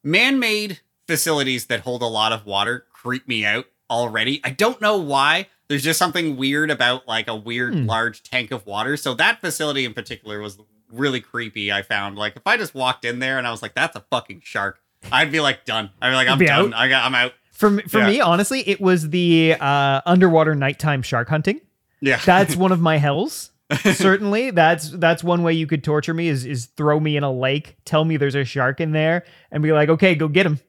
man-made 0.04 0.80
facilities 1.08 1.66
that 1.68 1.82
hold 1.82 2.02
a 2.02 2.06
lot 2.08 2.32
of 2.32 2.46
water 2.46 2.86
creep 2.92 3.28
me 3.28 3.46
out 3.46 3.66
already. 3.90 4.42
I 4.44 4.50
don't 4.52 4.82
know 4.82 4.98
why. 4.98 5.48
There's 5.68 5.84
just 5.84 6.00
something 6.00 6.38
weird 6.38 6.72
about 6.72 7.08
like 7.08 7.28
a 7.28 7.36
weird 7.36 7.74
Hmm. 7.74 7.86
large 7.86 8.24
tank 8.24 8.52
of 8.52 8.66
water. 8.66 8.96
So 8.98 9.14
that 9.16 9.42
facility 9.42 9.86
in 9.86 9.94
particular 9.94 10.40
was 10.40 10.58
really 10.92 11.22
creepy. 11.22 11.72
I 11.72 11.82
found 11.82 12.18
like 12.18 12.36
if 12.36 12.44
I 12.46 12.58
just 12.58 12.74
walked 12.76 13.06
in 13.06 13.20
there 13.20 13.38
and 13.38 13.46
I 13.48 13.52
was 13.52 13.62
like, 13.62 13.74
"That's 13.76 13.96
a 13.96 14.02
fucking 14.10 14.42
shark," 14.44 14.80
I'd 15.12 15.32
be 15.32 15.40
like 15.40 15.66
done. 15.66 15.90
I'd 16.02 16.10
be 16.12 16.16
like, 16.16 16.28
"I'm 16.28 16.38
Be 16.40 16.46
done. 16.48 16.74
out? 16.74 16.80
I 16.80 16.88
got. 16.88 17.06
I'm 17.06 17.16
out." 17.16 17.34
For 17.52 17.80
for 17.88 18.00
Yeah. 18.00 18.08
me, 18.08 18.22
honestly, 18.22 18.68
it 18.70 18.80
was 18.80 19.10
the 19.10 19.56
uh 19.60 20.02
underwater 20.06 20.54
nighttime 20.56 21.02
shark 21.02 21.28
hunting. 21.30 21.62
Yeah, 22.02 22.20
That's 22.24 22.56
one 22.56 22.72
of 22.72 22.80
my 22.80 22.98
hells. 23.08 23.52
Certainly, 23.84 24.52
that's 24.52 24.92
that's 24.92 25.24
one 25.24 25.44
way 25.44 25.54
you 25.54 25.68
could 25.68 25.84
torture 25.84 26.14
me 26.14 26.28
is 26.30 26.46
is 26.46 26.68
throw 26.68 27.00
me 27.00 27.18
in 27.18 27.24
a 27.24 27.32
lake, 27.32 27.76
tell 27.86 28.06
me 28.06 28.16
there's 28.18 28.36
a 28.36 28.46
shark 28.46 28.80
in 28.80 28.92
there, 28.92 29.26
and 29.52 29.62
be 29.64 29.72
like, 29.74 29.90
okay, 29.90 30.16
go 30.16 30.28
get 30.28 30.46
him. 30.46 30.60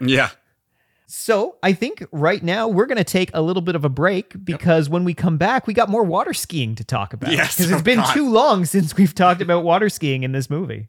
yeah. 0.00 0.30
So 1.06 1.56
I 1.62 1.74
think 1.74 2.06
right 2.12 2.42
now 2.42 2.66
we're 2.68 2.86
gonna 2.86 3.04
take 3.04 3.30
a 3.34 3.42
little 3.42 3.62
bit 3.62 3.74
of 3.74 3.84
a 3.84 3.88
break 3.88 4.42
because 4.44 4.88
when 4.88 5.04
we 5.04 5.12
come 5.12 5.36
back, 5.36 5.66
we 5.66 5.74
got 5.74 5.88
more 5.88 6.02
water 6.02 6.32
skiing 6.32 6.74
to 6.76 6.84
talk 6.84 7.12
about. 7.12 7.30
Yes, 7.30 7.56
because 7.56 7.72
it's 7.72 7.80
oh 7.80 7.84
been 7.84 7.98
God. 7.98 8.14
too 8.14 8.30
long 8.30 8.64
since 8.64 8.96
we've 8.96 9.14
talked 9.14 9.42
about 9.42 9.64
water 9.64 9.88
skiing 9.88 10.22
in 10.22 10.32
this 10.32 10.48
movie. 10.48 10.88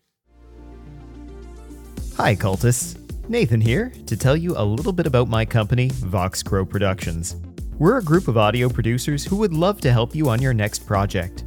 Hi, 2.15 2.35
cultists. 2.35 2.97
Nathan 3.27 3.59
here 3.59 3.91
to 4.05 4.15
tell 4.15 4.37
you 4.37 4.55
a 4.55 4.63
little 4.63 4.93
bit 4.93 5.05
about 5.07 5.27
my 5.27 5.43
company, 5.43 5.89
Vox 5.89 6.41
Crow 6.43 6.63
Productions. 6.63 7.35
We're 7.77 7.97
a 7.97 8.03
group 8.03 8.29
of 8.29 8.37
audio 8.37 8.69
producers 8.69 9.25
who 9.25 9.35
would 9.37 9.51
love 9.53 9.81
to 9.81 9.91
help 9.91 10.15
you 10.15 10.29
on 10.29 10.41
your 10.41 10.53
next 10.53 10.85
project. 10.85 11.43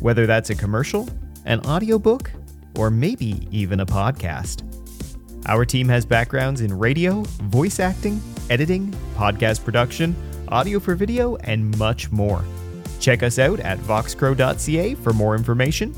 Whether 0.00 0.26
that's 0.26 0.50
a 0.50 0.54
commercial, 0.54 1.08
an 1.46 1.60
audiobook, 1.60 2.30
or 2.76 2.90
maybe 2.90 3.48
even 3.50 3.80
a 3.80 3.86
podcast. 3.86 4.62
Our 5.46 5.64
team 5.64 5.88
has 5.88 6.06
backgrounds 6.06 6.62
in 6.62 6.76
radio, 6.76 7.22
voice 7.42 7.78
acting, 7.78 8.20
editing, 8.48 8.90
podcast 9.14 9.64
production, 9.64 10.16
audio 10.48 10.80
for 10.80 10.94
video, 10.94 11.36
and 11.36 11.76
much 11.78 12.10
more. 12.10 12.44
Check 12.98 13.22
us 13.22 13.38
out 13.38 13.60
at 13.60 13.78
voxcrow.ca 13.80 14.94
for 14.94 15.12
more 15.12 15.36
information. 15.36 15.94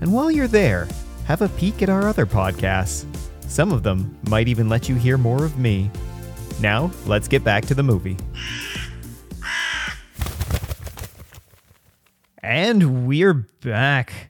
And 0.00 0.12
while 0.12 0.30
you're 0.30 0.46
there, 0.46 0.86
have 1.24 1.42
a 1.42 1.48
peek 1.50 1.82
at 1.82 1.88
our 1.88 2.06
other 2.06 2.26
podcasts. 2.26 3.06
Some 3.48 3.72
of 3.72 3.82
them 3.82 4.18
might 4.28 4.48
even 4.48 4.68
let 4.68 4.88
you 4.88 4.94
hear 4.94 5.16
more 5.16 5.44
of 5.44 5.58
me. 5.58 5.90
Now, 6.60 6.90
let's 7.06 7.28
get 7.28 7.42
back 7.42 7.64
to 7.66 7.74
the 7.74 7.82
movie. 7.82 8.16
And 12.42 13.06
we're 13.06 13.34
back. 13.34 14.29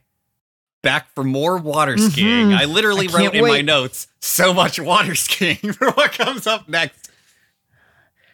Back 0.81 1.13
for 1.13 1.23
more 1.23 1.57
water 1.57 1.97
skiing. 1.97 2.53
I 2.53 2.65
literally 2.65 3.07
Mm-hmm. 3.07 3.15
I 3.17 3.25
wrote 3.25 3.35
in 3.35 3.47
my 3.47 3.61
notes 3.61 4.07
so 4.19 4.53
much 4.53 4.79
water 4.79 5.15
skiing 5.27 5.73
for 5.73 5.91
what 5.91 6.13
comes 6.13 6.47
up 6.47 6.67
next. 6.69 7.09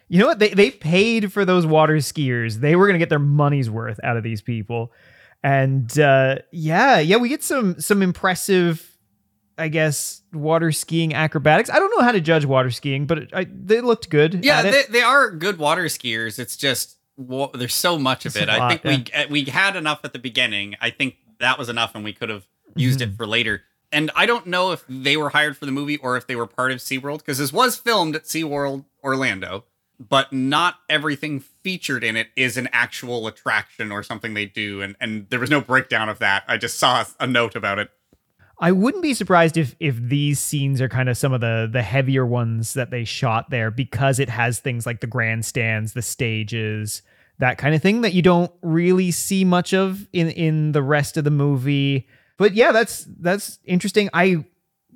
You 0.08 0.18
know 0.20 0.26
what? 0.26 0.38
They 0.38 0.50
they 0.50 0.70
paid 0.70 1.32
for 1.32 1.44
those 1.44 1.66
water 1.66 1.96
skiers. 1.96 2.56
They 2.56 2.76
were 2.76 2.86
gonna 2.86 2.98
get 2.98 3.10
their 3.10 3.18
money's 3.18 3.68
worth 3.68 4.00
out 4.02 4.16
of 4.16 4.22
these 4.22 4.40
people. 4.40 4.92
And 5.42 5.96
uh, 5.98 6.36
yeah, 6.50 6.98
yeah, 6.98 7.16
we 7.16 7.28
get 7.28 7.42
some 7.42 7.78
some 7.80 8.02
impressive, 8.02 8.96
I 9.58 9.68
guess, 9.68 10.22
water 10.32 10.72
skiing 10.72 11.12
acrobatics. 11.14 11.68
I 11.70 11.78
don't 11.78 11.92
know 11.96 12.02
how 12.04 12.12
to 12.12 12.20
judge 12.20 12.44
water 12.46 12.70
skiing, 12.70 13.06
but 13.06 13.18
it, 13.18 13.30
I, 13.34 13.46
they 13.52 13.80
looked 13.82 14.08
good. 14.08 14.44
Yeah, 14.44 14.62
they, 14.62 14.82
they 14.88 15.02
are 15.02 15.30
good 15.30 15.58
water 15.58 15.84
skiers. 15.84 16.38
It's 16.38 16.56
just 16.56 16.96
wa- 17.16 17.50
there's 17.52 17.74
so 17.74 17.98
much 17.98 18.24
of 18.24 18.34
It's 18.34 18.42
it. 18.44 18.48
I 18.48 18.58
lot, 18.58 18.82
think 18.82 19.10
we 19.30 19.42
we 19.44 19.50
had 19.50 19.76
enough 19.76 20.00
at 20.04 20.12
the 20.14 20.18
beginning. 20.18 20.74
I 20.80 20.88
think 20.90 21.16
that 21.40 21.58
was 21.58 21.68
enough, 21.68 21.94
and 21.94 22.04
we 22.04 22.12
could 22.12 22.28
have 22.28 22.46
used 22.76 23.00
Mm-hmm. 23.00 23.12
it 23.12 23.16
for 23.16 23.26
later. 23.26 23.62
And 23.90 24.10
I 24.14 24.26
don't 24.26 24.46
know 24.46 24.72
if 24.72 24.84
they 24.88 25.16
were 25.16 25.30
hired 25.30 25.56
for 25.56 25.64
the 25.64 25.72
movie 25.72 25.96
or 25.96 26.16
if 26.16 26.26
they 26.26 26.36
were 26.36 26.46
part 26.46 26.72
of 26.72 26.78
SeaWorld 26.78 27.18
because 27.18 27.38
this 27.38 27.52
was 27.52 27.76
filmed 27.76 28.14
at 28.14 28.24
SeaWorld 28.24 28.84
Orlando, 29.02 29.64
but 29.98 30.30
not 30.32 30.76
everything 30.90 31.40
featured 31.40 32.04
in 32.04 32.14
it 32.14 32.28
is 32.36 32.58
an 32.58 32.68
actual 32.72 33.26
attraction 33.26 33.90
or 33.90 34.02
something 34.02 34.34
they 34.34 34.44
do. 34.44 34.82
And 34.82 34.94
and 35.00 35.26
there 35.30 35.40
was 35.40 35.48
no 35.50 35.62
breakdown 35.62 36.08
of 36.10 36.18
that. 36.18 36.44
I 36.46 36.58
just 36.58 36.78
saw 36.78 37.04
a 37.18 37.26
note 37.26 37.56
about 37.56 37.78
it. 37.78 37.90
I 38.60 38.72
wouldn't 38.72 39.02
be 39.02 39.14
surprised 39.14 39.56
if 39.56 39.74
if 39.80 39.96
these 39.96 40.38
scenes 40.38 40.80
are 40.82 40.88
kind 40.88 41.08
of 41.08 41.16
some 41.16 41.32
of 41.32 41.40
the 41.40 41.68
the 41.72 41.82
heavier 41.82 42.26
ones 42.26 42.74
that 42.74 42.90
they 42.90 43.04
shot 43.04 43.48
there 43.48 43.70
because 43.70 44.18
it 44.18 44.28
has 44.28 44.58
things 44.58 44.84
like 44.84 45.00
the 45.00 45.06
grandstands, 45.06 45.94
the 45.94 46.02
stages, 46.02 47.00
that 47.38 47.58
kind 47.58 47.74
of 47.74 47.82
thing 47.82 48.00
that 48.02 48.14
you 48.14 48.22
don't 48.22 48.50
really 48.62 49.10
see 49.10 49.44
much 49.44 49.72
of 49.74 50.06
in 50.12 50.28
in 50.30 50.72
the 50.72 50.82
rest 50.82 51.16
of 51.16 51.24
the 51.24 51.30
movie. 51.30 52.06
But 52.36 52.54
yeah, 52.54 52.72
that's 52.72 53.06
that's 53.20 53.58
interesting. 53.64 54.08
I 54.12 54.44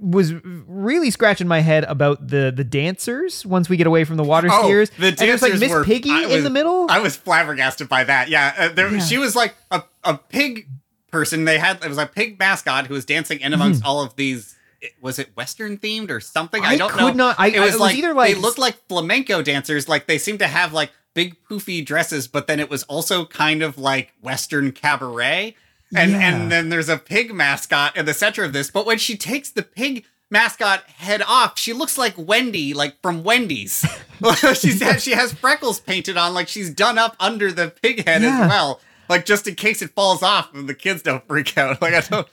was 0.01 0.33
really 0.43 1.11
scratching 1.11 1.47
my 1.47 1.61
head 1.61 1.85
about 1.85 2.27
the 2.29 2.53
the 2.55 2.65
dancers 2.65 3.47
once 3.47 3.69
we 3.69 3.77
get 3.77 3.87
away 3.87 4.05
from 4.05 4.17
the 4.17 4.25
water 4.25 4.49
skiers. 4.49 4.91
Oh, 4.99 5.01
the 5.01 5.09
and 5.09 5.17
there's 5.17 5.43
like 5.43 5.59
Miss 5.59 5.85
Piggy 5.85 6.11
I 6.11 6.23
in 6.25 6.45
the 6.45 6.51
middle. 6.51 6.87
I 6.91 6.99
was 6.99 7.15
flabbergasted 7.17 7.89
by 7.89 8.05
that. 8.05 8.29
Yeah, 8.29 8.55
uh, 8.59 8.69
there, 8.71 8.93
Yeah. 8.93 8.99
she 9.01 9.19
was 9.19 9.37
like 9.37 9.55
a, 9.71 9.85
a 10.03 10.17
pig 10.19 10.67
person. 11.11 11.45
They 11.45 11.59
had 11.59 11.85
it 11.85 11.89
was 11.89 11.99
a 11.99 12.07
pig 12.07 12.39
mascot 12.39 12.87
who 12.89 12.95
was 12.95 13.05
dancing 13.05 13.41
in 13.41 13.53
amongst 13.53 13.85
all 13.85 14.03
of 14.03 14.17
these. 14.17 14.57
Was 15.01 15.21
it 15.21 15.31
Western 15.37 15.79
themed 15.79 16.11
or 16.11 16.19
something? 16.19 16.65
I. 16.65 16.71
I 16.71 16.77
don't 16.77 16.97
know. 16.97 17.07
could 17.07 17.17
not- 17.17 17.37
I- 17.39 17.49
it 17.49 17.57
I- 17.57 17.61
was 17.61 17.69
it 17.69 17.73
was 17.75 17.81
like 17.81 17.97
either, 17.97 18.15
like- 18.15 18.35
they 18.35 18.41
looked 18.41 18.59
like 18.59 18.75
flamenco 18.89 19.41
dancers. 19.43 19.89
Like 19.89 20.07
they 20.09 20.19
seemed 20.19 20.41
to 20.41 20.49
have 20.49 20.73
like 20.73 20.91
big 21.15 21.37
poofy 21.45 21.85
dresses, 21.85 22.27
but 22.29 22.47
then 22.47 22.61
it 22.61 22.71
was 22.71 22.83
also 22.85 23.25
kind 23.25 23.63
of 23.63 23.79
like 23.79 24.13
Western 24.21 24.73
cabaret. 24.73 25.57
And 25.95 26.13
Yeah. 26.13 26.21
and 26.21 26.51
then 26.51 26.69
there's 26.71 26.89
a 26.89 26.97
pig 26.97 27.35
mascot 27.35 27.97
in 27.97 28.07
the 28.07 28.15
center 28.15 28.45
of 28.45 28.53
this. 28.53 28.71
But 28.71 28.87
when 28.87 28.99
she 28.99 29.17
takes 29.17 29.51
the 29.51 29.63
pig 29.63 30.05
mascot 30.31 30.85
head 30.85 31.21
off, 31.27 31.59
she 31.59 31.75
looks 31.75 31.99
like 31.99 32.15
Wendy, 32.17 32.73
like 32.73 33.01
from 33.03 33.23
Wendy's. 33.25 33.85
she's 34.55 34.83
she 35.03 35.11
has 35.13 35.33
freckles 35.35 35.81
painted 35.81 36.17
on, 36.17 36.33
like 36.33 36.49
she's 36.49 36.71
done 36.71 36.97
up 36.97 37.15
under 37.21 37.53
the 37.53 37.69
pig 37.83 38.07
head 38.07 38.23
Yeah. 38.23 38.45
as 38.45 38.49
well, 38.49 38.81
like 39.11 39.27
just 39.27 39.47
in 39.47 39.55
case 39.55 39.83
it 39.83 39.91
falls 39.91 40.23
off 40.23 40.55
and 40.55 40.67
the 40.69 40.75
kids 40.75 41.03
don't 41.03 41.27
freak 41.29 41.59
out. 41.59 41.83
Like 41.83 41.93
I 41.95 42.01
don't. 42.01 42.27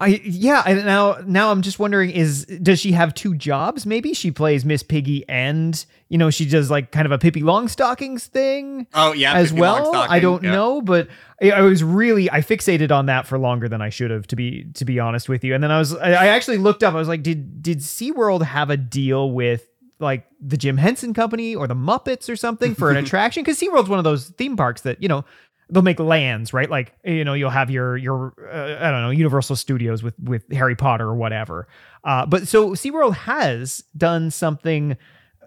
I 0.00 0.20
yeah, 0.24 0.62
and 0.64 0.86
now 0.86 1.18
now 1.26 1.50
I'm 1.50 1.60
just 1.60 1.78
wondering 1.78 2.10
is 2.10 2.46
does 2.46 2.80
she 2.80 2.92
have 2.92 3.12
two 3.12 3.34
jobs? 3.34 3.84
Maybe 3.84 4.14
she 4.14 4.30
plays 4.30 4.64
Miss 4.64 4.82
Piggy 4.82 5.28
and 5.28 5.84
you 6.08 6.16
know 6.16 6.30
she 6.30 6.46
does 6.46 6.70
like 6.70 6.90
kind 6.90 7.04
of 7.04 7.12
a 7.12 7.18
Pippi 7.18 7.42
Longstockings 7.42 8.26
thing 8.26 8.86
Oh 8.94 9.12
yeah, 9.12 9.34
as 9.34 9.50
Pippi 9.50 9.60
well. 9.60 9.94
I 9.94 10.18
don't 10.18 10.42
yeah. 10.42 10.52
know, 10.52 10.80
but 10.80 11.08
I, 11.42 11.50
I 11.50 11.60
was 11.60 11.84
really 11.84 12.30
I 12.30 12.40
fixated 12.40 12.90
on 12.90 13.06
that 13.06 13.26
for 13.26 13.38
longer 13.38 13.68
than 13.68 13.82
I 13.82 13.90
should 13.90 14.10
have 14.10 14.26
to 14.28 14.36
be 14.36 14.64
to 14.74 14.86
be 14.86 14.98
honest 14.98 15.28
with 15.28 15.44
you. 15.44 15.54
And 15.54 15.62
then 15.62 15.70
I 15.70 15.78
was 15.78 15.94
I, 15.94 16.12
I 16.12 16.26
actually 16.28 16.56
looked 16.56 16.82
up. 16.82 16.94
I 16.94 16.98
was 16.98 17.08
like, 17.08 17.22
did 17.22 17.62
did 17.62 17.80
SeaWorld 17.80 18.42
have 18.42 18.70
a 18.70 18.78
deal 18.78 19.30
with 19.30 19.66
like 19.98 20.26
the 20.40 20.56
Jim 20.56 20.78
Henson 20.78 21.12
Company 21.12 21.54
or 21.54 21.66
the 21.66 21.74
Muppets 21.74 22.30
or 22.30 22.36
something 22.36 22.74
for 22.74 22.90
an 22.90 22.96
attraction? 23.04 23.42
Because 23.42 23.60
SeaWorld's 23.60 23.90
one 23.90 23.98
of 23.98 24.04
those 24.04 24.30
theme 24.30 24.56
parks 24.56 24.80
that 24.80 25.02
you 25.02 25.08
know 25.08 25.26
they'll 25.70 25.82
make 25.82 25.98
lands, 26.00 26.52
right? 26.52 26.68
Like 26.68 26.92
you 27.04 27.24
know, 27.24 27.34
you'll 27.34 27.50
have 27.50 27.70
your 27.70 27.96
your 27.96 28.34
uh, 28.52 28.76
I 28.84 28.90
don't 28.90 29.02
know 29.02 29.10
Universal 29.10 29.56
Studios 29.56 30.02
with 30.02 30.18
with 30.18 30.50
Harry 30.52 30.76
Potter 30.76 31.06
or 31.06 31.14
whatever. 31.14 31.68
Uh, 32.04 32.26
but 32.26 32.48
so 32.48 32.70
SeaWorld 32.70 33.14
has 33.14 33.84
done 33.96 34.30
something 34.30 34.96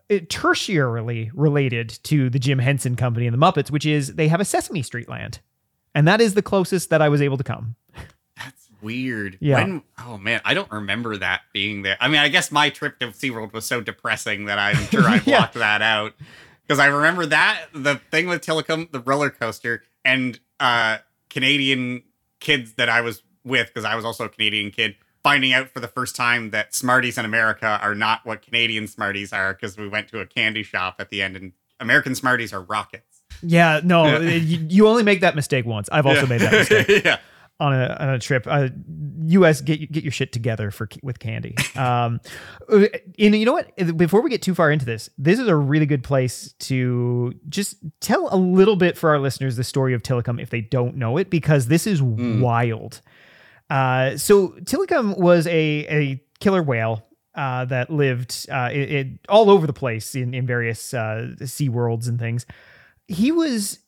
uh, 0.09 0.15
tertiarily 0.27 1.31
related 1.33 1.89
to 2.03 2.29
the 2.29 2.39
Jim 2.39 2.59
Henson 2.59 2.95
Company 2.95 3.25
and 3.27 3.33
the 3.33 3.43
Muppets, 3.45 3.71
which 3.71 3.85
is 3.85 4.15
they 4.15 4.27
have 4.27 4.39
a 4.41 4.45
Sesame 4.45 4.81
Street 4.83 5.09
land, 5.09 5.39
and 5.95 6.07
that 6.07 6.21
is 6.21 6.33
the 6.33 6.41
closest 6.41 6.89
that 6.89 7.01
I 7.01 7.09
was 7.09 7.21
able 7.21 7.37
to 7.37 7.43
come. 7.43 7.75
That's 8.37 8.69
weird. 8.81 9.37
Yeah. 9.39 9.55
When, 9.63 9.83
oh 10.05 10.17
man, 10.17 10.41
I 10.45 10.53
don't 10.53 10.71
remember 10.71 11.17
that 11.17 11.41
being 11.53 11.81
there. 11.83 11.97
I 11.99 12.07
mean, 12.07 12.19
I 12.19 12.29
guess 12.29 12.51
my 12.51 12.69
trip 12.69 12.99
to 12.99 13.07
SeaWorld 13.07 13.53
was 13.53 13.65
so 13.65 13.81
depressing 13.81 14.45
that 14.45 14.59
I'm 14.59 14.75
sure 14.91 15.03
I 15.07 15.15
Yeah. 15.25 15.37
blocked 15.39 15.53
that 15.55 15.81
out. 15.81 16.13
Because 16.65 16.79
I 16.79 16.85
remember 16.85 17.25
that, 17.25 17.65
the 17.73 17.95
thing 18.09 18.27
with 18.27 18.41
Tilikum, 18.41 18.89
the 18.91 19.01
roller 19.01 19.29
coaster, 19.29 19.83
and 20.05 20.39
uh 20.59 20.97
Canadian 21.29 22.03
kids 22.39 22.73
that 22.73 22.89
I 22.89 23.01
was 23.01 23.23
with, 23.43 23.67
because 23.67 23.85
I 23.85 23.95
was 23.95 24.05
also 24.05 24.25
a 24.25 24.29
Canadian 24.29 24.69
kid, 24.71 24.95
finding 25.23 25.51
out 25.53 25.69
for 25.69 25.79
the 25.79 25.87
first 25.87 26.15
time 26.15 26.51
that 26.51 26.73
Smarties 26.75 27.17
in 27.17 27.25
America 27.25 27.79
are 27.81 27.95
not 27.95 28.25
what 28.25 28.41
Canadian 28.41 28.87
Smarties 28.87 29.33
are, 29.33 29.53
because 29.53 29.77
we 29.77 29.87
went 29.87 30.07
to 30.09 30.19
a 30.19 30.25
candy 30.25 30.63
shop 30.63 30.95
at 30.99 31.09
the 31.09 31.21
end 31.21 31.35
and 31.35 31.53
American 31.79 32.15
Smarties 32.15 32.53
are 32.53 32.61
rockets. 32.61 33.21
Yeah, 33.41 33.81
no, 33.83 34.19
you, 34.19 34.87
only 34.87 35.03
make 35.03 35.21
that 35.21 35.35
mistake 35.35 35.65
once. 35.65 35.89
I've 35.91 36.05
also 36.05 36.21
Yeah. 36.21 36.27
made 36.27 36.41
that 36.41 36.51
mistake. 36.53 36.87
yeah. 37.05 37.17
On 37.63 37.73
a 37.73 37.95
on 37.97 38.09
a 38.09 38.19
trip. 38.19 38.45
Uh, 38.45 38.67
U.S. 39.27 39.61
get 39.61 39.89
get 39.89 40.03
your 40.03 40.11
shit 40.11 40.33
together 40.33 40.69
for 40.69 40.89
with 41.01 41.19
candy. 41.19 41.55
Um, 41.75 42.21
and 42.69 43.35
you 43.35 43.45
know 43.45 43.53
what? 43.53 43.97
Before 43.97 44.21
we 44.21 44.29
get 44.29 44.41
too 44.41 44.53
far 44.53 44.69
into 44.69 44.85
this, 44.85 45.09
this 45.17 45.39
is 45.39 45.47
a 45.47 45.55
really 45.55 45.85
good 45.85 46.03
place 46.03 46.53
to 46.59 47.33
just 47.49 47.77
tell 47.99 48.29
a 48.31 48.37
little 48.37 48.75
bit 48.75 48.97
for 48.97 49.09
our 49.09 49.19
listeners 49.19 49.55
the 49.55 49.63
story 49.63 49.93
of 49.93 50.03
Tilikum 50.03 50.41
if 50.41 50.49
they 50.49 50.61
don't 50.61 50.95
know 50.97 51.17
it, 51.17 51.29
because 51.29 51.67
this 51.67 51.87
is 51.87 52.01
wild. 52.01 53.01
Uh, 53.69 54.17
so 54.17 54.49
Tilikum 54.65 55.17
was 55.17 55.47
a 55.47 55.85
a 55.87 56.23
killer 56.39 56.61
whale. 56.61 57.05
Uh, 57.33 57.65
that 57.65 57.89
lived 57.89 58.45
uh, 58.51 58.69
it, 58.71 58.91
it, 58.91 59.07
all 59.27 59.49
over 59.49 59.65
the 59.65 59.73
place 59.73 60.13
in, 60.13 60.35
in 60.35 60.45
various 60.45 60.93
uh, 60.93 61.35
sea 61.43 61.69
worlds 61.69 62.07
and 62.07 62.19
things. 62.19 62.45
He 63.07 63.31
was 63.31 63.79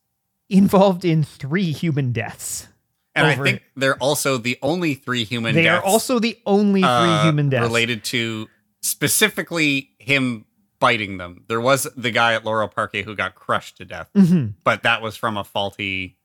involved 0.50 1.06
in 1.06 1.24
three 1.24 1.72
human 1.72 2.12
deaths. 2.12 2.68
And 3.16 3.26
I 3.28 3.36
think 3.36 3.64
they're 3.76 3.98
also 3.98 4.38
the 4.38 4.58
only 4.62 4.94
three 4.96 5.24
human 5.24 5.56
They 5.56 5.64
deaths. 5.64 5.84
are 5.84 5.86
also 5.86 6.20
the 6.20 6.38
only 6.46 6.82
three 6.82 6.90
uh, 6.90 7.24
human 7.24 7.50
deaths. 7.50 7.64
related 7.66 8.04
to 8.06 8.48
specifically 8.82 9.90
him 10.00 10.46
biting 10.80 11.18
them. 11.18 11.44
There 11.48 11.62
was 11.62 11.88
the 11.96 12.12
guy 12.12 12.34
at 12.34 12.44
Loro 12.46 12.68
Parque 12.68 12.96
who 12.98 13.16
got 13.16 13.36
crushed 13.36 13.78
to 13.78 13.86
death, 13.86 14.10
Mhm. 14.16 14.54
but 14.64 14.84
that 14.84 15.02
was 15.02 15.16
from 15.18 15.38
a 15.38 15.44
faulty 15.44 16.18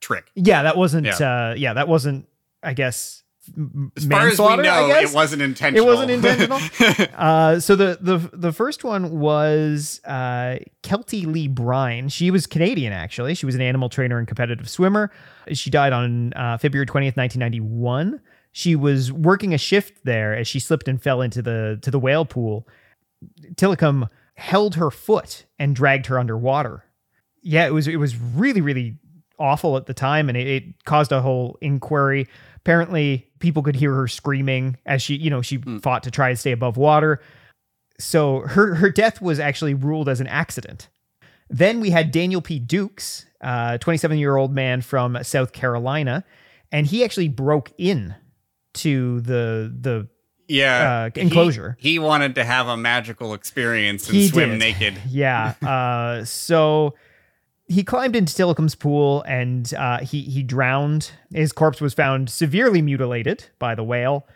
trick. 0.00 0.30
Yeah, 0.34 0.62
that 0.62 0.76
wasn't. 0.76 1.06
Yeah. 1.06 1.16
Uh, 1.50 1.54
yeah, 1.56 1.72
that 1.74 1.88
wasn't. 1.88 2.28
I 2.62 2.72
guess 2.72 3.23
As 3.96 4.06
far 4.06 4.28
as 4.28 4.38
we 4.38 4.56
know, 4.56 4.88
it 4.88 5.12
wasn't 5.12 5.42
intentional. 5.42 5.84
It 5.84 5.88
wasn't 5.92 6.10
intentional. 6.10 6.60
uh, 7.14 7.60
so 7.60 7.76
the 7.76 7.98
the 8.00 8.18
the 8.32 8.52
first 8.52 8.84
one 8.84 9.18
was 9.18 10.00
uh, 10.04 10.56
Keltie 10.82 11.26
Lee 11.26 11.48
Byrne. 11.48 12.08
She 12.08 12.30
was 12.30 12.46
Canadian, 12.46 12.92
actually. 12.92 13.34
She 13.34 13.46
was 13.46 13.54
an 13.54 13.60
animal 13.60 13.88
trainer 13.88 14.18
and 14.18 14.26
competitive 14.26 14.68
swimmer. 14.68 15.10
She 15.52 15.70
died 15.70 15.92
on 15.92 16.32
uh, 16.34 16.58
February 16.58 16.86
twentieth, 16.86 17.16
nineteen 17.16 17.40
ninety 17.40 17.60
one. 17.60 18.20
She 18.52 18.76
was 18.76 19.12
working 19.12 19.52
a 19.52 19.58
shift 19.58 20.04
there 20.04 20.34
as 20.34 20.46
she 20.46 20.60
slipped 20.60 20.86
and 20.88 21.02
fell 21.02 21.20
into 21.20 21.42
the 21.42 21.78
to 21.82 21.90
the 21.90 21.98
whale 21.98 22.24
pool. 22.24 22.66
Tilikum 23.54 24.08
held 24.34 24.76
her 24.76 24.90
foot 24.90 25.44
and 25.58 25.74
dragged 25.74 26.06
her 26.06 26.18
underwater. 26.18 26.84
Yeah, 27.42 27.66
it 27.66 27.72
was 27.72 27.88
it 27.88 27.96
was 27.96 28.16
really 28.16 28.60
really 28.60 28.96
awful 29.38 29.76
at 29.76 29.86
the 29.86 29.94
time, 29.94 30.28
and 30.28 30.38
it, 30.38 30.46
it 30.46 30.84
caused 30.84 31.12
a 31.12 31.20
whole 31.20 31.58
inquiry. 31.60 32.28
Apparently, 32.64 33.28
people 33.40 33.62
could 33.62 33.76
hear 33.76 33.94
her 33.94 34.08
screaming 34.08 34.78
as 34.86 35.02
she 35.02 35.16
you 35.16 35.28
know 35.28 35.42
she 35.42 35.58
fought 35.82 36.02
to 36.04 36.10
try 36.10 36.30
and 36.30 36.38
stay 36.38 36.52
above 36.52 36.76
water. 36.78 37.20
So 37.98 38.40
her 38.40 38.74
her 38.76 38.90
death 38.90 39.20
was 39.20 39.38
actually 39.38 39.74
ruled 39.74 40.08
as 40.08 40.20
an 40.20 40.26
accident. 40.26 40.88
Then 41.50 41.78
we 41.80 41.90
had 41.90 42.10
Daniel 42.10 42.40
P. 42.40 42.58
Dukes, 42.58 43.26
a 43.42 43.78
27 43.78 44.16
year 44.18 44.36
old 44.36 44.52
man 44.54 44.80
from 44.80 45.22
South 45.22 45.52
Carolina, 45.52 46.24
and 46.72 46.86
he 46.86 47.04
actually 47.04 47.28
broke 47.28 47.70
in 47.76 48.14
to 48.74 49.20
the 49.20 49.70
the 49.78 50.08
yeah, 50.48 51.04
uh, 51.14 51.20
enclosure. 51.20 51.76
He, 51.78 51.92
he 51.92 51.98
wanted 51.98 52.34
to 52.36 52.44
have 52.44 52.66
a 52.66 52.76
magical 52.78 53.34
experience 53.34 54.08
and 54.08 54.16
He 54.16 54.28
swim 54.28 54.50
did. 54.50 54.58
naked. 54.58 54.94
yeah. 55.08 55.54
Uh, 55.62 56.24
so 56.24 56.94
he 57.66 57.82
climbed 57.84 58.14
into 58.16 58.32
Tilikum's 58.34 58.74
pool 58.74 59.22
and 59.22 59.72
uh, 59.74 59.98
he 60.00 60.22
he 60.22 60.42
drowned. 60.42 61.10
His 61.32 61.52
corpse 61.52 61.80
was 61.80 61.94
found 61.94 62.28
severely 62.30 62.82
mutilated 62.82 63.46
by 63.58 63.74
the 63.74 63.82
whale, 63.84 64.26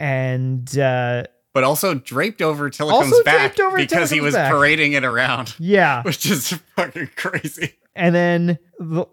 and 0.00 0.78
uh, 0.78 1.24
But 1.52 1.64
also 1.64 1.94
draped 1.94 2.42
over 2.42 2.70
Tilikum's 2.70 3.20
back 3.24 3.58
over 3.60 3.76
because 3.76 4.10
he 4.10 4.20
was 4.20 4.34
back. 4.34 4.50
parading 4.50 4.92
it 4.92 5.04
around, 5.04 5.54
yeah. 5.58 6.02
which 6.04 6.26
is 6.26 6.52
fucking 6.76 7.10
crazy. 7.16 7.74
And 7.94 8.14
then 8.14 8.58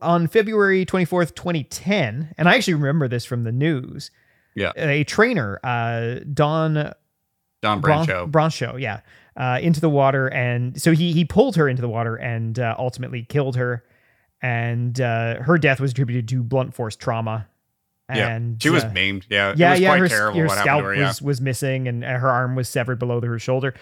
on 0.02 0.28
February 0.28 0.86
24th, 0.86 1.34
2010, 1.34 2.36
and 2.38 2.48
I 2.48 2.56
actually 2.56 2.76
remember 2.76 3.08
this 3.08 3.26
from 3.26 3.44
the 3.44 3.52
news. 3.52 4.12
Yeah. 4.56 4.72
A 4.78 5.04
trainer, 5.06 5.60
uh, 5.64 6.20
Dawn 6.34 6.94
Dawn 7.64 7.82
Bron- 7.82 8.06
Brancheau. 8.06 8.30
Broncho, 8.32 8.76
yeah, 8.78 9.00
uh, 9.38 9.60
into 9.62 9.80
the 9.82 9.90
water, 9.90 10.28
and 10.28 10.80
so 10.82 10.92
he 10.92 11.12
he 11.14 11.26
pulled 11.26 11.56
her 11.56 11.68
into 11.68 11.82
the 11.82 11.90
water 11.90 12.16
and 12.16 12.58
uh, 12.60 12.76
ultimately 12.78 13.24
killed 13.24 13.56
her, 13.56 13.84
and 14.42 15.00
uh, 15.02 15.42
her 15.42 15.58
death 15.58 15.80
was 15.80 15.92
attributed 15.92 16.28
to 16.30 16.42
blunt 16.44 16.74
force 16.74 16.96
trauma. 16.96 17.48
yeah, 18.14 18.28
And 18.36 18.62
she 18.62 18.70
was 18.70 18.84
uh, 18.84 18.92
maimed. 18.94 19.26
Yeah, 19.30 19.54
yeah, 19.58 19.70
it 19.70 19.72
was 19.72 19.80
yeah, 19.82 19.90
quite 19.90 20.00
her, 20.02 20.08
terrible 20.08 20.40
her 20.42 20.46
what 20.48 20.58
happened 20.58 20.64
scalp 20.70 20.84
her. 20.86 20.96
Yeah. 20.96 21.08
was 21.08 21.22
was 21.22 21.42
missing, 21.42 21.88
and 21.88 22.04
her 22.04 22.30
arm 22.30 22.56
was 22.56 22.70
severed 22.70 23.00
below 23.00 23.20
her 23.22 23.40
shoulder, 23.40 23.74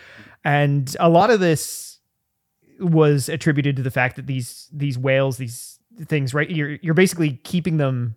and 0.43 0.95
a 0.99 1.09
lot 1.09 1.30
of 1.30 1.39
this 1.39 1.99
was 2.80 3.30
attributed 3.30 3.75
to 3.75 3.84
the 3.84 3.91
fact 3.91 4.15
that 4.15 4.25
these 4.27 4.67
these 4.73 4.97
whales, 4.97 5.38
these 5.38 5.80
things, 6.05 6.34
right? 6.34 6.49
You're 6.49 6.80
you're 6.81 6.95
basically 6.95 7.34
keeping 7.43 7.77
them, 7.77 8.15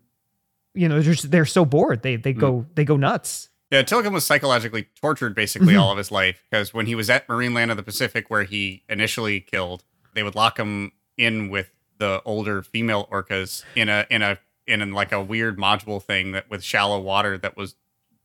you 0.74 0.88
know, 0.88 0.94
they're 0.94 1.12
just, 1.12 1.30
they're 1.30 1.44
so 1.44 1.64
bored, 1.66 2.02
they 2.02 2.16
they 2.16 2.32
go 2.32 2.52
Mm. 2.60 2.66
they 2.74 2.84
go 2.84 2.96
nuts. 2.96 3.50
Yeah, 3.70 3.82
Tilikum 3.82 4.12
was 4.12 4.24
psychologically 4.24 4.86
tortured 5.00 5.34
basically 5.34 5.74
Mhm. 5.74 5.80
all 5.80 5.90
of 5.90 5.98
his 5.98 6.10
life 6.12 6.42
because 6.50 6.72
when 6.72 6.86
he 6.86 6.94
was 6.94 7.10
at 7.10 7.28
Marine 7.28 7.52
Land 7.54 7.70
of 7.72 7.76
the 7.76 7.82
Pacific, 7.82 8.30
where 8.30 8.44
he 8.44 8.82
initially 8.88 9.40
killed, 9.40 9.82
they 10.14 10.22
would 10.22 10.34
lock 10.36 10.58
him 10.58 10.92
in 11.16 11.48
with 11.48 11.70
the 11.98 12.22
older 12.24 12.62
female 12.62 13.08
orcas 13.10 13.64
in 13.74 13.88
a 13.88 14.06
in 14.10 14.22
a 14.22 14.38
in 14.66 14.92
like 14.92 15.12
a 15.12 15.22
weird 15.22 15.58
module 15.58 16.02
thing 16.02 16.32
that 16.32 16.48
with 16.50 16.62
shallow 16.62 17.00
water 17.00 17.38
that 17.38 17.56
was 17.56 17.74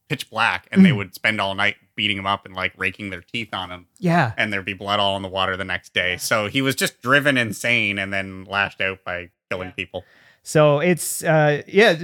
pitch 0.10 0.30
black, 0.30 0.68
and 0.72 0.84
they 0.86 0.90
Mhm. 0.90 0.98
would 0.98 1.16
spend 1.16 1.40
all 1.40 1.56
night 1.56 1.78
beating 1.96 2.18
him 2.18 2.26
up 2.26 2.46
and 2.46 2.54
like 2.54 2.74
raking 2.76 3.12
their 3.12 3.22
teeth 3.22 3.54
on 3.54 3.72
him, 3.72 3.88
Yeah, 3.98 4.34
and 4.38 4.52
there'd 4.52 4.66
be 4.66 4.74
blood 4.74 5.00
all 5.00 5.16
in 5.16 5.22
the 5.24 5.30
water 5.30 5.56
the 5.56 5.64
next 5.64 5.94
day. 5.94 6.18
So 6.18 6.48
he 6.48 6.62
was 6.62 6.76
just 6.76 7.02
driven 7.02 7.38
insane 7.38 7.98
and 7.98 8.12
then 8.12 8.44
lashed 8.44 8.82
out 8.82 9.04
by 9.06 9.30
killing 9.50 9.72
people. 9.72 10.04
So 10.44 10.80
it's 10.80 11.24
uh 11.24 11.62
yeah 11.68 11.96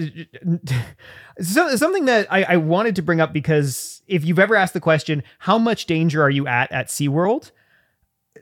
so, 1.42 1.76
something 1.76 2.06
that 2.06 2.28
I, 2.32 2.44
I 2.44 2.58
wanted 2.58 2.96
to 2.98 3.02
bring 3.02 3.20
up 3.22 3.34
because 3.34 4.02
if 4.08 4.24
you've 4.26 4.40
ever 4.40 4.56
asked 4.56 4.74
the 4.74 4.80
question, 4.80 5.24
how 5.40 5.58
much 5.58 5.86
danger 5.86 6.22
are 6.22 6.30
you 6.30 6.48
at 6.48 6.72
at 6.72 6.88
SeaWorld? 6.88 7.52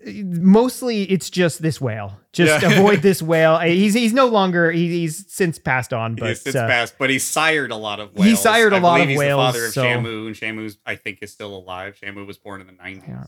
Mostly 0.06 1.04
it's 1.04 1.30
just 1.30 1.62
this 1.62 1.80
whale. 1.82 2.20
Just 2.32 2.62
Yeah. 2.62 2.72
avoid 2.74 3.02
this 3.02 3.22
whale. 3.32 3.58
He's 3.60 3.94
he's 3.94 4.14
no 4.14 4.28
longer 4.28 4.72
he, 4.72 4.88
he's 4.90 5.26
since 5.32 5.58
passed 5.58 5.94
on, 5.94 6.16
but 6.16 6.30
He's 6.30 6.42
since 6.42 6.56
uh, 6.56 6.68
passed, 6.68 6.96
but 7.00 7.10
he 7.10 7.18
sired 7.18 7.72
a 7.72 7.76
lot 7.76 8.00
of 8.00 8.14
whales. 8.14 8.26
He 8.28 8.36
sired 8.36 8.74
a 8.74 8.78
I 8.78 8.80
lot 8.80 9.02
of 9.02 9.08
he's 9.08 9.18
whales, 9.18 9.40
The 9.54 9.60
father 9.60 9.66
of 9.68 9.74
so- 9.74 9.84
Shamu, 9.84 10.28
and 10.28 10.36
Shamu's 10.36 10.78
I 10.86 10.96
think 10.96 11.20
is 11.22 11.32
still 11.32 11.56
alive. 11.56 11.98
Shamu 12.02 12.26
was 12.28 12.38
born 12.38 12.62
in 12.62 12.68
the 12.68 12.74
nineties 12.74 13.04
Yeah. 13.08 13.24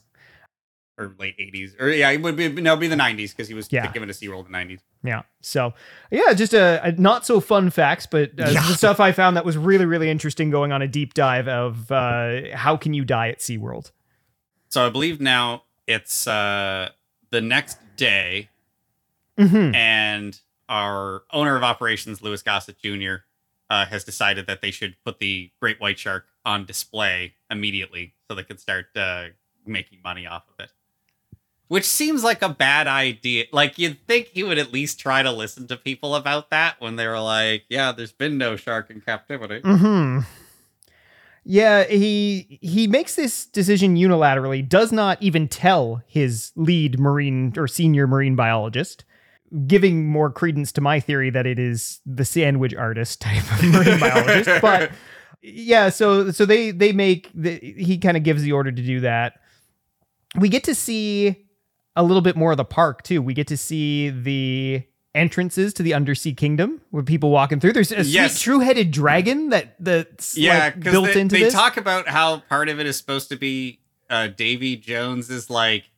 Or 0.97 1.13
late 1.19 1.35
eighties, 1.37 1.75
or 1.79 1.89
yeah, 1.89 2.09
it 2.11 2.21
would 2.21 2.35
be 2.35 2.49
no, 2.49 2.71
it'd 2.71 2.79
be 2.81 2.87
the 2.87 2.95
nineties 2.95 3.31
because 3.33 3.47
he 3.47 3.53
was 3.53 3.67
Yeah. 3.71 3.91
given 3.91 4.07
to 4.07 4.13
SeaWorld 4.13 4.39
in 4.47 4.51
the 4.51 4.57
nineties. 4.57 4.79
Yeah. 5.03 5.21
So, 5.41 5.73
yeah, 6.11 6.33
just 6.33 6.53
a, 6.53 6.81
a 6.83 6.91
not 6.93 7.25
so 7.25 7.39
fun 7.39 7.69
facts, 7.69 8.07
but 8.07 8.31
uh, 8.39 8.49
Yeah. 8.49 8.67
the 8.67 8.73
stuff 8.75 8.99
I 8.99 9.11
found 9.11 9.37
that 9.37 9.45
was 9.45 9.57
really, 9.57 9.85
really 9.85 10.09
interesting 10.09 10.49
going 10.49 10.71
on 10.71 10.81
a 10.81 10.87
deep 10.87 11.13
dive 11.13 11.47
of 11.47 11.91
uh, 11.91 12.55
how 12.55 12.77
can 12.77 12.93
you 12.93 13.05
die 13.05 13.29
at 13.29 13.39
SeaWorld. 13.39 13.91
So 14.69 14.85
I 14.85 14.89
believe 14.89 15.21
now 15.21 15.63
it's 15.85 16.27
uh 16.27 16.89
the 17.29 17.41
next 17.41 17.77
day, 17.95 18.49
Mm-hmm. 19.37 19.75
and 19.75 20.39
our 20.67 21.21
owner 21.31 21.55
of 21.55 21.61
operations, 21.63 22.23
Louis 22.23 22.41
Gossett 22.41 22.79
Jr., 22.79 23.17
uh, 23.69 23.85
has 23.85 24.03
decided 24.03 24.47
that 24.47 24.61
they 24.61 24.71
should 24.71 24.95
put 25.05 25.19
the 25.19 25.51
great 25.61 25.79
white 25.79 25.99
shark 25.99 26.25
on 26.43 26.65
display 26.65 27.35
immediately 27.51 28.13
so 28.27 28.33
they 28.35 28.43
can 28.43 28.57
start 28.57 28.87
uh, 28.95 29.25
making 29.65 29.99
money 30.03 30.25
off 30.25 30.43
of 30.47 30.63
it. 30.63 30.71
Which 31.67 31.85
seems 31.85 32.23
like 32.23 32.41
a 32.41 32.49
bad 32.49 32.87
idea. 32.87 33.45
Like 33.51 33.77
you'd 33.77 34.05
think 34.07 34.27
he 34.27 34.43
would 34.43 34.57
at 34.57 34.71
least 34.71 34.99
try 34.99 35.21
to 35.21 35.31
listen 35.31 35.67
to 35.67 35.75
people 35.75 36.15
about 36.15 36.49
that 36.49 36.79
when 36.79 36.95
they 36.95 37.07
were 37.07 37.19
like, 37.19 37.63
"Yeah, 37.69 37.91
there's 37.91 38.13
been 38.13 38.37
no 38.37 38.55
shark 38.55 38.89
in 38.89 39.01
captivity." 39.01 39.61
Hmm. 39.63 40.19
Yeah, 41.49 41.85
he 41.85 42.59
he 42.61 42.87
makes 42.87 43.15
this 43.15 43.45
decision 43.45 43.95
unilaterally. 43.95 44.67
Does 44.67 44.91
not 44.91 45.21
even 45.21 45.47
tell 45.47 46.01
his 46.05 46.51
lead 46.57 46.99
marine 46.99 47.53
or 47.55 47.69
senior 47.69 48.05
marine 48.05 48.35
biologist, 48.35 49.05
giving 49.65 50.07
more 50.07 50.29
credence 50.29 50.73
to 50.73 50.81
my 50.81 50.99
theory 50.99 51.29
that 51.29 51.45
it 51.45 51.57
is 51.57 52.01
the 52.05 52.25
sandwich 52.25 52.75
artist 52.75 53.21
type 53.21 53.43
of 53.53 53.63
marine 53.63 53.99
biologist. 54.01 54.61
But 54.61 54.91
yeah, 55.41 55.87
so 55.87 56.31
so 56.31 56.45
they 56.45 56.71
they 56.71 56.91
make 56.91 57.31
the, 57.33 57.57
he 57.59 57.97
kind 57.97 58.17
of 58.17 58.23
gives 58.23 58.43
the 58.43 58.51
order 58.51 58.71
to 58.71 58.81
do 58.81 58.99
that. 58.99 59.39
We 60.37 60.49
get 60.49 60.65
to 60.65 60.75
see 60.75 61.46
a 61.97 62.03
little 62.03 62.21
bit 62.21 62.35
more 62.37 62.51
of 62.51 62.57
the 62.57 62.63
park 62.65 63.03
too. 63.03 63.21
We 63.21 63.33
get 63.33 63.47
to 63.47 63.57
see 63.57 64.09
the 64.09 64.83
entrances 65.15 65.73
to 65.73 65.83
the 65.83 65.93
undersea 65.95 66.33
kingdom 66.33 66.79
with 66.91 67.05
people 67.07 67.31
walking 67.31 67.59
through. 67.59 67.73
There's 67.73 67.91
a 67.91 68.03
Yes. 68.03 68.39
true-headed 68.39 68.91
dragon 68.91 69.49
that 69.49 69.75
that's 69.79 70.37
Yeah, 70.37 70.59
like, 70.65 70.79
built 70.79 71.07
they, 71.07 71.19
into 71.21 71.35
they 71.35 71.43
this. 71.43 71.53
talk 71.53 71.75
about 71.77 72.07
how 72.07 72.39
part 72.41 72.69
of 72.69 72.79
it 72.79 72.85
is 72.85 72.97
supposed 72.97 73.29
to 73.29 73.35
be 73.35 73.79
uh, 74.09 74.27
Davy 74.27 74.75
Jones's 74.77 75.49
like 75.49 75.89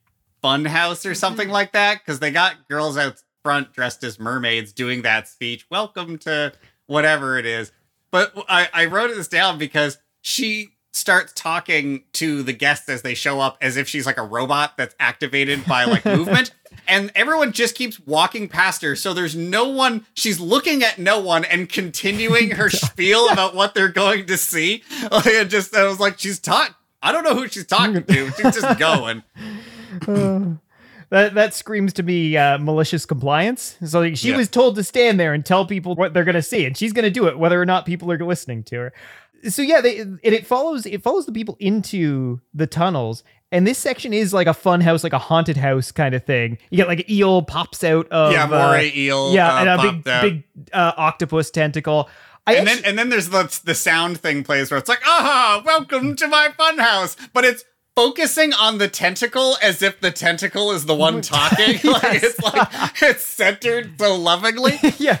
fun 0.42 0.64
house 0.64 1.04
or 1.04 1.14
something 1.14 1.46
Mm-hmm. 1.48 1.52
like 1.52 1.72
that. 1.72 1.98
Because 1.98 2.18
they 2.20 2.30
got 2.30 2.66
girls 2.68 2.96
out 2.96 3.22
front 3.44 3.72
dressed 3.74 4.02
as 4.04 4.18
mermaids 4.18 4.72
doing 4.72 5.02
that 5.02 5.28
speech. 5.28 5.66
Welcome 5.70 6.16
to 6.20 6.52
whatever 6.86 7.38
it 7.38 7.44
is. 7.46 7.72
But 8.10 8.32
I, 8.48 8.68
I 8.72 8.84
wrote 8.86 9.08
this 9.14 9.28
down 9.28 9.58
because 9.58 9.98
she 10.22 10.70
starts 10.92 11.32
talking 11.34 12.02
to 12.14 12.42
the 12.42 12.52
guests 12.52 12.88
as 12.88 13.02
they 13.02 13.14
show 13.14 13.40
up 13.40 13.56
as 13.60 13.76
if 13.76 13.88
she's 13.88 14.06
like 14.06 14.18
a 14.18 14.22
robot 14.22 14.76
that's 14.76 14.94
activated 14.98 15.64
by 15.66 15.84
like 15.84 16.04
movement. 16.04 16.52
And 16.88 17.12
everyone 17.14 17.52
just 17.52 17.74
keeps 17.76 18.00
walking 18.00 18.48
past 18.48 18.82
her. 18.82 18.96
So 18.96 19.14
there's 19.14 19.36
no 19.36 19.68
one, 19.68 20.06
she's 20.14 20.40
looking 20.40 20.82
at 20.82 20.98
no 20.98 21.20
one 21.20 21.44
and 21.44 21.68
continuing 21.68 22.50
her 22.52 22.68
spiel 22.70 23.28
about 23.30 23.54
what 23.54 23.74
they're 23.74 23.88
going 23.88 24.26
to 24.26 24.36
see. 24.36 24.82
Like, 25.10 25.26
it 25.26 25.48
just, 25.48 25.74
I 25.74 25.86
was 25.86 26.00
like, 26.00 26.18
she's 26.18 26.38
talking. 26.38 26.74
I 27.02 27.12
don't 27.12 27.24
know 27.24 27.34
who 27.34 27.48
she's 27.48 27.66
talking 27.66 28.02
to. 28.04 28.30
She's 28.32 28.54
just 28.60 28.78
going. 28.78 29.22
that 31.10 31.34
that 31.34 31.54
screams 31.54 31.92
to 31.94 32.02
me 32.02 32.36
uh, 32.36 32.58
malicious 32.58 33.04
compliance. 33.06 33.76
So 33.84 34.00
like, 34.00 34.16
she 34.16 34.30
Yeah. 34.30 34.36
was 34.36 34.48
told 34.48 34.76
to 34.76 34.84
stand 34.84 35.18
there 35.18 35.32
and 35.34 35.44
tell 35.44 35.66
people 35.66 35.94
what 35.94 36.14
they're 36.14 36.24
going 36.24 36.34
to 36.34 36.42
see, 36.42 36.64
and 36.66 36.76
she's 36.76 36.92
going 36.92 37.04
to 37.04 37.10
do 37.10 37.26
it 37.26 37.38
whether 37.38 37.60
or 37.60 37.66
not 37.66 37.86
people 37.86 38.10
are 38.12 38.18
listening 38.18 38.62
to 38.64 38.76
her. 38.76 38.92
So 39.48 39.62
yeah, 39.62 39.80
they 39.80 39.96
it, 39.96 40.32
it 40.32 40.46
follows 40.46 40.86
it 40.86 41.02
follows 41.02 41.26
the 41.26 41.32
people 41.32 41.56
into 41.58 42.40
the 42.52 42.66
tunnels, 42.66 43.24
and 43.52 43.66
this 43.66 43.78
section 43.78 44.12
is 44.12 44.32
like 44.32 44.46
a 44.46 44.54
fun 44.54 44.80
house, 44.80 45.02
like 45.02 45.12
a 45.12 45.18
haunted 45.18 45.56
house 45.56 45.90
kind 45.92 46.14
of 46.14 46.24
thing. 46.24 46.58
You 46.70 46.76
get 46.76 46.88
like 46.88 47.00
an 47.00 47.10
eel 47.10 47.42
pops 47.42 47.82
out 47.82 48.08
of 48.08 48.32
Yeah, 48.32 48.44
uh, 48.44 48.48
moray 48.48 48.92
eel, 48.94 49.32
yeah, 49.32 49.54
uh, 49.54 49.60
and 49.60 49.68
a 49.68 49.82
big 49.82 50.08
out. 50.08 50.22
big 50.22 50.44
uh, 50.72 50.92
octopus 50.96 51.50
tentacle. 51.50 52.08
I 52.46 52.54
And 52.54 52.66
then, 52.66 52.78
and 52.84 52.98
then 52.98 53.10
there's 53.10 53.28
the, 53.28 53.60
the 53.64 53.74
sound 53.74 54.18
thing 54.18 54.44
plays 54.44 54.70
where 54.70 54.78
it's 54.78 54.88
like, 54.88 55.06
aha, 55.06 55.62
welcome 55.64 56.16
to 56.16 56.26
my 56.26 56.48
fun 56.56 56.78
house, 56.78 57.16
But 57.34 57.44
it's 57.44 57.64
focusing 57.94 58.52
on 58.54 58.78
the 58.78 58.88
tentacle 58.88 59.56
as 59.62 59.82
if 59.82 60.00
the 60.00 60.10
tentacle 60.10 60.70
is 60.72 60.86
the 60.86 60.94
one 60.94 61.20
talking. 61.20 61.78
like 61.84 62.22
it's 62.22 62.40
like 62.40 62.68
it's 63.02 63.22
centered 63.22 63.98
so 63.98 64.16
lovingly. 64.16 64.78
yeah. 64.98 65.20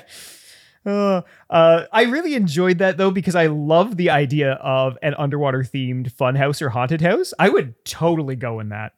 Uh, 0.86 1.20
uh, 1.50 1.84
I 1.92 2.04
really 2.04 2.34
enjoyed 2.34 2.78
that 2.78 2.96
though 2.96 3.10
because 3.10 3.34
I 3.34 3.46
love 3.48 3.96
the 3.98 4.10
idea 4.10 4.52
of 4.54 4.96
an 5.02 5.14
underwater 5.18 5.60
themed 5.62 6.10
fun 6.12 6.34
house 6.36 6.62
or 6.62 6.70
haunted 6.70 7.00
house. 7.02 7.34
I 7.38 7.48
would 7.50 7.74
totally 7.84 8.36
go 8.36 8.60
in 8.60 8.70
that. 8.70 8.94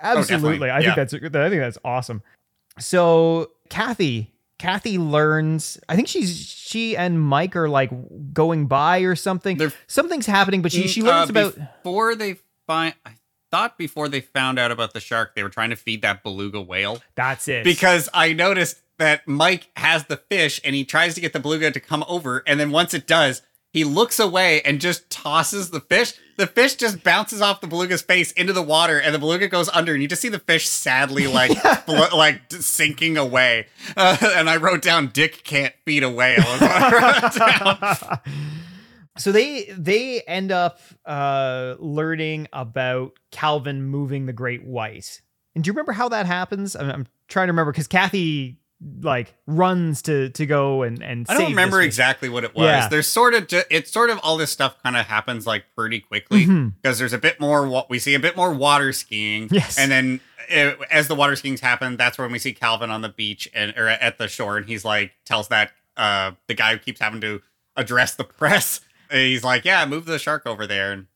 Absolutely, 0.00 0.36
definitely. 0.36 0.70
I 0.70 0.78
Yeah. 0.80 0.94
think 0.94 1.10
that's 1.10 1.14
I 1.36 1.48
think 1.48 1.60
that's 1.60 1.78
awesome. 1.84 2.22
So 2.78 3.50
Kathy, 3.70 4.32
Kathy 4.58 4.98
learns. 4.98 5.78
I 5.88 5.96
think 5.96 6.08
she's 6.08 6.36
she 6.38 6.96
and 6.96 7.20
Mike 7.20 7.56
are 7.56 7.68
like 7.68 7.90
going 8.32 8.66
by 8.66 9.00
or 9.00 9.16
something. 9.16 9.56
They're- 9.56 9.72
Something's 9.86 10.26
happening, 10.26 10.62
but 10.62 10.72
she 10.72 10.86
she 10.88 11.02
Uh, 11.02 11.06
learns 11.06 11.30
about. 11.30 11.54
before 11.82 12.14
they 12.14 12.36
find. 12.66 12.94
I 13.04 13.12
thought 13.56 13.78
before 13.78 14.08
they 14.08 14.20
found 14.20 14.58
out 14.58 14.70
about 14.70 14.92
the 14.92 15.00
shark, 15.00 15.34
they 15.34 15.42
were 15.42 15.48
trying 15.48 15.70
to 15.70 15.76
feed 15.76 16.02
that 16.02 16.22
beluga 16.22 16.60
whale. 16.60 17.00
That's 17.14 17.48
it. 17.48 17.64
because 17.64 18.08
I 18.12 18.34
noticed 18.34 18.82
that 18.98 19.26
Mike 19.26 19.68
has 19.76 20.04
the 20.04 20.18
fish 20.18 20.60
and 20.62 20.74
he 20.74 20.84
tries 20.84 21.14
to 21.14 21.22
get 21.22 21.32
the 21.32 21.40
beluga 21.40 21.70
to 21.70 21.80
come 21.80 22.04
over, 22.06 22.42
and 22.46 22.60
then 22.60 22.70
once 22.70 22.92
it 22.92 23.06
does, 23.06 23.40
he 23.72 23.82
looks 23.84 24.18
away 24.18 24.60
and 24.62 24.80
just 24.80 25.08
tosses 25.10 25.70
the 25.70 25.80
fish. 25.80 26.12
The 26.36 26.46
fish 26.46 26.74
just 26.76 27.02
bounces 27.02 27.40
off 27.40 27.62
the 27.62 27.66
beluga's 27.66 28.02
face 28.02 28.30
into 28.32 28.52
the 28.52 28.62
water, 28.62 28.98
and 28.98 29.14
the 29.14 29.18
beluga 29.18 29.48
goes 29.48 29.70
under, 29.70 29.94
and 29.94 30.02
you 30.02 30.08
just 30.08 30.20
see 30.22 30.28
the 30.28 30.38
fish 30.38 30.68
sadly 30.68 31.26
like 31.26 31.50
blo- 31.86 32.14
like 32.14 32.42
sinking 32.50 33.16
away. 33.16 33.68
Uh, 33.96 34.16
and 34.36 34.50
I 34.50 34.56
wrote 34.56 34.82
down, 34.82 35.08
"Dick 35.08 35.44
can't 35.44 35.74
feed 35.86 36.02
a 36.02 36.10
whale." 36.10 36.42
so 39.18 39.32
they 39.32 39.64
they 39.76 40.22
end 40.22 40.52
up 40.52 40.80
uh 41.04 41.76
learning 41.78 42.48
about 42.52 43.12
Calvin 43.30 43.84
moving 43.84 44.26
the 44.26 44.32
great 44.32 44.64
white. 44.64 45.22
And 45.54 45.64
do 45.64 45.68
you 45.68 45.72
remember 45.72 45.92
how 45.92 46.08
that 46.10 46.26
happens? 46.26 46.76
I'm, 46.76 46.90
I'm 46.90 47.06
trying 47.28 47.46
to 47.46 47.52
remember 47.52 47.72
because 47.72 47.88
Kathy 47.88 48.58
like 49.00 49.34
runs 49.46 50.02
to 50.02 50.28
to 50.30 50.44
go 50.44 50.82
and 50.82 51.02
and 51.02 51.26
I 51.30 51.38
don't 51.38 51.50
remember 51.50 51.80
exactly 51.80 52.28
what 52.28 52.44
it 52.44 52.54
was. 52.54 52.64
Yeah. 52.64 52.88
There's 52.88 53.06
sort 53.06 53.32
of 53.32 53.48
ju- 53.48 53.62
it's 53.70 53.90
sort 53.90 54.10
of 54.10 54.18
all 54.22 54.36
this 54.36 54.50
stuff 54.50 54.82
kind 54.82 54.96
of 54.96 55.06
happens 55.06 55.46
like 55.46 55.64
pretty 55.74 56.00
quickly 56.00 56.46
because 56.46 56.98
there's 56.98 57.14
a 57.14 57.18
bit 57.18 57.40
more 57.40 57.66
what 57.66 57.88
we 57.88 57.98
see 57.98 58.14
a 58.14 58.20
bit 58.20 58.36
more 58.36 58.52
water 58.52 58.92
skiing. 58.92 59.48
Yes. 59.50 59.78
And 59.78 59.90
then 59.90 60.20
uh, 60.54 60.74
as 60.90 61.08
the 61.08 61.14
water 61.14 61.36
skiing's 61.36 61.62
happen, 61.62 61.96
that's 61.96 62.18
when 62.18 62.30
we 62.30 62.38
see 62.38 62.52
Calvin 62.52 62.90
on 62.90 63.00
the 63.00 63.08
beach 63.08 63.48
and 63.54 63.72
or 63.78 63.88
at 63.88 64.18
the 64.18 64.28
shore 64.28 64.58
and 64.58 64.66
he's 64.66 64.84
like 64.84 65.12
tells 65.24 65.48
that 65.48 65.72
uh 65.96 66.32
the 66.46 66.54
guy 66.54 66.72
who 66.72 66.78
keeps 66.78 67.00
having 67.00 67.22
to 67.22 67.40
address 67.76 68.14
the 68.14 68.24
press. 68.24 68.80
He's 69.10 69.44
like, 69.44 69.64
"Yeah, 69.64 69.84
move 69.86 70.04
the 70.06 70.18
shark 70.18 70.46
over 70.46 70.66
there." 70.66 70.92
And 70.92 71.06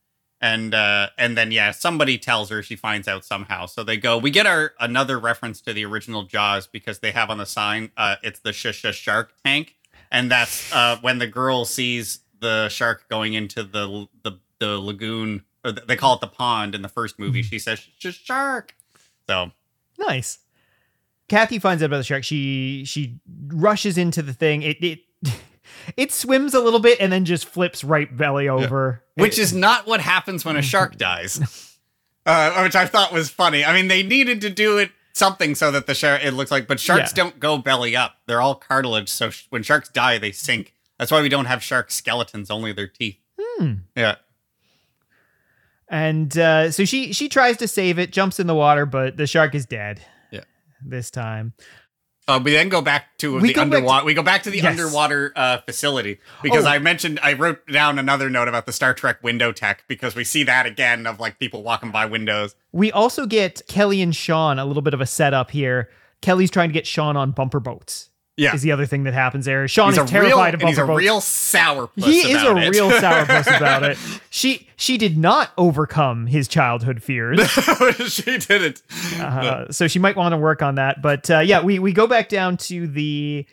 and 0.40 0.74
uh 0.74 1.08
and 1.18 1.36
then 1.36 1.52
yeah, 1.52 1.70
somebody 1.70 2.18
tells 2.18 2.50
her 2.50 2.62
she 2.62 2.76
finds 2.76 3.06
out 3.08 3.24
somehow. 3.24 3.66
So 3.66 3.84
they 3.84 3.96
go. 3.96 4.18
We 4.18 4.30
get 4.30 4.46
our 4.46 4.72
another 4.80 5.18
reference 5.18 5.60
to 5.62 5.72
the 5.72 5.84
original 5.84 6.24
Jaws 6.24 6.66
because 6.66 7.00
they 7.00 7.10
have 7.12 7.30
on 7.30 7.38
the 7.38 7.46
sign 7.46 7.90
uh 7.96 8.16
it's 8.22 8.40
the 8.40 8.52
shush 8.52 8.78
shush 8.78 8.98
shark 8.98 9.32
tank 9.44 9.76
and 10.10 10.30
that's 10.30 10.72
uh, 10.72 10.96
when 11.00 11.18
the 11.18 11.26
girl 11.26 11.64
sees 11.64 12.20
the 12.40 12.68
shark 12.68 13.08
going 13.08 13.34
into 13.34 13.62
the 13.62 14.08
the, 14.22 14.32
the 14.58 14.78
lagoon. 14.78 15.44
Or 15.62 15.72
they 15.72 15.96
call 15.96 16.14
it 16.14 16.22
the 16.22 16.26
pond 16.26 16.74
in 16.74 16.80
the 16.80 16.88
first 16.88 17.18
movie. 17.18 17.42
She 17.42 17.58
says 17.58 17.78
"Sh- 17.98 18.14
shark. 18.14 18.74
So 19.28 19.52
Nice. 19.98 20.38
Kathy 21.28 21.58
finds 21.58 21.82
out 21.82 21.86
about 21.86 21.98
the 21.98 22.04
shark. 22.04 22.24
She 22.24 22.84
she 22.86 23.20
rushes 23.48 23.98
into 23.98 24.22
the 24.22 24.32
thing. 24.32 24.62
It 24.62 24.82
it 24.82 25.00
it 25.96 26.12
swims 26.12 26.54
a 26.54 26.60
little 26.60 26.80
bit 26.80 26.98
and 27.00 27.12
then 27.12 27.24
just 27.24 27.46
flips 27.46 27.82
right 27.84 28.14
belly 28.16 28.48
over. 28.48 29.02
which 29.14 29.38
is 29.38 29.52
not 29.52 29.86
what 29.86 30.00
happens 30.00 30.44
when 30.44 30.56
a 30.56 30.62
shark 30.62 30.96
dies. 30.98 31.76
Uh, 32.26 32.60
which 32.62 32.76
I 32.76 32.86
thought 32.86 33.12
was 33.12 33.30
funny. 33.30 33.64
I 33.64 33.72
mean, 33.72 33.88
they 33.88 34.02
needed 34.02 34.40
to 34.42 34.50
do 34.50 34.78
it 34.78 34.90
something 35.12 35.54
so 35.54 35.70
that 35.70 35.86
the 35.86 35.94
shark 35.94 36.22
it 36.24 36.32
looks 36.32 36.50
like, 36.50 36.66
but 36.68 36.78
sharks 36.78 37.10
Yeah. 37.12 37.24
don't 37.24 37.40
go 37.40 37.58
belly 37.58 37.96
up. 37.96 38.16
They're 38.26 38.40
all 38.40 38.54
cartilage. 38.54 39.08
So 39.08 39.30
sh- 39.30 39.46
when 39.50 39.62
sharks 39.62 39.88
die, 39.88 40.18
they 40.18 40.30
sink. 40.32 40.74
That's 40.98 41.10
why 41.10 41.22
we 41.22 41.28
don't 41.28 41.46
have 41.46 41.62
shark 41.62 41.90
skeletons, 41.90 42.50
only 42.50 42.72
their 42.72 42.86
teeth. 42.86 43.16
Hmm. 43.38 43.72
Yeah. 43.96 44.16
And 45.88 46.36
uh, 46.38 46.70
so 46.70 46.84
she 46.84 47.12
she 47.12 47.28
tries 47.28 47.56
to 47.56 47.66
save 47.68 47.98
it, 47.98 48.12
jumps 48.12 48.38
in 48.38 48.46
the 48.46 48.54
water, 48.54 48.86
but 48.86 49.16
the 49.16 49.26
shark 49.26 49.54
is 49.54 49.66
dead. 49.66 50.00
Yeah. 50.30 50.44
This 50.84 51.10
time. 51.10 51.52
Uh, 52.30 52.38
we 52.42 52.52
then 52.52 52.68
go 52.68 52.80
back 52.80 53.16
to 53.18 53.34
We 53.34 53.40
the 53.40 53.46
back 53.48 53.54
to- 53.54 53.60
underwater. 53.62 54.04
we 54.06 54.14
go 54.14 54.22
back 54.22 54.42
to 54.44 54.50
the 54.50 54.58
Yes. 54.58 54.66
underwater 54.66 55.32
uh, 55.34 55.58
facility 55.66 56.18
because 56.42 56.64
Oh. 56.64 56.68
I 56.68 56.78
mentioned 56.78 57.18
I 57.22 57.32
wrote 57.32 57.66
down 57.66 57.98
another 57.98 58.30
note 58.30 58.46
about 58.48 58.66
the 58.66 58.72
Star 58.72 58.94
Trek 58.94 59.22
window 59.22 59.52
tech 59.52 59.84
because 59.88 60.14
we 60.14 60.22
see 60.24 60.42
that 60.44 60.66
again 60.66 61.06
of 61.06 61.18
like 61.18 61.38
people 61.38 61.62
walking 61.62 61.90
by 61.90 62.06
windows. 62.06 62.54
We 62.72 62.92
also 62.92 63.26
get 63.26 63.62
Kelly 63.68 64.00
and 64.02 64.14
Sean 64.14 64.58
a 64.58 64.64
little 64.64 64.82
bit 64.82 64.94
of 64.94 65.00
a 65.00 65.06
setup 65.06 65.50
here. 65.50 65.88
Kelly's 66.22 66.50
trying 66.50 66.68
to 66.68 66.72
get 66.74 66.86
Sean 66.86 67.16
on 67.16 67.32
bumper 67.32 67.60
boats. 67.60 68.06
Yeah. 68.36 68.54
Is 68.54 68.62
the 68.62 68.72
other 68.72 68.86
thing 68.86 69.04
that 69.04 69.12
happens 69.12 69.44
there. 69.44 69.68
Sean 69.68 69.88
he's 69.88 69.98
is 69.98 69.98
a 69.98 70.02
real, 70.04 70.10
terrified 70.30 70.54
of 70.54 70.60
and 70.60 70.68
he's 70.70 70.78
bumper 70.78 70.92
a 70.92 70.94
boats. 70.94 71.02
real 71.04 71.20
sourpuss. 71.20 72.04
he 72.04 72.20
is 72.32 72.42
a 72.42 72.56
it. 72.56 72.70
real 72.70 72.90
sourpuss 73.02 73.54
about 73.54 73.82
it. 73.82 73.98
She 74.40 74.68
she 74.74 74.96
did 74.96 75.18
not 75.18 75.50
overcome 75.58 76.26
his 76.26 76.48
childhood 76.48 77.02
fears. 77.02 77.46
she 78.08 78.38
didn't. 78.38 78.82
Uh, 79.18 79.70
so 79.70 79.86
she 79.86 79.98
might 79.98 80.16
want 80.16 80.32
to 80.32 80.38
work 80.38 80.62
on 80.62 80.76
that. 80.76 81.02
But 81.02 81.30
uh, 81.30 81.40
yeah, 81.40 81.62
we, 81.62 81.78
we 81.78 81.92
go 81.92 82.06
back 82.06 82.30
down 82.30 82.56
to 82.56 82.86
the 82.86 83.44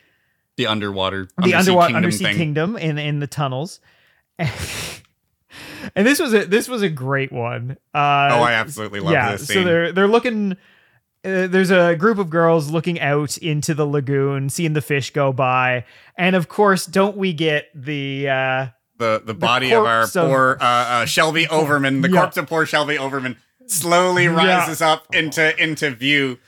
The 0.56 0.68
underwater, 0.68 1.28
the 1.44 1.56
underwater 1.56 1.88
kingdom 1.88 1.96
undersea 1.98 2.24
thing. 2.24 2.38
kingdom 2.38 2.78
in 2.78 2.98
in 2.98 3.20
the 3.20 3.28
tunnels. 3.28 3.82
and 4.40 6.08
this 6.08 6.20
was 6.20 6.34
a 6.34 6.46
this 6.46 6.70
was 6.70 6.82
a 6.84 6.90
great 6.90 7.34
one. 7.34 7.72
Uh, 7.94 8.30
Oh, 8.32 8.42
I 8.44 8.54
absolutely 8.54 9.02
love 9.02 9.12
yeah, 9.12 9.32
this 9.34 9.48
so 9.48 9.66
they're 9.66 9.92
they're 9.92 10.08
looking 10.08 10.54
uh, 11.26 11.48
there's 11.48 11.72
a 11.72 11.98
group 11.98 12.18
of 12.18 12.30
girls 12.30 12.72
looking 12.72 12.98
out 13.02 13.38
into 13.38 13.74
the 13.74 13.86
lagoon, 13.86 14.50
seeing 14.50 14.72
the 14.72 14.82
fish 14.82 15.12
go 15.12 15.34
by, 15.34 15.84
and 16.18 16.34
of 16.34 16.48
course, 16.48 16.86
don't 16.86 17.18
we 17.18 17.34
get 17.34 17.66
the 17.76 18.30
uh, 18.30 18.68
the 18.98 19.22
the 19.24 19.34
body 19.34 19.72
of 19.74 19.86
our 19.86 20.04
of- 20.04 20.14
poor 20.14 20.58
uh, 20.60 20.64
uh, 20.64 21.06
Shelby 21.14 21.48
Overman, 21.48 22.02
the 22.02 22.10
Yeah. 22.10 22.20
corpse 22.22 22.38
of 22.38 22.48
poor 22.48 22.66
Shelby 22.66 22.98
Overman, 22.98 23.38
slowly 23.68 24.28
rises 24.28 24.82
up 24.82 25.14
into 25.16 25.56
into 25.62 25.90
view, 25.92 26.40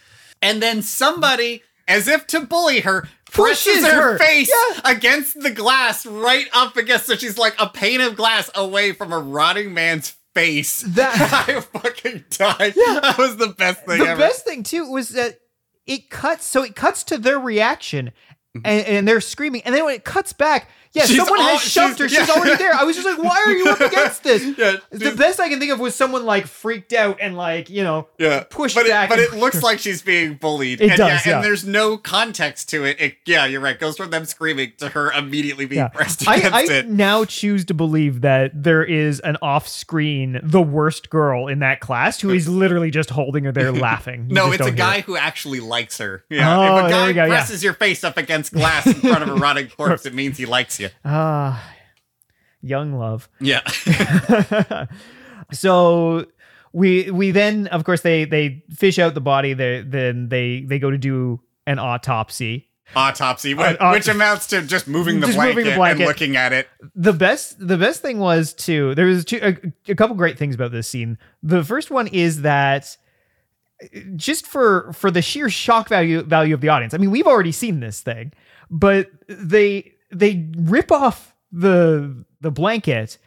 and 0.41 0.61
then 0.61 0.81
somebody, 0.81 1.63
as 1.87 2.07
if 2.07 2.25
to 2.27 2.41
bully 2.41 2.81
her, 2.81 3.07
pushes 3.31 3.63
Pushes 3.65 3.85
her, 3.85 4.01
her. 4.13 4.17
face 4.17 4.49
Yeah. 4.49 4.81
against 4.91 5.39
the 5.41 5.51
glass, 5.51 6.05
right 6.05 6.47
up 6.53 6.77
against. 6.77 7.05
So 7.07 7.15
she's 7.15 7.37
like 7.37 7.55
a 7.59 7.67
pane 7.67 8.01
of 8.01 8.15
glass 8.15 8.49
away 8.55 8.91
from 8.93 9.11
a 9.13 9.19
rotting 9.19 9.73
man's 9.73 10.15
face. 10.33 10.81
That- 10.87 11.47
I 11.49 11.59
fucking 11.61 12.25
died. 12.29 12.73
That 12.75 13.15
was 13.17 13.37
the 13.37 13.47
best 13.49 13.85
thing 13.85 13.99
the 13.99 14.07
ever. 14.09 14.19
best 14.19 14.45
thing 14.45 14.63
too 14.63 14.89
was 14.89 15.09
that 15.09 15.39
it 15.85 16.09
cuts 16.09 16.45
so 16.45 16.63
it 16.63 16.75
cuts 16.75 17.03
to 17.05 17.17
their 17.17 17.39
reaction 17.39 18.11
and, 18.53 18.85
and 18.85 19.07
they're 19.07 19.21
screaming 19.21 19.61
and 19.63 19.73
then 19.73 19.85
when 19.85 19.95
it 19.95 20.03
cuts 20.03 20.33
back 20.33 20.69
yeah. 20.93 21.05
She's 21.05 21.17
someone 21.17 21.39
all- 21.39 21.49
has 21.49 21.61
shoved 21.61 21.99
her 21.99 22.09
she's- 22.09 22.21
she's 22.27 22.35
yeah. 22.35 22.41
already 22.41 22.57
there 22.57 22.73
i 22.73 22.83
was 22.83 22.95
just 22.95 23.07
like 23.07 23.17
why 23.23 23.43
are 23.45 23.51
you 23.51 23.65
up 23.69 23.79
against 23.79 24.23
this 24.23 24.43
Yeah, 24.57 24.77
the 24.89 25.11
best 25.15 25.39
i 25.39 25.47
can 25.49 25.59
think 25.59 25.71
of 25.71 25.79
was 25.79 25.93
someone 25.95 26.25
like 26.25 26.47
freaked 26.47 26.93
out 26.93 27.17
and 27.21 27.37
like 27.37 27.69
you 27.69 27.83
know 27.83 28.07
Yeah, 28.17 28.43
pushed 28.49 28.75
but 28.75 28.87
back 28.87 29.09
It, 29.09 29.13
but 29.13 29.19
it 29.19 29.33
looks 29.33 29.61
like 29.63 29.79
she's 29.79 30.01
being 30.01 30.35
bullied. 30.35 30.81
It 30.81 30.89
and, 30.91 30.97
does, 30.97 31.25
yeah, 31.25 31.31
yeah. 31.31 31.35
and 31.37 31.45
there's 31.45 31.65
no 31.65 31.97
context 31.97 32.69
to 32.69 32.83
it. 32.85 32.99
it. 32.99 33.17
Yeah, 33.25 33.45
you're 33.45 33.61
right. 33.61 33.79
Goes 33.79 33.97
from 33.97 34.09
them 34.09 34.25
screaming 34.25 34.73
to 34.77 34.89
her 34.89 35.11
immediately 35.11 35.65
being 35.65 35.79
yeah. 35.79 35.87
pressed 35.89 36.27
I, 36.27 36.35
against 36.37 36.55
I 36.55 36.73
it. 36.73 36.89
now 36.89 37.25
choose 37.25 37.65
to 37.65 37.73
believe 37.73 38.21
that 38.21 38.51
there 38.63 38.83
is 38.83 39.19
an 39.21 39.37
off-screen 39.41 40.39
the 40.43 40.61
worst 40.61 41.09
girl 41.09 41.47
in 41.47 41.59
that 41.59 41.79
class 41.79 42.19
who 42.19 42.29
is 42.31 42.47
literally 42.49 42.91
just 42.91 43.09
holding 43.09 43.43
her 43.45 43.51
there 43.51 43.71
laughing 43.87 44.25
You 44.29 44.35
No, 44.35 44.51
it's 44.51 44.65
a 44.65 44.71
guy 44.71 44.97
it. 44.97 45.05
who 45.05 45.15
actually 45.15 45.59
likes 45.59 45.97
her. 45.99 46.23
Yeah, 46.29 46.57
Oh, 46.57 46.77
if 46.77 46.83
a 46.83 46.85
oh, 46.87 46.89
guy 46.89 47.07
we 47.07 47.13
go, 47.13 47.27
presses 47.27 47.63
your 47.63 47.73
face 47.73 48.03
up 48.03 48.17
against 48.17 48.51
glass 48.53 48.85
in 48.87 48.93
front 48.95 49.23
of 49.23 49.29
a 49.29 49.35
rotting 49.35 49.69
corpse, 49.77 50.05
it 50.05 50.13
means 50.13 50.37
he 50.37 50.45
likes 50.45 50.78
you. 50.79 50.89
ah 51.05 51.63
young 52.61 52.93
love 52.93 53.29
Yeah, 53.39 53.61
so 55.51 56.25
we 56.73 57.09
we 57.11 57.31
then 57.31 57.67
of 57.67 57.83
course 57.83 58.01
they 58.01 58.25
they 58.25 58.63
fish 58.75 58.99
out 58.99 59.13
the 59.13 59.21
body 59.21 59.53
they 59.53 59.81
then 59.81 60.29
they 60.29 60.61
they 60.61 60.79
go 60.79 60.91
to 60.91 60.97
do 60.97 61.39
an 61.65 61.79
autopsy 61.79 62.67
autopsy, 62.95 63.53
wh- 63.53 63.59
Uh, 63.79 63.91
which 63.91 64.07
amounts 64.07 64.47
to 64.47 64.63
just 64.63 64.87
moving 64.87 65.19
the, 65.19 65.27
Just 65.27 65.37
blanket, 65.37 65.55
moving 65.57 65.69
the 65.71 65.75
blanket. 65.77 66.01
and 66.01 66.07
looking 66.07 66.35
at 66.35 66.51
it. 66.53 66.67
the 66.95 67.13
best 67.13 67.55
the 67.65 67.77
best 67.77 68.01
thing 68.01 68.17
was 68.19 68.51
too 68.53 68.95
there 68.95 69.05
was 69.05 69.23
two, 69.25 69.39
a, 69.43 69.91
a 69.91 69.95
couple 69.95 70.15
great 70.15 70.37
things 70.39 70.55
about 70.55 70.71
this 70.71 70.87
scene 70.87 71.17
the 71.43 71.63
first 71.63 71.91
one 71.91 72.07
is 72.07 72.41
that 72.41 72.97
just 74.15 74.45
for 74.47 74.91
for 74.93 75.09
the 75.11 75.21
sheer 75.21 75.49
shock 75.49 75.87
value 75.87 76.21
value 76.23 76.53
of 76.53 76.61
the 76.61 76.67
audience 76.69 76.93
i 76.93 76.97
mean 76.97 77.11
we've 77.11 77.27
already 77.27 77.51
seen 77.51 77.79
this 77.79 78.01
thing 78.01 78.31
but 78.71 79.07
they 79.27 79.93
they 80.11 80.49
rip 80.57 80.91
off 80.91 81.33
the 81.51 82.23
the 82.41 82.51
blanket 82.51 83.17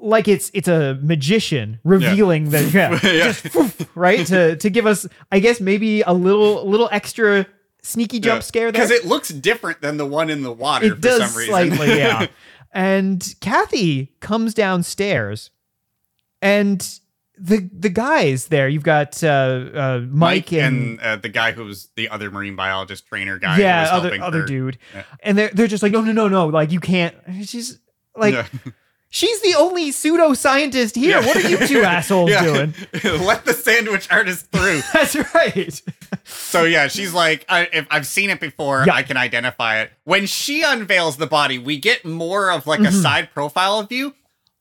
like 0.00 0.28
it's 0.28 0.50
it's 0.54 0.68
a 0.68 0.98
magician 1.02 1.78
revealing 1.84 2.50
the 2.50 2.62
yeah, 2.74 2.98
Yeah. 3.02 3.32
just 3.32 3.86
right 3.94 4.26
to 4.26 4.56
to 4.56 4.70
give 4.70 4.86
us 4.86 5.06
i 5.32 5.38
guess 5.38 5.60
maybe 5.60 6.02
a 6.02 6.12
little 6.12 6.68
little 6.68 6.88
extra 6.92 7.46
sneaky 7.82 8.18
jump 8.20 8.42
scare 8.42 8.72
there 8.72 8.72
because 8.72 8.90
it 8.90 9.04
looks 9.06 9.28
different 9.28 9.80
than 9.80 9.96
the 9.96 10.06
one 10.06 10.30
in 10.30 10.42
the 10.42 10.52
water 10.52 10.86
it 10.86 10.94
for 10.96 11.00
does 11.00 11.30
some 11.30 11.38
reason. 11.38 11.50
slightly, 11.76 11.98
yeah. 11.98 12.26
And 12.76 13.34
Kathy 13.40 14.14
comes 14.18 14.52
downstairs, 14.52 15.50
and 16.42 16.84
the 17.44 17.68
the 17.72 17.88
guys 17.90 18.48
there. 18.48 18.68
You've 18.68 18.82
got 18.82 19.22
uh, 19.22 19.26
uh, 19.28 20.00
Mike, 20.08 20.50
Mike 20.50 20.52
and, 20.54 20.98
and 20.98 21.00
uh, 21.00 21.16
the 21.16 21.28
guy 21.28 21.52
who 21.52 21.64
was 21.64 21.88
the 21.94 22.08
other 22.08 22.30
marine 22.30 22.56
biologist 22.56 23.06
trainer 23.06 23.38
guy. 23.38 23.58
yeah, 23.58 23.88
other 23.92 24.20
other 24.22 24.40
her. 24.40 24.46
dude, 24.46 24.78
Yeah. 24.94 25.02
and 25.22 25.36
they're 25.38 25.50
they're 25.52 25.66
just 25.66 25.82
like, 25.82 25.92
no, 25.92 26.00
no, 26.00 26.12
no, 26.12 26.28
no, 26.28 26.46
like 26.46 26.72
you 26.72 26.80
can't. 26.80 27.14
She's 27.44 27.78
like, 28.16 28.34
Yeah. 28.34 28.46
she's 29.10 29.40
the 29.42 29.54
only 29.56 29.92
pseudo 29.92 30.32
scientist 30.34 30.96
here. 30.96 31.20
Yeah. 31.20 31.26
What 31.26 31.36
are 31.44 31.48
you 31.48 31.58
two 31.66 31.82
assholes 31.82 32.30
doing? 32.30 32.74
Let 33.04 33.44
the 33.44 33.52
sandwich 33.52 34.10
artist 34.10 34.50
through. 34.50 34.80
That's 34.92 35.14
right. 35.34 35.82
So 36.24 36.64
yeah, 36.64 36.88
she's 36.88 37.12
like, 37.12 37.44
I, 37.48 37.68
if 37.72 37.86
I've 37.90 38.06
seen 38.06 38.30
it 38.30 38.40
before. 38.40 38.86
I 38.90 39.02
can 39.02 39.16
identify 39.16 39.80
it. 39.82 39.90
When 40.04 40.26
she 40.26 40.62
unveils 40.62 41.18
the 41.18 41.26
body, 41.26 41.58
we 41.58 41.78
get 41.78 42.04
more 42.04 42.50
of 42.50 42.66
like 42.66 42.80
a 42.80 42.84
Mm-hmm. 42.84 43.02
side 43.02 43.28
profile 43.34 43.82
view. 43.82 44.14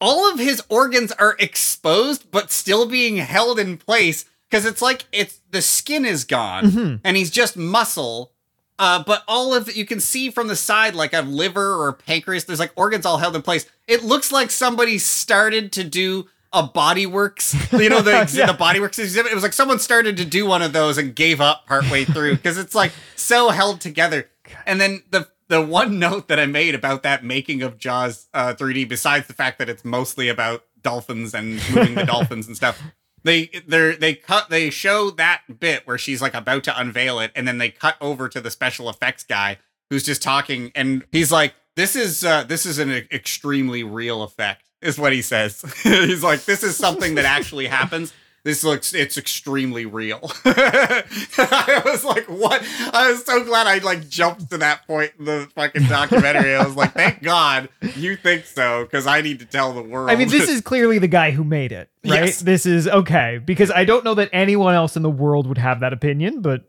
All 0.06 0.30
of 0.32 0.38
his 0.38 0.62
organs 0.68 1.14
are 1.14 1.36
exposed, 1.40 2.30
but 2.30 2.52
still 2.52 2.86
being 2.88 3.16
held 3.18 3.58
in 3.58 3.78
place 3.78 4.26
because 4.50 4.66
it's 4.66 4.82
like 4.82 5.06
it's 5.14 5.40
the 5.52 5.62
skin 5.62 6.04
is 6.06 6.26
gone 6.26 6.64
Mm-hmm. 6.66 6.96
and 7.06 7.16
he's 7.18 7.32
just 7.32 7.56
muscle. 7.56 8.32
Uh, 8.80 9.02
but 9.04 9.24
all 9.28 9.54
of 9.54 9.74
you 9.76 9.86
can 9.86 10.00
see 10.02 10.30
from 10.30 10.48
the 10.48 10.56
side, 10.56 10.94
like 10.96 11.14
a 11.14 11.22
liver 11.22 11.76
or 11.82 11.94
pancreas, 11.94 12.44
there's 12.44 12.60
like 12.60 12.74
organs 12.76 13.06
all 13.06 13.18
held 13.18 13.36
in 13.36 13.42
place. 13.42 13.66
It 13.88 14.04
looks 14.04 14.32
like 14.32 14.52
somebody 14.52 14.98
started 14.98 15.72
to 15.74 15.84
do 15.84 16.28
a 16.52 16.68
Bodyworks, 16.68 17.80
you 17.80 17.90
know, 17.90 18.02
the, 18.02 18.12
Yeah. 18.34 18.48
the 18.48 18.54
Bodyworks 18.54 19.00
exhibit. 19.00 19.32
It 19.32 19.36
was 19.36 19.44
like 19.44 19.54
someone 19.54 19.80
started 19.80 20.18
to 20.18 20.26
do 20.26 20.46
one 20.46 20.62
of 20.62 20.74
those 20.74 20.98
and 20.98 21.16
gave 21.16 21.40
up 21.40 21.66
partway 21.68 22.04
through 22.04 22.36
because 22.36 22.58
it's 22.58 22.76
like 22.76 22.92
so 23.16 23.50
held 23.50 23.80
together. 23.82 24.30
And 24.66 24.80
then 24.82 25.04
the 25.12 25.28
the 25.54 25.62
one 25.62 26.00
note 26.00 26.30
that 26.30 26.40
I 26.40 26.48
made 26.48 26.74
about 26.74 27.04
that 27.04 27.24
making 27.24 27.62
of 27.62 27.78
Jaws 27.78 28.28
uh, 28.34 28.56
3D, 28.56 28.90
besides 28.90 29.28
the 29.28 29.34
fact 29.34 29.60
that 29.60 29.70
it's 29.70 29.86
mostly 29.86 30.28
about 30.28 30.66
dolphins 30.82 31.36
and 31.36 31.62
moving 31.72 31.94
the 31.94 32.06
dolphins 32.08 32.48
and 32.48 32.56
stuff, 32.56 32.82
they 33.24 33.52
they 33.68 33.96
they 33.96 34.16
cut 34.16 34.50
they 34.50 34.72
show 34.72 35.12
that 35.12 35.44
bit 35.60 35.86
where 35.86 36.00
she's 36.00 36.24
like 36.24 36.34
about 36.34 36.64
to 36.64 36.80
unveil 36.80 37.20
it, 37.20 37.32
and 37.36 37.48
then 37.48 37.60
they 37.60 37.70
cut 37.70 37.98
over 38.02 38.28
to 38.30 38.42
the 38.42 38.50
special 38.50 38.90
effects 38.90 39.24
guy 39.24 39.60
who's 39.92 40.04
just 40.04 40.24
talking, 40.24 40.72
and 40.74 41.06
he's 41.12 41.32
like, 41.32 41.54
"This 41.76 41.96
is 41.96 42.26
uh, 42.26 42.46
this 42.46 42.66
is 42.66 42.80
an 42.80 42.90
extremely 43.12 43.84
real 43.84 44.24
effect," 44.24 44.72
is 44.82 44.98
what 44.98 45.14
he 45.14 45.22
says. 45.22 45.62
he's 45.84 46.24
like, 46.24 46.46
"This 46.46 46.64
is 46.64 46.76
something 46.76 47.14
that 47.14 47.26
actually 47.26 47.68
happens." 47.68 48.12
This 48.44 48.61
looks 48.61 48.94
it's 48.94 49.18
extremely 49.18 49.86
real. 49.86 50.20
I 50.45 51.82
was 51.86 52.03
like, 52.03 52.26
what? 52.26 52.61
I 52.94 53.10
was 53.10 53.24
so 53.26 53.44
glad 53.45 53.68
I 53.68 53.78
like 53.78 54.10
jumped 54.10 54.49
to 54.52 54.57
that 54.57 54.86
point 54.86 55.14
in 55.18 55.24
the 55.24 55.49
fucking 55.56 55.84
documentary. 55.88 56.53
I 56.53 56.65
was 56.65 56.76
like, 56.76 56.91
thank 56.91 57.24
God 57.24 57.70
you 57.95 58.18
think 58.18 58.45
so, 58.45 58.84
because 58.84 59.07
I 59.07 59.22
need 59.22 59.40
to 59.40 59.45
tell 59.45 59.72
the 59.72 59.82
world. 59.82 60.10
I 60.10 60.18
mean, 60.18 60.28
this 60.28 60.49
is 60.49 60.60
clearly 60.60 60.99
the 60.99 61.07
guy 61.07 61.32
who 61.32 61.45
made 61.45 61.72
it, 61.72 61.90
right? 62.06 62.26
Yes. 62.26 62.41
This 62.41 62.65
is 62.65 62.86
okay 62.86 63.40
because 63.44 63.72
I 63.72 63.86
don't 63.86 64.03
know 64.03 64.15
that 64.15 64.30
anyone 64.34 64.76
else 64.76 64.98
in 64.98 65.03
the 65.03 65.10
world 65.10 65.48
would 65.48 65.57
have 65.57 65.80
that 65.80 65.94
opinion, 65.94 66.41
but 66.41 66.65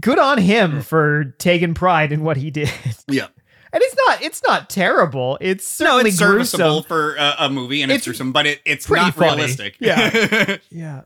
good 0.00 0.18
on 0.18 0.38
him 0.38 0.80
mm. 0.80 0.84
for 0.84 1.34
taking 1.38 1.74
pride 1.74 2.12
in 2.12 2.24
what 2.24 2.38
he 2.38 2.50
did. 2.50 2.72
yeah. 3.08 3.26
And 3.74 3.82
it's 3.82 3.96
not 4.06 4.22
it's 4.22 4.42
not 4.46 4.70
terrible. 4.70 5.36
It's 5.40 5.78
No, 5.80 5.86
certainly 5.86 6.08
it's 6.10 6.18
serviceable 6.18 6.82
gruesome. 6.82 6.88
for 6.88 7.16
a, 7.16 7.34
a 7.40 7.50
movie 7.50 7.82
and 7.82 7.90
it's, 7.92 7.98
It's 7.98 8.04
gruesome, 8.06 8.32
but 8.32 8.46
it, 8.46 8.60
it's 8.64 8.88
not 8.88 9.14
funny. 9.14 9.32
realistic. 9.36 9.76
Yeah. 9.80 10.56
Yeah. 10.70 11.02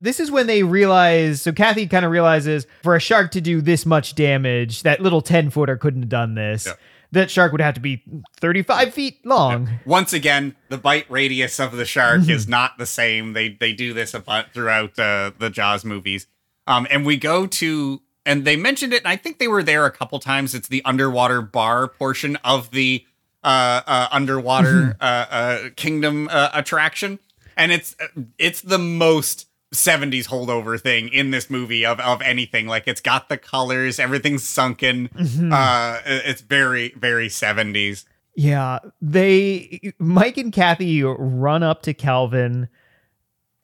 This 0.00 0.18
is 0.18 0.30
when 0.30 0.46
they 0.46 0.62
realize 0.62 1.42
so 1.42 1.52
Kathy 1.52 1.86
kind 1.86 2.06
of 2.06 2.10
realizes 2.10 2.66
for 2.82 2.96
a 2.96 3.00
shark 3.00 3.32
to 3.32 3.40
do 3.42 3.60
this 3.60 3.84
much 3.84 4.14
damage, 4.14 4.82
that 4.84 5.00
little 5.02 5.20
10 5.20 5.50
footer 5.50 5.76
couldn't 5.76 6.02
have 6.02 6.08
done 6.08 6.34
this. 6.36 6.64
Yeah. 6.66 6.72
That 7.12 7.28
shark 7.30 7.50
would 7.52 7.60
have 7.60 7.74
to 7.74 7.80
be 7.80 8.02
35 8.38 8.94
feet 8.94 9.26
long. 9.26 9.68
Once 9.84 10.12
again, 10.12 10.54
the 10.68 10.78
bite 10.78 11.10
radius 11.10 11.58
of 11.58 11.72
the 11.76 11.84
shark 11.84 12.28
is 12.28 12.46
not 12.46 12.78
the 12.78 12.86
same. 12.86 13.32
They 13.32 13.48
they 13.50 13.72
do 13.72 13.92
this 13.92 14.12
throughout 14.54 14.96
uh, 14.96 15.32
the 15.36 15.50
Jaws 15.50 15.84
movies. 15.84 16.28
Um, 16.68 16.86
and 16.88 17.04
we 17.04 17.16
go 17.16 17.48
to 17.48 18.00
and 18.30 18.44
they 18.44 18.54
mentioned 18.54 18.92
it. 18.92 18.98
And 19.02 19.08
I 19.08 19.16
think 19.16 19.38
they 19.38 19.48
were 19.48 19.62
there 19.62 19.86
a 19.86 19.90
couple 19.90 20.20
times. 20.20 20.54
It's 20.54 20.68
the 20.68 20.82
underwater 20.84 21.42
bar 21.42 21.88
portion 21.88 22.36
of 22.44 22.70
the 22.70 23.04
uh, 23.42 23.82
uh, 23.86 24.08
underwater 24.12 24.96
uh, 25.00 25.26
uh, 25.30 25.58
kingdom 25.74 26.28
uh, 26.30 26.50
attraction, 26.54 27.18
and 27.56 27.72
it's 27.72 27.96
it's 28.38 28.62
the 28.62 28.78
most 28.78 29.48
70s 29.74 30.28
holdover 30.28 30.80
thing 30.80 31.08
in 31.08 31.30
this 31.32 31.50
movie 31.50 31.84
of 31.84 31.98
of 32.00 32.22
anything. 32.22 32.66
Like 32.66 32.86
it's 32.86 33.00
got 33.00 33.28
the 33.28 33.36
colors, 33.36 33.98
everything's 33.98 34.44
sunken. 34.44 35.10
Uh, 35.52 36.00
it's 36.04 36.42
very 36.42 36.90
very 36.96 37.28
70s. 37.28 38.04
Yeah, 38.36 38.78
they 39.02 39.92
Mike 39.98 40.36
and 40.36 40.52
Kathy 40.52 41.02
run 41.02 41.62
up 41.62 41.82
to 41.82 41.94
Calvin. 41.94 42.68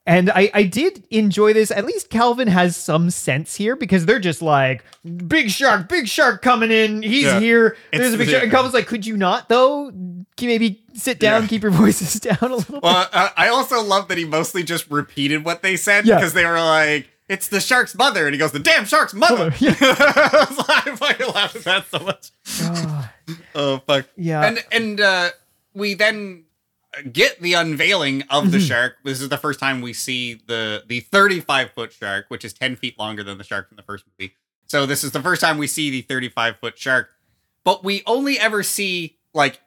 And 0.09 0.31
I, 0.31 0.51
I 0.55 0.62
did 0.62 1.03
enjoy 1.11 1.53
this. 1.53 1.73
At 1.73 1.85
least 1.85 2.11
Calvin 2.11 2.47
has 2.47 2.77
some 2.77 3.11
sense 3.11 3.57
here 3.57 3.74
because 3.74 4.07
they're 4.07 4.20
just 4.20 4.41
like, 4.41 4.85
big 5.27 5.51
shark, 5.51 5.89
big 5.89 6.07
shark 6.07 6.43
coming 6.43 6.70
in. 6.70 7.03
He's 7.03 7.24
Yeah. 7.24 7.41
here. 7.41 7.77
There's 7.93 8.12
It's- 8.12 8.15
a 8.15 8.19
big 8.19 8.28
shark. 8.28 8.43
And. 8.45 8.53
Calvin's 8.53 8.73
like, 8.74 8.87
could 8.87 9.05
you 9.05 9.16
not, 9.16 9.49
though? 9.49 9.91
Can 9.91 10.27
you 10.39 10.49
maybe 10.49 10.81
sit 10.95 11.19
down, 11.19 11.43
Yeah. 11.43 11.49
keep 11.49 11.62
your 11.62 11.70
voices 11.83 12.20
down 12.20 12.39
a 12.41 12.47
little 12.57 12.74
bit? 12.74 12.83
Well, 12.85 13.09
uh, 13.12 13.31
I 13.37 13.49
also 13.49 13.83
love 13.83 14.07
that 14.09 14.16
he 14.16 14.24
mostly 14.24 14.62
just 14.62 14.89
repeated 14.91 15.45
what 15.45 15.62
they 15.62 15.77
said 15.77 16.07
Yeah. 16.07 16.15
because 16.16 16.35
they 16.35 16.47
were 16.47 16.61
like, 16.61 17.09
"It's 17.28 17.49
the 17.49 17.59
shark's 17.61 17.95
mother," 17.97 18.27
and 18.27 18.33
he 18.35 18.39
goes, 18.39 18.53
"The 18.53 18.61
damn 18.61 18.85
shark's 18.85 19.12
mother." 19.15 19.53
Yeah. 19.59 19.74
I 19.81 20.47
was 20.49 20.59
like, 20.59 20.87
I 20.87 20.95
fucking 20.97 21.35
laughed 21.35 21.57
at 21.57 21.65
that 21.65 21.87
so 21.91 21.99
much. 21.99 22.31
Oh 23.57 23.78
fuck. 23.87 24.07
Yeah. 24.16 24.43
And 24.47 24.65
and 24.70 25.01
uh, 25.01 25.31
we 25.74 25.95
then 25.95 26.45
get 27.12 27.40
the 27.40 27.55
unveiling 27.55 28.23
of 28.31 28.52
the 28.52 28.59
Mhm. 28.59 28.68
shark. 28.68 28.97
This 29.05 29.20
is 29.20 29.28
the 29.28 29.39
first 29.39 29.60
time 29.60 29.81
we 29.81 29.93
see 29.93 30.35
the 30.47 30.85
the 30.86 31.01
35 31.01 31.73
foot 31.73 31.93
shark, 31.93 32.27
which 32.28 32.44
is 32.44 32.52
10 32.52 32.77
feet 32.77 32.98
longer 32.98 33.23
than 33.23 33.39
the 33.39 33.44
shark 33.44 33.68
from 33.68 33.77
the 33.77 33.82
first 33.82 34.05
movie. 34.18 34.35
So 34.66 34.86
this 34.86 35.05
is 35.05 35.12
the 35.12 35.23
first 35.23 35.40
time 35.40 35.59
we 35.59 35.66
see 35.66 35.90
the 35.90 36.02
35 36.02 36.59
foot 36.60 36.78
shark, 36.78 37.10
but 37.64 37.85
we 37.85 38.02
only 38.06 38.39
ever 38.39 38.62
see 38.62 39.16
like 39.35 39.60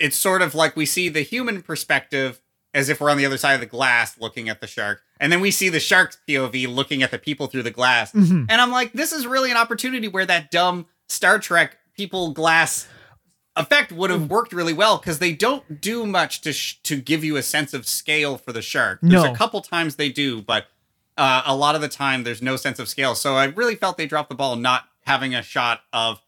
it's 0.00 0.16
sort 0.16 0.40
of 0.40 0.54
like 0.54 0.76
we 0.76 0.86
see 0.86 1.08
the 1.08 1.20
human 1.22 1.60
perspective 1.62 2.40
as 2.72 2.88
if 2.88 3.00
we're 3.00 3.10
on 3.10 3.16
the 3.18 3.26
other 3.26 3.36
side 3.38 3.54
of 3.54 3.60
the 3.60 3.66
glass 3.66 4.16
looking 4.18 4.48
at 4.48 4.60
the 4.60 4.66
shark, 4.66 5.02
and 5.20 5.30
then 5.32 5.40
we 5.40 5.50
see 5.50 5.68
the 5.68 5.80
shark's 5.80 6.16
POV 6.28 6.66
looking 6.66 7.02
at 7.02 7.10
the 7.10 7.18
people 7.18 7.46
through 7.48 7.62
the 7.62 7.70
glass. 7.70 8.12
Mhm. 8.12 8.46
And 8.48 8.60
I'm 8.60 8.70
like, 8.70 8.92
this 8.92 9.12
is 9.12 9.26
really 9.26 9.50
an 9.50 9.56
opportunity 9.56 10.06
where 10.08 10.24
that 10.26 10.50
dumb 10.50 10.86
Star 11.08 11.38
Trek 11.38 11.76
people 11.96 12.32
glass 12.32 12.86
effect 13.58 13.92
would 13.92 14.10
have 14.10 14.30
worked 14.30 14.52
really 14.52 14.72
well 14.72 14.98
because 14.98 15.18
they 15.18 15.32
don't 15.32 15.80
do 15.80 16.06
much 16.06 16.40
to 16.42 16.52
sh- 16.52 16.78
to 16.84 16.96
give 17.00 17.22
you 17.24 17.36
a 17.36 17.42
sense 17.42 17.74
of 17.74 17.86
scale 17.86 18.38
for 18.38 18.52
the 18.52 18.62
shark. 18.62 19.00
There's 19.02 19.22
No. 19.24 19.32
a 19.32 19.36
couple 19.36 19.60
times 19.60 19.96
they 19.96 20.08
do, 20.10 20.40
but 20.40 20.66
uh, 21.16 21.42
a 21.44 21.54
lot 21.56 21.74
of 21.74 21.80
the 21.80 21.88
time 21.88 22.22
there's 22.24 22.40
no 22.40 22.56
sense 22.56 22.78
of 22.78 22.88
scale. 22.88 23.14
So 23.14 23.34
I 23.36 23.46
really 23.46 23.74
felt 23.74 23.96
they 23.96 24.06
dropped 24.06 24.28
the 24.28 24.34
ball 24.36 24.56
not 24.56 24.84
having 25.06 25.34
a 25.34 25.42
shot 25.42 25.80
of 25.92 26.20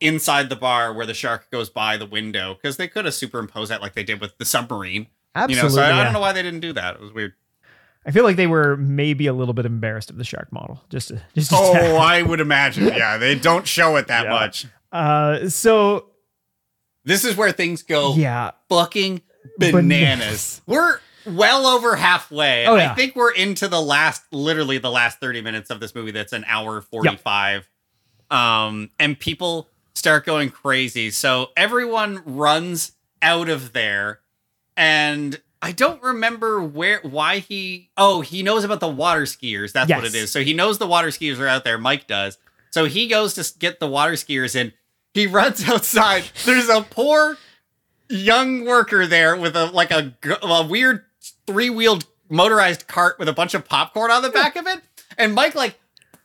inside 0.00 0.48
the 0.50 0.56
bar 0.56 0.92
where 0.92 1.06
the 1.06 1.14
shark 1.14 1.50
goes 1.50 1.68
by 1.70 1.96
the 1.96 2.06
window 2.06 2.54
because 2.54 2.76
they 2.76 2.86
could 2.86 3.04
have 3.06 3.14
superimposed 3.14 3.70
that 3.70 3.80
like 3.82 3.94
they 3.94 4.04
did 4.04 4.20
with 4.20 4.36
the 4.38 4.44
submarine. 4.44 5.06
Absolutely. 5.34 5.56
you 5.56 5.62
know, 5.62 5.68
so 5.74 5.82
I, 5.82 6.00
I 6.00 6.04
don't 6.04 6.12
know 6.12 6.20
why 6.20 6.32
they 6.32 6.42
didn't 6.42 6.60
do 6.60 6.72
that. 6.74 6.94
It 6.94 7.00
was 7.00 7.12
weird. 7.12 7.32
I 8.06 8.12
feel 8.12 8.22
like 8.22 8.36
they 8.36 8.46
were 8.46 8.76
maybe 8.76 9.26
a 9.26 9.32
little 9.32 9.52
bit 9.54 9.66
embarrassed 9.66 10.10
of 10.10 10.16
the 10.16 10.22
shark 10.24 10.52
model. 10.52 10.80
Just 10.90 11.08
to, 11.08 11.20
just 11.34 11.50
to 11.50 11.56
Oh, 11.58 11.96
I 11.96 12.22
would 12.22 12.40
imagine. 12.40 12.86
Yeah, 12.86 13.16
they 13.18 13.34
don't 13.34 13.66
show 13.66 13.96
it 13.96 14.06
that 14.06 14.24
Yeah. 14.26 14.30
much. 14.30 14.66
uh 14.92 15.48
so 15.48 16.10
This 17.06 17.24
is 17.24 17.36
where 17.36 17.52
things 17.52 17.82
go 17.82 18.14
yeah. 18.14 18.50
fucking 18.68 19.22
Bananas. 19.58 19.72
bananas. 19.72 20.62
We're 20.66 21.00
well 21.24 21.66
over 21.66 21.96
halfway. 21.96 22.66
Oh, 22.66 22.74
yeah. 22.74 22.92
I 22.92 22.94
think 22.94 23.16
we're 23.16 23.32
into 23.32 23.68
the 23.68 23.80
last, 23.80 24.24
literally 24.32 24.78
the 24.78 24.90
last 24.90 25.20
30 25.20 25.40
minutes 25.40 25.70
of 25.70 25.80
this 25.80 25.94
movie 25.94 26.10
that's 26.10 26.32
an 26.32 26.44
hour 26.48 26.80
45. 26.80 27.68
Um, 28.30 28.90
and 28.98 29.18
people 29.18 29.68
start 29.94 30.26
going 30.26 30.50
crazy. 30.50 31.10
So 31.10 31.50
everyone 31.56 32.22
runs 32.26 32.92
out 33.22 33.48
of 33.48 33.72
there. 33.72 34.20
And 34.76 35.40
I 35.62 35.72
don't 35.72 36.02
remember 36.02 36.60
where, 36.60 37.00
why 37.02 37.38
he, 37.38 37.90
oh, 37.96 38.20
he 38.20 38.42
knows 38.42 38.64
about 38.64 38.80
the 38.80 38.88
water 38.88 39.22
skiers. 39.22 39.72
That's 39.72 39.90
what 39.90 40.04
it 40.04 40.14
is. 40.14 40.30
So 40.32 40.42
he 40.42 40.54
knows 40.54 40.78
the 40.78 40.86
water 40.86 41.08
skiers 41.08 41.38
are 41.38 41.46
out 41.46 41.64
there. 41.64 41.78
Mike 41.78 42.06
does. 42.06 42.36
So 42.70 42.84
he 42.84 43.08
goes 43.08 43.34
to 43.34 43.58
get 43.58 43.80
the 43.80 43.86
water 43.86 44.12
skiers 44.14 44.54
in. 44.54 44.72
He 45.16 45.26
runs 45.26 45.66
outside. 45.68 46.24
There's 46.44 46.68
a 46.68 46.82
poor 46.82 47.36
young 48.08 48.64
worker 48.64 49.06
there 49.06 49.36
with 49.36 49.56
a 49.56 49.66
like 49.66 49.90
a, 49.90 50.14
a 50.42 50.66
weird 50.66 51.04
three 51.46 51.70
wheeled 51.70 52.04
motorized 52.28 52.86
cart 52.86 53.18
with 53.18 53.28
a 53.28 53.32
bunch 53.32 53.54
of 53.54 53.64
popcorn 53.64 54.10
on 54.10 54.22
the 54.22 54.28
back 54.30 54.56
of 54.56 54.66
it, 54.66 54.80
and 55.16 55.34
Mike 55.34 55.54
like 55.54 55.78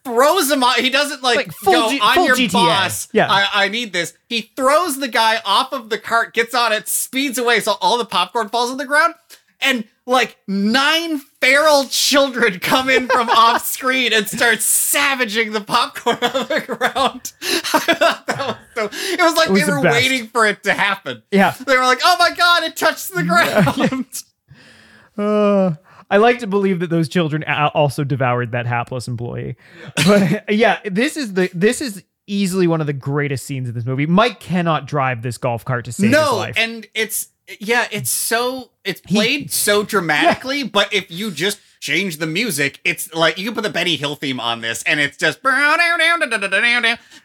throws 0.03 0.51
him 0.51 0.63
on. 0.63 0.75
He 0.79 0.89
doesn't 0.89 1.21
like, 1.23 1.37
Like 1.37 1.51
full 1.53 1.73
go, 1.73 1.89
G- 1.89 1.99
I'm 2.01 2.15
full 2.15 2.25
your 2.27 2.35
GTA." 2.35 2.51
boss. 2.53 3.07
Yeah. 3.13 3.27
I, 3.31 3.65
I 3.65 3.67
need 3.69 3.93
this. 3.93 4.13
He 4.27 4.51
throws 4.55 4.99
the 4.99 5.07
guy 5.07 5.39
off 5.45 5.71
of 5.73 5.89
the 5.89 5.97
cart, 5.99 6.33
gets 6.33 6.53
on 6.55 6.73
it, 6.73 6.87
speeds 6.87 7.37
away, 7.37 7.59
so 7.59 7.75
all 7.81 7.97
the 7.97 8.05
popcorn 8.05 8.49
falls 8.49 8.71
on 8.71 8.77
the 8.77 8.85
ground. 8.85 9.13
And 9.61 9.85
like 10.07 10.37
nine 10.47 11.21
feral 11.41 11.85
children 11.85 12.59
come 12.59 12.89
in 12.89 13.07
from 13.07 13.29
off 13.35 13.65
screen 13.65 14.13
and 14.13 14.27
start 14.27 14.61
savaging 14.61 15.51
the 15.51 15.61
popcorn 15.61 16.17
on 16.21 16.47
the 16.47 16.63
ground. 16.65 17.33
I 17.41 17.79
thought 17.95 18.27
that 18.27 18.37
was 18.37 18.57
so. 18.75 18.89
It 19.13 19.19
was 19.21 19.35
like 19.35 19.49
It 19.49 19.51
was 19.53 19.65
they 19.65 19.71
were 19.73 19.81
best. 19.81 19.93
waiting 19.95 20.27
for 20.27 20.45
it 20.45 20.63
to 20.63 20.73
happen. 20.73 21.23
Yeah. 21.31 21.51
They 21.65 21.75
were 21.75 21.83
like, 21.83 21.99
"Oh 22.03 22.15
my 22.19 22.31
god, 22.35 22.63
it 22.63 22.75
touched 22.75 23.13
the 23.13 23.23
ground." 23.23 24.23
Uh, 25.17 25.75
I 26.09 26.17
like 26.17 26.39
to 26.39 26.47
believe 26.47 26.79
that 26.79 26.89
those 26.89 27.09
children 27.09 27.43
a- 27.47 27.71
also 27.73 28.03
devoured 28.03 28.51
that 28.51 28.65
hapless 28.65 29.07
employee. 29.07 29.55
But 30.05 30.53
yeah, 30.53 30.79
this 30.85 31.17
is 31.17 31.33
the 31.33 31.49
this 31.53 31.81
is 31.81 32.03
easily 32.27 32.67
one 32.67 32.79
of 32.81 32.87
the 32.87 32.93
greatest 32.93 33.45
scenes 33.45 33.67
in 33.67 33.75
this 33.75 33.85
movie. 33.85 34.05
Mike 34.05 34.39
cannot 34.39 34.87
drive 34.87 35.21
this 35.21 35.37
golf 35.37 35.65
cart 35.65 35.85
to 35.85 35.91
save 35.91 36.09
his 36.09 36.13
no, 36.13 36.35
life. 36.37 36.55
and 36.57 36.87
it's 36.93 37.27
yeah, 37.59 37.87
it's 37.91 38.09
so 38.09 38.69
it's 38.83 39.01
played 39.01 39.51
so 39.51 39.83
dramatically, 39.83 40.63
but 40.63 40.93
if 40.93 41.09
you 41.11 41.31
just 41.31 41.59
change 41.79 42.17
the 42.17 42.27
music, 42.27 42.79
it's 42.83 43.11
like 43.13 43.37
you 43.37 43.45
can 43.45 43.55
put 43.55 43.63
the 43.63 43.69
Benny 43.69 43.95
Hill 43.95 44.15
theme 44.15 44.39
on 44.39 44.61
this, 44.61 44.83
and 44.83 44.99
it's 44.99 45.17
just 45.17 45.39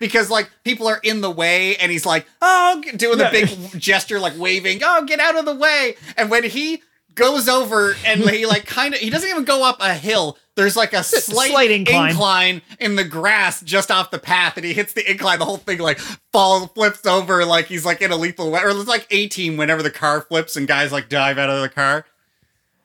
because 0.00 0.30
like 0.30 0.50
people 0.64 0.86
are 0.86 1.00
in 1.02 1.20
the 1.20 1.30
way, 1.30 1.76
and 1.76 1.90
he's 1.92 2.06
like, 2.06 2.26
oh, 2.42 2.82
doing 2.96 3.18
the 3.18 3.24
Yeah. 3.24 3.30
big 3.30 3.80
gesture, 3.80 4.18
like 4.18 4.38
waving, 4.38 4.80
oh, 4.84 5.04
get 5.04 5.20
out 5.20 5.36
of 5.36 5.44
the 5.44 5.54
way, 5.54 5.96
and 6.16 6.30
when 6.30 6.44
he 6.44 6.82
goes 7.16 7.48
over 7.48 7.94
and 8.04 8.20
he 8.20 8.46
like 8.46 8.64
kind 8.66 8.94
of 8.94 9.00
he 9.00 9.10
doesn't 9.10 9.28
even 9.28 9.44
go 9.44 9.64
up 9.64 9.78
a 9.80 9.94
hill 9.94 10.38
there's 10.54 10.76
like 10.76 10.92
a 10.94 11.02
slight, 11.02 11.50
Slight 11.50 11.70
incline. 11.70 12.10
incline 12.10 12.62
in 12.78 12.96
the 12.96 13.04
grass 13.04 13.60
just 13.62 13.90
off 13.90 14.10
the 14.10 14.18
path 14.18 14.56
and 14.56 14.64
he 14.64 14.72
hits 14.72 14.92
the 14.92 15.10
incline 15.10 15.38
the 15.38 15.44
whole 15.44 15.56
thing 15.56 15.78
like 15.78 15.98
falls 15.98 16.70
flips 16.74 17.04
over 17.06 17.44
like 17.44 17.66
he's 17.66 17.84
like 17.84 18.00
in 18.00 18.12
a 18.12 18.16
lethal 18.16 18.50
way 18.50 18.60
or 18.62 18.70
it's 18.70 18.86
like 18.86 19.06
18 19.10 19.56
whenever 19.56 19.82
the 19.82 19.90
car 19.90 20.20
flips 20.20 20.56
and 20.56 20.68
guys 20.68 20.92
like 20.92 21.08
dive 21.08 21.36
out 21.38 21.50
of 21.50 21.60
the 21.62 21.68
car 21.68 22.04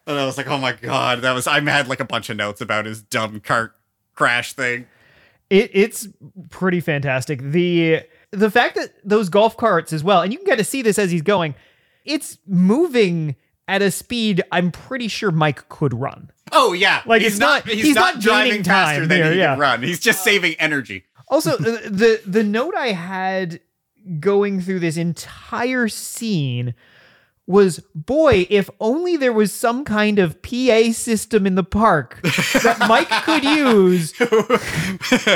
and 0.08 0.18
i 0.18 0.26
was 0.26 0.38
like 0.38 0.48
oh 0.48 0.58
my 0.58 0.74
god 0.74 1.22
that 1.22 1.34
was 1.34 1.46
i 1.48 1.60
had 1.62 1.88
like 1.88 2.00
a 2.00 2.06
bunch 2.06 2.30
of 2.30 2.38
notes 2.38 2.60
about 2.62 2.86
his 2.86 3.02
dumb 3.04 3.40
cart 3.40 3.76
crash 4.16 4.54
thing 4.54 4.86
It 5.50 5.70
it's 5.74 6.08
pretty 6.50 6.80
fantastic. 6.80 7.42
The 7.42 8.02
the 8.32 8.50
fact 8.50 8.76
that 8.76 8.94
those 9.04 9.28
golf 9.30 9.58
carts 9.58 9.92
as 9.92 10.04
well, 10.04 10.22
and 10.22 10.32
you 10.32 10.38
can 10.40 10.48
kind 10.48 10.60
of 10.62 10.66
see 10.68 10.82
this 10.82 10.98
as 10.98 11.12
he's 11.12 11.22
going, 11.22 11.54
it's 12.06 12.38
moving 12.48 13.36
at 13.72 13.82
a 13.82 13.90
speed 13.90 14.44
I'm 14.52 14.72
pretty 14.72 15.08
sure 15.08 15.32
Mike 15.32 15.68
could 15.70 15.94
run. 15.94 16.32
oh 16.52 16.74
yeah 16.74 17.02
Like, 17.06 17.22
he's 17.22 17.34
it's 17.34 17.40
not- 17.40 17.68
he's, 17.68 17.84
he's 17.86 17.96
not, 17.96 18.16
not 18.16 18.24
driving 18.24 18.64
faster 18.64 19.08
than 19.08 19.18
here, 19.24 19.32
he 19.34 19.40
yeah. 19.40 19.54
can 19.54 19.60
run 19.60 19.82
he's 19.84 20.00
just 20.00 20.24
saving 20.24 20.56
energy 20.60 21.06
Also, 21.28 21.58
the, 21.58 21.78
uh, 21.86 21.90
the 21.90 22.22
the 22.26 22.44
note 22.44 22.76
I 22.76 22.88
had 22.92 23.62
going 24.20 24.60
through 24.62 24.80
this 24.80 24.98
entire 24.98 25.88
scene 25.88 26.74
was 27.48 27.80
boy, 27.96 28.48
if 28.50 28.70
only 28.80 29.18
there 29.18 29.34
was 29.34 29.52
some 29.52 29.84
kind 29.86 30.20
of 30.20 30.42
PA 30.42 30.92
system 30.92 31.46
in 31.48 31.56
the 31.56 31.64
park 31.64 32.20
that 32.24 32.78
Mike 32.88 33.10
could 33.26 33.44
use 33.44 34.12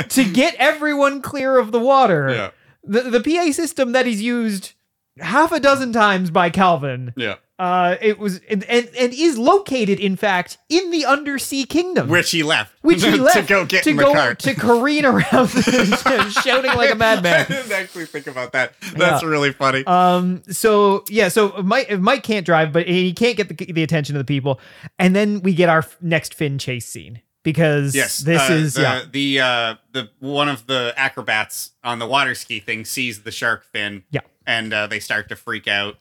to 0.08 0.24
get 0.32 0.54
everyone 0.56 1.20
clear 1.22 1.58
of 1.58 1.72
the 1.72 1.80
water. 1.80 2.28
Yeah. 2.30 2.50
The 2.84 3.10
the 3.10 3.20
PA 3.20 3.52
system 3.52 3.92
that 3.92 4.06
is 4.06 4.22
used 4.22 4.72
half 5.18 5.52
a 5.52 5.60
dozen 5.60 5.92
times 5.92 6.30
by 6.30 6.50
Calvin. 6.50 7.12
yeah 7.16 7.36
Uh, 7.58 7.96
it 8.02 8.18
was 8.18 8.40
and, 8.50 8.64
and 8.64 8.86
and 8.98 9.14
is 9.14 9.38
located, 9.38 9.98
in 9.98 10.14
fact, 10.14 10.58
in 10.68 10.90
the 10.90 11.06
undersea 11.06 11.64
kingdom, 11.64 12.06
which 12.08 12.30
he 12.30 12.42
left 12.42 12.74
which 12.82 13.02
he 13.02 13.10
left 13.16 13.34
to 13.36 13.42
go 13.42 13.64
get 13.64 13.84
to 13.84 13.90
in 13.90 13.96
the 13.96 14.02
go 14.02 14.12
cart 14.12 14.38
to 14.40 14.54
careen 14.54 15.06
around, 15.06 15.48
shouting 16.32 16.70
like 16.74 16.90
a 16.90 16.92
I 16.92 16.94
madman. 16.94 17.46
didn't 17.46 17.72
actually 17.72 18.04
think 18.06 18.26
about 18.26 18.52
that. 18.52 18.74
That's 18.94 19.22
Yeah. 19.22 19.28
really 19.28 19.52
funny. 19.52 19.86
Um. 19.86 20.42
So 20.50 21.02
yeah. 21.08 21.28
So 21.28 21.62
Mike 21.62 21.98
Mike 21.98 22.22
can't 22.22 22.44
drive, 22.44 22.72
but 22.74 22.86
he 22.86 23.14
can't 23.14 23.38
get 23.38 23.48
the, 23.48 23.72
the 23.72 23.82
attention 23.82 24.16
of 24.16 24.20
the 24.20 24.24
people, 24.30 24.60
and 24.98 25.16
then 25.16 25.40
we 25.40 25.54
get 25.54 25.70
our 25.70 25.78
f- 25.78 25.96
next 26.02 26.34
fin 26.34 26.58
chase 26.58 26.86
scene 26.86 27.22
because 27.42 27.94
yes, 27.94 28.18
this 28.18 28.50
uh, 28.50 28.52
is 28.52 28.74
the, 28.74 28.82
yeah 28.82 29.02
the 29.10 29.40
uh 29.40 29.74
the 29.92 30.10
one 30.18 30.50
of 30.50 30.66
the 30.66 30.92
acrobats 30.98 31.70
on 31.82 32.00
the 32.00 32.06
water 32.06 32.34
ski 32.34 32.60
thing 32.60 32.84
sees 32.84 33.22
the 33.22 33.30
shark 33.30 33.64
fin. 33.64 34.04
Yeah. 34.10 34.20
and 34.46 34.72
uh, 34.74 34.86
they 34.88 35.00
start 35.00 35.28
to 35.30 35.36
freak 35.36 35.66
out. 35.66 35.96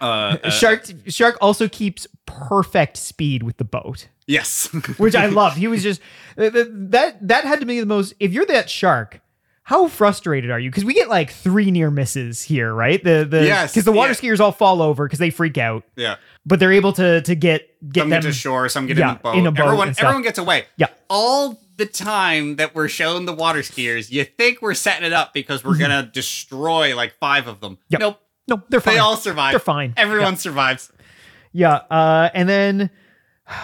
Uh, 0.00 0.36
uh, 0.44 0.50
Shark 0.50 0.86
Shark 1.08 1.36
also 1.40 1.68
keeps 1.68 2.06
perfect 2.26 2.96
speed 2.96 3.42
with 3.42 3.56
the 3.58 3.64
boat, 3.64 4.08
Yes, 4.26 4.66
which 4.98 5.14
I 5.14 5.26
love. 5.40 5.56
He 5.56 5.66
was 5.68 5.82
just 5.82 6.00
th- 6.38 6.52
that 6.52 7.18
that 7.28 7.44
had 7.44 7.60
to 7.60 7.66
be 7.66 7.80
the 7.80 7.86
most. 7.86 8.14
If 8.20 8.32
you're 8.32 8.46
that 8.46 8.70
shark. 8.70 9.20
How 9.62 9.86
frustrated 9.86 10.50
are 10.50 10.58
you? 10.58 10.68
Because 10.68 10.84
we 10.84 10.94
get 10.94 11.08
like 11.08 11.30
three 11.30 11.70
near 11.70 11.92
misses 11.92 12.42
here, 12.42 12.74
right? 12.74 13.04
The 13.04 13.24
the 13.24 13.44
Yes, 13.46 13.70
because 13.70 13.84
the 13.84 13.92
water 13.92 14.14
yeah. 14.20 14.30
skiers 14.32 14.40
all 14.40 14.50
fall 14.50 14.82
over 14.82 15.06
because 15.06 15.20
they 15.20 15.30
freak 15.30 15.58
out, 15.58 15.84
yeah. 15.94 16.16
but 16.44 16.58
they're 16.58 16.72
able 16.72 16.92
to 16.94 17.20
to 17.22 17.34
get 17.36 17.68
get 17.88 18.00
Some 18.00 18.10
them 18.10 18.20
get 18.20 18.26
to 18.26 18.32
shore, 18.32 18.68
some 18.68 18.86
get 18.88 18.96
yeah, 18.96 19.10
in, 19.10 19.16
a 19.16 19.18
boat. 19.20 19.34
in 19.36 19.46
a 19.46 19.52
boat 19.52 19.62
Everyone, 19.66 19.88
everyone 19.90 20.22
gets 20.22 20.38
away. 20.38 20.64
Yeah. 20.76 20.88
all 21.08 21.60
the 21.76 21.86
time 21.86 22.56
that 22.56 22.74
we're 22.74 22.88
shown 22.88 23.26
the 23.26 23.32
water 23.32 23.60
skiers, 23.60 24.10
you 24.10 24.24
think 24.24 24.60
we're 24.60 24.74
setting 24.74 25.06
it 25.06 25.12
up 25.12 25.32
because 25.32 25.62
we're 25.62 25.78
gonna 25.78 26.02
destroy 26.12 26.96
like 26.96 27.14
five 27.20 27.46
of 27.46 27.60
them. 27.60 27.74
Mm-hmm. 27.74 27.84
Yep. 27.90 28.00
Nope, 28.00 28.20
No, 28.50 28.62
they're 28.68 28.80
fine. 28.80 28.94
they 28.94 28.98
all 29.00 29.16
survive. 29.16 29.52
They're 29.52 29.60
fine. 29.60 29.94
Everyone 29.96 30.32
Yeah. 30.34 30.38
survives. 30.38 30.92
Yeah, 31.52 31.74
uh, 31.90 32.28
and 32.34 32.48
then 32.48 32.90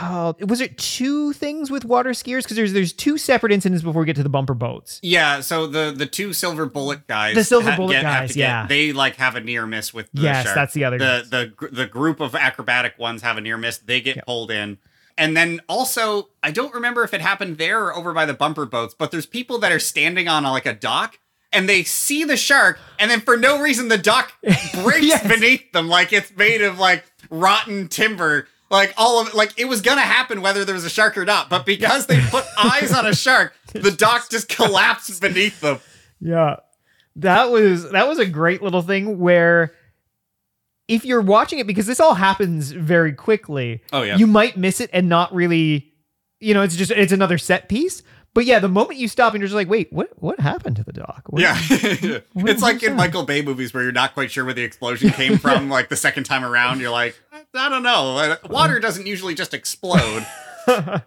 uh, 0.00 0.32
was 0.40 0.60
it 0.60 0.76
two 0.78 1.32
things 1.32 1.70
with 1.70 1.84
water 1.84 2.10
skiers? 2.10 2.42
Because 2.42 2.56
there's 2.56 2.72
there's 2.72 2.92
two 2.92 3.18
separate 3.18 3.52
incidents 3.52 3.84
before 3.84 4.00
we 4.02 4.06
get 4.06 4.16
to 4.16 4.22
the 4.24 4.28
bumper 4.28 4.54
boats. 4.54 4.98
Yeah, 5.02 5.40
so 5.40 5.66
the 5.68 5.92
the 5.96 6.06
two 6.06 6.32
silver 6.32 6.66
bullet 6.66 7.06
guys, 7.06 7.34
The 7.36 7.44
silver 7.44 7.70
ha- 7.70 7.76
bullet 7.76 7.92
get- 7.92 8.02
guys, 8.02 8.28
get- 8.30 8.36
yeah. 8.38 8.66
they 8.66 8.92
like 8.92 9.16
have 9.16 9.36
a 9.36 9.40
near 9.40 9.66
miss 9.66 9.94
with 9.94 10.08
the 10.12 10.22
Yes, 10.22 10.44
shark. 10.44 10.54
that's 10.56 10.74
the 10.74 10.84
other 10.84 10.98
The 10.98 11.04
guys. 11.04 11.30
the 11.30 11.68
the 11.70 11.86
group 11.86 12.20
of 12.20 12.34
acrobatic 12.34 12.98
ones 12.98 13.22
have 13.22 13.36
a 13.36 13.40
near 13.40 13.56
miss. 13.58 13.78
They 13.78 14.00
get 14.00 14.24
pulled 14.26 14.50
in, 14.50 14.78
and 15.16 15.36
then 15.36 15.60
also 15.68 16.30
I 16.42 16.50
don't 16.50 16.74
remember 16.74 17.04
if 17.04 17.14
it 17.14 17.20
happened 17.20 17.58
there 17.58 17.84
or 17.84 17.94
over 17.96 18.12
by 18.12 18.26
the 18.26 18.34
bumper 18.34 18.66
boats, 18.66 18.94
but 18.98 19.12
there's 19.12 19.26
people 19.26 19.58
that 19.60 19.70
are 19.70 19.78
standing 19.78 20.26
on 20.26 20.42
like 20.42 20.66
a 20.66 20.74
dock. 20.74 21.18
And 21.52 21.68
they 21.68 21.84
see 21.84 22.24
the 22.24 22.36
shark, 22.36 22.78
and 22.98 23.10
then 23.10 23.20
for 23.20 23.36
no 23.36 23.60
reason 23.60 23.88
the 23.88 23.96
dock 23.98 24.32
breaks 24.82 25.06
Yes. 25.06 25.26
beneath 25.26 25.72
them, 25.72 25.88
like 25.88 26.12
it's 26.12 26.34
made 26.36 26.60
of 26.62 26.78
like 26.78 27.04
rotten 27.30 27.88
timber. 27.88 28.46
Like 28.68 28.92
all 28.96 29.20
of 29.20 29.32
like 29.32 29.52
it 29.56 29.66
was 29.66 29.80
gonna 29.80 30.00
happen 30.02 30.42
whether 30.42 30.64
there 30.64 30.74
was 30.74 30.84
a 30.84 30.90
shark 30.90 31.16
or 31.16 31.24
not, 31.24 31.48
but 31.48 31.64
because 31.64 32.06
they 32.06 32.20
put 32.20 32.44
eyes 32.58 32.92
on 32.92 33.06
a 33.06 33.14
shark, 33.14 33.54
the 33.72 33.92
dock 33.92 34.28
just 34.28 34.48
collapsed 34.48 35.20
beneath 35.20 35.60
them. 35.60 35.78
Yeah. 36.20 36.56
That 37.14 37.50
was 37.50 37.90
that 37.92 38.08
was 38.08 38.18
a 38.18 38.26
great 38.26 38.62
little 38.62 38.82
thing 38.82 39.18
where 39.20 39.72
if 40.88 41.04
you're 41.04 41.20
watching 41.22 41.58
it 41.58 41.66
because 41.66 41.86
this 41.86 42.00
all 42.00 42.14
happens 42.14 42.70
very 42.72 43.12
quickly, 43.12 43.82
Oh, 43.92 44.02
yeah. 44.02 44.16
you 44.16 44.26
might 44.26 44.56
miss 44.56 44.80
it 44.80 44.90
and 44.92 45.08
not 45.08 45.34
really 45.34 45.92
you 46.38 46.52
know, 46.52 46.62
it's 46.62 46.76
just 46.76 46.90
it's 46.90 47.12
another 47.12 47.38
set 47.38 47.68
piece. 47.68 48.02
But 48.36 48.44
yeah, 48.44 48.58
the 48.60 48.68
moment 48.68 48.98
you 49.00 49.08
stop 49.08 49.32
and 49.34 49.40
you're 49.40 49.48
just 49.48 49.54
like, 49.56 49.68
wait, 49.68 49.90
what 49.92 50.10
what 50.22 50.38
happened 50.38 50.76
to 50.76 50.84
the 50.84 50.92
dock? 50.92 51.22
What- 51.28 51.40
Yeah. 51.42 51.56
it's 51.70 52.62
like 52.62 52.82
in 52.82 52.90
that? 52.90 52.96
Michael 52.96 53.24
Bay 53.24 53.40
movies 53.42 53.72
where 53.72 53.82
you're 53.82 53.92
not 53.92 54.12
quite 54.14 54.30
sure 54.30 54.44
where 54.44 54.52
the 54.54 54.62
explosion 54.62 55.08
came 55.10 55.38
from, 55.44 55.70
like 55.70 55.88
the 55.88 55.96
second 55.96 56.24
time 56.24 56.44
around, 56.44 56.78
you're 56.80 56.90
like, 56.90 57.18
I 57.54 57.68
don't 57.70 57.82
know. 57.82 58.18
Uh, 58.18 58.36
Water 58.50 58.78
doesn't 58.78 59.06
usually 59.06 59.34
just 59.34 59.54
explode. 59.54 60.24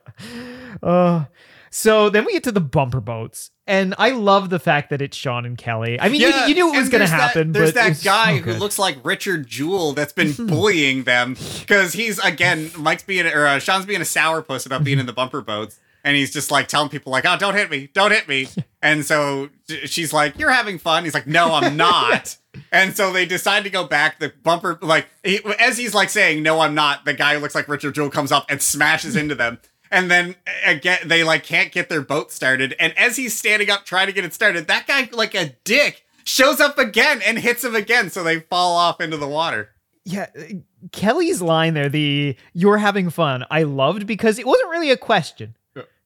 Uh, 0.81 1.25
so 1.71 2.09
then 2.09 2.25
we 2.25 2.31
get 2.33 2.43
to 2.45 2.51
the 2.51 2.61
bumper 2.61 3.01
boats, 3.01 3.51
and 3.67 3.93
I 3.97 4.09
love 4.11 4.49
the 4.49 4.59
fact 4.59 4.89
that 4.89 5.01
it's 5.01 5.15
Sean 5.15 5.45
and 5.45 5.57
Kelly. 5.57 5.99
I 5.99 6.09
mean, 6.09 6.21
you, 6.21 6.29
you 6.47 6.55
knew 6.55 6.73
it 6.73 6.77
was 6.77 6.89
going 6.89 6.91
to 6.91 6.97
there's 6.99 7.09
that- 7.11 7.19
happen. 7.21 7.51
there's 7.51 7.73
that 7.73 8.01
guy 8.03 8.37
so 8.37 8.43
who 8.43 8.53
looks 8.53 8.79
like 8.79 8.97
Richard 9.05 9.45
Jewell 9.47 9.93
that's 9.93 10.13
been 10.13 10.31
bullying 10.47 11.03
them 11.03 11.35
because 11.59 11.93
he's 11.93 12.17
again 12.19 12.71
Mike's 12.77 13.03
being 13.03 13.27
or 13.27 13.45
uh, 13.45 13.59
Sean's 13.59 13.85
being 13.85 14.01
a 14.01 14.05
sourpuss 14.05 14.65
about 14.65 14.83
being 14.83 14.97
in 14.99 15.05
the 15.05 15.13
bumper 15.13 15.41
boats, 15.41 15.79
and 16.09 16.17
he's 16.17 16.33
just 16.33 16.49
like 16.49 16.67
telling 16.67 16.89
people 16.89 17.11
like, 17.11 17.23
"Oh, 17.27 17.37
don't 17.37 17.53
hit 17.53 17.69
me, 17.69 17.87
don't 17.93 18.09
hit 18.09 18.27
me," 18.27 18.47
and 18.81 19.05
so 19.05 19.49
she's 19.85 20.11
like, 20.11 20.39
"You're 20.39 20.49
having 20.49 20.79
fun." 20.79 21.03
He's 21.03 21.13
like, 21.13 21.27
"No, 21.27 21.53
I'm 21.53 21.77
not." 21.77 22.35
And 22.71 22.97
so 22.97 23.13
they 23.13 23.27
decide 23.27 23.63
to 23.65 23.69
go 23.69 23.83
back. 23.85 24.17
The 24.19 24.33
bumper, 24.41 24.79
like, 24.81 25.07
he, 25.23 25.39
as 25.59 25.77
he's 25.77 25.93
like 25.93 26.09
saying, 26.09 26.41
"No, 26.41 26.61
I'm 26.61 26.73
not," 26.73 27.05
the 27.05 27.13
guy 27.13 27.35
who 27.35 27.39
looks 27.41 27.53
like 27.53 27.67
Richard 27.67 27.93
Jewell 27.93 28.09
comes 28.09 28.31
up 28.31 28.47
and 28.49 28.59
smashes 28.59 29.15
into 29.15 29.35
them. 29.35 29.59
And 29.91 30.09
then 30.09 30.35
again, 30.65 30.99
they 31.05 31.23
like 31.23 31.43
can't 31.43 31.71
get 31.71 31.89
their 31.89 32.01
boat 32.01 32.31
started. 32.31 32.75
And 32.79 32.97
as 32.97 33.15
he's 33.17 33.37
standing 33.37 33.69
up 33.69 33.85
trying 33.85 34.07
to 34.07 34.13
get 34.13 34.25
it 34.25 34.33
started, 34.33 34.67
that 34.67 34.87
guy, 34.87 35.09
like 35.11 35.35
a 35.35 35.55
dick, 35.63 36.05
shows 36.23 36.59
up 36.59 36.79
again 36.79 37.21
and 37.23 37.37
hits 37.37 37.63
him 37.63 37.75
again. 37.75 38.09
So 38.09 38.23
they 38.23 38.39
fall 38.39 38.75
off 38.75 38.99
into 38.99 39.17
the 39.17 39.27
water. 39.27 39.69
yeah, 40.05 40.27
uh, 40.37 40.43
Kelly's 40.91 41.41
line 41.41 41.73
there, 41.73 41.89
the 41.89 42.35
"You're 42.53 42.77
having 42.77 43.09
fun," 43.09 43.45
I 43.51 43.63
loved 43.63 44.07
because 44.07 44.39
it 44.39 44.47
wasn't 44.47 44.69
really 44.71 44.91
a 44.91 44.97
question. 44.97 45.55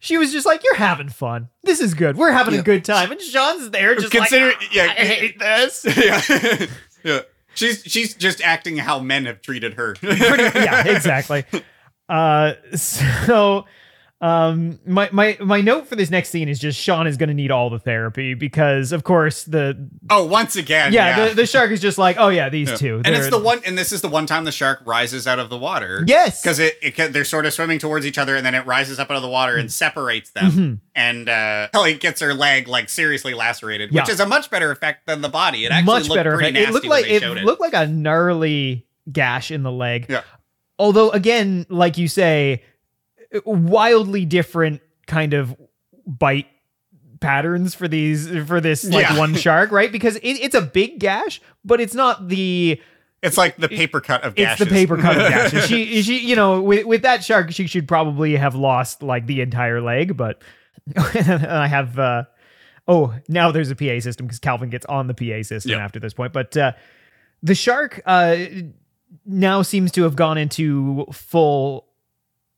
She 0.04 0.18
was 0.18 0.34
just 0.34 0.46
like, 0.46 0.66
"You're 0.66 0.76
having 0.76 1.08
fun. 1.08 1.48
This 1.64 1.80
is 1.80 1.94
good. 1.94 2.18
We're 2.18 2.34
having 2.34 2.56
Yeah. 2.56 2.60
a 2.60 2.64
good 2.64 2.84
time." 2.84 3.10
And 3.14 3.22
Sean's 3.22 3.70
there, 3.70 3.96
just 3.96 4.12
Consider- 4.12 4.48
like, 4.48 4.74
yeah. 4.76 4.84
"I 4.98 5.06
hate 5.06 5.40
this." 5.40 5.86
yeah, 5.98 6.66
yeah. 7.06 7.20
She's 7.56 7.84
she's 7.86 8.14
just 8.14 8.42
acting 8.42 8.76
how 8.78 9.00
men 9.00 9.26
have 9.28 9.42
treated 9.42 9.76
her. 9.76 9.96
yeah, 10.04 10.86
exactly. 10.94 11.46
Uh, 12.10 12.54
so, 12.76 13.64
um, 14.24 14.80
my 14.86 15.10
my 15.12 15.38
my 15.42 15.60
note 15.60 15.86
for 15.86 15.98
this 15.98 16.10
next 16.10 16.30
scene 16.30 16.48
is 16.48 16.58
just 16.58 16.80
Sean 16.80 17.08
is 17.08 17.18
going 17.18 17.28
to 17.28 17.34
need 17.34 17.52
all 17.52 17.70
the 17.70 17.78
therapy 17.78 18.36
because, 18.36 18.94
of 18.94 19.04
course, 19.04 19.44
the 19.44 19.90
Oh, 20.10 20.24
once 20.26 20.56
again, 20.56 20.94
yeah, 20.94 21.28
The, 21.30 21.36
the 21.36 21.46
shark 21.46 21.72
is 21.72 21.82
just 21.82 21.98
like, 21.98 22.16
oh 22.18 22.30
yeah, 22.30 22.48
these 22.48 22.70
Yeah. 22.70 22.76
two, 22.78 23.02
and 23.04 23.14
it's 23.14 23.30
the 23.30 23.38
one, 23.38 23.60
and 23.66 23.78
this 23.78 23.92
is 23.92 24.00
the 24.02 24.08
one 24.08 24.26
time 24.26 24.46
the 24.46 24.52
shark 24.54 24.80
rises 24.86 25.28
out 25.28 25.40
of 25.40 25.50
the 25.50 25.58
water. 25.58 26.04
Yes. 26.08 26.42
because 26.42 26.60
it, 26.60 26.78
it 26.82 27.12
they're 27.12 27.26
sort 27.26 27.46
of 27.46 27.54
swimming 27.54 27.80
towards 27.80 28.06
each 28.06 28.18
other, 28.18 28.36
and 28.38 28.46
then 28.46 28.56
it 28.56 28.66
rises 28.66 28.98
up 28.98 29.12
out 29.12 29.18
of 29.18 29.24
the 29.24 29.28
water 29.30 29.58
and 29.58 29.70
separates 29.70 30.30
them. 30.32 30.52
Mhm. 30.52 30.80
And 30.96 31.28
uh, 31.28 31.68
Kelly 31.74 31.96
gets 31.96 32.22
her 32.22 32.34
leg 32.34 32.70
like 32.70 32.88
seriously 32.88 33.34
lacerated, 33.34 33.92
Yeah. 33.92 34.04
which 34.04 34.10
is 34.10 34.22
a 34.22 34.26
much 34.26 34.50
better 34.50 34.72
effect 34.72 35.06
than 35.06 35.20
the 35.20 35.28
body. 35.30 35.66
It 35.66 35.72
actually 35.74 35.86
much 35.94 36.08
looked 36.08 36.20
better. 36.20 36.38
pretty 36.38 36.58
effect. 36.60 36.70
It 36.70 36.74
looked 36.74 36.86
like 36.88 37.06
it 37.08 37.24
it. 37.24 37.44
looked 37.44 37.60
like 37.62 37.74
a 37.74 37.88
gnarly 37.88 38.86
gash 39.12 39.52
in 39.52 39.64
the 39.64 39.72
leg. 39.72 40.06
Yeah. 40.08 40.22
Although, 40.80 41.10
again, 41.12 41.66
like 41.70 41.98
you 41.98 42.08
say, 42.08 42.64
wildly 43.46 44.26
different 44.26 44.82
kind 45.08 45.34
of 45.34 45.56
bite 46.06 46.48
patterns 47.20 47.74
for 47.74 47.88
these 47.88 48.28
for 48.46 48.60
this 48.60 48.84
like 48.84 49.04
Yeah. 49.10 49.18
one 49.18 49.34
shark, 49.36 49.72
right? 49.72 49.92
Because 49.92 50.18
it, 50.18 50.22
it's 50.24 50.56
a 50.56 50.62
big 50.62 51.00
gash, 51.00 51.42
but 51.64 51.80
it's 51.80 51.94
not 51.94 52.28
the 52.28 52.82
It's 53.22 53.38
like 53.38 53.56
the 53.58 53.70
paper 53.70 54.02
cut 54.02 54.24
of 54.24 54.36
gashes. 54.36 54.62
it's 54.62 54.70
the 54.70 54.76
paper 54.76 54.98
cut 54.98 55.18
of 55.18 55.30
gashes. 55.30 55.66
She 55.66 56.02
she 56.04 56.20
you 56.20 56.36
know 56.36 56.62
with 56.62 56.86
with 56.86 57.02
that 57.04 57.24
shark 57.24 57.52
she 57.52 57.68
should 57.68 57.88
probably 57.88 58.36
have 58.36 58.56
lost 58.56 59.02
like 59.02 59.26
the 59.26 59.40
entire 59.42 59.82
leg, 59.82 60.18
but 60.18 60.42
I 60.98 61.68
have 61.68 61.98
uh 61.98 62.24
oh 62.90 63.16
now 63.30 63.52
there's 63.52 63.72
a 63.72 63.76
PA 63.76 64.00
system 64.02 64.26
because 64.28 64.40
Calvin 64.40 64.70
gets 64.70 64.86
on 64.88 65.08
the 65.08 65.14
PA 65.14 65.44
system 65.44 65.72
Yeah. 65.72 65.78
after 65.78 66.00
this 66.00 66.14
point, 66.14 66.34
but 66.34 66.56
uh 66.58 66.74
the 67.42 67.56
shark 67.56 68.02
uh 68.06 68.36
now 69.26 69.62
seems 69.62 69.92
to 69.94 70.04
have 70.04 70.16
gone 70.18 70.38
into 70.38 71.06
full 71.14 71.88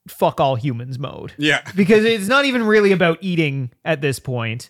fuck 0.08 0.40
all 0.40 0.56
humans 0.56 1.00
mode 1.00 1.34
yeah. 1.38 1.62
because 1.76 2.06
it's 2.06 2.28
not 2.28 2.46
even 2.46 2.64
really 2.64 2.92
about 2.92 3.18
eating 3.22 3.72
at 3.84 4.02
this 4.02 4.20
point. 4.20 4.70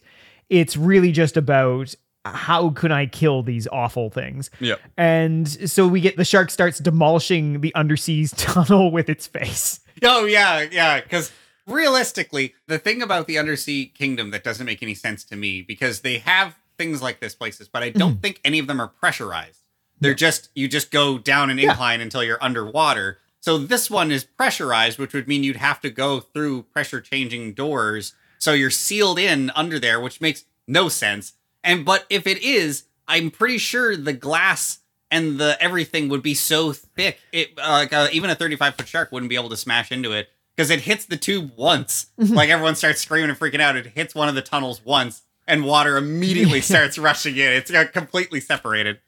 It's 0.49 0.77
really 0.77 1.11
just 1.11 1.35
about 1.37 1.93
how 2.23 2.69
can 2.71 2.91
I 2.91 3.05
kill 3.05 3.43
these 3.43 3.67
awful 3.67 4.09
things. 4.09 4.49
Yeah. 4.59 4.75
And 4.97 5.47
so 5.69 5.87
we 5.87 6.01
get 6.01 6.17
the 6.17 6.25
shark 6.25 6.49
starts 6.49 6.79
demolishing 6.79 7.61
the 7.61 7.73
undersea 7.75 8.27
tunnel 8.35 8.91
with 8.91 9.09
its 9.09 9.27
face. 9.27 9.79
Oh 10.03 10.25
yeah, 10.25 10.61
yeah. 10.71 11.01
Because 11.01 11.31
realistically, 11.67 12.53
the 12.67 12.79
thing 12.79 13.01
about 13.01 13.27
the 13.27 13.37
undersea 13.37 13.85
kingdom 13.87 14.31
that 14.31 14.43
doesn't 14.43 14.65
make 14.65 14.81
any 14.81 14.93
sense 14.95 15.23
to 15.25 15.35
me 15.35 15.61
because 15.61 16.01
they 16.01 16.19
have 16.19 16.55
things 16.77 17.01
like 17.01 17.19
this 17.19 17.35
places, 17.35 17.67
but 17.67 17.83
I 17.83 17.89
don't 17.89 18.13
Mm-hmm. 18.13 18.19
think 18.21 18.41
any 18.43 18.59
of 18.59 18.67
them 18.67 18.79
are 18.81 18.87
pressurized. 18.87 19.59
They're 19.99 20.13
just 20.13 20.49
you 20.55 20.67
just 20.67 20.91
go 20.91 21.17
down 21.17 21.49
an 21.49 21.57
Yeah. 21.57 21.71
incline 21.71 22.01
until 22.01 22.23
you're 22.23 22.43
underwater. 22.43 23.19
So 23.45 23.59
this 23.59 23.91
one 23.91 24.11
is 24.11 24.23
pressurized, 24.23 24.97
which 24.97 25.13
would 25.13 25.27
mean 25.27 25.43
you'd 25.43 25.57
have 25.57 25.79
to 25.81 25.91
go 25.91 26.19
through 26.19 26.63
pressure 26.63 26.99
changing 26.99 27.53
doors. 27.53 28.15
So 28.39 28.53
you're 28.53 28.71
sealed 28.71 29.19
in 29.19 29.51
under 29.51 29.77
there, 29.77 29.99
which 29.99 30.19
makes 30.19 30.45
no 30.67 30.89
sense. 30.89 31.33
And 31.63 31.85
but 31.85 32.07
if 32.09 32.25
it 32.25 32.41
is, 32.41 32.85
I'm 33.07 33.29
pretty 33.29 33.59
sure 33.59 33.95
the 33.95 34.13
glass 34.13 34.79
and 35.11 35.37
the 35.37 35.61
everything 35.61 36.09
would 36.09 36.23
be 36.23 36.33
so 36.33 36.73
thick, 36.73 37.19
it 37.31 37.51
uh, 37.59 37.69
like 37.69 37.93
uh, 37.93 38.07
even 38.11 38.31
a 38.31 38.35
35 38.35 38.77
foot 38.77 38.87
shark 38.87 39.11
wouldn't 39.11 39.29
be 39.29 39.35
able 39.35 39.49
to 39.49 39.57
smash 39.57 39.91
into 39.91 40.11
it 40.11 40.27
because 40.55 40.71
it 40.71 40.81
hits 40.81 41.05
the 41.05 41.15
tube 41.15 41.51
once. 41.55 42.07
like 42.17 42.49
everyone 42.49 42.73
starts 42.73 43.01
screaming 43.01 43.29
and 43.29 43.37
freaking 43.37 43.61
out. 43.61 43.75
It 43.75 43.85
hits 43.85 44.15
one 44.15 44.27
of 44.27 44.33
the 44.33 44.41
tunnels 44.41 44.83
once, 44.83 45.21
and 45.47 45.65
water 45.65 45.97
immediately 45.97 46.61
starts 46.71 46.97
rushing 46.97 47.37
in. 47.37 47.53
It's 47.53 47.71
uh, 47.71 47.85
completely 47.93 48.39
separated. 48.39 49.01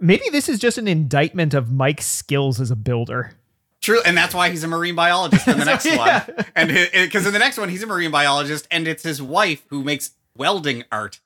Maybe 0.00 0.24
this 0.32 0.48
is 0.48 0.58
just 0.58 0.78
an 0.78 0.88
indictment 0.88 1.54
of 1.54 1.70
Mike's 1.70 2.06
skills 2.06 2.60
as 2.60 2.72
a 2.72 2.76
builder. 2.76 3.36
True, 3.84 4.00
and 4.04 4.16
that's 4.16 4.34
why 4.34 4.50
he's 4.50 4.64
a 4.64 4.68
marine 4.68 4.94
biologist 4.94 5.46
in 5.46 5.58
the 5.58 5.64
next 5.72 5.84
Yeah. 5.86 6.24
one. 6.26 6.44
And 6.56 6.68
because 6.92 7.26
in 7.26 7.32
the 7.32 7.38
next 7.38 7.58
one 7.58 7.68
he's 7.68 7.82
a 7.82 7.86
marine 7.86 8.10
biologist, 8.10 8.66
and 8.70 8.88
it's 8.88 9.02
his 9.02 9.20
wife 9.20 9.62
who 9.68 9.84
makes 9.84 10.12
welding 10.36 10.84
art, 10.90 11.20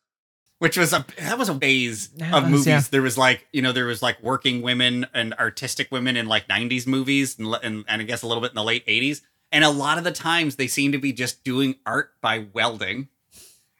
which 0.58 0.76
was 0.76 0.92
a 0.92 1.04
that 1.18 1.38
was 1.38 1.48
a 1.48 1.54
phase 1.58 2.08
That 2.16 2.34
of 2.34 2.42
was, 2.44 2.50
movies. 2.50 2.66
yeah. 2.66 2.82
There 2.90 3.02
was 3.02 3.16
like 3.16 3.46
you 3.52 3.62
know 3.62 3.72
there 3.72 3.86
was 3.86 4.02
like 4.02 4.22
working 4.22 4.60
women 4.60 5.06
and 5.14 5.34
artistic 5.34 5.90
women 5.92 6.16
in 6.16 6.26
like 6.26 6.48
'90s 6.48 6.86
movies, 6.86 7.38
and, 7.38 7.54
and 7.62 7.84
and 7.88 8.02
I 8.02 8.04
guess 8.04 8.22
a 8.22 8.26
little 8.26 8.40
bit 8.42 8.50
in 8.50 8.56
the 8.56 8.64
late 8.64 8.84
'80s. 8.86 9.20
And 9.52 9.64
a 9.64 9.70
lot 9.70 9.96
of 9.96 10.04
the 10.04 10.12
times 10.12 10.56
they 10.56 10.66
seem 10.66 10.92
to 10.92 10.98
be 10.98 11.12
just 11.12 11.42
doing 11.44 11.76
art 11.86 12.10
by 12.20 12.46
welding, 12.52 13.08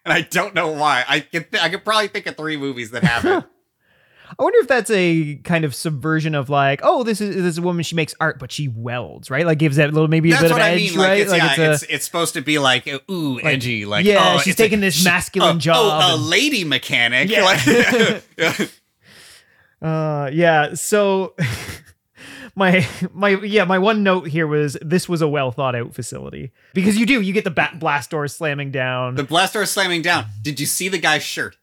and 0.04 0.12
I 0.14 0.22
don't 0.22 0.54
know 0.54 0.68
why. 0.68 1.04
I 1.06 1.20
could 1.20 1.50
th- 1.50 1.62
I 1.62 1.68
could 1.68 1.84
probably 1.84 2.08
think 2.08 2.26
of 2.26 2.36
three 2.36 2.56
movies 2.56 2.90
that 2.92 3.02
have 3.04 3.24
it. 3.24 3.44
I 4.38 4.42
wonder 4.42 4.58
if 4.58 4.68
that's 4.68 4.90
a 4.90 5.36
kind 5.36 5.64
of 5.64 5.74
subversion 5.74 6.34
of 6.34 6.50
like, 6.50 6.80
oh, 6.82 7.02
this 7.02 7.20
is 7.20 7.34
this 7.36 7.44
is 7.44 7.58
a 7.58 7.62
woman. 7.62 7.82
She 7.82 7.94
makes 7.94 8.14
art, 8.20 8.38
but 8.38 8.52
she 8.52 8.68
welds, 8.68 9.30
right? 9.30 9.46
Like 9.46 9.58
gives 9.58 9.76
that 9.76 9.92
little 9.94 10.08
maybe 10.08 10.32
a 10.32 10.40
bit 10.40 10.50
of 10.50 10.56
I 10.58 10.70
edge, 10.70 10.90
mean. 10.90 10.98
Like, 10.98 11.08
right? 11.08 11.20
it's, 11.22 11.32
yeah, 11.32 11.60
a- 11.60 11.72
it's, 11.72 11.82
it's 11.84 12.04
supposed 12.04 12.34
to 12.34 12.42
be 12.42 12.58
like 12.58 12.86
ooh 13.10 13.40
edgy, 13.40 13.84
like 13.86 14.04
yeah, 14.04 14.34
oh, 14.34 14.38
she's 14.38 14.48
it's 14.52 14.60
a- 14.60 14.62
taking 14.64 14.80
this 14.80 15.02
masculine 15.04 15.56
oh, 15.56 15.60
job 15.60 15.76
Oh, 15.78 16.10
a 16.10 16.14
and- 16.16 16.26
lady 16.26 16.64
mechanic. 16.64 17.30
Yeah. 17.30 17.44
Like, 17.44 18.22
yeah. 18.36 18.66
Uh, 19.80 20.28
yeah. 20.32 20.74
So 20.74 21.34
my 22.56 22.84
my 23.12 23.30
yeah 23.30 23.64
my 23.64 23.78
one 23.78 24.02
note 24.02 24.26
here 24.26 24.46
was 24.46 24.76
this 24.82 25.08
was 25.08 25.22
a 25.22 25.28
well 25.28 25.52
thought 25.52 25.76
out 25.76 25.94
facility 25.94 26.50
because 26.74 26.96
you 26.98 27.06
do 27.06 27.20
you 27.20 27.32
get 27.32 27.44
the 27.44 27.50
bat 27.50 27.78
blast 27.78 28.10
door 28.10 28.26
slamming 28.26 28.72
down. 28.72 29.14
The 29.14 29.22
blast 29.22 29.54
door 29.54 29.64
slamming 29.66 30.02
down. 30.02 30.26
Did 30.42 30.58
you 30.58 30.66
see 30.66 30.88
the 30.88 30.98
guy's 30.98 31.22
shirt? 31.22 31.56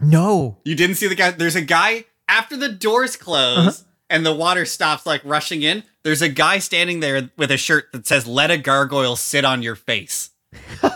No. 0.00 0.58
You 0.64 0.74
didn't 0.74 0.96
see 0.96 1.06
the 1.08 1.14
guy. 1.14 1.30
There's 1.30 1.56
a 1.56 1.62
guy 1.62 2.04
after 2.28 2.56
the 2.56 2.68
doors 2.68 3.16
close 3.16 3.58
Uh-huh. 3.80 3.84
and 4.10 4.24
the 4.26 4.34
water 4.34 4.64
stops 4.64 5.06
like 5.06 5.22
rushing 5.24 5.62
in. 5.62 5.84
There's 6.02 6.22
a 6.22 6.28
guy 6.28 6.58
standing 6.58 7.00
there 7.00 7.30
with 7.36 7.50
a 7.50 7.56
shirt 7.56 7.86
that 7.92 8.06
says 8.06 8.26
"Let 8.26 8.50
a 8.50 8.58
gargoyle 8.58 9.16
sit 9.16 9.44
on 9.44 9.62
your 9.62 9.74
face." 9.76 10.30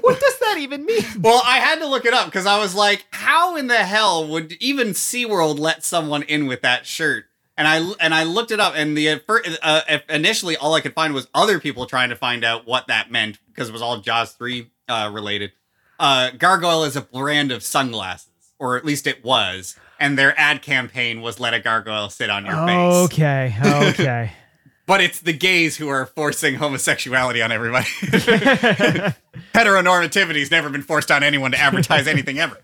What 0.00 0.20
does 0.20 0.38
that 0.40 0.56
even 0.58 0.84
mean? 0.84 1.02
Well, 1.20 1.40
I 1.44 1.58
had 1.58 1.78
to 1.80 1.86
look 1.86 2.04
it 2.04 2.12
up 2.12 2.26
because 2.26 2.46
I 2.46 2.58
was 2.58 2.74
like, 2.74 3.06
how 3.10 3.56
in 3.56 3.66
the 3.68 3.76
hell 3.78 4.28
would 4.28 4.52
even 4.60 4.88
SeaWorld 4.88 5.58
let 5.58 5.82
someone 5.84 6.22
in 6.24 6.46
with 6.46 6.60
that 6.62 6.86
shirt? 6.86 7.24
And 7.56 7.66
I 7.66 7.78
and 8.00 8.14
I 8.14 8.22
looked 8.24 8.50
it 8.50 8.60
up, 8.60 8.74
and 8.76 8.96
the 8.96 9.08
uh, 9.10 9.18
fir- 9.26 9.42
uh, 9.62 9.80
initially 10.08 10.56
all 10.56 10.74
I 10.74 10.80
could 10.80 10.94
find 10.94 11.12
was 11.14 11.26
other 11.34 11.58
people 11.58 11.86
trying 11.86 12.10
to 12.10 12.16
find 12.16 12.44
out 12.44 12.66
what 12.66 12.86
that 12.88 13.10
meant 13.10 13.38
because 13.48 13.68
it 13.68 13.72
was 13.72 13.82
all 13.82 13.98
Jaws 14.00 14.32
three 14.32 14.70
uh, 14.88 15.10
related. 15.12 15.52
Uh, 15.98 16.30
Gargoyle 16.30 16.84
is 16.84 16.96
a 16.96 17.00
brand 17.02 17.50
of 17.52 17.62
sunglasses, 17.62 18.28
or 18.58 18.76
at 18.76 18.84
least 18.84 19.06
it 19.06 19.24
was. 19.24 19.76
and 20.00 20.16
their 20.16 20.38
ad 20.38 20.62
campaign 20.62 21.20
was 21.22 21.40
"Let 21.40 21.54
a 21.54 21.60
gargoyle 21.60 22.08
sit 22.08 22.30
on 22.30 22.46
your 22.46 22.54
face." 22.66 23.04
Okay, 23.12 23.54
okay. 23.64 24.32
But 24.86 25.02
it's 25.02 25.20
the 25.20 25.34
gays 25.34 25.76
who 25.76 25.88
are 25.90 26.06
forcing 26.06 26.54
homosexuality 26.54 27.42
on 27.42 27.52
everybody. 27.52 27.84
Heteronormativity's 29.54 30.50
never 30.50 30.70
been 30.70 30.80
forced 30.82 31.10
on 31.10 31.22
anyone 31.22 31.50
to 31.52 31.58
advertise 31.60 32.06
anything 32.06 32.38
ever. 32.38 32.56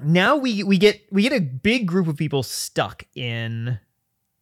now 0.00 0.36
we 0.36 0.62
we 0.62 0.78
get 0.78 1.02
we 1.10 1.22
get 1.22 1.32
a 1.32 1.40
big 1.40 1.86
group 1.86 2.08
of 2.08 2.16
people 2.16 2.42
stuck 2.42 3.04
in 3.14 3.78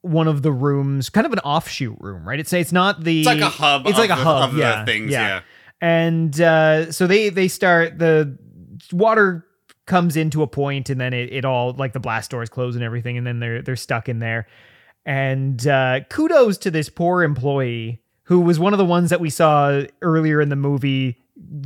one 0.01 0.27
of 0.27 0.43
the 0.43 0.51
rooms, 0.51 1.09
kind 1.09 1.25
of 1.25 1.33
an 1.33 1.39
offshoot 1.39 1.97
room, 1.99 2.27
right? 2.27 2.39
It's 2.39 2.53
it's 2.53 2.71
not 2.71 3.03
the 3.03 3.19
It's 3.19 3.27
like 3.27 3.41
a 3.41 3.49
hub. 3.49 3.87
It's 3.87 3.97
of 3.97 3.97
like 3.97 4.11
a 4.11 4.15
the, 4.15 4.23
hub, 4.23 4.49
of 4.49 4.55
the 4.55 4.61
yeah, 4.61 4.85
things. 4.85 5.11
Yeah. 5.11 5.41
And 5.81 6.39
uh, 6.41 6.91
so 6.91 7.07
they 7.07 7.29
they 7.29 7.47
start 7.47 7.99
the 7.99 8.37
water 8.91 9.45
comes 9.85 10.15
into 10.17 10.41
a 10.41 10.47
point 10.47 10.89
and 10.89 10.99
then 10.99 11.13
it, 11.13 11.31
it 11.31 11.45
all 11.45 11.73
like 11.73 11.93
the 11.93 11.99
blast 11.99 12.31
doors 12.31 12.49
close 12.49 12.75
and 12.75 12.83
everything 12.83 13.17
and 13.17 13.25
then 13.27 13.39
they're 13.39 13.61
they're 13.61 13.75
stuck 13.75 14.09
in 14.09 14.19
there 14.19 14.47
and 15.05 15.67
uh, 15.67 15.99
kudos 16.09 16.57
to 16.57 16.71
this 16.71 16.89
poor 16.89 17.21
employee 17.23 18.01
who 18.23 18.39
was 18.39 18.57
one 18.57 18.73
of 18.73 18.79
the 18.79 18.85
ones 18.85 19.11
that 19.11 19.19
we 19.19 19.29
saw 19.29 19.83
earlier 20.01 20.41
in 20.41 20.49
the 20.49 20.55
movie 20.55 21.17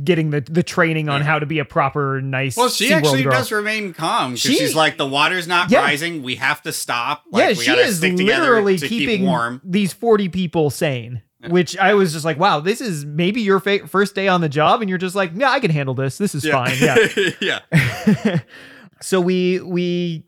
getting 0.04 0.30
the 0.30 0.40
the 0.42 0.62
training 0.62 1.08
on 1.08 1.20
Yeah. 1.20 1.26
how 1.26 1.38
to 1.38 1.46
be 1.46 1.58
a 1.60 1.64
proper 1.64 2.20
nice 2.20 2.56
Well, 2.56 2.68
she 2.68 2.92
actually 2.92 3.22
girl. 3.22 3.32
does 3.32 3.50
remain 3.52 3.94
calm 3.94 4.32
because 4.32 4.40
She- 4.42 4.56
she's 4.56 4.74
like, 4.74 4.98
the 4.98 5.06
water's 5.06 5.46
not 5.46 5.70
Yeah. 5.70 5.80
rising. 5.80 6.22
We 6.22 6.34
have 6.36 6.60
to 6.62 6.72
stop. 6.72 7.22
Like, 7.30 7.42
yeah, 7.42 7.48
we 7.50 7.54
she 7.64 7.70
is 7.72 8.02
literally 8.02 8.76
keeping 8.78 9.18
keep 9.20 9.20
warm. 9.22 9.62
these 9.64 9.92
40 9.92 10.28
people 10.28 10.68
sane. 10.70 11.22
Which 11.48 11.76
I 11.78 11.94
was 11.94 12.12
just 12.12 12.24
like, 12.24 12.38
wow, 12.38 12.60
this 12.60 12.82
is 12.82 13.06
maybe 13.06 13.40
your 13.40 13.60
fa- 13.60 13.86
first 13.86 14.14
day 14.14 14.28
on 14.28 14.42
the 14.42 14.48
job, 14.48 14.82
and 14.82 14.90
you're 14.90 14.98
just 14.98 15.14
like, 15.14 15.30
yeah, 15.34 15.50
I 15.50 15.60
can 15.60 15.70
handle 15.70 15.94
this. 15.94 16.18
This 16.18 16.34
is 16.34 16.46
fine. 16.46 16.76
Yeah. 16.78 16.96
yeah. 17.40 18.40
so 19.00 19.20
we 19.22 19.60
we 19.60 20.24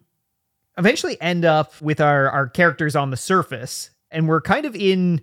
eventually 0.78 1.20
end 1.20 1.44
up 1.44 1.78
with 1.82 2.00
our 2.00 2.30
our 2.30 2.48
characters 2.48 2.96
on 2.96 3.10
the 3.10 3.18
surface, 3.18 3.90
and 4.10 4.26
we're 4.26 4.40
kind 4.40 4.64
of 4.64 4.74
in 4.74 5.20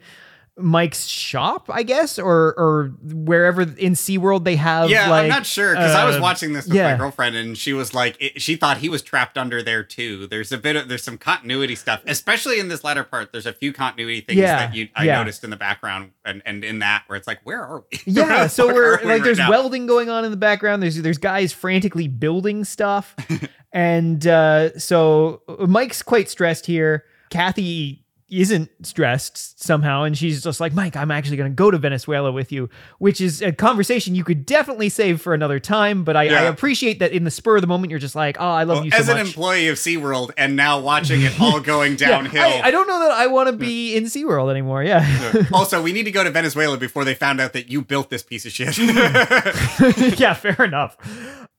Mike's 0.60 1.06
shop, 1.06 1.70
I 1.72 1.84
guess, 1.84 2.20
or 2.20 2.54
or 2.58 2.94
wherever 3.04 3.62
in 3.62 3.94
SeaWorld 3.94 4.44
they 4.44 4.56
have. 4.56 4.90
Yeah, 4.90 5.10
like, 5.10 5.24
I'm 5.24 5.30
not 5.30 5.46
sure 5.46 5.74
because 5.74 5.96
I 5.96 6.06
was 6.06 6.18
uh, 6.18 6.22
watching 6.22 6.54
this 6.54 6.66
with 6.66 6.76
yeah. 6.76 6.92
my 6.92 6.98
girlfriend, 6.98 7.36
and 7.36 7.58
she 7.58 7.74
was 7.74 7.94
like, 7.94 8.18
it, 8.20 8.42
she 8.42 8.56
thought 8.56 8.78
he 8.78 8.90
was 8.90 9.02
trapped 9.02 9.38
under 9.38 9.64
there 9.64 9.84
too. 9.84 10.28
There's 10.28 10.52
a 10.52 10.58
bit 10.58 10.76
of 10.76 10.88
there's 10.88 11.04
some 11.04 11.18
continuity 11.18 11.76
stuff, 11.76 12.02
especially 12.06 12.60
in 12.60 12.68
this 12.68 12.84
latter 12.84 13.04
part. 13.04 13.32
There's 13.32 13.46
a 13.46 13.54
few 13.54 13.74
continuity 13.74 14.22
things 14.22 14.40
Yeah, 14.40 14.68
that 14.68 14.76
you 14.76 14.90
I 14.96 15.06
yeah. 15.06 15.18
noticed 15.18 15.44
in 15.44 15.50
the 15.50 15.58
background 15.58 16.12
and 16.26 16.42
and 16.46 16.64
in 16.64 16.80
that 16.80 17.04
where 17.08 17.18
it's 17.18 17.28
like, 17.28 17.40
where 17.44 17.64
are 17.64 17.84
we? 17.92 18.00
Yeah, 18.06 18.48
so 18.48 18.68
we're 18.68 18.98
we 19.00 19.06
like 19.06 19.06
right 19.06 19.24
there's 19.24 19.38
now? 19.38 19.50
welding 19.50 19.88
going 19.88 20.10
on 20.10 20.26
in 20.26 20.32
the 20.32 20.38
background. 20.38 20.84
There's 20.84 21.02
there's 21.02 21.18
guys 21.18 21.54
frantically 21.54 22.08
building 22.08 22.64
stuff. 22.64 23.16
and 23.72 24.26
uh 24.28 24.78
so 24.78 25.42
Mike's 25.68 26.02
quite 26.02 26.30
stressed 26.30 26.66
here. 26.66 27.06
Kathy 27.30 28.04
isn't 28.30 28.70
stressed 28.86 29.64
somehow 29.64 30.04
and 30.04 30.18
she's 30.18 30.44
just 30.44 30.60
like, 30.60 30.74
"Mike, 30.74 30.96
I'm 30.96 31.12
actually 31.12 31.38
going 31.38 31.52
to 31.52 31.56
go 31.56 31.72
to 31.72 31.78
Venezuela 31.78 32.32
with 32.32 32.52
you," 32.52 32.70
which 33.00 33.20
is 33.22 33.42
a 33.42 33.52
conversation 33.52 34.16
you 34.16 34.24
could 34.24 34.46
definitely 34.46 34.90
save 34.90 35.22
for 35.22 35.34
another 35.34 35.60
time, 35.60 36.04
but 36.04 36.16
I, 36.16 36.24
I 36.28 36.44
appreciate 36.44 37.00
that 37.00 37.12
in 37.12 37.24
the 37.24 37.32
spur 37.32 37.56
of 37.56 37.62
the 37.62 37.68
moment 37.68 37.92
you're 37.92 38.00
just 38.00 38.16
like, 38.16 38.38
"Oh, 38.40 38.46
I 38.50 38.64
love 38.64 38.78
Well, 38.78 38.86
you 38.86 38.92
so 38.92 38.98
as 38.98 39.08
much." 39.08 39.16
an 39.20 39.26
employee 39.26 39.68
of 39.68 39.78
SeaWorld 39.78 40.32
and 40.38 40.56
now 40.56 40.80
watching 40.90 41.22
it 41.22 41.40
all 41.42 41.60
going 41.60 41.94
Yeah, 41.94 42.10
downhill. 42.10 42.44
I, 42.44 42.62
I 42.66 42.72
don't 42.72 42.88
know 42.88 43.00
that 43.00 43.12
I 43.12 43.28
want 43.28 43.48
to 43.50 43.54
be 43.54 43.96
in 43.96 44.06
SeaWorld 44.06 44.50
anymore. 44.52 44.84
Yeah. 44.84 45.06
also, 45.54 45.82
we 45.82 45.92
need 45.94 46.04
to 46.04 46.12
go 46.12 46.24
to 46.24 46.30
Venezuela 46.32 46.78
before 46.78 47.04
they 47.06 47.16
found 47.16 47.40
out 47.42 47.54
that 47.54 47.70
you 47.70 47.82
built 47.82 48.10
this 48.10 48.24
piece 48.24 48.46
of 48.46 48.52
shit. 48.52 48.78
yeah, 50.20 50.34
fair 50.34 50.64
enough. 50.64 50.98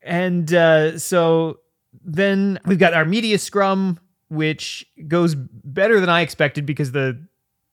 And 0.02 0.52
uh, 0.52 0.98
so 0.98 1.60
then 2.04 2.58
we've 2.64 2.78
got 2.78 2.94
our 2.94 3.04
media 3.04 3.38
scrum, 3.38 3.98
which 4.30 4.86
goes 5.08 5.34
better 5.34 6.00
than 6.00 6.08
I 6.08 6.22
expected 6.22 6.64
because 6.64 6.92
the 6.92 7.22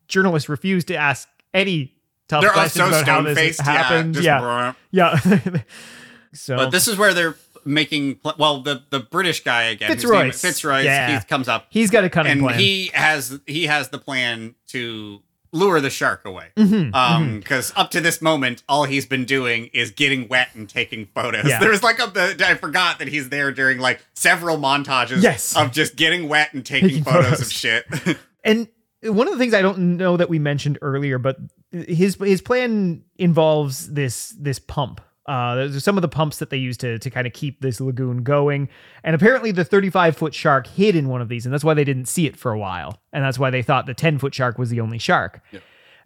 journalists 0.09 0.49
refused 0.49 0.87
to 0.89 0.95
ask 0.95 1.27
any 1.53 1.93
tough 2.27 2.41
They're 2.41 2.51
questions 2.51 2.83
so 2.83 2.87
about 3.01 3.07
how 3.07 3.21
this 3.21 3.37
faced. 3.37 3.61
happened. 3.61 4.17
Yeah. 4.17 4.73
Yeah, 4.91 5.19
just 5.23 5.45
yeah. 5.45 5.61
so 6.33 6.55
But 6.57 6.69
this 6.71 6.87
is 6.87 6.97
where 6.97 7.13
they're 7.13 7.35
making 7.65 8.15
pl- 8.15 8.35
well 8.37 8.61
the 8.61 8.81
the 8.91 8.99
British 8.99 9.43
guy 9.43 9.63
again 9.63 9.89
Fitzroy. 9.89 10.31
Fitzroy 10.31 10.81
Yeah. 10.81 11.19
he 11.19 11.25
comes 11.25 11.47
up 11.49 11.67
he's 11.69 11.89
got 11.91 12.03
a 12.05 12.09
cunning 12.09 12.31
and 12.33 12.41
plan. 12.41 12.59
he 12.59 12.91
has 12.93 13.39
he 13.45 13.65
has 13.65 13.89
the 13.89 13.97
plan 13.97 14.55
to 14.67 15.21
lure 15.51 15.79
the 15.81 15.89
shark 15.89 16.23
away 16.25 16.47
Mhm, 16.57 16.93
um 16.93 17.39
because 17.39 17.71
up 17.75 17.91
to 17.91 18.01
this 18.01 18.21
moment 18.21 18.63
all 18.67 18.83
he's 18.83 19.05
been 19.05 19.25
doing 19.25 19.67
is 19.73 19.91
getting 19.91 20.27
wet 20.27 20.49
and 20.55 20.67
taking 20.69 21.05
photos 21.07 21.45
Yeah. 21.47 21.59
there 21.61 21.69
was 21.71 21.83
like 21.83 21.99
a 21.99 22.35
I 22.45 22.55
forgot 22.55 22.99
that 22.99 23.07
he's 23.07 23.29
there 23.29 23.51
during 23.51 23.79
like 23.79 24.05
several 24.13 24.57
montages 24.57 25.21
Yes. 25.21 25.55
of 25.55 25.71
just 25.71 25.95
getting 25.95 26.27
wet 26.27 26.53
and 26.53 26.65
taking, 26.65 26.89
Taking 26.89 27.03
photos, 27.03 27.23
photos. 27.25 27.41
of 27.41 27.51
shit 27.51 27.85
And 28.43 28.67
one 29.03 29.27
of 29.27 29.33
the 29.33 29.39
things 29.39 29.53
I 29.53 29.61
don't 29.61 29.97
know 29.97 30.17
that 30.17 30.29
we 30.29 30.39
mentioned 30.39 30.79
earlier, 30.81 31.17
but 31.19 31.37
his 31.71 32.15
his 32.15 32.41
plan 32.41 33.03
involves 33.19 33.91
this 33.93 34.29
this 34.39 34.57
pump. 34.59 35.01
Uh, 35.27 35.55
there's 35.55 35.83
some 35.83 35.97
of 35.97 36.01
the 36.01 36.07
pumps 36.07 36.37
that 36.37 36.49
they 36.49 36.57
use 36.57 36.77
to 36.77 36.97
to 36.99 37.09
kind 37.09 37.27
of 37.27 37.33
keep 37.33 37.61
this 37.61 37.81
lagoon 37.81 38.23
going, 38.23 38.69
and 39.03 39.13
apparently 39.15 39.51
the 39.51 39.65
35 39.65 40.15
foot 40.15 40.33
shark 40.33 40.67
hid 40.67 40.95
in 40.95 41.09
one 41.09 41.21
of 41.21 41.27
these, 41.29 41.45
and 41.45 41.53
that's 41.53 41.63
why 41.63 41.73
they 41.73 41.83
didn't 41.83 42.07
see 42.07 42.25
it 42.25 42.37
for 42.37 42.51
a 42.51 42.59
while, 42.59 43.01
and 43.11 43.23
that's 43.23 43.37
why 43.37 43.49
they 43.49 43.61
thought 43.61 43.85
the 43.85 43.93
10 43.93 44.19
foot 44.19 44.33
shark 44.33 44.57
was 44.57 44.69
the 44.69 44.79
only 44.79 44.97
shark. 44.97 45.41
Yeah. 45.51 45.59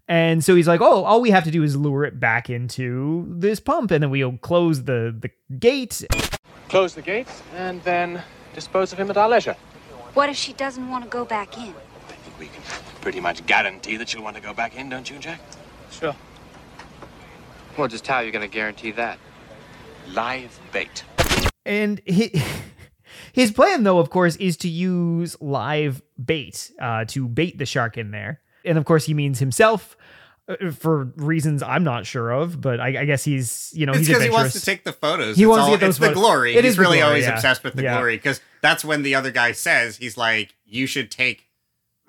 And 0.07 0.43
so 0.43 0.55
he's 0.55 0.67
like, 0.67 0.81
"Oh, 0.81 1.03
all 1.03 1.21
we 1.21 1.29
have 1.29 1.43
to 1.43 1.51
do 1.51 1.63
is 1.63 1.77
lure 1.77 2.03
it 2.03 2.19
back 2.19 2.49
into 2.49 3.25
this 3.29 3.59
pump, 3.59 3.91
and 3.91 4.01
then 4.01 4.09
we'll 4.09 4.37
close 4.37 4.83
the 4.83 5.15
the 5.17 5.29
gate." 5.59 6.03
Close 6.67 6.95
the 6.95 7.01
gates 7.01 7.43
and 7.55 7.83
then 7.83 8.23
dispose 8.55 8.91
of 8.93 8.99
him 8.99 9.09
at 9.09 9.17
our 9.17 9.29
leisure. 9.29 9.55
What 10.13 10.29
if 10.29 10.35
she 10.35 10.53
doesn't 10.53 10.89
want 10.89 11.03
to 11.03 11.09
go 11.09 11.25
back 11.25 11.57
in? 11.57 11.73
I 12.09 12.13
think 12.13 12.39
we 12.39 12.47
can 12.47 12.61
pretty 13.01 13.19
much 13.19 13.45
guarantee 13.45 13.97
that 13.97 14.09
she'll 14.09 14.23
want 14.23 14.35
to 14.35 14.41
go 14.41 14.53
back 14.53 14.75
in, 14.75 14.89
don't 14.89 15.09
you, 15.09 15.19
Jack? 15.19 15.39
Sure. 15.91 16.15
Well, 17.77 17.87
just 17.87 18.05
how 18.07 18.17
are 18.17 18.23
you 18.23 18.31
going 18.31 18.47
to 18.47 18.53
guarantee 18.53 18.91
that? 18.91 19.17
Live 20.13 20.59
bait. 20.71 21.03
And 21.65 22.01
he, 22.05 22.41
his 23.33 23.51
plan, 23.51 23.83
though, 23.83 23.99
of 23.99 24.09
course, 24.09 24.35
is 24.37 24.57
to 24.57 24.67
use 24.69 25.37
live 25.41 26.01
bait 26.23 26.71
uh, 26.81 27.05
to 27.09 27.27
bait 27.27 27.57
the 27.57 27.65
shark 27.65 27.97
in 27.97 28.11
there. 28.11 28.41
And 28.65 28.77
of 28.77 28.85
course, 28.85 29.05
he 29.05 29.13
means 29.13 29.39
himself 29.39 29.95
uh, 30.47 30.71
for 30.71 31.05
reasons 31.15 31.63
I'm 31.63 31.83
not 31.83 32.05
sure 32.05 32.31
of. 32.31 32.59
But 32.61 32.79
I, 32.79 33.01
I 33.01 33.05
guess 33.05 33.23
he's, 33.23 33.71
you 33.73 33.85
know, 33.85 33.91
it's 33.93 33.99
he's 33.99 34.07
because 34.09 34.23
he 34.23 34.29
wants 34.29 34.53
to 34.53 34.61
take 34.65 34.83
the 34.83 34.93
photos 34.93 35.37
He 35.37 35.43
It's 35.43 35.49
wants 35.49 35.65
to 35.65 35.71
get 35.71 35.79
those 35.79 35.97
it's 35.97 36.07
the 36.07 36.13
glory 36.13 36.55
It 36.55 36.63
he's 36.63 36.73
is 36.73 36.79
really 36.79 36.97
glory, 36.97 37.09
always 37.09 37.25
yeah. 37.25 37.35
obsessed 37.35 37.63
with 37.63 37.75
the 37.75 37.83
Yeah. 37.83 37.93
glory 37.95 38.17
because 38.17 38.41
that's 38.61 38.83
when 38.83 39.03
the 39.03 39.15
other 39.15 39.31
guy 39.31 39.51
says 39.53 39.97
he's 39.97 40.17
like 40.17 40.55
you 40.65 40.85
should 40.87 41.09
take 41.09 41.47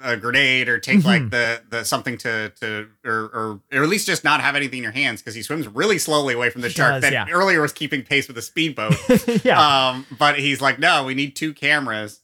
a 0.03 0.17
grenade 0.17 0.69
or 0.69 0.79
take 0.79 0.99
Mm-hmm. 0.99 1.07
like 1.07 1.31
the 1.31 1.63
the 1.71 1.85
something 1.85 2.17
to 2.19 2.51
to 2.61 2.89
or 3.05 3.13
or, 3.33 3.61
or 3.73 3.83
at 3.83 3.89
least 3.89 4.07
just 4.07 4.25
not 4.25 4.41
have 4.41 4.55
anything 4.57 4.79
in 4.79 4.83
your 4.83 4.93
hands 4.93 5.21
because 5.23 5.35
he 5.35 5.43
swims 5.43 5.67
really 5.69 5.99
slowly 5.99 6.35
away 6.35 6.51
from 6.51 6.61
the 6.63 6.69
He 6.69 6.75
shark 6.75 6.93
does, 6.95 7.03
that 7.03 7.13
yeah. 7.13 7.27
earlier 7.31 7.61
was 7.61 7.73
keeping 7.73 8.03
pace 8.03 8.27
with 8.27 8.37
the 8.37 8.43
speedboat 8.43 8.95
yeah. 9.45 9.89
um 9.89 10.07
but 10.19 10.39
he's 10.39 10.61
like 10.61 10.79
no 10.79 11.05
we 11.05 11.15
need 11.15 11.35
two 11.37 11.53
cameras 11.55 12.21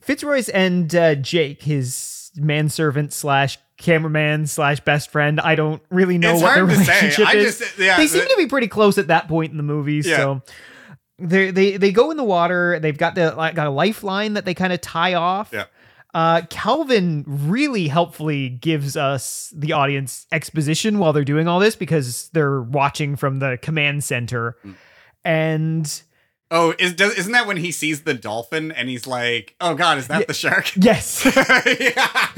Fitzroy's 0.00 0.48
and 0.50 0.94
uh, 0.94 1.14
Jake, 1.14 1.62
his 1.62 2.30
manservant 2.36 3.12
slash 3.12 3.58
cameraman 3.78 4.46
slash 4.46 4.80
best 4.80 5.10
friend. 5.10 5.40
I 5.40 5.54
don't 5.54 5.82
really 5.90 6.18
know 6.18 6.34
It's 6.34 6.42
what 6.42 6.54
their 6.56 6.66
relationship 6.66 7.26
I 7.26 7.36
is. 7.36 7.58
just- 7.58 7.78
yeah, 7.78 7.96
they 7.96 8.06
seem 8.06 8.20
to 8.28 8.34
be 8.36 8.46
pretty 8.46 8.68
close 8.68 8.98
at 8.98 9.06
that 9.06 9.28
point 9.28 9.50
in 9.52 9.56
the 9.56 9.62
movie. 9.62 10.02
Yeah. 10.04 10.16
So 10.16 10.42
they 11.18 11.50
they 11.52 11.76
they 11.78 11.90
go 11.92 12.10
in 12.10 12.16
the 12.16 12.24
water. 12.24 12.78
They've 12.80 12.98
got 12.98 13.14
the 13.14 13.34
like, 13.34 13.54
got 13.54 13.66
a 13.66 13.70
lifeline 13.70 14.34
that 14.34 14.44
they 14.44 14.52
kind 14.52 14.72
of 14.74 14.80
tie 14.82 15.14
off. 15.14 15.50
Yeah. 15.52 15.64
Uh, 16.14 16.42
Calvin 16.48 17.24
really 17.26 17.88
helpfully 17.88 18.48
gives 18.48 18.96
us 18.96 19.52
the 19.56 19.72
audience 19.72 20.26
exposition 20.30 21.00
while 21.00 21.12
they're 21.12 21.24
doing 21.24 21.48
all 21.48 21.58
this 21.58 21.74
because 21.74 22.28
they're 22.32 22.62
watching 22.62 23.16
from 23.16 23.40
the 23.40 23.58
command 23.60 24.04
center, 24.04 24.56
Mm. 24.64 24.74
and 25.24 26.02
oh 26.52 26.72
is 26.78 26.92
does, 26.94 27.14
isn't 27.14 27.32
that 27.32 27.48
when 27.48 27.56
he 27.56 27.72
sees 27.72 28.02
the 28.02 28.14
dolphin 28.14 28.70
and 28.70 28.88
he's 28.88 29.06
like 29.06 29.56
oh 29.60 29.74
god 29.74 29.98
is 29.98 30.06
that 30.08 30.20
Yeah. 30.20 30.26
the 30.26 30.34
shark 30.34 30.70
yes. 30.76 31.24
yeah. 31.80 32.28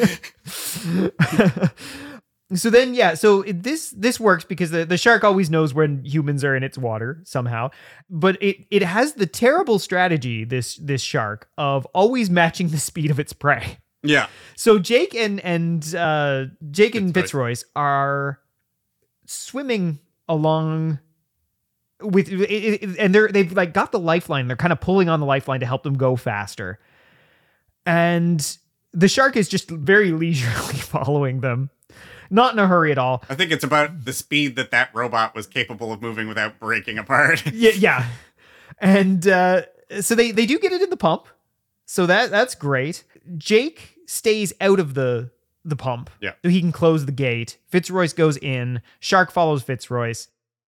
so 2.55 2.71
then 2.71 2.95
yeah 2.95 3.15
so 3.15 3.43
it- 3.43 3.63
this 3.65 3.91
this 3.91 4.21
works 4.21 4.45
because 4.45 4.71
the, 4.71 4.85
the 4.85 4.97
shark 4.97 5.25
always 5.25 5.51
knows 5.51 5.75
when 5.75 6.05
humans 6.05 6.45
are 6.45 6.55
in 6.55 6.63
its 6.63 6.79
water 6.79 7.21
somehow. 7.25 7.71
But 8.09 8.41
it 8.43 8.67
it 8.71 8.83
has 8.83 9.15
the 9.15 9.27
terrible 9.27 9.79
strategy 9.79 10.45
this 10.45 10.77
this 10.77 11.03
shark 11.03 11.49
of 11.59 11.87
always 11.87 12.31
matching 12.31 12.69
the 12.69 12.79
speed 12.79 13.11
of 13.11 13.19
its 13.19 13.33
prey. 13.33 13.79
Yeah. 14.03 14.29
So 14.55 14.79
jake 14.79 15.15
and 15.15 15.41
and 15.41 15.95
uh 15.95 16.45
jake 16.71 16.95
and 16.95 17.13
Fitzroy. 17.13 17.51
fitzroy's 17.55 17.65
are 17.75 18.39
swimming 19.27 19.99
along 20.29 21.01
with 22.01 22.29
it- 22.31 22.41
it- 22.51 22.97
and 22.99 23.13
they're 23.15 23.29
they've 23.29 23.53
like 23.53 23.73
got 23.75 23.91
the 23.91 23.99
lifeline. 23.99 24.47
They're 24.47 24.57
kind 24.57 24.73
of 24.73 24.81
pulling 24.81 25.09
on 25.09 25.19
the 25.19 25.27
lifeline 25.27 25.61
to 25.61 25.67
help 25.67 25.83
them 25.83 25.95
go 25.95 26.15
faster. 26.15 26.79
And 27.85 28.57
the 28.93 29.09
shark 29.09 29.37
is 29.37 29.49
just 29.49 29.71
very 29.71 30.13
leisurely 30.13 30.77
following 30.77 31.41
them 31.41 31.71
not 32.31 32.53
in 32.53 32.59
a 32.59 32.67
hurry 32.67 32.91
at 32.93 32.99
all 32.99 33.23
I 33.29 33.35
think 33.35 33.51
it's 33.53 33.65
about 33.65 34.05
the 34.05 34.13
speed 34.13 34.57
that 34.57 34.71
that 34.71 34.91
robot 34.95 35.35
was 35.35 35.47
capable 35.47 35.93
of 35.93 36.01
moving 36.03 36.29
without 36.29 36.59
breaking 36.59 36.99
apart. 36.99 37.45
yeah 37.53 37.73
yeah 37.77 38.07
and 38.79 39.27
uh 39.27 39.63
so 40.01 40.15
they 40.15 40.31
they 40.33 40.47
do 40.47 40.59
get 40.59 40.73
it 40.73 40.83
in 40.83 40.91
the 40.91 40.97
pump 40.97 41.27
So 41.87 42.07
that 42.07 42.31
that's 42.31 42.55
great. 42.55 43.05
Jake 43.39 43.95
stays 44.07 44.53
out 44.61 44.81
of 44.81 44.95
the 44.95 45.31
the 45.65 45.77
pump. 45.77 46.11
Yeah. 46.21 46.33
So 46.45 46.49
he 46.49 46.61
can 46.61 46.71
close 46.73 47.07
the 47.07 47.13
gate. 47.13 47.59
Fitzroyce 47.69 48.13
goes 48.13 48.37
in. 48.37 48.81
Shark 49.01 49.33
follows 49.33 49.63
Fitzroyce. 49.65 50.29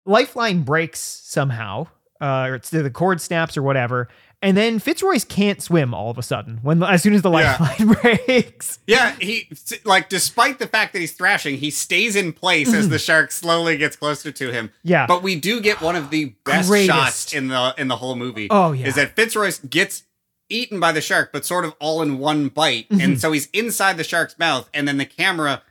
Lifeline 0.06 0.64
breaks 0.64 1.00
somehow. 1.00 1.88
Uh, 2.20 2.48
or 2.50 2.56
it's 2.56 2.70
the 2.70 2.90
cord 2.90 3.20
snaps 3.22 3.56
or 3.58 3.64
whatever. 3.64 4.08
And 4.44 4.58
then 4.58 4.80
Fitzroyce 4.80 5.24
can't 5.24 5.62
swim 5.62 5.94
all 5.94 6.10
of 6.10 6.18
a 6.18 6.24
sudden 6.24 6.60
when 6.64 6.82
as 6.82 7.04
soon 7.04 7.14
as 7.14 7.22
the 7.22 7.32
Yeah. 7.32 7.58
lifeline 7.60 7.94
breaks. 8.26 8.80
Yeah, 8.88 9.16
he 9.20 9.48
like 9.86 10.10
despite 10.10 10.58
the 10.58 10.68
fact 10.68 10.94
that 10.94 11.00
he's 11.00 11.14
thrashing, 11.14 11.58
he 11.58 11.70
stays 11.70 12.16
in 12.16 12.34
place 12.34 12.74
as 12.74 12.90
the 12.90 12.98
shark 13.08 13.32
slowly 13.32 13.78
gets 13.78 13.96
closer 13.96 14.32
to 14.32 14.52
him. 14.52 14.72
Yeah. 14.84 15.06
But 15.06 15.22
we 15.22 15.36
do 15.36 15.62
get 15.62 15.80
one 15.82 15.96
of 15.96 16.10
the 16.10 16.34
best 16.44 16.70
Greatest. 16.70 16.90
shots 16.98 17.34
in 17.34 17.50
the 17.50 17.76
in 17.78 17.88
the 17.88 17.98
whole 17.98 18.16
movie. 18.16 18.48
Oh, 18.50 18.72
yeah. 18.72 18.88
Is 18.88 18.96
that 18.96 19.16
Fitzroy 19.16 19.52
gets 19.70 20.04
eaten 20.50 20.80
by 20.80 20.92
the 20.92 21.02
shark, 21.02 21.32
but 21.32 21.46
sort 21.46 21.64
of 21.64 21.74
all 21.80 22.02
in 22.02 22.18
one 22.18 22.48
bite. 22.50 22.90
Mm-hmm. 22.90 23.00
And 23.02 23.22
so 23.22 23.32
he's 23.32 23.48
inside 23.54 23.98
the 23.98 24.04
shark's 24.04 24.38
mouth, 24.40 24.70
and 24.74 24.88
then 24.88 24.98
the 24.98 25.06
camera 25.06 25.62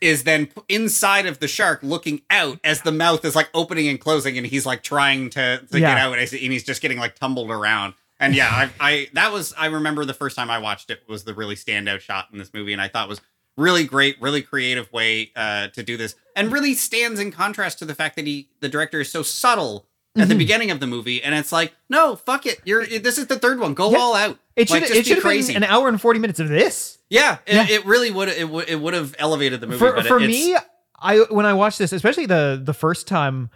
is 0.00 0.24
then 0.24 0.48
inside 0.68 1.26
of 1.26 1.40
the 1.40 1.46
shark 1.48 1.78
looking 1.82 2.22
out 2.30 2.58
as 2.64 2.80
the 2.82 2.90
mouth 2.92 3.22
is 3.24 3.36
like 3.36 3.50
opening 3.52 3.86
and 3.86 4.00
closing 4.00 4.38
and 4.38 4.46
he's 4.46 4.64
like 4.64 4.82
trying 4.82 5.28
to, 5.28 5.58
to 5.70 5.78
Yeah. 5.78 5.94
get 5.94 5.98
out 5.98 6.18
and 6.18 6.26
he's 6.30 6.64
just 6.64 6.80
getting 6.80 6.96
like 6.98 7.18
tumbled 7.18 7.50
around 7.50 7.92
and 8.20 8.34
yeah 8.34 8.48
I, 8.50 8.70
I 8.88 9.08
that 9.14 9.32
was 9.32 9.52
i 9.58 9.66
remember 9.66 10.04
the 10.04 10.14
first 10.14 10.36
time 10.36 10.50
i 10.50 10.58
watched 10.58 10.90
it 10.90 11.00
was 11.08 11.24
the 11.24 11.34
really 11.34 11.56
standout 11.56 12.00
shot 12.00 12.26
in 12.32 12.38
this 12.38 12.52
movie 12.54 12.72
and 12.72 12.80
i 12.80 12.86
thought 12.88 13.08
was 13.08 13.20
really 13.56 13.84
great 13.84 14.20
really 14.22 14.42
creative 14.42 14.92
way 14.92 15.32
uh, 15.36 15.68
to 15.68 15.82
do 15.82 15.96
this 15.96 16.14
and 16.36 16.52
really 16.52 16.74
stands 16.74 17.18
in 17.18 17.32
contrast 17.32 17.78
to 17.80 17.84
the 17.84 17.94
fact 17.94 18.14
that 18.16 18.26
he 18.26 18.48
the 18.60 18.68
director 18.68 19.00
is 19.00 19.10
so 19.10 19.22
subtle 19.22 19.86
at 20.16 20.22
Mm-hmm. 20.22 20.28
the 20.28 20.34
beginning 20.38 20.70
of 20.72 20.80
the 20.80 20.88
movie 20.88 21.22
and 21.22 21.34
it's 21.36 21.52
like 21.52 21.72
no 21.88 22.16
fuck 22.16 22.44
it 22.44 22.60
you're 22.64 22.84
this 22.84 23.16
is 23.16 23.28
the 23.28 23.38
third 23.38 23.60
one 23.60 23.74
go 23.74 23.92
Yeah. 23.92 23.98
all 23.98 24.14
out 24.16 24.38
It 24.56 24.68
should 24.68 24.82
like, 24.82 24.90
it 24.90 25.06
should 25.06 25.20
crazy 25.20 25.52
been 25.54 25.62
an 25.62 25.70
hour 25.70 25.86
and 25.88 26.00
40 26.00 26.18
minutes 26.18 26.40
of 26.40 26.48
this. 26.48 26.98
yeah 27.08 27.38
it, 27.46 27.54
Yeah. 27.54 27.66
it 27.68 27.86
really 27.86 28.10
would 28.10 28.28
it 28.28 28.48
would 28.48 28.68
it 28.68 28.80
would 28.80 28.92
have 28.94 29.14
elevated 29.20 29.60
the 29.60 29.68
movie 29.68 29.78
for 29.78 29.92
but 29.92 30.06
for 30.06 30.18
it, 30.18 30.26
me, 30.26 30.56
I 31.00 31.18
when 31.30 31.46
I 31.46 31.52
watched 31.54 31.78
this, 31.78 31.92
especially 31.92 32.26
the 32.26 32.60
the 32.62 32.74
first 32.74 33.06
time, 33.06 33.50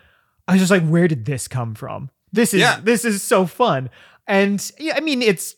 I 0.46 0.52
was 0.52 0.60
just 0.62 0.70
like, 0.70 0.86
where 0.86 1.08
did 1.08 1.24
this 1.24 1.48
come 1.48 1.74
from? 1.74 2.08
This 2.32 2.54
is 2.54 2.60
Yeah. 2.60 2.78
this 2.80 3.04
is 3.04 3.20
so 3.20 3.46
fun. 3.46 3.90
And 4.26 4.70
yeah, 4.78 4.94
I 4.96 5.00
mean, 5.00 5.22
it's 5.22 5.54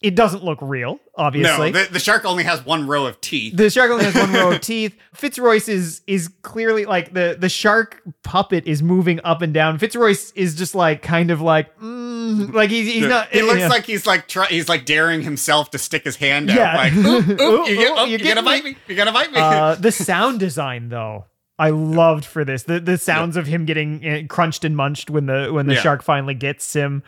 it 0.00 0.14
doesn't 0.14 0.42
look 0.42 0.58
real, 0.62 0.98
obviously. 1.14 1.72
no 1.72 1.84
the, 1.84 1.92
the 1.92 1.98
shark 1.98 2.24
only 2.24 2.42
has 2.44 2.64
one 2.64 2.86
row 2.86 3.04
of 3.04 3.20
teeth 3.20 3.54
the 3.54 3.68
shark 3.68 3.90
only 3.90 4.04
has 4.06 4.14
one 4.14 4.32
row 4.32 4.52
of 4.52 4.60
teeth. 4.62 4.96
Fitzroyce 5.12 5.68
is 5.68 6.00
is 6.06 6.28
clearly 6.42 6.86
like 6.86 7.12
the 7.12 7.36
the 7.38 7.50
shark 7.50 8.00
puppet 8.22 8.66
is 8.66 8.82
moving 8.82 9.20
up 9.24 9.42
and 9.42 9.52
down. 9.52 9.78
Fitzroyce 9.78 10.30
is 10.32 10.54
just 10.54 10.74
like 10.74 11.02
kind 11.02 11.30
of 11.30 11.40
like 11.42 11.76
mm, 11.78 12.52
like 12.54 12.70
he's 12.70 12.86
he's 12.86 13.06
not. 13.06 13.28
He 13.28 13.42
looks 13.42 13.60
yeah. 13.60 13.68
like 13.68 13.84
he's 13.84 14.06
like 14.06 14.26
try, 14.26 14.46
he's 14.46 14.68
like 14.68 14.86
daring 14.86 15.20
himself 15.22 15.70
to 15.72 15.78
stick 15.78 16.04
his 16.04 16.16
hand 16.16 16.48
out. 16.50 16.56
Yeah. 16.56 16.76
Like, 16.76 16.92
oop, 16.96 17.28
oop, 17.28 17.40
Ooh, 17.40 17.68
you 17.68 17.76
get, 17.76 17.92
oh, 17.98 18.04
you're, 18.04 18.06
you 18.06 18.18
getting 18.18 18.34
gotta 18.36 18.42
bite 18.44 18.64
me. 18.64 18.70
me. 18.70 18.76
You 18.88 18.94
gotta 18.94 19.12
bite 19.12 19.32
me. 19.32 19.38
uh, 19.40 19.74
the 19.80 19.92
sound 19.92 20.40
design 20.40 20.88
though 20.88 21.26
i 21.58 21.68
loved 21.68 22.24
for 22.24 22.42
this 22.42 22.62
the 22.62 22.80
the 22.80 22.96
sounds 22.96 23.36
of 23.36 23.46
him 23.46 23.66
getting 23.66 24.08
uh, 24.08 24.22
crunched 24.30 24.64
and 24.64 24.74
munched 24.74 25.10
when 25.10 25.26
the 25.26 25.50
when 25.52 25.66
the 25.66 25.74
Yeah. 25.74 25.82
shark 25.82 26.02
finally 26.02 26.32
gets 26.32 26.72
him 26.72 27.02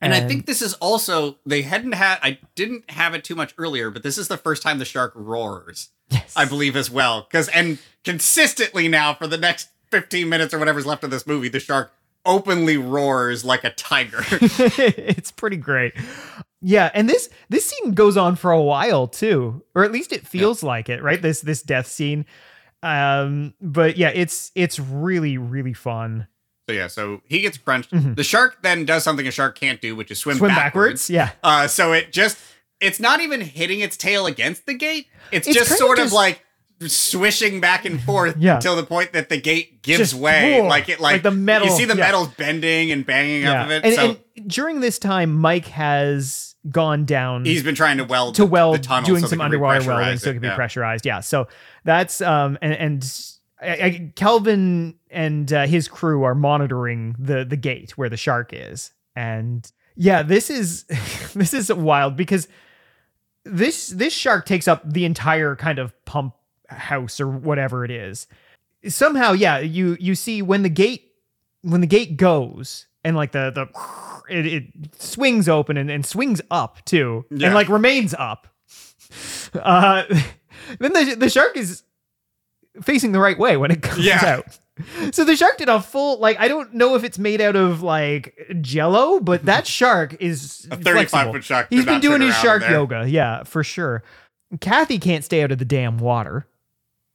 and 0.00 0.14
I 0.14 0.20
think 0.20 0.46
this 0.46 0.62
is 0.62 0.74
also 0.74 1.36
they 1.44 1.62
hadn't 1.62 1.92
had. 1.92 2.18
I 2.22 2.38
didn't 2.54 2.90
have 2.90 3.14
it 3.14 3.24
too 3.24 3.34
much 3.34 3.54
earlier, 3.58 3.90
but 3.90 4.02
this 4.02 4.18
is 4.18 4.28
the 4.28 4.36
first 4.36 4.62
time 4.62 4.78
the 4.78 4.84
shark 4.84 5.12
roars. 5.14 5.90
yes. 6.10 6.32
I 6.36 6.44
believe 6.44 6.76
as 6.76 6.90
well, 6.90 7.22
because 7.22 7.48
and 7.48 7.78
consistently 8.04 8.88
now 8.88 9.14
for 9.14 9.26
the 9.26 9.38
next 9.38 9.68
fifteen 9.90 10.28
minutes 10.28 10.54
or 10.54 10.58
whatever's 10.58 10.86
left 10.86 11.04
of 11.04 11.10
this 11.10 11.26
movie, 11.26 11.48
the 11.48 11.60
shark 11.60 11.92
openly 12.24 12.76
roars 12.76 13.44
like 13.44 13.64
a 13.64 13.70
tiger. 13.70 14.20
it's 14.30 15.30
pretty 15.30 15.56
great 15.56 15.94
yeah 16.62 16.90
and 16.94 17.08
this 17.08 17.28
this 17.48 17.64
scene 17.64 17.92
goes 17.92 18.16
on 18.16 18.36
for 18.36 18.50
a 18.50 18.60
while 18.60 19.06
too 19.06 19.62
or 19.74 19.84
at 19.84 19.92
least 19.92 20.12
it 20.12 20.26
feels 20.26 20.62
like 20.62 20.88
it 20.88 21.02
right 21.02 21.22
this 21.22 21.40
this 21.40 21.62
death 21.62 21.86
scene 21.86 22.24
um 22.82 23.54
but 23.60 23.96
yeah 23.96 24.10
it's 24.14 24.52
it's 24.54 24.78
really 24.78 25.38
really 25.38 25.72
fun 25.72 26.26
so 26.70 26.74
yeah, 26.76 26.86
so 26.86 27.20
he 27.26 27.40
gets 27.40 27.58
crunched. 27.58 27.90
The 28.16 28.22
shark 28.24 28.58
then 28.62 28.84
does 28.84 29.02
something 29.02 29.26
a 29.26 29.30
shark 29.30 29.58
can't 29.58 29.80
do, 29.80 29.96
which 29.96 30.10
is 30.10 30.18
swim, 30.18 30.36
Mm-hmm. 30.36 30.44
swim 30.46 30.54
backwards, 30.54 31.10
yeah 31.10 31.30
Uh, 31.42 31.66
so 31.66 31.92
it 31.92 32.12
just 32.12 32.38
it's 32.80 33.00
not 33.00 33.20
even 33.20 33.40
hitting 33.40 33.80
its 33.80 33.96
tail 33.96 34.26
against 34.26 34.66
the 34.66 34.74
gate. 34.74 35.06
It's, 35.32 35.46
It's 35.48 35.56
just 35.56 35.70
kind 35.70 35.80
of 35.80 35.86
sort 35.86 35.98
of, 35.98 36.12
like 36.12 36.42
swishing 36.86 37.60
back 37.60 37.84
and 37.84 38.00
forth 38.02 38.36
Yeah. 38.38 38.54
until 38.54 38.74
the 38.76 38.82
point 38.84 39.12
that 39.12 39.28
the 39.28 39.38
gate 39.38 39.82
gives 39.82 39.98
Just, 39.98 40.14
way. 40.14 40.60
whoa, 40.60 40.66
like 40.66 40.88
it 40.88 40.98
like, 41.00 41.14
like 41.14 41.22
the 41.22 41.30
metal- 41.30 41.68
You 41.68 41.74
see 41.76 41.84
the 41.84 41.94
yeah. 41.96 42.04
metal's 42.06 42.28
bending 42.28 42.90
and 42.90 43.04
banging 43.04 43.42
yeah 43.42 43.60
off 43.60 43.66
of 43.66 43.72
it. 43.72 43.84
and, 43.84 43.94
so 43.94 44.16
and 44.36 44.48
during 44.50 44.80
this 44.80 44.98
time 44.98 45.30
mike 45.36 45.66
has 45.66 46.54
gone 46.70 47.04
down 47.04 47.44
he's 47.44 47.62
been 47.62 47.74
trying 47.74 47.98
to 47.98 48.04
weld 48.04 48.34
to 48.36 48.46
weld 48.46 48.76
the 48.76 48.78
tunnel 48.78 49.06
doing 49.06 49.20
so 49.22 49.26
some 49.28 49.40
underwater 49.42 49.84
welding 49.86 50.16
so 50.18 50.28
it 50.28 50.30
it, 50.30 50.40
can 50.40 50.42
be 50.50 50.54
pressurized 50.54 51.04
yeah 51.04 51.20
so 51.20 51.48
that's 51.84 52.20
um 52.22 52.56
and, 52.62 52.72
and 52.74 53.02
I, 53.62 53.66
I, 53.68 54.12
Calvin 54.16 54.94
and 55.10 55.52
uh, 55.52 55.66
his 55.66 55.86
crew 55.88 56.22
are 56.24 56.34
monitoring 56.34 57.14
the 57.18 57.44
the 57.44 57.56
gate 57.56 57.92
where 57.98 58.08
the 58.08 58.16
shark 58.16 58.50
is. 58.52 58.92
And 59.16 59.70
yeah 59.96 60.22
this 60.22 60.48
is 60.50 60.84
this 61.34 61.52
is 61.52 61.72
wild 61.72 62.16
because 62.16 62.48
this 63.44 63.88
this 63.88 64.12
shark 64.12 64.46
takes 64.46 64.68
up 64.68 64.82
the 64.90 65.04
entire 65.04 65.56
kind 65.56 65.78
of 65.78 65.92
pump 66.04 66.34
house 66.68 67.20
or 67.20 67.28
whatever 67.28 67.84
it 67.84 67.90
is. 67.90 68.26
Somehow 68.88 69.32
yeah 69.32 69.58
you 69.58 69.96
you 70.00 70.14
see 70.14 70.42
when 70.42 70.62
the 70.62 70.68
gate 70.70 71.12
when 71.62 71.80
the 71.80 71.86
gate 71.86 72.16
goes 72.16 72.86
and 73.04 73.16
like 73.16 73.32
the 73.32 73.50
the 73.50 73.66
it, 74.34 74.46
it 74.46 74.64
swings 75.02 75.48
open 75.48 75.76
and, 75.76 75.90
and 75.90 76.06
swings 76.06 76.40
up 76.50 76.84
too 76.84 77.24
Yeah. 77.30 77.46
and 77.48 77.54
like 77.54 77.68
remains 77.68 78.14
up. 78.14 78.46
Uh 79.54 80.04
then 80.78 80.92
the 80.92 81.16
the 81.18 81.28
shark 81.28 81.56
is 81.56 81.82
facing 82.82 83.12
the 83.12 83.20
right 83.20 83.38
way 83.38 83.56
when 83.56 83.70
it 83.70 83.82
comes 83.82 84.04
Yeah. 84.04 84.24
out. 84.44 84.58
So 85.14 85.24
the 85.24 85.36
shark 85.36 85.58
did 85.58 85.68
a 85.68 85.78
full 85.82 86.18
like 86.20 86.40
i 86.40 86.48
don't 86.48 86.72
know 86.72 86.94
if 86.94 87.04
it's 87.04 87.18
made 87.18 87.42
out 87.42 87.54
of 87.54 87.82
like 87.82 88.34
jello 88.62 89.20
but 89.20 89.44
that 89.44 89.66
shark 89.66 90.16
is 90.20 90.66
A 90.70 90.76
35 90.78 90.82
flexible. 91.10 91.32
foot 91.34 91.44
shark 91.44 91.66
he's 91.68 91.84
been 91.84 92.00
doing 92.00 92.22
his 92.22 92.34
shark 92.38 92.62
yoga 92.68 93.04
yeah 93.06 93.42
for 93.44 93.62
sure. 93.62 94.02
Kathy 94.60 94.98
can't 94.98 95.22
stay 95.24 95.42
out 95.42 95.52
of 95.52 95.58
the 95.58 95.64
damn 95.66 95.98
water 95.98 96.46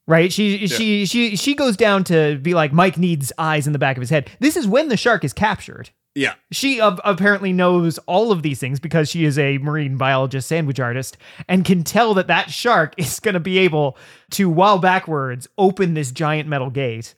right? 0.07 0.31
She 0.31 0.67
she 0.67 1.07
she 1.07 1.35
she 1.35 1.55
goes 1.55 1.75
down 1.75 2.03
to 2.03 2.37
be 2.37 2.53
like 2.53 2.71
mike 2.71 2.99
needs 2.99 3.33
eyes 3.39 3.65
in 3.65 3.73
the 3.73 3.79
back 3.79 3.97
of 3.97 4.01
his 4.01 4.11
head. 4.11 4.29
This 4.39 4.55
is 4.55 4.67
when 4.67 4.89
the 4.89 4.97
shark 4.97 5.23
is 5.23 5.33
captured 5.33 5.89
Yeah. 6.15 6.35
she 6.51 6.79
uh, 6.79 6.95
apparently 7.03 7.51
knows 7.51 7.97
all 8.07 8.31
of 8.31 8.41
these 8.41 8.59
things 8.59 8.79
because 8.79 9.09
she 9.09 9.25
is 9.25 9.37
a 9.37 9.57
marine 9.57 9.97
biologist 9.97 10.47
sandwich 10.47 10.79
artist 10.79 11.17
and 11.49 11.65
can 11.65 11.83
tell 11.83 12.13
that 12.13 12.27
that 12.27 12.49
shark 12.51 12.93
is 12.97 13.19
going 13.19 13.33
to 13.33 13.39
be 13.41 13.57
able 13.59 13.97
to 14.31 14.49
while 14.49 14.79
backwards 14.79 15.47
open 15.57 15.93
this 15.93 16.11
giant 16.11 16.47
metal 16.47 16.69
gate 16.69 17.15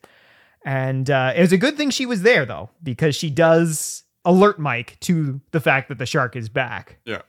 and 0.65 1.10
uh, 1.11 1.32
it 1.36 1.41
was 1.41 1.52
a 1.53 1.57
good 1.57 1.78
thing 1.78 1.90
she 1.91 2.06
was 2.07 2.24
there 2.24 2.44
though 2.45 2.69
because 2.82 3.15
she 3.15 3.30
does 3.30 4.03
alert 4.26 4.57
mike 4.60 4.98
to 5.02 5.40
the 5.52 5.61
fact 5.61 5.90
that 5.90 5.99
the 5.99 6.06
shark 6.07 6.36
is 6.36 6.49
back 6.49 6.98
Yeah. 7.06 7.22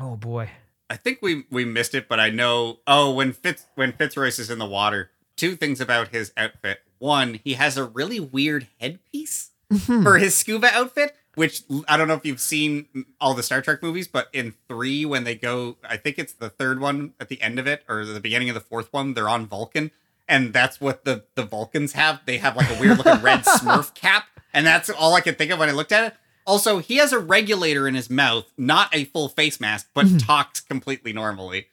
oh 0.00 0.16
boy 0.16 0.50
I 0.90 0.96
think 0.96 1.20
we 1.22 1.44
we 1.50 1.64
missed 1.64 1.94
it, 1.94 2.06
but 2.06 2.20
I 2.20 2.28
know. 2.28 2.80
Oh, 2.86 3.14
when 3.14 3.32
Fitz 3.32 3.64
when 3.76 3.92
Fitzroyce 3.92 4.38
is 4.38 4.50
in 4.50 4.58
the 4.58 4.66
water, 4.66 5.10
two 5.36 5.56
things 5.56 5.80
about 5.80 6.08
his 6.08 6.32
outfit. 6.36 6.80
One, 6.98 7.40
he 7.42 7.54
has 7.54 7.78
a 7.78 7.84
really 7.84 8.20
weird 8.20 8.66
headpiece 8.78 9.51
Mm-hmm. 9.72 10.02
for 10.02 10.18
his 10.18 10.34
scuba 10.34 10.68
outfit, 10.72 11.16
which 11.34 11.62
I 11.88 11.96
don't 11.96 12.08
know 12.08 12.14
if 12.14 12.26
you've 12.26 12.40
seen 12.40 13.06
all 13.20 13.34
the 13.34 13.42
Star 13.42 13.62
Trek 13.62 13.82
movies, 13.82 14.06
but 14.06 14.28
in 14.32 14.54
three, 14.68 15.04
when 15.04 15.24
they 15.24 15.34
go, 15.34 15.76
I 15.88 15.96
think 15.96 16.18
it's 16.18 16.32
the 16.32 16.50
third 16.50 16.80
one 16.80 17.14
at 17.18 17.28
the 17.28 17.40
end 17.40 17.58
of 17.58 17.66
it, 17.66 17.82
or 17.88 18.04
the 18.04 18.20
beginning 18.20 18.50
of 18.50 18.54
the 18.54 18.60
fourth 18.60 18.92
one, 18.92 19.14
they're 19.14 19.28
on 19.28 19.46
Vulcan, 19.46 19.90
and 20.28 20.52
that's 20.52 20.80
what 20.80 21.04
the 21.04 21.24
the 21.34 21.44
Vulcans 21.44 21.92
have. 21.92 22.20
They 22.26 22.38
have 22.38 22.56
like 22.56 22.70
a 22.70 22.80
weird 22.80 22.98
looking 22.98 23.22
red 23.22 23.40
Smurf 23.44 23.94
cap, 23.94 24.26
and 24.52 24.66
that's 24.66 24.90
all 24.90 25.14
I 25.14 25.20
could 25.20 25.38
think 25.38 25.50
of 25.50 25.58
when 25.58 25.68
I 25.68 25.72
looked 25.72 25.92
at 25.92 26.12
it. 26.12 26.14
Also, 26.44 26.78
he 26.78 26.96
has 26.96 27.12
a 27.12 27.18
regulator 27.18 27.86
in 27.86 27.94
his 27.94 28.10
mouth, 28.10 28.52
not 28.58 28.94
a 28.94 29.04
full 29.04 29.28
face 29.28 29.60
mask, 29.60 29.88
but 29.94 30.06
mm-hmm. 30.06 30.18
talks 30.18 30.60
completely 30.60 31.12
normally. 31.12 31.68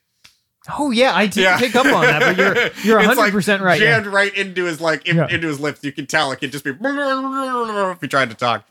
Oh 0.77 0.91
yeah 0.91 1.15
i 1.15 1.25
didn't 1.25 1.57
pick 1.59 1.75
up 1.75 1.85
on 1.85 2.01
that 2.03 2.19
but 2.19 2.37
you're 2.37 2.55
you're 2.99 2.99
It's, 3.11 3.19
100% 3.19 3.47
like, 3.47 3.61
right 3.61 3.81
yeah. 3.81 3.95
Jammed 3.99 4.07
right 4.07 4.33
into 4.35 4.65
his 4.65 4.81
like 4.81 5.07
in- 5.07 5.15
Yeah. 5.17 5.27
into 5.29 5.47
his 5.47 5.59
lips. 5.59 5.83
You 5.83 5.91
can 5.91 6.05
tell 6.05 6.31
it 6.31 6.37
could 6.39 6.51
just 6.51 6.63
be 6.65 6.71
if 6.71 8.01
he 8.01 8.07
tried 8.07 8.29
to 8.29 8.35
talk. 8.35 8.65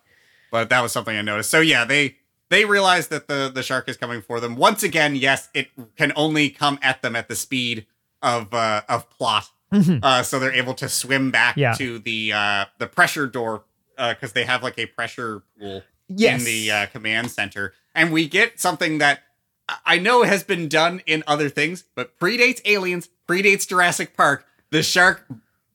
But 0.50 0.70
that 0.70 0.80
was 0.82 0.92
something 0.92 1.16
I 1.16 1.22
noticed. 1.22 1.50
So 1.50 1.60
yeah, 1.60 1.84
they 1.84 2.16
they 2.50 2.64
realize 2.64 3.08
that 3.08 3.28
the 3.28 3.50
the 3.54 3.62
shark 3.62 3.88
is 3.88 3.96
coming 3.96 4.22
for 4.22 4.40
them. 4.40 4.56
Once 4.56 4.82
again, 4.82 5.14
yes, 5.16 5.48
it 5.54 5.68
can 5.96 6.12
only 6.16 6.48
come 6.50 6.78
at 6.82 7.02
them 7.02 7.14
at 7.16 7.28
the 7.28 7.36
speed 7.36 7.86
of 8.22 8.52
uh 8.54 8.82
of 8.88 9.08
plot. 9.10 9.50
Uh, 9.70 10.22
so 10.22 10.38
they're 10.38 10.52
able 10.54 10.72
to 10.74 10.88
swim 10.88 11.30
back 11.30 11.52
Mm-hmm. 11.56 11.60
Yeah. 11.60 11.72
to 11.74 11.98
the 11.98 12.32
uh 12.34 12.64
the 12.78 12.86
pressure 12.86 13.26
door 13.26 13.64
because 13.96 14.32
they 14.32 14.44
have 14.44 14.62
like 14.62 14.78
a 14.78 14.86
pressure 14.86 15.42
pool 15.60 15.82
Yes. 16.10 16.40
in 16.40 16.46
the 16.46 16.70
uh, 16.70 16.86
command 16.86 17.30
center, 17.30 17.74
and 17.94 18.10
we 18.10 18.26
get 18.28 18.58
something 18.58 18.96
that 18.98 19.20
I- 19.84 19.98
know 19.98 20.22
has 20.22 20.42
been 20.42 20.68
done 20.68 21.02
in 21.06 21.22
other 21.26 21.48
things, 21.48 21.84
but 21.94 22.18
predates 22.18 22.60
Aliens, 22.64 23.08
predates 23.28 23.66
Jurassic 23.68 24.16
Park. 24.16 24.46
The 24.70 24.82
shark 24.82 25.26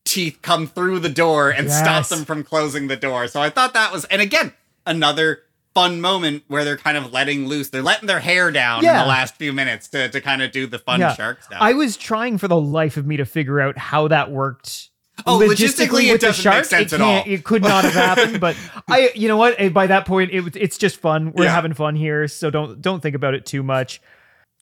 teeth 0.05 0.39
come 0.41 0.67
through 0.67 0.99
the 0.99 1.09
door 1.09 1.49
and 1.49 1.71
stop 1.71 1.85
Yes. 2.01 2.09
them 2.09 2.25
from 2.25 2.43
closing 2.43 2.87
the 2.87 2.95
door. 2.95 3.27
So 3.27 3.41
I 3.41 3.49
thought 3.49 3.73
that 3.73 3.91
was, 3.91 4.05
and 4.05 4.21
again, 4.21 4.53
another 4.85 5.41
fun 5.73 6.01
moment 6.01 6.43
where 6.47 6.63
they're 6.63 6.77
kind 6.77 6.97
of 6.97 7.11
letting 7.11 7.47
loose. 7.47 7.69
They're 7.69 7.81
letting 7.81 8.05
their 8.07 8.19
hair 8.19 8.51
down 8.51 8.79
in 8.85 8.93
the 8.93 9.05
last 9.05 9.35
few 9.37 9.51
minutes 9.53 9.87
to, 9.89 10.07
to 10.09 10.21
kind 10.21 10.41
of 10.43 10.51
do 10.51 10.67
the 10.67 10.77
fun 10.77 10.99
Yeah. 10.99 11.15
shark 11.15 11.41
stuff. 11.41 11.57
I 11.59 11.73
was 11.73 11.97
trying 11.97 12.37
for 12.37 12.47
the 12.47 12.59
life 12.59 12.95
of 12.97 13.07
me 13.07 13.17
to 13.17 13.25
figure 13.25 13.59
out 13.59 13.77
how 13.77 14.07
that 14.09 14.29
worked. 14.29 14.89
Oh, 15.27 15.39
logistically, 15.39 16.07
it 16.07 16.11
with 16.13 16.21
the 16.21 16.27
doesn't 16.27 16.43
make 16.45 16.53
shark. 16.53 16.65
sense 16.65 16.91
it 16.91 16.95
at 16.95 17.01
all. 17.01 17.23
It 17.25 17.43
could 17.43 17.61
not 17.61 17.83
have 17.83 17.93
happened, 17.93 18.39
but 18.39 18.57
I, 18.87 19.11
you 19.15 19.27
know 19.27 19.37
what? 19.37 19.73
By 19.73 19.87
that 19.87 20.05
point, 20.05 20.31
it, 20.31 20.55
it's 20.55 20.77
just 20.77 20.97
fun. 20.97 21.31
We're 21.33 21.45
Yeah. 21.45 21.53
having 21.53 21.73
fun 21.73 21.95
here, 21.95 22.27
so 22.27 22.49
don't 22.49 22.81
don't 22.81 22.99
think 23.01 23.15
about 23.15 23.33
it 23.35 23.45
too 23.45 23.61
much. 23.63 24.01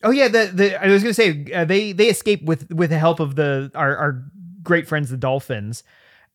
Oh 0.04 0.12
yeah, 0.12 0.28
the 0.28 0.52
the 0.54 0.84
I 0.84 0.88
was 0.88 1.04
gonna 1.04 1.14
say 1.14 1.46
uh, 1.54 1.64
they 1.66 1.94
they 1.94 2.10
escape 2.10 2.44
with 2.44 2.70
with 2.72 2.90
the 2.90 3.00
help 3.00 3.20
of 3.20 3.36
the 3.36 3.72
our 3.76 3.96
our 3.96 4.24
great 4.62 4.88
friends 4.88 5.10
the 5.10 5.18
dolphins, 5.18 5.84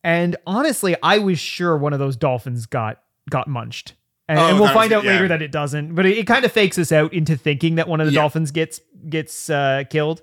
and 0.02 0.36
honestly, 0.46 0.96
I 1.02 1.18
was 1.18 1.38
sure 1.38 1.76
one 1.76 1.92
of 1.92 1.98
those 1.98 2.16
dolphins 2.16 2.64
got 2.66 3.02
got 3.28 3.48
munched. 3.48 3.94
And, 4.28 4.38
Oh, 4.40 4.48
and 4.48 4.54
we'll 4.58 4.66
that 4.66 4.74
was- 4.74 4.82
find 4.82 4.92
out 4.92 5.04
yeah. 5.04 5.12
later 5.12 5.28
that 5.28 5.40
it 5.42 5.52
doesn't, 5.52 5.94
but 5.94 6.04
it, 6.06 6.18
it 6.18 6.26
kind 6.26 6.44
of 6.44 6.50
fakes 6.50 6.78
us 6.78 6.90
out 6.90 7.12
into 7.12 7.36
thinking 7.36 7.76
that 7.76 7.86
one 7.86 8.00
of 8.00 8.06
the 8.08 8.12
Yeah. 8.12 8.22
dolphins 8.22 8.50
gets 8.50 8.80
gets 9.08 9.48
uh, 9.50 9.84
killed. 9.90 10.22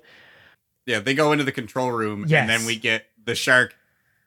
yeah, 0.84 0.98
they 0.98 1.14
go 1.14 1.32
into 1.32 1.44
the 1.44 1.52
control 1.52 1.90
room, 1.92 2.24
Yes. 2.28 2.40
and 2.42 2.50
then 2.50 2.66
we 2.66 2.76
get 2.76 3.06
the 3.24 3.34
shark 3.34 3.74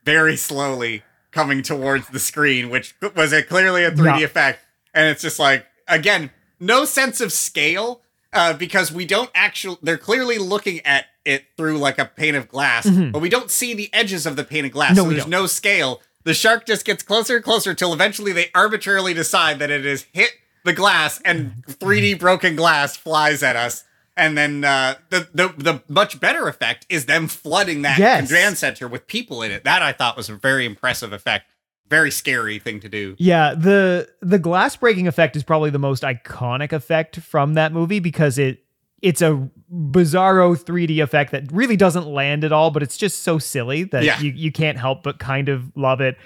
very 0.07 0.37
slowly 0.37 1.03
coming 1.31 1.61
towards 1.61 2.07
the 2.07 2.19
screen, 2.19 2.69
which 2.69 2.95
was 3.15 3.33
a, 3.33 3.43
clearly 3.43 3.83
a 3.83 3.91
3D 3.91 4.19
Yeah. 4.19 4.25
effect. 4.25 4.59
And 4.93 5.09
it's 5.09 5.21
just 5.21 5.37
like, 5.37 5.65
again, 5.87 6.31
no 6.61 6.85
sense 6.85 7.19
of 7.19 7.33
scale 7.33 8.01
uh, 8.31 8.53
because 8.53 8.89
we 8.91 9.05
don't 9.05 9.29
actually, 9.35 9.77
they're 9.83 9.97
clearly 9.97 10.37
looking 10.37 10.79
at 10.85 11.05
it 11.25 11.43
through 11.57 11.77
like 11.77 11.99
a 11.99 12.05
pane 12.05 12.35
of 12.35 12.47
glass, 12.47 12.89
but 12.89 13.19
we 13.21 13.27
don't 13.29 13.51
see 13.51 13.73
the 13.73 13.89
edges 13.93 14.25
of 14.25 14.37
the 14.37 14.45
pane 14.45 14.63
of 14.65 14.71
glass. 14.71 14.91
Mm-hmm. 14.91 14.97
No, 14.97 15.03
so 15.03 15.09
there's 15.09 15.23
don't. 15.23 15.29
no 15.29 15.45
scale. 15.45 16.01
The 16.23 16.33
shark 16.33 16.65
just 16.65 16.85
gets 16.85 17.03
closer 17.03 17.35
and 17.35 17.43
closer 17.43 17.73
till 17.73 17.91
eventually 17.93 18.31
they 18.31 18.49
arbitrarily 18.55 19.13
decide 19.13 19.59
that 19.59 19.69
it 19.69 19.83
has 19.83 20.05
hit 20.13 20.31
the 20.63 20.71
glass 20.73 21.21
and 21.25 21.51
3D 21.67 22.17
broken 22.17 22.55
glass 22.55 22.95
flies 22.95 23.43
at 23.43 23.55
us. 23.57 23.83
And 24.17 24.37
then 24.37 24.63
uh, 24.63 24.95
the, 25.11 25.27
the 25.33 25.47
the 25.57 25.83
much 25.87 26.19
better 26.19 26.47
effect 26.47 26.85
is 26.89 27.05
them 27.05 27.27
flooding 27.27 27.83
that 27.83 27.99
Yes. 27.99 28.27
command 28.27 28.57
center 28.57 28.87
with 28.87 29.07
people 29.07 29.41
in 29.43 29.51
it. 29.51 29.63
That 29.63 29.81
I 29.81 29.91
thought 29.93 30.17
was 30.17 30.27
a 30.29 30.35
very 30.35 30.65
impressive 30.65 31.13
effect. 31.13 31.45
Very 31.89 32.11
scary 32.11 32.59
thing 32.59 32.79
to 32.81 32.89
do. 32.89 33.15
Yeah, 33.17 33.53
the 33.55 34.09
the 34.21 34.39
glass 34.39 34.75
breaking 34.75 35.07
effect 35.07 35.35
is 35.37 35.43
probably 35.43 35.69
the 35.69 35.79
most 35.79 36.03
iconic 36.03 36.73
effect 36.73 37.17
from 37.21 37.53
that 37.53 37.71
movie 37.71 37.99
because 37.99 38.37
it 38.37 38.63
it's 39.01 39.21
a 39.21 39.47
bizarro 39.71 40.57
3D 40.59 41.01
effect 41.03 41.31
that 41.31 41.51
really 41.51 41.77
doesn't 41.77 42.07
land 42.07 42.43
at 42.43 42.51
all, 42.51 42.71
but 42.71 42.81
it's 42.83 42.97
just 42.97 43.21
so 43.23 43.37
silly 43.37 43.83
that 43.83 44.03
Yeah. 44.03 44.19
you, 44.19 44.31
you 44.31 44.51
can't 44.51 44.77
help 44.77 45.03
but 45.03 45.19
kind 45.19 45.49
of 45.49 45.71
love 45.77 46.01
it. 46.01 46.17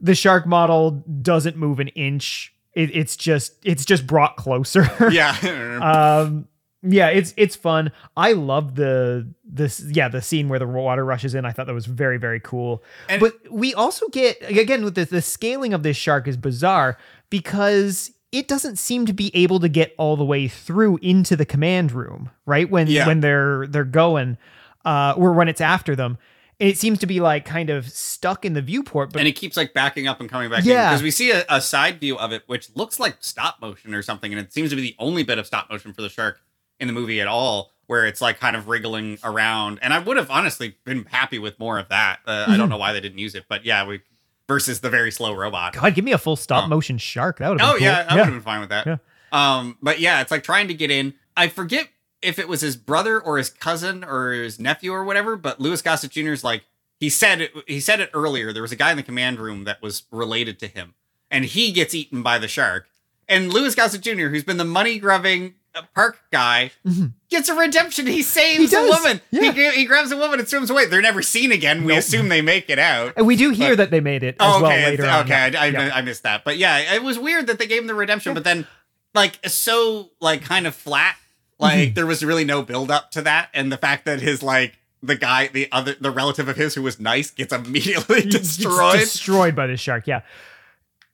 The 0.00 0.14
shark 0.14 0.46
model 0.46 0.90
doesn't 1.22 1.56
move 1.56 1.80
an 1.80 1.88
inch. 1.88 2.54
It, 2.74 2.94
it's 2.94 3.16
just 3.16 3.54
it's 3.64 3.84
just 3.84 4.06
brought 4.06 4.36
closer. 4.36 4.86
Yeah. 5.10 5.34
um 6.22 6.46
yeah 6.82 7.08
it's 7.08 7.34
it's 7.36 7.56
fun. 7.56 7.90
I 8.16 8.32
love 8.32 8.74
the 8.76 9.26
this 9.44 9.80
yeah 9.90 10.08
the 10.08 10.22
scene 10.22 10.48
where 10.48 10.58
the 10.58 10.66
water 10.66 11.04
rushes 11.04 11.34
in. 11.34 11.44
I 11.44 11.52
thought 11.52 11.66
that 11.66 11.74
was 11.74 11.86
very 11.86 12.18
very 12.18 12.40
cool. 12.40 12.82
And- 13.08 13.20
but 13.20 13.34
we 13.50 13.74
also 13.74 14.08
get 14.08 14.36
again 14.48 14.84
with 14.84 14.94
the, 14.94 15.04
the 15.04 15.22
scaling 15.22 15.74
of 15.74 15.82
this 15.82 15.96
shark 15.96 16.28
is 16.28 16.36
bizarre 16.36 16.96
because 17.42 18.10
it 18.30 18.46
doesn't 18.46 18.76
seem 18.76 19.06
to 19.06 19.12
be 19.12 19.30
able 19.34 19.58
to 19.60 19.68
get 19.68 19.94
all 19.96 20.16
the 20.16 20.24
way 20.24 20.48
through 20.48 20.98
into 21.00 21.34
the 21.36 21.46
command 21.46 21.92
room 21.92 22.30
right? 22.46 22.68
When 22.70 22.86
Yeah. 22.86 23.06
when 23.06 23.20
they're 23.20 23.66
they're 23.66 23.84
going 23.84 24.36
uh 24.84 25.14
or 25.16 25.32
when 25.32 25.48
it's 25.48 25.60
after 25.60 25.96
them. 25.96 26.18
It 26.58 26.76
seems 26.76 26.98
to 26.98 27.06
be 27.06 27.20
like 27.20 27.44
kind 27.44 27.70
of 27.70 27.88
stuck 27.88 28.44
in 28.44 28.52
the 28.54 28.60
viewport 28.62 29.12
but 29.12 29.20
and 29.20 29.28
it 29.28 29.32
keeps 29.36 29.56
like 29.56 29.72
backing 29.74 30.08
up 30.08 30.20
and 30.20 30.28
coming 30.28 30.50
back 30.50 30.64
Yeah. 30.64 30.90
because 30.90 31.02
we 31.04 31.12
see 31.12 31.30
a, 31.30 31.44
a 31.48 31.60
side 31.60 32.00
view 32.00 32.18
of 32.18 32.32
it 32.32 32.42
which 32.46 32.74
looks 32.74 32.98
like 32.98 33.16
stop 33.20 33.60
motion 33.60 33.94
or 33.94 34.02
something 34.02 34.32
and 34.32 34.40
it 34.40 34.52
seems 34.52 34.70
to 34.70 34.76
be 34.76 34.82
the 34.82 34.96
only 34.98 35.22
bit 35.22 35.38
of 35.38 35.46
stop 35.46 35.70
motion 35.70 35.92
for 35.92 36.02
the 36.02 36.08
shark 36.08 36.40
in 36.80 36.86
the 36.86 36.92
movie 36.92 37.20
at 37.20 37.26
all 37.26 37.70
where 37.86 38.04
it's 38.06 38.20
like 38.20 38.38
kind 38.38 38.54
of 38.56 38.68
wriggling 38.68 39.18
around 39.24 39.78
and 39.82 39.92
i 39.94 39.98
would 39.98 40.16
have 40.16 40.30
honestly 40.30 40.76
been 40.84 41.04
happy 41.06 41.38
with 41.38 41.58
more 41.58 41.78
of 41.78 41.88
that 41.88 42.18
uh, 42.26 42.30
i 42.30 42.50
Mm-hmm. 42.50 42.58
don't 42.58 42.68
know 42.68 42.76
why 42.78 42.92
they 42.92 43.00
didn't 43.00 43.18
use 43.18 43.34
it 43.34 43.44
but 43.48 43.64
yeah 43.64 43.86
we 43.86 44.00
versus 44.46 44.80
the 44.80 44.90
very 44.90 45.10
slow 45.10 45.34
robot 45.34 45.72
god 45.74 45.94
give 45.94 46.04
me 46.04 46.12
a 46.12 46.18
full 46.18 46.36
stop 46.36 46.64
Oh. 46.64 46.68
motion 46.68 46.98
shark 46.98 47.38
that 47.38 47.48
would 47.50 47.60
Oh 47.60 47.72
cool. 47.72 47.80
yeah, 47.80 48.06
I 48.08 48.14
would 48.16 48.24
have 48.24 48.32
been 48.34 48.42
fine 48.42 48.60
with 48.60 48.70
that. 48.70 48.86
Yeah. 48.86 48.96
Um, 49.30 49.76
but 49.82 50.00
yeah, 50.00 50.22
it's 50.22 50.30
like 50.30 50.42
trying 50.42 50.68
to 50.68 50.74
get 50.74 50.90
in. 50.90 51.12
I 51.36 51.48
forget 51.48 51.88
if 52.22 52.38
it 52.38 52.48
was 52.48 52.62
his 52.62 52.76
brother 52.76 53.20
or 53.20 53.36
his 53.36 53.50
cousin 53.50 54.02
or 54.04 54.32
his 54.32 54.58
nephew 54.58 54.90
or 54.92 55.04
whatever. 55.04 55.36
But 55.36 55.60
Louis 55.60 55.82
Gossett 55.82 56.12
Jr. 56.12 56.30
is 56.32 56.42
like 56.42 56.62
he 56.98 57.10
said 57.10 57.42
it, 57.42 57.52
he 57.66 57.78
said 57.78 58.00
it 58.00 58.08
earlier. 58.14 58.52
There 58.54 58.62
was 58.62 58.72
a 58.72 58.76
guy 58.76 58.90
in 58.90 58.96
the 58.96 59.02
command 59.02 59.38
room 59.38 59.64
that 59.64 59.82
was 59.82 60.04
related 60.10 60.58
to 60.60 60.66
him, 60.66 60.94
and 61.30 61.44
he 61.44 61.72
gets 61.72 61.94
eaten 61.94 62.22
by 62.22 62.38
the 62.38 62.48
shark. 62.48 62.88
And 63.28 63.52
Louis 63.52 63.74
Gossett 63.74 64.00
Jr., 64.00 64.28
who's 64.28 64.44
been 64.44 64.56
the 64.56 64.64
money 64.64 64.98
grubbing 64.98 65.56
park 65.94 66.18
guy, 66.32 66.70
gets 67.30 67.48
a 67.48 67.54
redemption. 67.54 68.06
He 68.06 68.22
saves 68.22 68.72
Mm-hmm. 68.72 68.84
He 68.84 68.88
a 68.88 68.90
woman. 68.90 69.20
yeah. 69.30 69.52
He, 69.52 69.70
he 69.80 69.84
grabs 69.84 70.10
a 70.12 70.16
woman 70.16 70.38
and 70.40 70.48
swims 70.48 70.70
away. 70.70 70.86
They're 70.86 71.00
never 71.02 71.22
seen 71.22 71.52
again. 71.52 71.82
We 71.84 71.88
Nope. 71.92 71.98
assume 72.00 72.28
they 72.28 72.40
make 72.42 72.68
it 72.70 72.78
out. 72.78 73.14
and 73.16 73.26
we 73.26 73.36
do 73.36 73.50
hear 73.50 73.70
But- 73.70 73.76
that 73.78 73.90
they 73.90 74.00
made 74.00 74.22
it 74.22 74.36
as 74.40 74.46
Oh, 74.54 74.62
well 74.62 74.70
okay. 74.72 74.84
later 74.86 75.02
it's- 75.04 75.16
on. 75.18 75.24
okay, 75.24 75.56
I, 75.56 75.64
I, 75.64 75.66
Yeah. 75.68 75.90
I 75.94 76.02
missed 76.02 76.22
that, 76.24 76.44
but 76.44 76.56
yeah, 76.58 76.94
it 76.94 77.02
was 77.02 77.18
weird 77.18 77.46
that 77.48 77.58
they 77.58 77.66
gave 77.66 77.82
him 77.82 77.86
the 77.88 77.94
redemption, 77.94 78.34
but 78.34 78.44
then 78.44 78.66
like 79.14 79.38
so 79.48 80.10
like 80.20 80.42
kind 80.42 80.66
of 80.66 80.74
flat. 80.74 81.16
Like 81.60 81.78
Mm-hmm. 81.78 81.94
there 81.94 82.06
was 82.06 82.24
really 82.24 82.44
no 82.44 82.62
build 82.62 82.90
up 82.90 83.10
to 83.12 83.22
that, 83.22 83.48
and 83.52 83.72
the 83.72 83.76
fact 83.78 84.04
that 84.04 84.20
his 84.20 84.42
like 84.42 84.78
the 85.02 85.16
guy, 85.16 85.48
the 85.48 85.68
other, 85.72 85.94
the 86.00 86.10
relative 86.10 86.48
of 86.48 86.56
his 86.56 86.74
who 86.74 86.82
was 86.82 87.00
nice, 87.00 87.30
gets 87.32 87.52
immediately 87.52 88.18
It's 88.24 88.56
destroyed. 88.56 88.98
destroyed 89.00 89.56
by 89.56 89.66
the 89.66 89.76
shark. 89.76 90.06
Yeah, 90.06 90.20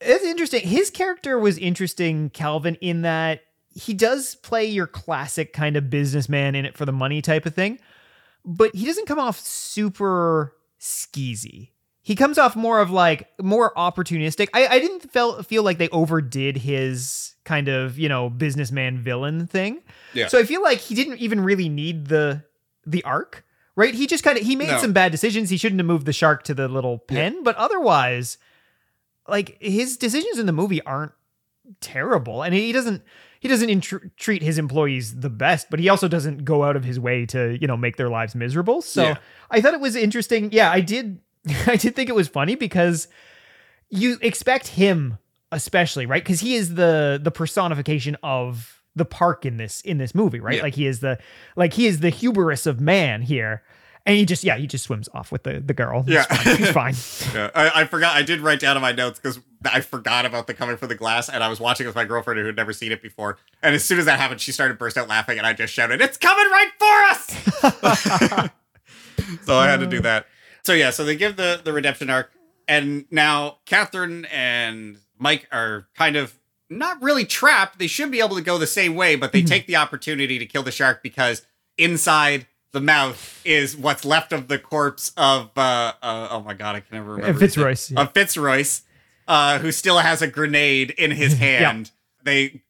it's 0.01 0.25
interesting. 0.25 0.61
His 0.63 0.91
character 0.91 1.39
was 1.39 1.57
interesting, 1.59 2.29
Calvin, 2.31 2.75
in 2.83 3.03
that 3.03 3.44
he 3.75 3.93
does 3.95 4.35
play 4.37 4.65
your 4.65 4.87
classic 4.87 5.53
kind 5.53 5.77
of 5.77 5.91
businessman 5.91 6.55
in 6.55 6.65
it 6.65 6.77
for 6.77 6.85
the 6.85 6.93
money 6.93 7.21
type 7.21 7.45
of 7.47 7.55
thing, 7.55 7.79
but 8.45 8.75
he 8.75 8.87
doesn't 8.87 9.07
come 9.07 9.19
off 9.19 9.39
super 9.41 10.55
skeezy. 10.81 11.71
He 12.03 12.15
comes 12.15 12.37
off 12.37 12.55
more 12.55 12.81
of 12.81 12.91
like 12.91 13.29
more 13.41 13.73
opportunistic. 13.75 14.49
I, 14.53 14.67
I 14.67 14.79
didn't 14.79 15.11
feel 15.11 15.43
feel 15.43 15.63
like 15.63 15.79
they 15.79 15.89
overdid 15.89 16.59
his 16.59 17.35
kind 17.45 17.69
of 17.69 17.99
you 17.99 18.09
know 18.09 18.29
businessman 18.29 18.99
villain 18.99 19.47
thing. 19.47 19.81
Yeah. 20.13 20.29
So 20.29 20.39
I 20.39 20.45
feel 20.45 20.63
like 20.63 20.79
he 20.79 20.95
didn't 20.95 21.19
even 21.19 21.41
really 21.41 21.69
need 21.71 22.09
the 22.09 22.45
the 22.87 23.03
arc, 23.05 23.45
right? 23.75 23.95
He 23.95 24.07
just 24.07 24.23
kind 24.23 24.37
of 24.39 24.45
he 24.45 24.55
made 24.55 24.69
No. 24.69 24.79
some 24.81 24.93
bad 24.93 25.13
decisions. 25.13 25.49
He 25.49 25.57
shouldn't 25.57 25.81
have 25.81 25.87
moved 25.87 26.05
the 26.05 26.13
shark 26.13 26.43
to 26.45 26.53
the 26.55 26.69
little 26.69 26.99
pen, 26.99 27.43
but 27.43 27.57
otherwise, 27.57 28.37
like 29.27 29.57
his 29.63 29.97
decisions 29.97 30.39
in 30.39 30.45
the 30.45 30.53
movie 30.53 30.83
aren't 30.83 31.13
terrible, 31.81 32.43
and 32.43 32.55
he 32.55 32.71
doesn't 32.73 33.03
he 33.45 33.49
doesn't 33.49 33.69
intr- 33.69 34.11
treat 34.17 34.43
his 34.43 34.57
employees 34.59 35.21
the 35.21 35.29
best, 35.29 35.69
but 35.71 35.79
he 35.79 35.91
also 35.91 36.09
doesn't 36.09 36.45
go 36.47 36.65
out 36.65 36.77
of 36.77 36.83
his 36.85 36.99
way 36.99 37.27
to 37.27 37.59
you 37.61 37.67
know 37.67 37.77
make 37.77 37.97
their 37.99 38.09
lives 38.09 38.35
miserable. 38.35 38.81
So 38.83 39.03
Yeah. 39.03 39.17
I 39.51 39.61
thought 39.61 39.75
it 39.75 39.81
was 39.81 39.95
interesting. 39.97 40.49
Yeah, 40.51 40.73
I 40.73 40.81
did. 40.81 41.21
I 41.67 41.77
did 41.77 41.95
think 41.95 42.09
it 42.09 42.15
was 42.15 42.27
funny 42.27 42.55
because 42.55 43.07
you 43.91 44.17
expect 44.23 44.69
him 44.69 45.19
especially 45.53 46.07
right 46.07 46.25
because 46.25 46.41
he 46.41 46.55
is 46.57 46.75
the 46.75 47.21
the 47.23 47.31
personification 47.31 48.17
of 48.23 48.83
the 48.97 49.05
park 49.05 49.45
in 49.45 49.57
this 49.59 49.83
in 49.83 49.99
this 49.99 50.15
movie 50.15 50.41
right 50.41 50.57
Yeah. 50.57 50.63
like 50.63 50.75
he 50.75 50.87
is 50.87 51.01
the 51.01 51.19
like 51.55 51.75
he 51.75 51.87
is 51.87 52.01
the 52.01 52.09
hubris 52.11 52.67
of 52.67 52.81
man 52.81 53.23
here 53.23 53.63
and 54.07 54.17
he 54.17 54.25
just 54.25 54.43
yeah 54.43 54.57
he 54.57 54.67
just 54.67 54.85
swims 54.85 55.09
off 55.15 55.31
with 55.31 55.43
the 55.45 55.61
the 55.61 55.75
girl 55.75 56.03
He's 56.03 56.15
Yeah. 56.15 56.23
fine. 56.25 56.57
he's 56.57 56.71
fine 56.71 56.95
Yeah, 57.35 57.51
I, 57.55 57.83
I 57.83 57.85
forgot. 57.85 58.17
I 58.17 58.23
did 58.23 58.41
write 58.41 58.59
down 58.61 58.77
in 58.77 58.83
my 58.83 58.93
notes 58.93 59.21
because 59.21 59.39
I 59.67 59.81
forgot 59.81 60.27
about 60.27 60.47
the 60.47 60.55
coming 60.55 60.77
for 60.77 60.87
the 60.87 60.95
glass, 60.95 61.29
and 61.29 61.43
I 61.43 61.49
was 61.49 61.61
watching 61.61 61.87
with 61.87 61.95
my 61.95 62.05
girlfriend 62.05 62.41
who 62.41 62.47
had 62.47 62.57
never 62.57 62.73
seen 62.73 62.93
it 62.93 63.03
before. 63.03 63.39
And 63.63 63.75
as 63.75 63.85
soon 63.85 63.99
as 63.99 64.05
that 64.05 64.19
happened, 64.19 64.41
she 64.41 64.53
started 64.53 64.79
burst 64.79 64.97
out 64.97 65.09
laughing, 65.09 65.39
and 65.39 65.47
I 65.47 65.53
just 65.53 65.73
shouted, 65.73 66.01
"It's 66.01 66.17
coming 66.17 66.51
right 66.51 66.71
for 66.79 67.03
us!" 67.11 68.51
so 69.45 69.57
I 69.57 69.69
had 69.69 69.81
to 69.81 69.87
do 69.87 70.01
that. 70.01 70.27
So 70.65 70.73
yeah, 70.73 70.91
so 70.91 71.05
they 71.05 71.17
give 71.17 71.37
the 71.37 71.61
the 71.63 71.73
redemption 71.73 72.11
arc, 72.11 72.31
and 72.69 73.05
now 73.11 73.59
Catherine 73.67 74.27
and 74.27 74.99
Mike 75.19 75.49
are 75.53 75.87
kind 75.95 76.17
of 76.17 76.39
not 76.71 77.03
really 77.03 77.25
trapped. 77.25 77.79
They 77.79 77.87
should 77.87 78.11
be 78.11 78.21
able 78.21 78.37
to 78.37 78.43
go 78.43 78.59
the 78.59 78.67
same 78.67 78.95
way, 78.95 79.17
but 79.17 79.33
they 79.33 79.43
take 79.43 79.67
the 79.67 79.77
opportunity 79.77 80.39
to 80.39 80.47
kill 80.47 80.63
the 80.63 80.73
shark 80.73 81.03
because 81.03 81.47
inside 81.77 82.47
the 82.73 82.81
mouth 82.81 83.41
is 83.45 83.77
what's 83.77 84.05
left 84.05 84.33
of 84.33 84.49
the 84.49 84.59
corpse 84.59 85.13
of 85.17 85.51
uh, 85.57 85.93
uh 86.03 86.29
oh 86.31 86.41
my 86.41 86.55
god, 86.55 86.77
I 86.77 86.81
can 86.81 86.97
never 86.97 87.15
remember. 87.15 87.39
Fitzroyce, 87.39 87.91
yeah. 87.91 88.03
Of 88.03 88.13
Fitzroyce, 88.13 88.83
uh, 89.29 89.59
who 89.59 89.73
still 89.73 89.99
has 89.99 90.23
a 90.23 90.27
grenade 90.27 90.91
in 90.91 91.11
his 91.11 91.39
hand. 91.39 91.91
They 92.23 92.63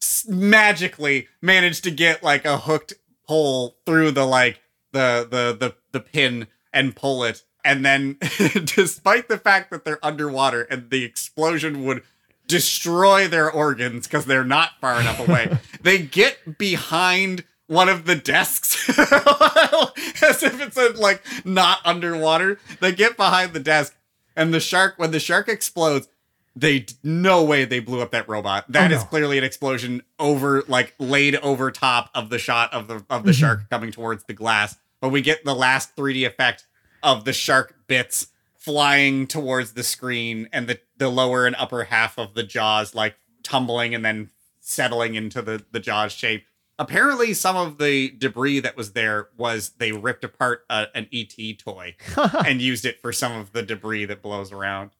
s- 0.00 0.26
magically 0.28 1.28
manage 1.40 1.80
to 1.82 1.90
get 1.90 2.22
like 2.22 2.44
a 2.44 2.58
hooked 2.58 2.94
pole 3.26 3.76
through 3.86 4.10
the 4.12 4.24
like 4.26 4.60
the 4.92 5.26
the 5.30 5.56
the 5.58 5.74
the 5.92 6.00
pin 6.00 6.46
and 6.72 6.94
pull 6.96 7.24
it. 7.24 7.42
And 7.64 7.84
then, 7.84 8.18
despite 8.64 9.28
the 9.28 9.38
fact 9.38 9.70
that 9.70 9.84
they're 9.84 10.04
underwater 10.04 10.62
and 10.62 10.90
the 10.90 11.04
explosion 11.04 11.84
would 11.84 12.02
destroy 12.48 13.28
their 13.28 13.48
organs 13.50 14.06
because 14.08 14.24
they're 14.24 14.42
not 14.44 14.70
far 14.80 15.00
enough 15.00 15.20
away, 15.28 15.58
they 15.80 15.98
get 15.98 16.58
behind 16.58 17.44
one 17.68 17.88
of 17.88 18.04
the 18.04 18.16
desks 18.16 18.88
as 18.98 20.42
if 20.42 20.60
it's 20.60 20.76
a, 20.76 20.88
like 21.00 21.22
not 21.44 21.78
underwater. 21.84 22.58
They 22.80 22.92
get 22.92 23.16
behind 23.16 23.52
the 23.52 23.60
desk, 23.60 23.94
and 24.36 24.52
the 24.54 24.60
shark, 24.60 24.94
when 24.98 25.10
the 25.10 25.20
shark 25.20 25.48
explodes, 25.48 26.08
they 26.54 26.84
no 27.02 27.42
way 27.42 27.64
they 27.64 27.80
blew 27.80 28.00
up 28.02 28.10
that 28.12 28.28
robot. 28.28 28.70
That 28.70 28.90
Oh, 28.92 28.94
is 28.96 29.02
no. 29.02 29.08
clearly 29.08 29.38
an 29.38 29.44
explosion 29.44 30.02
over 30.18 30.62
like 30.68 30.94
laid 30.98 31.36
over 31.36 31.70
top 31.70 32.10
of 32.14 32.28
the 32.30 32.38
shot 32.38 32.72
of 32.74 32.88
the 32.88 33.04
of 33.08 33.24
the 33.24 33.32
Mhm. 33.32 33.38
shark 33.40 33.70
coming 33.70 33.90
towards 33.90 34.24
the 34.24 34.34
glass. 34.34 34.76
But 35.00 35.08
we 35.08 35.22
get 35.22 35.44
the 35.44 35.54
last 35.54 35.96
3D 35.96 36.24
effect 36.24 36.66
of 37.02 37.24
the 37.24 37.32
shark 37.32 37.74
bits 37.86 38.28
flying 38.56 39.26
towards 39.26 39.72
the 39.72 39.82
screen 39.82 40.48
and 40.52 40.66
the 40.68 40.78
the 40.98 41.08
lower 41.08 41.46
and 41.46 41.56
upper 41.56 41.84
half 41.84 42.18
of 42.18 42.34
the 42.34 42.42
jaws 42.44 42.94
like 42.94 43.16
tumbling 43.42 43.94
and 43.94 44.04
then 44.04 44.30
settling 44.60 45.14
into 45.14 45.42
the 45.42 45.64
the 45.72 45.80
jaws 45.80 46.12
shape. 46.12 46.44
Apparently, 46.82 47.34
some 47.34 47.56
of 47.56 47.78
the 47.78 48.10
debris 48.18 48.60
that 48.60 48.76
was 48.76 48.92
there 48.92 49.28
was 49.36 49.70
they 49.78 49.92
ripped 49.92 50.24
apart 50.24 50.64
a, 50.70 50.86
an 50.94 51.08
ET 51.12 51.34
toy 51.58 51.96
and 52.46 52.60
used 52.60 52.84
it 52.84 53.00
for 53.00 53.12
some 53.12 53.32
of 53.32 53.52
the 53.52 53.62
debris 53.62 54.04
that 54.06 54.22
blows 54.22 54.52
around. 54.52 54.90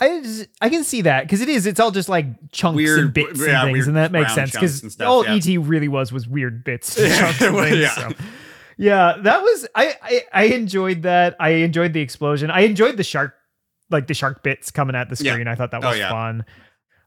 I 0.00 0.20
just- 0.22 0.48
I 0.60 0.68
can 0.68 0.84
see 0.84 1.02
that 1.02 1.24
because 1.24 1.40
it 1.40 1.48
is. 1.48 1.66
It's 1.66 1.80
all 1.80 1.90
just 1.90 2.08
like 2.08 2.26
chunks 2.52 2.76
Weird- 2.76 2.98
and 3.00 3.12
bits 3.12 3.40
yeah, 3.44 3.64
and 3.64 3.72
things, 3.74 3.88
and 3.88 3.96
that 3.96 4.12
makes 4.12 4.32
sense 4.34 4.52
because 4.52 5.00
all 5.00 5.24
yeah. 5.24 5.34
ET 5.34 5.46
really 5.58 5.88
was 5.88 6.12
was 6.12 6.28
weird 6.28 6.62
bits, 6.62 6.96
Yeah, 7.00 7.32
things. 7.32 7.76
yeah. 7.78 7.94
so. 7.94 8.10
Yeah, 8.76 9.16
that 9.22 9.42
was 9.42 9.66
I, 9.74 9.94
I 10.00 10.22
I 10.32 10.42
enjoyed 10.44 11.02
that. 11.02 11.34
I 11.40 11.48
enjoyed 11.66 11.92
the 11.94 12.00
explosion. 12.00 12.48
I 12.48 12.60
enjoyed 12.60 12.96
the 12.96 13.02
shark, 13.02 13.34
like 13.90 14.06
the 14.06 14.14
shark 14.14 14.44
bits 14.44 14.70
coming 14.70 14.94
at 14.94 15.08
the 15.08 15.20
Yeah. 15.20 15.32
screen. 15.32 15.48
I 15.48 15.56
thought 15.56 15.72
that 15.72 15.82
Oh, 15.84 15.88
was 15.88 15.98
yeah. 15.98 16.10
fun. 16.10 16.44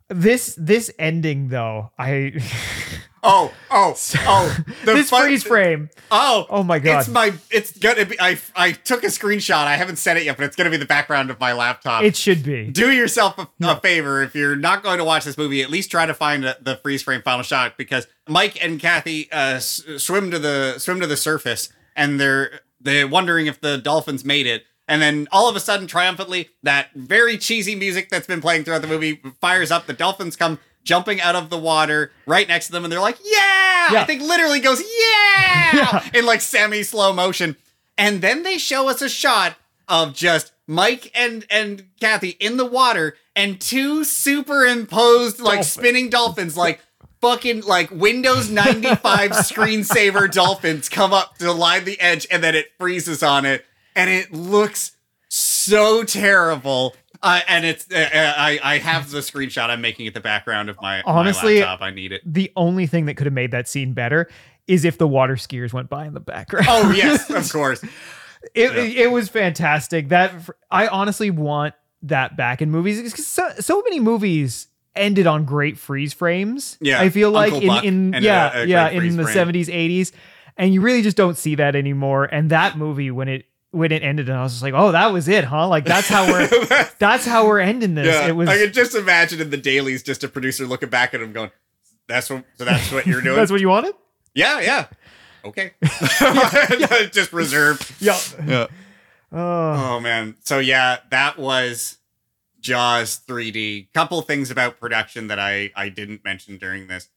This 0.09 0.53
this 0.59 0.91
ending 0.99 1.47
though, 1.47 1.91
I 1.97 2.33
Oh, 3.23 3.53
oh, 3.69 3.95
oh! 4.19 4.57
The 4.85 4.93
this 4.93 5.09
fun- 5.09 5.23
freeze 5.23 5.43
frame. 5.43 5.89
Oh, 6.09 6.47
Oh 6.49 6.63
my 6.63 6.79
god, 6.79 6.99
It's 7.01 7.07
my. 7.09 7.33
It's 7.51 7.77
gonna 7.77 8.05
be. 8.05 8.19
I 8.19 8.39
I 8.55 8.71
took 8.71 9.03
a 9.03 9.07
screenshot. 9.07 9.65
I 9.67 9.75
haven't 9.75 9.97
said 9.97 10.17
it 10.17 10.23
yet, 10.23 10.37
but 10.37 10.45
it's 10.45 10.55
gonna 10.55 10.69
be 10.71 10.77
the 10.77 10.85
background 10.85 11.29
of 11.29 11.39
my 11.39 11.53
laptop. 11.53 12.03
it 12.03 12.15
should 12.15 12.41
be. 12.43 12.67
Do 12.71 12.91
yourself 12.91 13.37
a, 13.37 13.47
a 13.63 13.79
favor 13.79 14.21
if 14.23 14.33
you're 14.35 14.55
not 14.55 14.81
going 14.83 14.97
to 14.97 15.03
watch 15.03 15.25
this 15.25 15.37
movie. 15.37 15.61
At 15.61 15.69
least 15.69 15.91
try 15.91 16.05
to 16.05 16.13
find 16.13 16.43
the, 16.43 16.57
the 16.61 16.77
freeze 16.77 17.03
frame 17.03 17.21
final 17.21 17.43
shot 17.43 17.77
because 17.77 18.07
Mike 18.27 18.63
and 18.63 18.79
Kathy 18.79 19.31
uh, 19.31 19.55
s- 19.55 19.83
swim 19.97 20.31
to 20.31 20.39
the 20.39 20.79
swim 20.79 20.99
to 20.99 21.07
the 21.07 21.17
surface 21.17 21.69
and 21.95 22.19
they're 22.19 22.61
they're 22.79 23.07
wondering 23.07 23.45
if 23.45 23.61
the 23.61 23.77
dolphins 23.77 24.25
made 24.25 24.47
it. 24.47 24.63
And 24.87 25.01
then 25.01 25.27
all 25.31 25.47
of 25.47 25.55
a 25.55 25.59
sudden, 25.61 25.87
triumphantly, 25.87 26.49
that 26.63 26.87
very 26.95 27.37
cheesy 27.37 27.75
music 27.75 28.09
that's 28.09 28.27
been 28.27 28.41
playing 28.41 28.65
throughout 28.65 28.81
the 28.81 28.87
movie 28.89 29.21
fires 29.39 29.71
up. 29.71 29.85
The 29.85 29.93
dolphins 29.93 30.35
come 30.35 30.59
jumping 30.83 31.21
out 31.21 31.35
of 31.35 31.49
the 31.49 31.57
water 31.57 32.11
right 32.25 32.47
next 32.47 32.67
to 32.67 32.71
them, 32.71 32.83
and 32.83 32.91
they're 32.91 32.99
like, 32.99 33.17
"Yeah!" 33.23 33.93
Yeah. 33.93 34.01
I 34.01 34.05
think 34.05 34.21
literally 34.21 34.59
goes, 34.59 34.81
"Yeah!" 34.81 36.07
in 36.13 36.25
like 36.25 36.41
semi 36.41 36.83
slow 36.83 37.13
motion. 37.13 37.55
And 37.97 38.21
then 38.21 38.43
they 38.43 38.57
show 38.57 38.89
us 38.89 39.01
a 39.01 39.09
shot 39.09 39.55
of 39.87 40.13
just 40.13 40.51
Mike 40.67 41.11
and 41.13 41.45
and 41.49 41.85
Kathy 41.99 42.29
in 42.39 42.57
the 42.57 42.65
water 42.65 43.15
and 43.35 43.59
two 43.59 44.03
superimposed 44.03 45.39
like 45.39 45.57
Dolphin. 45.57 45.63
spinning 45.63 46.09
dolphins 46.09 46.57
like 46.57 46.81
fucking 47.21 47.61
like 47.61 47.91
Windows 47.91 48.49
95 48.49 49.31
screensaver 49.31 50.31
dolphins 50.31 50.89
come 50.89 51.13
up 51.13 51.37
to 51.37 51.51
line 51.51 51.83
the 51.85 51.99
edge 51.99 52.25
and 52.31 52.43
then 52.43 52.55
it 52.55 52.71
freezes 52.79 53.21
on 53.21 53.45
it 53.45 53.65
and 53.95 54.09
it 54.09 54.31
looks 54.33 54.93
so 55.27 56.03
terrible. 56.03 56.95
Uh, 57.23 57.41
and 57.47 57.65
it's 57.65 57.85
uh, 57.91 57.95
uh, 57.97 58.33
I 58.37 58.59
I 58.63 58.77
have 58.79 59.11
the 59.11 59.19
screenshot. 59.19 59.69
I'm 59.69 59.81
making 59.81 60.05
it 60.07 60.13
the 60.13 60.19
background 60.21 60.69
of 60.69 60.77
my 60.81 61.01
Honestly, 61.03 61.59
my 61.59 61.65
laptop. 61.67 61.85
I 61.85 61.91
need 61.91 62.11
it. 62.11 62.21
The 62.25 62.51
only 62.55 62.87
thing 62.87 63.05
that 63.05 63.15
could 63.15 63.27
have 63.27 63.33
made 63.33 63.51
that 63.51 63.67
scene 63.67 63.93
better 63.93 64.27
is 64.67 64.85
if 64.85 64.97
the 64.97 65.07
water 65.07 65.35
skiers 65.35 65.73
went 65.73 65.89
by 65.89 66.05
in 66.05 66.13
the 66.13 66.19
background. 66.19 66.67
Oh 66.69 66.91
yes, 66.95 67.29
of 67.29 67.51
course. 67.51 67.83
it, 68.55 68.75
it 68.75 69.11
was 69.11 69.29
fantastic. 69.29 70.09
That 70.09 70.33
I 70.71 70.87
honestly 70.87 71.29
want 71.29 71.75
that 72.03 72.35
back 72.35 72.61
in 72.61 72.71
movies. 72.71 73.01
because 73.01 73.27
So, 73.27 73.47
so 73.59 73.81
many 73.83 73.99
movies 73.99 74.67
ended 74.95 75.27
on 75.27 75.45
great 75.45 75.77
freeze 75.77 76.13
frames. 76.13 76.77
Yeah, 76.81 76.99
I 77.01 77.09
feel 77.09 77.29
like 77.31 77.53
Uncle 77.53 77.77
in, 77.79 78.13
in 78.15 78.23
yeah 78.23 78.57
a- 78.59 78.63
a 78.63 78.65
yeah 78.65 78.89
in 78.89 79.15
the 79.17 79.27
seventies 79.27 79.69
eighties, 79.69 80.11
and 80.57 80.73
you 80.73 80.81
really 80.81 81.03
just 81.03 81.17
don't 81.17 81.37
see 81.37 81.53
that 81.55 81.75
anymore. 81.75 82.25
And 82.25 82.49
that 82.49 82.77
movie 82.77 83.11
when 83.11 83.27
it 83.27 83.45
when 83.71 83.91
it 83.91 84.03
ended, 84.03 84.29
and 84.29 84.37
I 84.37 84.43
was 84.43 84.51
just 84.53 84.63
like, 84.63 84.73
oh, 84.75 84.91
that 84.91 85.07
was 85.13 85.27
it, 85.27 85.43
huh? 85.45 85.67
Like 85.67 85.85
that's 85.85 86.07
how 86.07 86.27
we're 86.31 86.47
that's 86.99 87.25
how 87.25 87.47
we're 87.47 87.59
ending 87.59 87.95
this. 87.95 88.05
Yeah, 88.07 88.27
It 88.27 88.35
was 88.35 88.49
I 88.49 88.57
could 88.57 88.73
just 88.73 88.95
imagine 88.95 89.41
in 89.41 89.49
the 89.49 89.57
dailies, 89.57 90.03
just 90.03 90.23
a 90.23 90.27
producer 90.27 90.65
looking 90.65 90.89
back 90.89 91.13
at 91.13 91.21
him, 91.21 91.31
going, 91.33 91.51
"That's 92.07 92.29
what. 92.29 92.43
So 92.57 92.65
that's 92.65 92.91
what 92.91 93.07
you're 93.07 93.21
doing. 93.23 93.35
that's 93.35 93.51
what 93.51 93.61
you 93.61 93.69
wanted. 93.69 93.95
yeah, 94.33 94.59
yeah. 94.59 94.87
Okay. 95.43 95.71
just 97.11 97.33
reserved. 97.33 97.91
Yeah. 97.99 98.19
Yeah. 98.45 98.67
Oh, 99.31 99.95
Oh 99.95 99.99
man. 99.99 100.35
So 100.41 100.59
yeah, 100.59 100.97
that 101.09 101.39
was 101.39 101.97
Jaws 102.59 103.19
3D. 103.27 103.91
Couple 103.93 104.21
things 104.21 104.51
about 104.51 104.79
production 104.79 105.27
that 105.27 105.39
I 105.39 105.71
I 105.75 105.89
didn't 105.89 106.23
mention 106.23 106.57
during 106.57 106.87
this. 106.87 107.07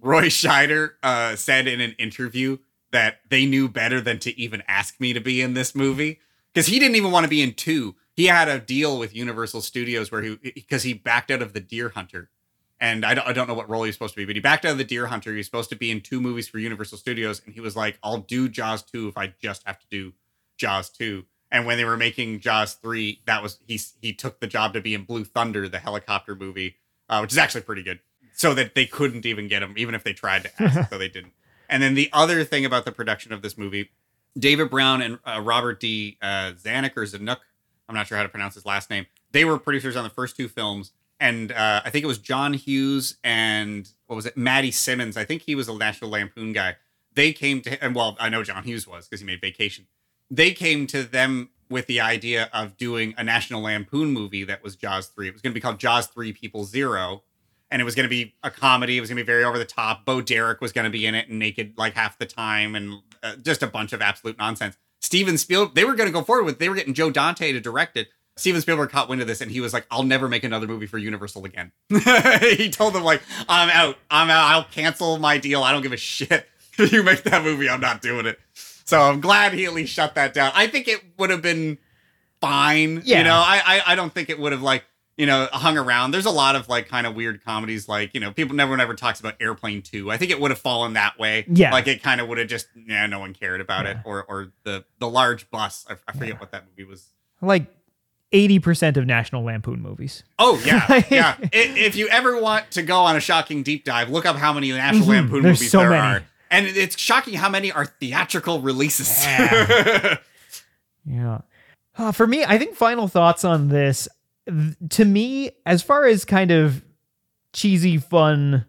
Roy 0.00 0.26
Scheider 0.26 0.92
uh, 1.02 1.34
said 1.36 1.66
in 1.66 1.80
an 1.80 1.92
interview 1.98 2.58
that 2.92 3.20
they 3.28 3.46
knew 3.46 3.68
better 3.68 4.00
than 4.00 4.18
to 4.20 4.38
even 4.38 4.62
ask 4.68 5.00
me 5.00 5.12
to 5.12 5.20
be 5.20 5.40
in 5.40 5.54
this 5.54 5.74
movie 5.74 6.20
because 6.52 6.66
he 6.66 6.78
didn't 6.78 6.96
even 6.96 7.10
want 7.10 7.24
to 7.24 7.30
be 7.30 7.42
in 7.42 7.54
two. 7.54 7.96
He 8.14 8.26
had 8.26 8.48
a 8.48 8.58
deal 8.58 8.98
with 8.98 9.14
Universal 9.14 9.62
Studios 9.62 10.12
where 10.12 10.22
he 10.22 10.36
because 10.36 10.82
he 10.82 10.92
backed 10.92 11.30
out 11.30 11.42
of 11.42 11.52
the 11.52 11.60
Deer 11.60 11.90
Hunter. 11.90 12.30
And 12.78 13.04
I 13.06 13.14
don't, 13.14 13.28
I 13.28 13.32
don't 13.32 13.46
know 13.46 13.54
what 13.54 13.70
role 13.70 13.84
he's 13.84 13.94
supposed 13.94 14.14
to 14.14 14.20
be, 14.20 14.24
but 14.24 14.34
he 14.34 14.40
backed 14.40 14.64
out 14.64 14.72
of 14.72 14.78
the 14.78 14.84
Deer 14.84 15.06
Hunter. 15.06 15.34
He's 15.34 15.46
supposed 15.46 15.70
to 15.70 15.76
be 15.76 15.90
in 15.90 16.00
two 16.00 16.20
movies 16.20 16.48
for 16.48 16.58
Universal 16.58 16.98
Studios, 16.98 17.40
and 17.46 17.54
he 17.54 17.60
was 17.60 17.76
like, 17.76 17.96
"I'll 18.02 18.18
do 18.18 18.48
Jaws 18.48 18.82
two 18.82 19.06
if 19.06 19.16
I 19.16 19.32
just 19.40 19.62
have 19.66 19.78
to 19.78 19.86
do 19.88 20.14
Jaws 20.56 20.90
two. 20.90 21.24
And 21.50 21.66
when 21.66 21.76
they 21.76 21.84
were 21.84 21.96
making 21.96 22.40
Jaws 22.40 22.74
three, 22.74 23.20
that 23.26 23.42
was 23.42 23.58
he 23.66 23.80
he 24.00 24.12
took 24.12 24.40
the 24.40 24.46
job 24.46 24.72
to 24.74 24.80
be 24.80 24.94
in 24.94 25.04
Blue 25.04 25.24
Thunder, 25.24 25.68
the 25.68 25.78
helicopter 25.78 26.34
movie, 26.34 26.76
uh, 27.08 27.20
which 27.20 27.32
is 27.32 27.38
actually 27.38 27.62
pretty 27.62 27.82
good. 27.82 28.00
So 28.34 28.54
that 28.54 28.74
they 28.74 28.86
couldn't 28.86 29.26
even 29.26 29.48
get 29.48 29.62
him, 29.62 29.74
even 29.76 29.94
if 29.94 30.02
they 30.02 30.12
tried 30.14 30.44
to 30.44 30.62
ask, 30.62 30.90
so 30.90 30.98
they 30.98 31.08
didn't. 31.08 31.34
And 31.72 31.82
then 31.82 31.94
the 31.94 32.10
other 32.12 32.44
thing 32.44 32.66
about 32.66 32.84
the 32.84 32.92
production 32.92 33.32
of 33.32 33.40
this 33.40 33.56
movie, 33.56 33.90
David 34.38 34.68
Brown 34.68 35.00
and 35.00 35.18
uh, 35.24 35.40
Robert 35.40 35.80
D. 35.80 36.18
Uh, 36.20 36.52
Zanuck 36.52 36.94
or 36.98 37.04
Zanuck, 37.04 37.38
I'm 37.88 37.94
not 37.94 38.06
sure 38.06 38.18
how 38.18 38.22
to 38.22 38.28
pronounce 38.28 38.54
his 38.54 38.66
last 38.66 38.90
name. 38.90 39.06
They 39.32 39.46
were 39.46 39.58
producers 39.58 39.96
on 39.96 40.04
the 40.04 40.10
first 40.10 40.36
two 40.36 40.48
films, 40.48 40.92
and 41.18 41.50
uh, 41.50 41.80
I 41.82 41.88
think 41.88 42.04
it 42.04 42.08
was 42.08 42.18
John 42.18 42.52
Hughes 42.52 43.16
and 43.24 43.88
what 44.06 44.16
was 44.16 44.26
it, 44.26 44.36
Matty 44.36 44.70
Simmons. 44.70 45.16
I 45.16 45.24
think 45.24 45.42
he 45.42 45.54
was 45.54 45.66
a 45.66 45.74
National 45.74 46.10
Lampoon 46.10 46.52
guy. 46.52 46.76
They 47.14 47.32
came 47.32 47.62
to, 47.62 47.82
and 47.82 47.94
well, 47.94 48.18
I 48.20 48.28
know 48.28 48.42
John 48.44 48.64
Hughes 48.64 48.86
was 48.86 49.08
because 49.08 49.20
he 49.20 49.26
made 49.26 49.40
Vacation. 49.40 49.86
They 50.30 50.52
came 50.52 50.86
to 50.88 51.02
them 51.02 51.48
with 51.70 51.86
the 51.86 52.00
idea 52.00 52.50
of 52.52 52.76
doing 52.76 53.14
a 53.16 53.24
National 53.24 53.62
Lampoon 53.62 54.12
movie 54.12 54.44
that 54.44 54.62
was 54.62 54.76
Jaws 54.76 55.06
three. 55.06 55.28
It 55.28 55.32
was 55.32 55.40
going 55.40 55.52
to 55.52 55.54
be 55.54 55.60
called 55.60 55.78
Jaws 55.78 56.06
three 56.06 56.34
People 56.34 56.64
Zero, 56.64 57.22
and 57.72 57.80
it 57.80 57.84
was 57.84 57.94
going 57.94 58.04
to 58.04 58.10
be 58.10 58.34
a 58.44 58.50
comedy. 58.50 58.98
It 58.98 59.00
was 59.00 59.08
going 59.08 59.16
to 59.16 59.22
be 59.22 59.26
very 59.26 59.42
over 59.42 59.58
the 59.58 59.64
top. 59.64 60.04
Bo 60.04 60.20
Derek 60.20 60.60
was 60.60 60.72
going 60.72 60.84
to 60.84 60.90
be 60.90 61.06
in 61.06 61.14
it 61.14 61.28
and 61.28 61.38
naked 61.38 61.72
like 61.76 61.94
half 61.94 62.18
the 62.18 62.26
time, 62.26 62.76
and 62.76 63.00
uh, 63.22 63.36
just 63.36 63.62
a 63.62 63.66
bunch 63.66 63.94
of 63.94 64.02
absolute 64.02 64.38
nonsense. 64.38 64.76
Steven 65.00 65.38
Spielberg, 65.38 65.74
they 65.74 65.84
were 65.84 65.94
going 65.94 66.06
to 66.08 66.12
go 66.12 66.22
forward 66.22 66.44
with. 66.44 66.58
They 66.58 66.68
were 66.68 66.76
getting 66.76 66.94
Joe 66.94 67.10
Dante 67.10 67.50
to 67.50 67.60
direct 67.60 67.96
it. 67.96 68.08
Steven 68.36 68.60
Spielberg 68.60 68.90
caught 68.90 69.08
wind 69.08 69.20
of 69.22 69.26
this, 69.26 69.40
and 69.40 69.50
he 69.50 69.60
was 69.60 69.72
like, 69.72 69.86
"I'll 69.90 70.02
never 70.02 70.28
make 70.28 70.44
another 70.44 70.66
movie 70.66 70.86
for 70.86 70.98
Universal 70.98 71.46
again." 71.46 71.72
he 72.40 72.70
told 72.70 72.92
them 72.92 73.04
like, 73.04 73.22
"I'm 73.48 73.70
out. 73.70 73.96
I'm 74.10 74.28
out. 74.28 74.50
I'll 74.50 74.64
cancel 74.64 75.18
my 75.18 75.38
deal. 75.38 75.62
I 75.62 75.72
don't 75.72 75.82
give 75.82 75.92
a 75.92 75.96
shit. 75.96 76.46
If 76.78 76.90
you 76.90 77.02
make 77.02 77.22
that 77.24 77.44
movie, 77.44 77.68
I'm 77.68 77.82
not 77.82 78.00
doing 78.00 78.24
it." 78.24 78.38
So 78.54 78.98
I'm 78.98 79.20
glad 79.20 79.52
he 79.52 79.66
at 79.66 79.74
least 79.74 79.92
shut 79.92 80.14
that 80.14 80.32
down. 80.32 80.52
I 80.54 80.66
think 80.66 80.88
it 80.88 81.02
would 81.18 81.28
have 81.28 81.42
been 81.42 81.76
fine. 82.40 83.02
Yeah. 83.04 83.18
You 83.18 83.24
know, 83.24 83.34
I, 83.34 83.62
I 83.64 83.82
I 83.92 83.94
don't 83.94 84.12
think 84.12 84.30
it 84.30 84.38
would 84.38 84.52
have 84.52 84.62
like 84.62 84.84
you 85.16 85.26
know 85.26 85.48
hung 85.52 85.76
around. 85.78 86.10
There's 86.12 86.26
a 86.26 86.30
lot 86.30 86.56
of 86.56 86.68
like 86.68 86.88
kind 86.88 87.06
of 87.06 87.14
weird 87.14 87.44
comedies 87.44 87.88
like 87.88 88.14
you 88.14 88.20
know 88.20 88.32
people 88.32 88.56
never 88.56 88.76
never 88.76 88.94
talks 88.94 89.20
about 89.20 89.34
Airplane 89.40 89.82
Two. 89.82 90.10
I 90.10 90.16
think 90.16 90.30
it 90.30 90.40
would 90.40 90.50
have 90.50 90.58
fallen 90.60 90.94
that 90.94 91.18
way. 91.18 91.44
Yeah. 91.48 91.70
like 91.72 91.86
it 91.86 92.02
kind 92.02 92.20
of 92.20 92.28
would 92.28 92.38
have 92.38 92.48
just 92.48 92.66
yeah 92.86 93.06
no 93.06 93.18
one 93.18 93.34
cared 93.34 93.60
about 93.60 93.86
it 93.86 93.96
or 94.04 94.24
or 94.24 94.52
the 94.64 94.84
the 94.98 95.08
large 95.08 95.50
bus. 95.50 95.84
I, 95.88 95.96
I 96.08 96.12
forget 96.12 96.40
what 96.40 96.50
that 96.52 96.64
movie 96.70 96.88
was. 96.88 97.06
like 97.40 97.66
eighty 98.32 98.58
percent 98.58 98.96
of 98.96 99.04
National 99.06 99.42
Lampoon 99.44 99.82
movies. 99.82 100.24
Oh 100.38 100.60
yeah, 100.64 101.02
yeah. 101.10 101.36
If 101.52 101.94
you 101.96 102.08
ever 102.08 102.40
want 102.40 102.70
to 102.72 102.82
go 102.82 103.00
on 103.00 103.14
a 103.16 103.20
shocking 103.20 103.62
deep 103.62 103.84
dive, 103.84 104.08
look 104.10 104.24
up 104.24 104.36
how 104.36 104.52
many 104.54 104.72
National 104.72 105.04
Mhm. 105.06 105.08
Lampoon 105.08 105.42
There's 105.42 105.58
movies 105.60 105.70
so 105.70 105.80
there 105.80 105.90
many. 105.90 106.00
are, 106.16 106.22
and 106.50 106.66
it's 106.66 106.98
shocking 106.98 107.34
how 107.34 107.50
many 107.50 107.70
are 107.70 107.84
theatrical 107.86 108.60
releases. 108.62 109.22
Yeah. 109.26 110.18
Uh, 111.98 112.10
for 112.10 112.26
me, 112.26 112.42
I 112.42 112.56
think 112.56 112.74
final 112.74 113.06
thoughts 113.06 113.44
on 113.44 113.68
this. 113.68 114.08
To 114.90 115.04
me, 115.04 115.50
as 115.66 115.82
far 115.82 116.06
as 116.06 116.24
kind 116.24 116.50
of 116.50 116.84
cheesy, 117.52 117.98
fun 117.98 118.66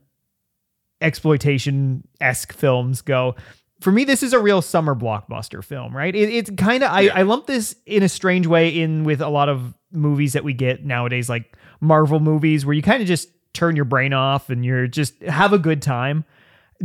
exploitation 1.02 2.08
esque 2.22 2.54
films 2.54 3.02
go, 3.02 3.36
for 3.82 3.92
me, 3.92 4.06
this 4.06 4.24
is 4.24 4.34
a 4.34 4.40
real 4.40 4.62
summer 4.62 4.96
blockbuster 4.96 5.64
film, 5.64 5.96
right? 5.96 6.16
It, 6.16 6.30
it's 6.30 6.52
kind 6.58 6.84
of 6.84 6.92
I, 6.92 7.08
I 7.10 7.22
lump 7.24 7.48
this 7.48 7.76
in 7.86 8.04
a 8.04 8.10
strange 8.10 8.48
way 8.48 8.70
in 8.70 9.04
with 9.04 9.20
a 9.20 9.30
lot 9.30 9.50
of 9.50 9.74
movies 9.92 10.34
that 10.34 10.44
we 10.44 10.54
get 10.54 10.86
nowadays, 10.86 11.28
like 11.28 11.58
Marvel 11.82 12.20
movies, 12.20 12.66
where 12.66 12.74
you 12.74 12.82
kind 12.82 13.02
of 13.02 13.08
just 13.08 13.30
turn 13.54 13.76
your 13.76 13.86
brain 13.86 14.14
off 14.14 14.50
and 14.50 14.64
you're 14.64 14.88
just 14.88 15.22
have 15.24 15.54
a 15.54 15.60
good 15.60 15.82
time 15.82 16.24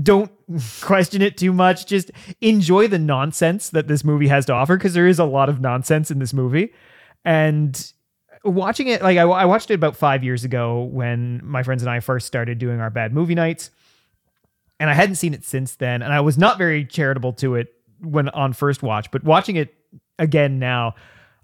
don't 0.03 0.31
question 0.81 1.23
it 1.23 1.37
too 1.37 1.53
much. 1.53 1.87
Just 1.87 2.11
enjoy 2.41 2.89
the 2.89 2.99
nonsense 2.99 3.71
that 3.71 3.89
this 3.89 4.05
movie 4.05 4.29
has 4.29 4.47
to 4.47 4.53
offer 4.53 4.77
because 4.77 4.95
there 4.95 5.09
is 5.09 5.19
a 5.19 5.25
lot 5.25 5.49
of 5.49 5.61
nonsense 5.61 6.11
in 6.11 6.19
this 6.19 6.33
movie. 6.33 6.73
And 7.25 7.93
watching 8.45 8.89
it, 8.89 9.03
like 9.03 9.19
I, 9.19 9.23
I 9.23 9.45
watched 9.45 9.71
it 9.71 9.75
about 9.75 9.97
five 9.97 10.25
years 10.25 10.45
ago 10.45 10.83
when 10.83 11.41
my 11.45 11.63
friends 11.63 11.83
and 11.83 11.91
I 11.91 12.01
first 12.01 12.27
started 12.27 12.59
doing 12.59 12.81
our 12.81 12.91
bad 12.91 13.13
movie 13.13 13.35
nights, 13.35 13.71
and 14.81 14.89
I 14.89 14.95
hadn't 14.95 15.17
seen 15.17 15.35
it 15.35 15.45
since 15.45 15.77
then. 15.77 16.03
And 16.03 16.13
I 16.13 16.21
was 16.21 16.39
not 16.39 16.59
very 16.59 16.85
charitable 16.85 17.33
to 17.35 17.57
it 17.57 17.73
when 18.01 18.29
on 18.31 18.53
first 18.53 18.83
watch, 18.83 19.11
but 19.11 19.25
watching 19.25 19.57
it 19.57 19.75
again 20.19 20.59
now, 20.59 20.95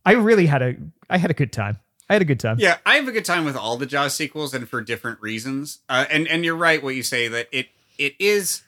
I 0.04 0.12
really 0.12 0.46
had 0.46 0.62
a 0.62 0.76
I 1.08 1.18
had 1.18 1.30
a 1.30 1.34
good 1.34 1.52
time. 1.52 1.78
I 2.08 2.14
had 2.14 2.22
a 2.22 2.26
good 2.26 2.40
time. 2.40 2.58
Yeah, 2.58 2.76
I 2.84 2.96
have 2.96 3.08
a 3.08 3.12
good 3.12 3.24
time 3.24 3.44
with 3.44 3.56
all 3.56 3.76
the 3.76 3.86
Jaws 3.86 4.14
sequels, 4.14 4.52
and 4.52 4.68
for 4.68 4.80
different 4.82 5.20
reasons. 5.20 5.78
Uh, 5.88 6.04
and 6.10 6.28
and 6.28 6.44
you're 6.44 6.56
right 6.56 6.82
what 6.82 6.94
you 6.94 7.02
say 7.02 7.28
that 7.28 7.48
it 7.50 7.68
it 7.98 8.14
is 8.18 8.62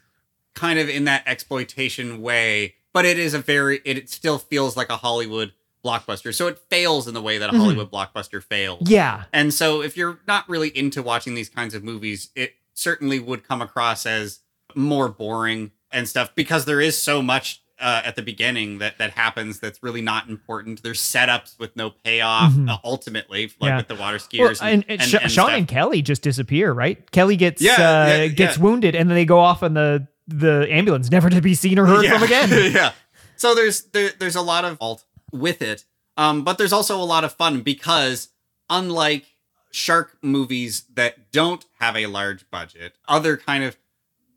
kind 0.55 0.79
of 0.79 0.89
in 0.89 1.05
that 1.05 1.23
exploitation 1.27 2.23
way, 2.23 2.77
but 2.93 3.05
it 3.05 3.19
is 3.19 3.35
a 3.35 3.39
very 3.39 3.81
it 3.85 4.09
still 4.09 4.39
feels 4.39 4.77
like 4.77 4.89
a 4.89 4.97
Hollywood 4.97 5.53
blockbuster. 5.87 6.35
So 6.35 6.49
it 6.49 6.59
fails 6.71 7.07
in 7.07 7.15
the 7.15 7.23
way 7.23 7.39
that 7.39 7.49
a 7.51 7.53
Mhm. 7.53 7.59
Hollywood 7.59 7.91
blockbuster 7.93 8.43
fails. 8.43 8.89
Yeah. 8.91 9.25
And 9.33 9.55
so 9.55 9.81
if 9.83 9.97
you're 9.97 10.19
not 10.27 10.49
really 10.49 10.77
into 10.77 11.03
watching 11.03 11.35
these 11.35 11.49
kinds 11.49 11.75
of 11.75 11.85
movies, 11.85 12.31
it 12.35 12.55
certainly 12.75 13.19
would 13.21 13.47
come 13.47 13.63
across 13.63 14.05
as 14.07 14.41
more 14.75 15.09
boring 15.09 15.71
and 15.93 16.09
stuff 16.09 16.35
because 16.35 16.65
there 16.65 16.81
is 16.81 17.01
so 17.01 17.23
much 17.23 17.63
uh, 17.79 18.01
at 18.07 18.17
the 18.17 18.23
beginning 18.23 18.79
that 18.79 18.97
that 18.97 19.11
happens 19.11 19.61
that's 19.61 19.83
really 19.83 20.01
not 20.01 20.31
important. 20.31 20.83
There's 20.83 20.99
setups 20.99 21.59
with 21.59 21.77
no 21.77 21.91
payoff 21.91 22.53
Mhm. 22.55 22.71
uh, 22.71 22.79
ultimately, 22.83 23.53
like 23.61 23.69
Yeah. 23.69 23.77
with 23.77 23.89
the 23.89 23.97
water 23.97 24.19
Well, 24.39 24.49
skiers 24.51 24.63
and, 24.63 24.83
and, 24.89 25.03
Sh- 25.03 25.11
Sean 25.11 25.29
stuff. 25.29 25.51
and 25.51 25.69
Kelly 25.69 26.01
just 26.01 26.23
disappear, 26.23 26.73
right? 26.73 27.11
Kelly 27.11 27.37
gets 27.37 27.61
Yeah, 27.61 27.73
uh, 27.75 28.07
yeah, 28.07 28.27
gets 28.29 28.57
wounded, 28.57 28.95
and 28.97 29.11
then 29.11 29.15
they 29.15 29.27
go 29.27 29.39
off 29.41 29.63
on 29.63 29.75
the 29.75 30.09
the 30.27 30.67
ambulance, 30.71 31.11
never 31.11 31.29
to 31.29 31.43
be 31.43 31.55
seen 31.55 31.79
or 31.79 31.85
heard 31.85 32.07
from 32.07 32.23
again. 32.23 32.49
yeah. 32.75 32.93
So 33.37 33.55
there's 33.55 33.83
there, 33.93 34.11
there's 34.19 34.37
a 34.37 34.41
lot 34.43 34.65
of 34.65 34.79
alt 34.81 35.05
with 35.39 35.63
it, 35.63 35.85
um, 36.17 36.43
but 36.45 36.59
there's 36.59 36.73
also 36.73 36.97
a 37.01 37.05
lot 37.05 37.25
of 37.25 37.33
fun 37.33 37.61
because 37.61 38.29
unlike 38.71 39.27
shark 39.71 40.17
movies 40.23 40.85
that 40.95 41.31
don't 41.33 41.65
have 41.79 41.97
a 41.97 42.07
large 42.07 42.49
budget, 42.51 42.95
other 43.09 43.37
kind 43.37 43.63
of 43.65 43.77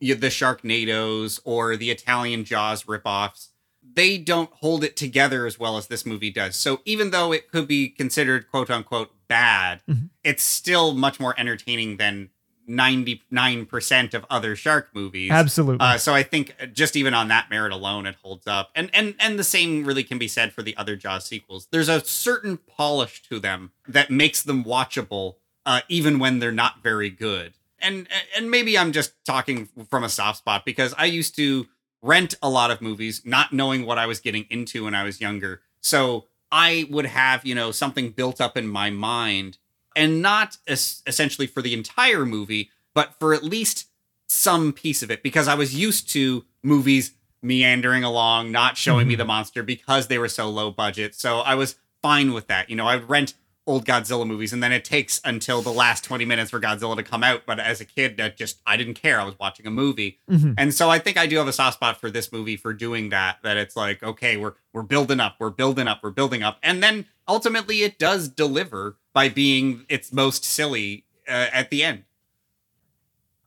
y- 0.01 0.13
the 0.13 0.29
Sharknados 0.29 1.39
or 1.45 1.75
the 1.77 1.91
Italian 1.91 2.43
Jaws 2.43 2.83
ripoffs, 2.83 3.47
they 3.93 4.17
don't 4.17 4.51
hold 4.55 4.83
it 4.83 4.95
together 4.95 5.45
as 5.45 5.57
well 5.57 5.77
as 5.77 5.87
this 5.87 6.05
movie 6.05 6.31
does. 6.31 6.55
So 6.55 6.81
even 6.85 7.11
though 7.11 7.31
it 7.31 7.49
could 7.49 7.67
be 7.67 7.89
considered 7.89 8.49
quote 8.49 8.69
unquote 8.69 9.11
bad, 9.27 9.81
Mhm. 9.89 10.09
it's 10.23 10.43
still 10.43 10.93
much 10.93 11.19
more 11.19 11.33
entertaining 11.39 11.97
than 11.97 12.29
99% 12.69 14.13
of 14.13 14.25
other 14.29 14.55
shark 14.55 14.89
movies. 14.93 15.31
Absolutely. 15.31 15.85
Uh, 15.85 15.97
so 15.97 16.13
I 16.13 16.23
think 16.23 16.55
just 16.71 16.95
even 16.95 17.13
on 17.13 17.27
that 17.29 17.49
merit 17.49 17.71
alone, 17.71 18.05
it 18.05 18.15
holds 18.21 18.45
up. 18.47 18.69
And 18.75 18.89
and 18.93 19.15
and 19.19 19.39
the 19.39 19.43
same 19.43 19.83
really 19.83 20.03
can 20.03 20.19
be 20.19 20.27
said 20.27 20.53
for 20.53 20.61
the 20.61 20.77
other 20.77 20.95
Jaws 20.95 21.25
sequels. 21.25 21.67
There's 21.71 21.89
a 21.89 22.03
certain 22.05 22.57
polish 22.57 23.23
to 23.23 23.39
them 23.39 23.71
that 23.87 24.11
makes 24.11 24.43
them 24.43 24.63
watchable, 24.63 25.35
uh, 25.65 25.81
even 25.89 26.19
when 26.19 26.39
they're 26.39 26.51
not 26.51 26.83
very 26.83 27.09
good. 27.09 27.53
And 27.81 28.07
and 28.37 28.51
maybe 28.51 28.77
I'm 28.77 28.91
just 28.91 29.13
talking 29.25 29.67
from 29.89 30.03
a 30.03 30.09
soft 30.09 30.39
spot 30.39 30.63
because 30.65 30.93
I 30.97 31.05
used 31.05 31.35
to 31.37 31.67
rent 32.01 32.35
a 32.41 32.49
lot 32.49 32.71
of 32.71 32.81
movies, 32.81 33.23
not 33.25 33.51
knowing 33.51 33.85
what 33.85 33.97
I 33.97 34.05
was 34.05 34.19
getting 34.19 34.45
into 34.49 34.85
when 34.85 34.95
I 34.95 35.03
was 35.03 35.19
younger. 35.19 35.61
So 35.81 36.25
I 36.51 36.87
would 36.89 37.05
have 37.07 37.45
you 37.45 37.55
know 37.55 37.71
something 37.71 38.11
built 38.11 38.39
up 38.39 38.55
in 38.55 38.67
my 38.67 38.89
mind, 38.89 39.57
and 39.99 40.21
not 40.21 40.57
es- 40.67 41.03
essentially 41.05 41.45
for 41.47 41.61
the 41.61 41.73
entire 41.73 42.25
movie, 42.25 42.71
but 42.95 43.13
for 43.19 43.33
at 43.33 43.43
least 43.43 43.87
some 44.27 44.71
piece 44.73 45.03
of 45.03 45.11
it 45.11 45.21
because 45.23 45.47
I 45.47 45.55
was 45.55 45.75
used 45.75 46.09
to 46.11 46.45
movies 46.63 47.13
meandering 47.41 48.03
along, 48.03 48.51
not 48.51 48.77
showing 48.77 49.07
me 49.07 49.15
the 49.15 49.25
monster 49.25 49.63
because 49.63 50.07
they 50.07 50.17
were 50.17 50.27
so 50.27 50.49
low 50.49 50.71
budget. 50.71 51.15
So 51.15 51.39
I 51.39 51.55
was 51.55 51.75
fine 52.01 52.33
with 52.33 52.47
that. 52.47 52.69
You 52.69 52.75
know, 52.75 52.85
I 52.87 52.95
would 52.97 53.09
rent 53.09 53.33
old 53.65 53.85
Godzilla 53.85 54.25
movies 54.25 54.51
and 54.51 54.61
then 54.63 54.71
it 54.71 54.83
takes 54.83 55.21
until 55.23 55.61
the 55.61 55.71
last 55.71 56.03
20 56.03 56.25
minutes 56.25 56.49
for 56.51 56.59
Godzilla 56.59 56.95
to 56.95 57.03
come 57.03 57.23
out. 57.23 57.43
But 57.45 57.59
as 57.59 57.79
a 57.79 57.85
kid, 57.85 58.17
that 58.17 58.35
just, 58.35 58.59
I 58.65 58.77
didn't 58.77 58.95
care. 58.95 59.19
I 59.21 59.23
was 59.23 59.37
watching 59.39 59.67
a 59.67 59.71
movie. 59.71 60.19
Mhm. 60.29 60.55
And 60.57 60.73
so 60.73 60.89
I 60.89 60.97
think 60.99 61.17
I 61.17 61.27
do 61.27 61.37
have 61.37 61.47
a 61.47 61.53
soft 61.53 61.75
spot 61.75 61.99
for 61.99 62.09
this 62.11 62.31
movie 62.31 62.57
for 62.57 62.73
doing 62.73 63.09
that, 63.09 63.37
that 63.43 63.57
it's 63.57 63.75
like, 63.75 64.01
okay, 64.03 64.37
we're, 64.37 64.53
we're 64.73 64.81
building 64.81 65.19
up, 65.19 65.35
we're 65.39 65.49
building 65.51 65.87
up, 65.87 65.99
we're 66.03 66.09
building 66.09 66.41
up. 66.43 66.57
And 66.63 66.81
then 66.83 67.05
ultimately 67.29 67.83
it 67.83 67.97
does 67.99 68.27
deliver 68.27 68.97
by 69.13 69.29
being 69.29 69.85
its 69.87 70.11
most 70.11 70.43
silly 70.43 71.05
uh, 71.27 71.47
at 71.53 71.69
the 71.69 71.83
end. 71.83 72.03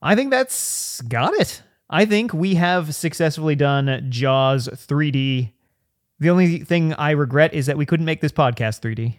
I 0.01 0.15
think 0.15 0.31
that's 0.31 1.01
got 1.03 1.35
it. 1.35 1.63
I 1.91 2.07
think 2.07 2.33
we 2.33 2.55
have 2.55 2.95
successfully 2.95 3.55
done 3.55 4.07
Jaws 4.09 4.69
3D. 4.69 5.53
The 6.21 6.31
only 6.31 6.61
thing 6.61 6.95
I 6.95 7.11
regret 7.11 7.53
is 7.53 7.67
that 7.67 7.77
we 7.77 7.85
couldn't 7.85 8.07
make 8.07 8.21
this 8.21 8.33
podcast 8.33 8.81
3D. 8.81 9.17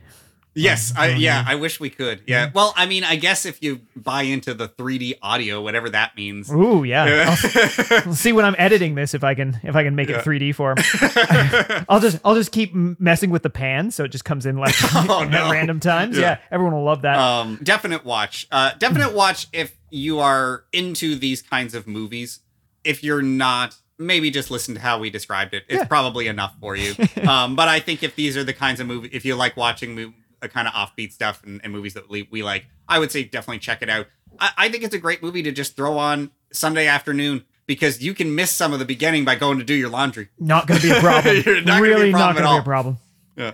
Yes, 0.56 0.94
I, 0.96 1.10
yeah. 1.10 1.44
I 1.48 1.56
wish 1.56 1.80
we 1.80 1.90
could. 1.90 2.22
Yeah. 2.28 2.52
Well, 2.54 2.74
I 2.78 2.86
mean, 2.86 3.04
I 3.04 3.16
guess 3.16 3.46
if 3.46 3.64
you 3.64 3.82
buy 3.96 4.22
into 4.24 4.54
the 4.54 4.70
3D 4.70 5.16
audio, 5.22 5.62
whatever 5.62 5.90
that 5.90 6.16
means. 6.16 6.52
Ooh, 6.52 6.84
yeah. 6.84 7.36
I'll 8.06 8.14
see 8.14 8.34
when 8.34 8.46
I'm 8.46 8.56
editing 8.60 8.94
this 8.96 9.14
if 9.16 9.24
I 9.24 9.34
can 9.34 9.60
if 9.64 9.76
I 9.76 9.84
can 9.84 9.96
make 9.96 10.10
Yeah. 10.10 10.20
it 10.20 10.26
3D 10.26 10.54
for 10.54 10.72
him. 10.76 11.86
I'll 11.90 12.00
just 12.00 12.20
I'll 12.24 12.36
just 12.36 12.52
keep 12.52 12.74
messing 12.76 13.30
with 13.32 13.42
the 13.44 13.50
pan 13.50 13.90
so 13.92 14.04
it 14.04 14.10
just 14.10 14.26
comes 14.26 14.46
in 14.46 14.58
like 14.58 14.76
Oh, 14.94 15.24
at 15.32 15.52
random 15.52 15.80
times. 15.80 16.18
Yeah. 16.18 16.24
Yeah. 16.24 16.38
everyone 16.52 16.74
will 16.76 16.84
love 16.84 17.02
that. 17.02 17.18
um, 17.18 17.60
definite 17.64 18.06
watch. 18.06 18.48
Uh, 18.52 18.72
definite 18.78 19.14
watch 19.14 19.48
if 19.54 19.76
you 19.90 20.20
are 20.20 20.66
into 20.72 21.16
these 21.16 21.42
kinds 21.42 21.74
of 21.76 21.88
movies. 21.88 22.40
If 22.84 23.04
you're 23.04 23.22
not, 23.22 23.76
maybe 23.98 24.30
just 24.30 24.52
listen 24.52 24.76
to 24.76 24.82
how 24.82 25.00
we 25.00 25.10
described 25.10 25.54
it. 25.54 25.64
It's 25.70 25.80
Yeah. 25.82 25.86
probably 25.88 26.28
enough 26.28 26.54
for 26.60 26.76
you. 26.76 26.94
um, 27.28 27.56
but 27.56 27.68
I 27.68 27.80
think 27.80 28.04
if 28.04 28.16
these 28.16 28.36
are 28.38 28.44
the 28.44 28.54
kinds 28.54 28.80
of 28.80 28.88
movies, 28.88 29.12
if 29.14 29.24
you 29.26 29.36
like 29.36 29.56
watching 29.58 29.96
mo- 29.96 30.14
a 30.44 30.49
kind 30.49 30.68
of 30.68 30.74
offbeat 30.74 31.11
stuff 31.11 31.41
and, 31.44 31.61
and 31.64 31.72
movies 31.74 31.94
that 31.94 32.10
we, 32.10 32.28
we 32.32 32.44
like, 32.44 32.65
I 32.88 32.99
would 32.99 33.11
say 33.11 33.24
definitely 33.24 33.60
check 33.60 33.82
it 33.82 33.90
out. 33.90 34.07
I, 34.40 34.52
I 34.57 34.70
think 34.70 34.84
it's 34.84 34.95
a 34.95 34.99
great 34.99 35.24
movie 35.24 35.44
to 35.44 35.52
just 35.52 35.76
throw 35.76 35.98
on 35.98 36.32
Sunday 36.52 36.88
afternoon 36.88 37.44
because 37.65 38.02
you 38.02 38.14
can 38.14 38.36
miss 38.36 38.52
some 38.52 38.74
of 38.74 38.80
the 38.80 38.86
beginning 38.86 39.26
by 39.26 39.36
going 39.36 39.57
to 39.57 39.64
do 39.64 39.74
your 39.74 39.90
laundry. 39.90 40.30
not 40.40 40.68
going 40.68 40.80
to 40.82 40.88
be 40.88 40.94
a 40.94 40.99
problem. 40.99 41.41
You're 41.45 41.61
not 41.61 41.65
gonna 41.65 41.82
be 41.82 41.91
a 41.91 41.95
really 41.95 42.11
problem 42.11 42.36
not 42.36 42.41
going 42.41 42.45
to 42.45 42.53
be 42.53 42.61
a 42.61 42.64
problem. 42.64 42.98
Yeah. 43.36 43.53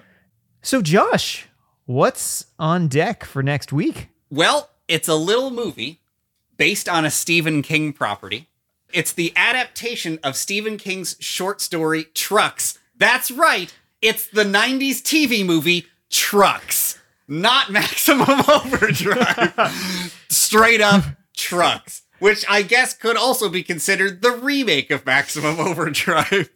So 0.62 0.82
Josh, 0.82 1.48
what's 1.86 2.46
on 2.58 2.88
deck 2.88 3.24
for 3.24 3.44
next 3.44 3.72
week? 3.72 4.10
Well, 4.30 4.70
it's 4.88 5.08
a 5.08 5.16
little 5.16 5.52
movie 5.52 6.02
based 6.58 6.90
on 6.90 7.06
a 7.06 7.12
Stephen 7.12 7.62
King 7.62 7.94
property. 7.94 8.48
It's 8.92 9.14
the 9.14 9.32
adaptation 9.36 10.20
of 10.24 10.36
Stephen 10.36 10.78
King's 10.78 11.16
short 11.20 11.62
story 11.62 12.06
Trucks. 12.16 12.78
That's 12.98 13.32
right. 13.32 13.74
It's 14.02 14.28
the 14.28 14.44
90s 14.44 15.02
TV 15.02 15.46
movie 15.46 15.86
Trucks, 16.10 17.00
not 17.28 17.72
Maximum 17.72 18.42
Overdrive. 18.48 20.26
Straight 20.30 20.82
up 20.82 21.04
Trucks, 21.36 22.04
which 22.20 22.44
I 22.50 22.62
guess 22.62 22.94
could 22.94 23.18
also 23.18 23.50
be 23.50 23.64
considered 23.64 24.22
the 24.22 24.32
remake 24.32 24.92
of 24.92 25.06
Maximum 25.06 25.60
Overdrive. 25.60 26.50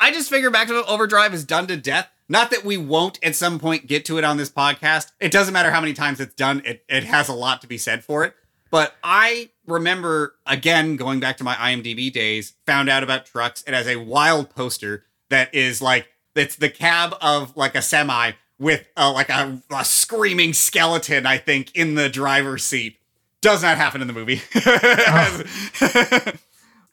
I 0.00 0.12
just 0.12 0.30
figure 0.30 0.50
Maximum 0.50 0.84
Overdrive 0.86 1.34
is 1.34 1.44
done 1.44 1.66
to 1.66 1.76
death. 1.76 2.08
Not 2.28 2.50
that 2.50 2.64
we 2.64 2.76
won't 2.76 3.18
at 3.22 3.34
some 3.34 3.58
point 3.58 3.86
get 3.86 4.04
to 4.06 4.18
it 4.18 4.24
on 4.24 4.36
this 4.36 4.50
podcast. 4.50 5.12
It 5.18 5.32
doesn't 5.32 5.54
matter 5.54 5.70
how 5.70 5.80
many 5.80 5.94
times 5.94 6.20
it's 6.20 6.34
done, 6.34 6.62
it, 6.64 6.84
it 6.88 7.04
has 7.04 7.28
a 7.28 7.32
lot 7.32 7.62
to 7.62 7.66
be 7.66 7.78
said 7.78 8.04
for 8.04 8.24
it. 8.24 8.34
But 8.70 8.94
I 9.02 9.50
remember, 9.66 10.34
again, 10.46 10.96
going 10.96 11.20
back 11.20 11.38
to 11.38 11.44
my 11.44 11.54
IMDb 11.54 12.12
days, 12.12 12.52
found 12.66 12.90
out 12.90 13.02
about 13.02 13.24
trucks. 13.24 13.64
It 13.66 13.72
has 13.72 13.86
a 13.86 13.96
wild 13.96 14.50
poster 14.54 15.04
that 15.30 15.54
is 15.54 15.80
like, 15.80 16.08
it's 16.34 16.56
the 16.56 16.68
cab 16.68 17.16
of 17.20 17.56
like 17.56 17.74
a 17.74 17.82
semi 17.82 18.32
with 18.58 18.86
uh, 18.96 19.12
like 19.12 19.28
a, 19.28 19.62
a 19.70 19.84
screaming 19.84 20.52
skeleton, 20.52 21.26
I 21.26 21.38
think, 21.38 21.74
in 21.74 21.94
the 21.94 22.08
driver's 22.08 22.64
seat. 22.64 22.98
Does 23.40 23.62
not 23.62 23.76
happen 23.76 24.00
in 24.00 24.08
the 24.08 24.12
movie. 24.12 24.42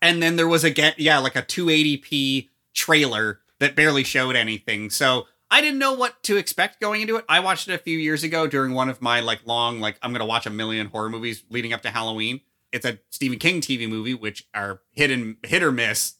and 0.01 0.21
then 0.21 0.35
there 0.35 0.47
was 0.47 0.63
again, 0.63 0.93
yeah, 0.97 1.17
like 1.17 1.35
a 1.35 1.41
280p 1.41 2.49
trailer 2.75 3.39
that 3.59 3.75
barely 3.75 4.03
showed 4.03 4.35
anything. 4.35 4.91
So 4.91 5.25
I 5.49 5.61
didn't 5.61 5.79
know 5.79 5.93
what 5.93 6.21
to 6.23 6.37
expect 6.37 6.79
going 6.79 7.01
into 7.01 7.15
it. 7.15 7.25
I 7.27 7.39
watched 7.39 7.67
it 7.67 7.73
a 7.73 7.79
few 7.79 7.97
years 7.97 8.23
ago 8.23 8.45
during 8.45 8.73
one 8.73 8.89
of 8.89 9.01
my 9.01 9.21
like 9.21 9.45
long, 9.45 9.79
like 9.79 9.97
I'm 10.01 10.11
gonna 10.11 10.25
watch 10.25 10.45
a 10.45 10.49
million 10.49 10.87
horror 10.87 11.09
movies 11.09 11.43
leading 11.49 11.73
up 11.73 11.81
to 11.83 11.89
Halloween. 11.89 12.41
It's 12.71 12.85
a 12.85 12.99
Stephen 13.09 13.39
King 13.39 13.61
TV 13.61 13.87
movie, 13.87 14.13
which 14.13 14.47
are 14.53 14.81
hit 14.91 15.11
and 15.11 15.37
hit 15.43 15.63
or 15.63 15.71
miss, 15.71 16.15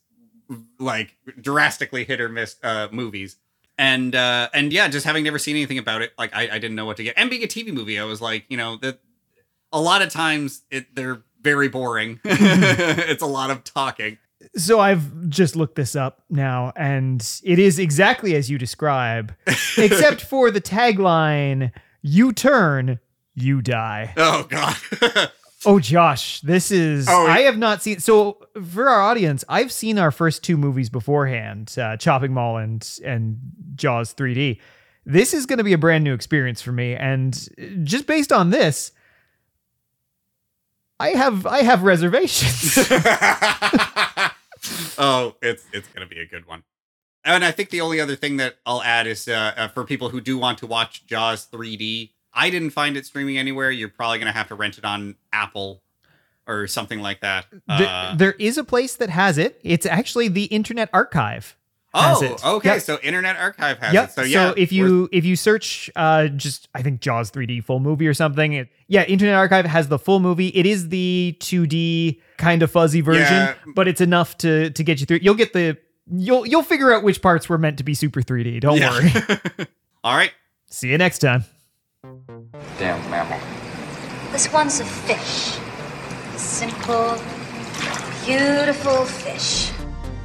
like 0.79 1.17
drastically 1.39 2.05
hit 2.05 2.21
or 2.21 2.29
miss 2.29 2.55
uh, 2.63 2.87
movies. 2.91 3.37
And 3.77 4.15
uh, 4.15 4.49
and 4.53 4.71
yeah, 4.71 4.87
just 4.87 5.05
having 5.05 5.23
never 5.23 5.37
seen 5.37 5.55
anything 5.55 5.77
about 5.77 6.01
it, 6.01 6.13
like 6.17 6.33
I, 6.33 6.43
I 6.43 6.59
didn't 6.59 6.75
know 6.75 6.85
what 6.85 6.97
to 6.97 7.03
get. 7.03 7.15
And 7.17 7.29
being 7.29 7.43
a 7.43 7.47
TV 7.47 7.73
movie, 7.73 7.99
I 7.99 8.05
was 8.05 8.21
like, 8.21 8.45
you 8.47 8.57
know, 8.57 8.77
that 8.77 8.99
a 9.71 9.81
lot 9.81 10.01
of 10.01 10.09
times 10.09 10.63
it 10.71 10.95
they're 10.95 11.21
very 11.41 11.67
boring. 11.67 12.19
it's 12.23 13.21
a 13.21 13.27
lot 13.27 13.51
of 13.51 13.63
talking. 13.63 14.17
So 14.55 14.79
I've 14.79 15.29
just 15.29 15.55
looked 15.55 15.75
this 15.75 15.95
up 15.95 16.23
now, 16.29 16.71
and 16.75 17.25
it 17.43 17.59
is 17.59 17.79
exactly 17.79 18.35
as 18.35 18.49
you 18.49 18.57
describe, 18.57 19.33
except 19.77 20.21
for 20.21 20.51
the 20.51 20.61
tagline: 20.61 21.71
"You 22.01 22.31
turn, 22.31 22.99
you 23.33 23.61
die." 23.61 24.13
Oh 24.15 24.43
god. 24.49 25.31
Oh, 25.65 25.79
Josh, 25.79 26.41
this 26.41 26.71
is. 26.71 27.07
Oh, 27.09 27.27
I 27.27 27.41
have 27.41 27.57
not 27.57 27.81
seen. 27.81 27.99
So 27.99 28.47
for 28.71 28.87
our 28.87 29.01
audience, 29.01 29.43
I've 29.49 29.71
seen 29.71 29.97
our 29.97 30.11
first 30.11 30.43
two 30.43 30.57
movies 30.57 30.89
beforehand, 30.89 31.75
uh, 31.77 31.97
Chopping 31.97 32.33
Mall 32.33 32.57
and 32.57 32.87
and 33.03 33.39
Jaws 33.75 34.13
3D. 34.13 34.59
this 35.05 35.33
is 35.33 35.45
going 35.45 35.57
to 35.57 35.63
be 35.63 35.73
a 35.73 35.77
brand 35.77 36.03
new 36.03 36.13
experience 36.13 36.61
for 36.61 36.71
me. 36.71 36.95
And 36.95 37.33
just 37.83 38.07
based 38.07 38.31
on 38.31 38.49
this, 38.49 38.91
I 40.99 41.09
have 41.09 41.45
I 41.45 41.63
have 41.63 41.83
reservations. 41.83 42.77
oh, 44.97 45.35
it's 45.41 45.65
it's 45.73 45.87
gonna 45.89 46.07
be 46.07 46.19
a 46.19 46.25
good 46.25 46.45
one. 46.47 46.63
And 47.23 47.43
I 47.43 47.51
think 47.51 47.71
the 47.71 47.81
only 47.81 47.99
other 47.99 48.15
thing 48.15 48.37
that 48.37 48.57
I'll 48.65 48.83
add 48.83 49.07
is 49.07 49.27
uh, 49.27 49.53
uh, 49.57 49.67
for 49.69 49.83
people 49.83 50.09
who 50.09 50.21
do 50.21 50.37
want 50.37 50.59
to 50.59 50.67
watch 50.67 51.07
Jaws 51.07 51.47
3D. 51.51 52.11
I 52.35 52.49
didn't 52.49 52.71
find 52.71 52.97
it 52.97 53.05
streaming 53.05 53.37
anywhere. 53.37 53.71
You're 53.71 53.89
probably 53.89 54.19
gonna 54.19 54.31
have 54.33 54.49
to 54.49 54.55
rent 54.55 54.77
it 54.77 54.85
on 54.85 55.15
Apple 55.31 55.81
or 56.47 56.67
something 56.67 56.99
like 56.99 57.21
that. 57.21 57.45
Th- 57.49 57.89
Uh, 57.89 58.15
there 58.15 58.33
is 58.33 58.57
a 58.57 58.63
place 58.63 58.95
that 58.97 59.09
has 59.09 59.37
it. 59.37 59.59
It's 59.63 59.85
actually 59.85 60.27
the 60.27 60.43
Internet 60.45 60.89
Archive. 60.93 61.55
oh, 61.97 62.35
okay. 62.57 62.73
Yep. 62.73 62.81
So 62.81 62.99
Internet 63.01 63.37
Archive 63.37 63.79
has 63.79 63.93
Yep. 63.93 64.09
it. 64.09 64.11
So 64.11 64.21
yeah, 64.23 64.53
if 64.57 64.73
you 64.73 65.07
if 65.13 65.23
you 65.23 65.37
search 65.37 65.89
uh 65.95 66.27
just 66.27 66.67
I 66.75 66.81
think 66.81 66.99
Jaws 66.99 67.31
3D 67.31 67.63
full 67.63 67.79
movie 67.79 68.05
or 68.05 68.13
something, 68.13 68.51
it, 68.51 68.67
yeah, 68.89 69.05
Internet 69.05 69.35
Archive 69.35 69.65
has 69.65 69.87
the 69.87 69.97
full 69.97 70.19
movie. 70.19 70.49
It 70.49 70.65
is 70.65 70.89
the 70.89 71.37
2D 71.39 72.19
kind 72.37 72.61
of 72.63 72.69
fuzzy 72.69 72.99
version, 72.99 73.23
Yeah. 73.23 73.53
but 73.75 73.87
it's 73.87 74.01
enough 74.01 74.37
to 74.39 74.71
to 74.71 74.83
get 74.83 74.99
you 74.99 75.05
through. 75.05 75.19
You'll 75.21 75.35
get 75.35 75.53
the 75.53 75.77
you'll 76.11 76.45
you'll 76.45 76.63
figure 76.63 76.93
out 76.93 77.01
which 77.01 77.21
parts 77.21 77.47
were 77.47 77.57
meant 77.57 77.77
to 77.77 77.83
be 77.85 77.93
super 77.93 78.21
3D. 78.21 78.59
Don't 78.59 78.77
Yeah. 78.77 78.91
worry. 78.91 79.67
all 80.03 80.15
right. 80.17 80.31
See 80.69 80.89
you 80.89 80.97
next 80.97 81.19
time. 81.19 81.45
Damn 82.77 83.09
mammal. 83.09 83.39
This 84.31 84.51
one's 84.51 84.79
a 84.79 84.85
fish. 84.85 85.57
A 86.33 86.37
simple, 86.37 87.17
beautiful 88.25 89.05
fish. 89.05 89.71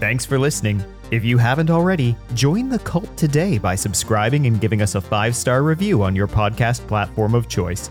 Thanks 0.01 0.25
for 0.25 0.39
listening. 0.39 0.83
If 1.11 1.25
you 1.25 1.39
haven't 1.39 1.71
already, 1.71 2.17
join 2.35 2.69
the 2.69 2.79
cult 2.79 3.17
today 3.17 3.59
by 3.59 3.75
subscribing 3.75 4.47
and 4.47 4.61
giving 4.61 4.81
us 4.81 4.95
a 4.95 5.01
five 5.01 5.35
star 5.35 5.63
review 5.63 6.03
on 6.03 6.15
your 6.15 6.29
podcast 6.29 6.87
platform 6.87 7.35
of 7.35 7.49
choice. 7.49 7.91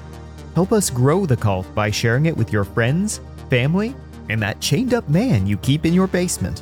Help 0.55 0.71
us 0.71 0.89
grow 0.89 1.25
the 1.25 1.37
cult 1.37 1.73
by 1.75 1.91
sharing 1.91 2.25
it 2.25 2.35
with 2.35 2.51
your 2.51 2.63
friends, 2.63 3.21
family, 3.49 3.95
and 4.29 4.41
that 4.41 4.59
chained 4.59 4.93
up 4.93 5.07
man 5.09 5.47
you 5.47 5.57
keep 5.57 5.85
in 5.85 5.93
your 5.93 6.07
basement. 6.07 6.61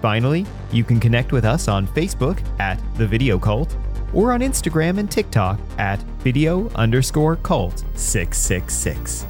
Finally, 0.00 0.46
you 0.72 0.84
can 0.84 1.00
connect 1.00 1.32
with 1.32 1.44
us 1.44 1.68
on 1.68 1.86
Facebook 1.88 2.42
at 2.60 2.80
The 2.96 3.06
Video 3.06 3.38
Cult 3.38 3.76
or 4.16 4.32
on 4.32 4.40
Instagram 4.40 4.98
and 4.98 5.08
TikTok 5.08 5.60
at 5.78 6.02
video 6.24 6.68
underscore 6.70 7.36
cult 7.36 7.84
666. 7.94 9.26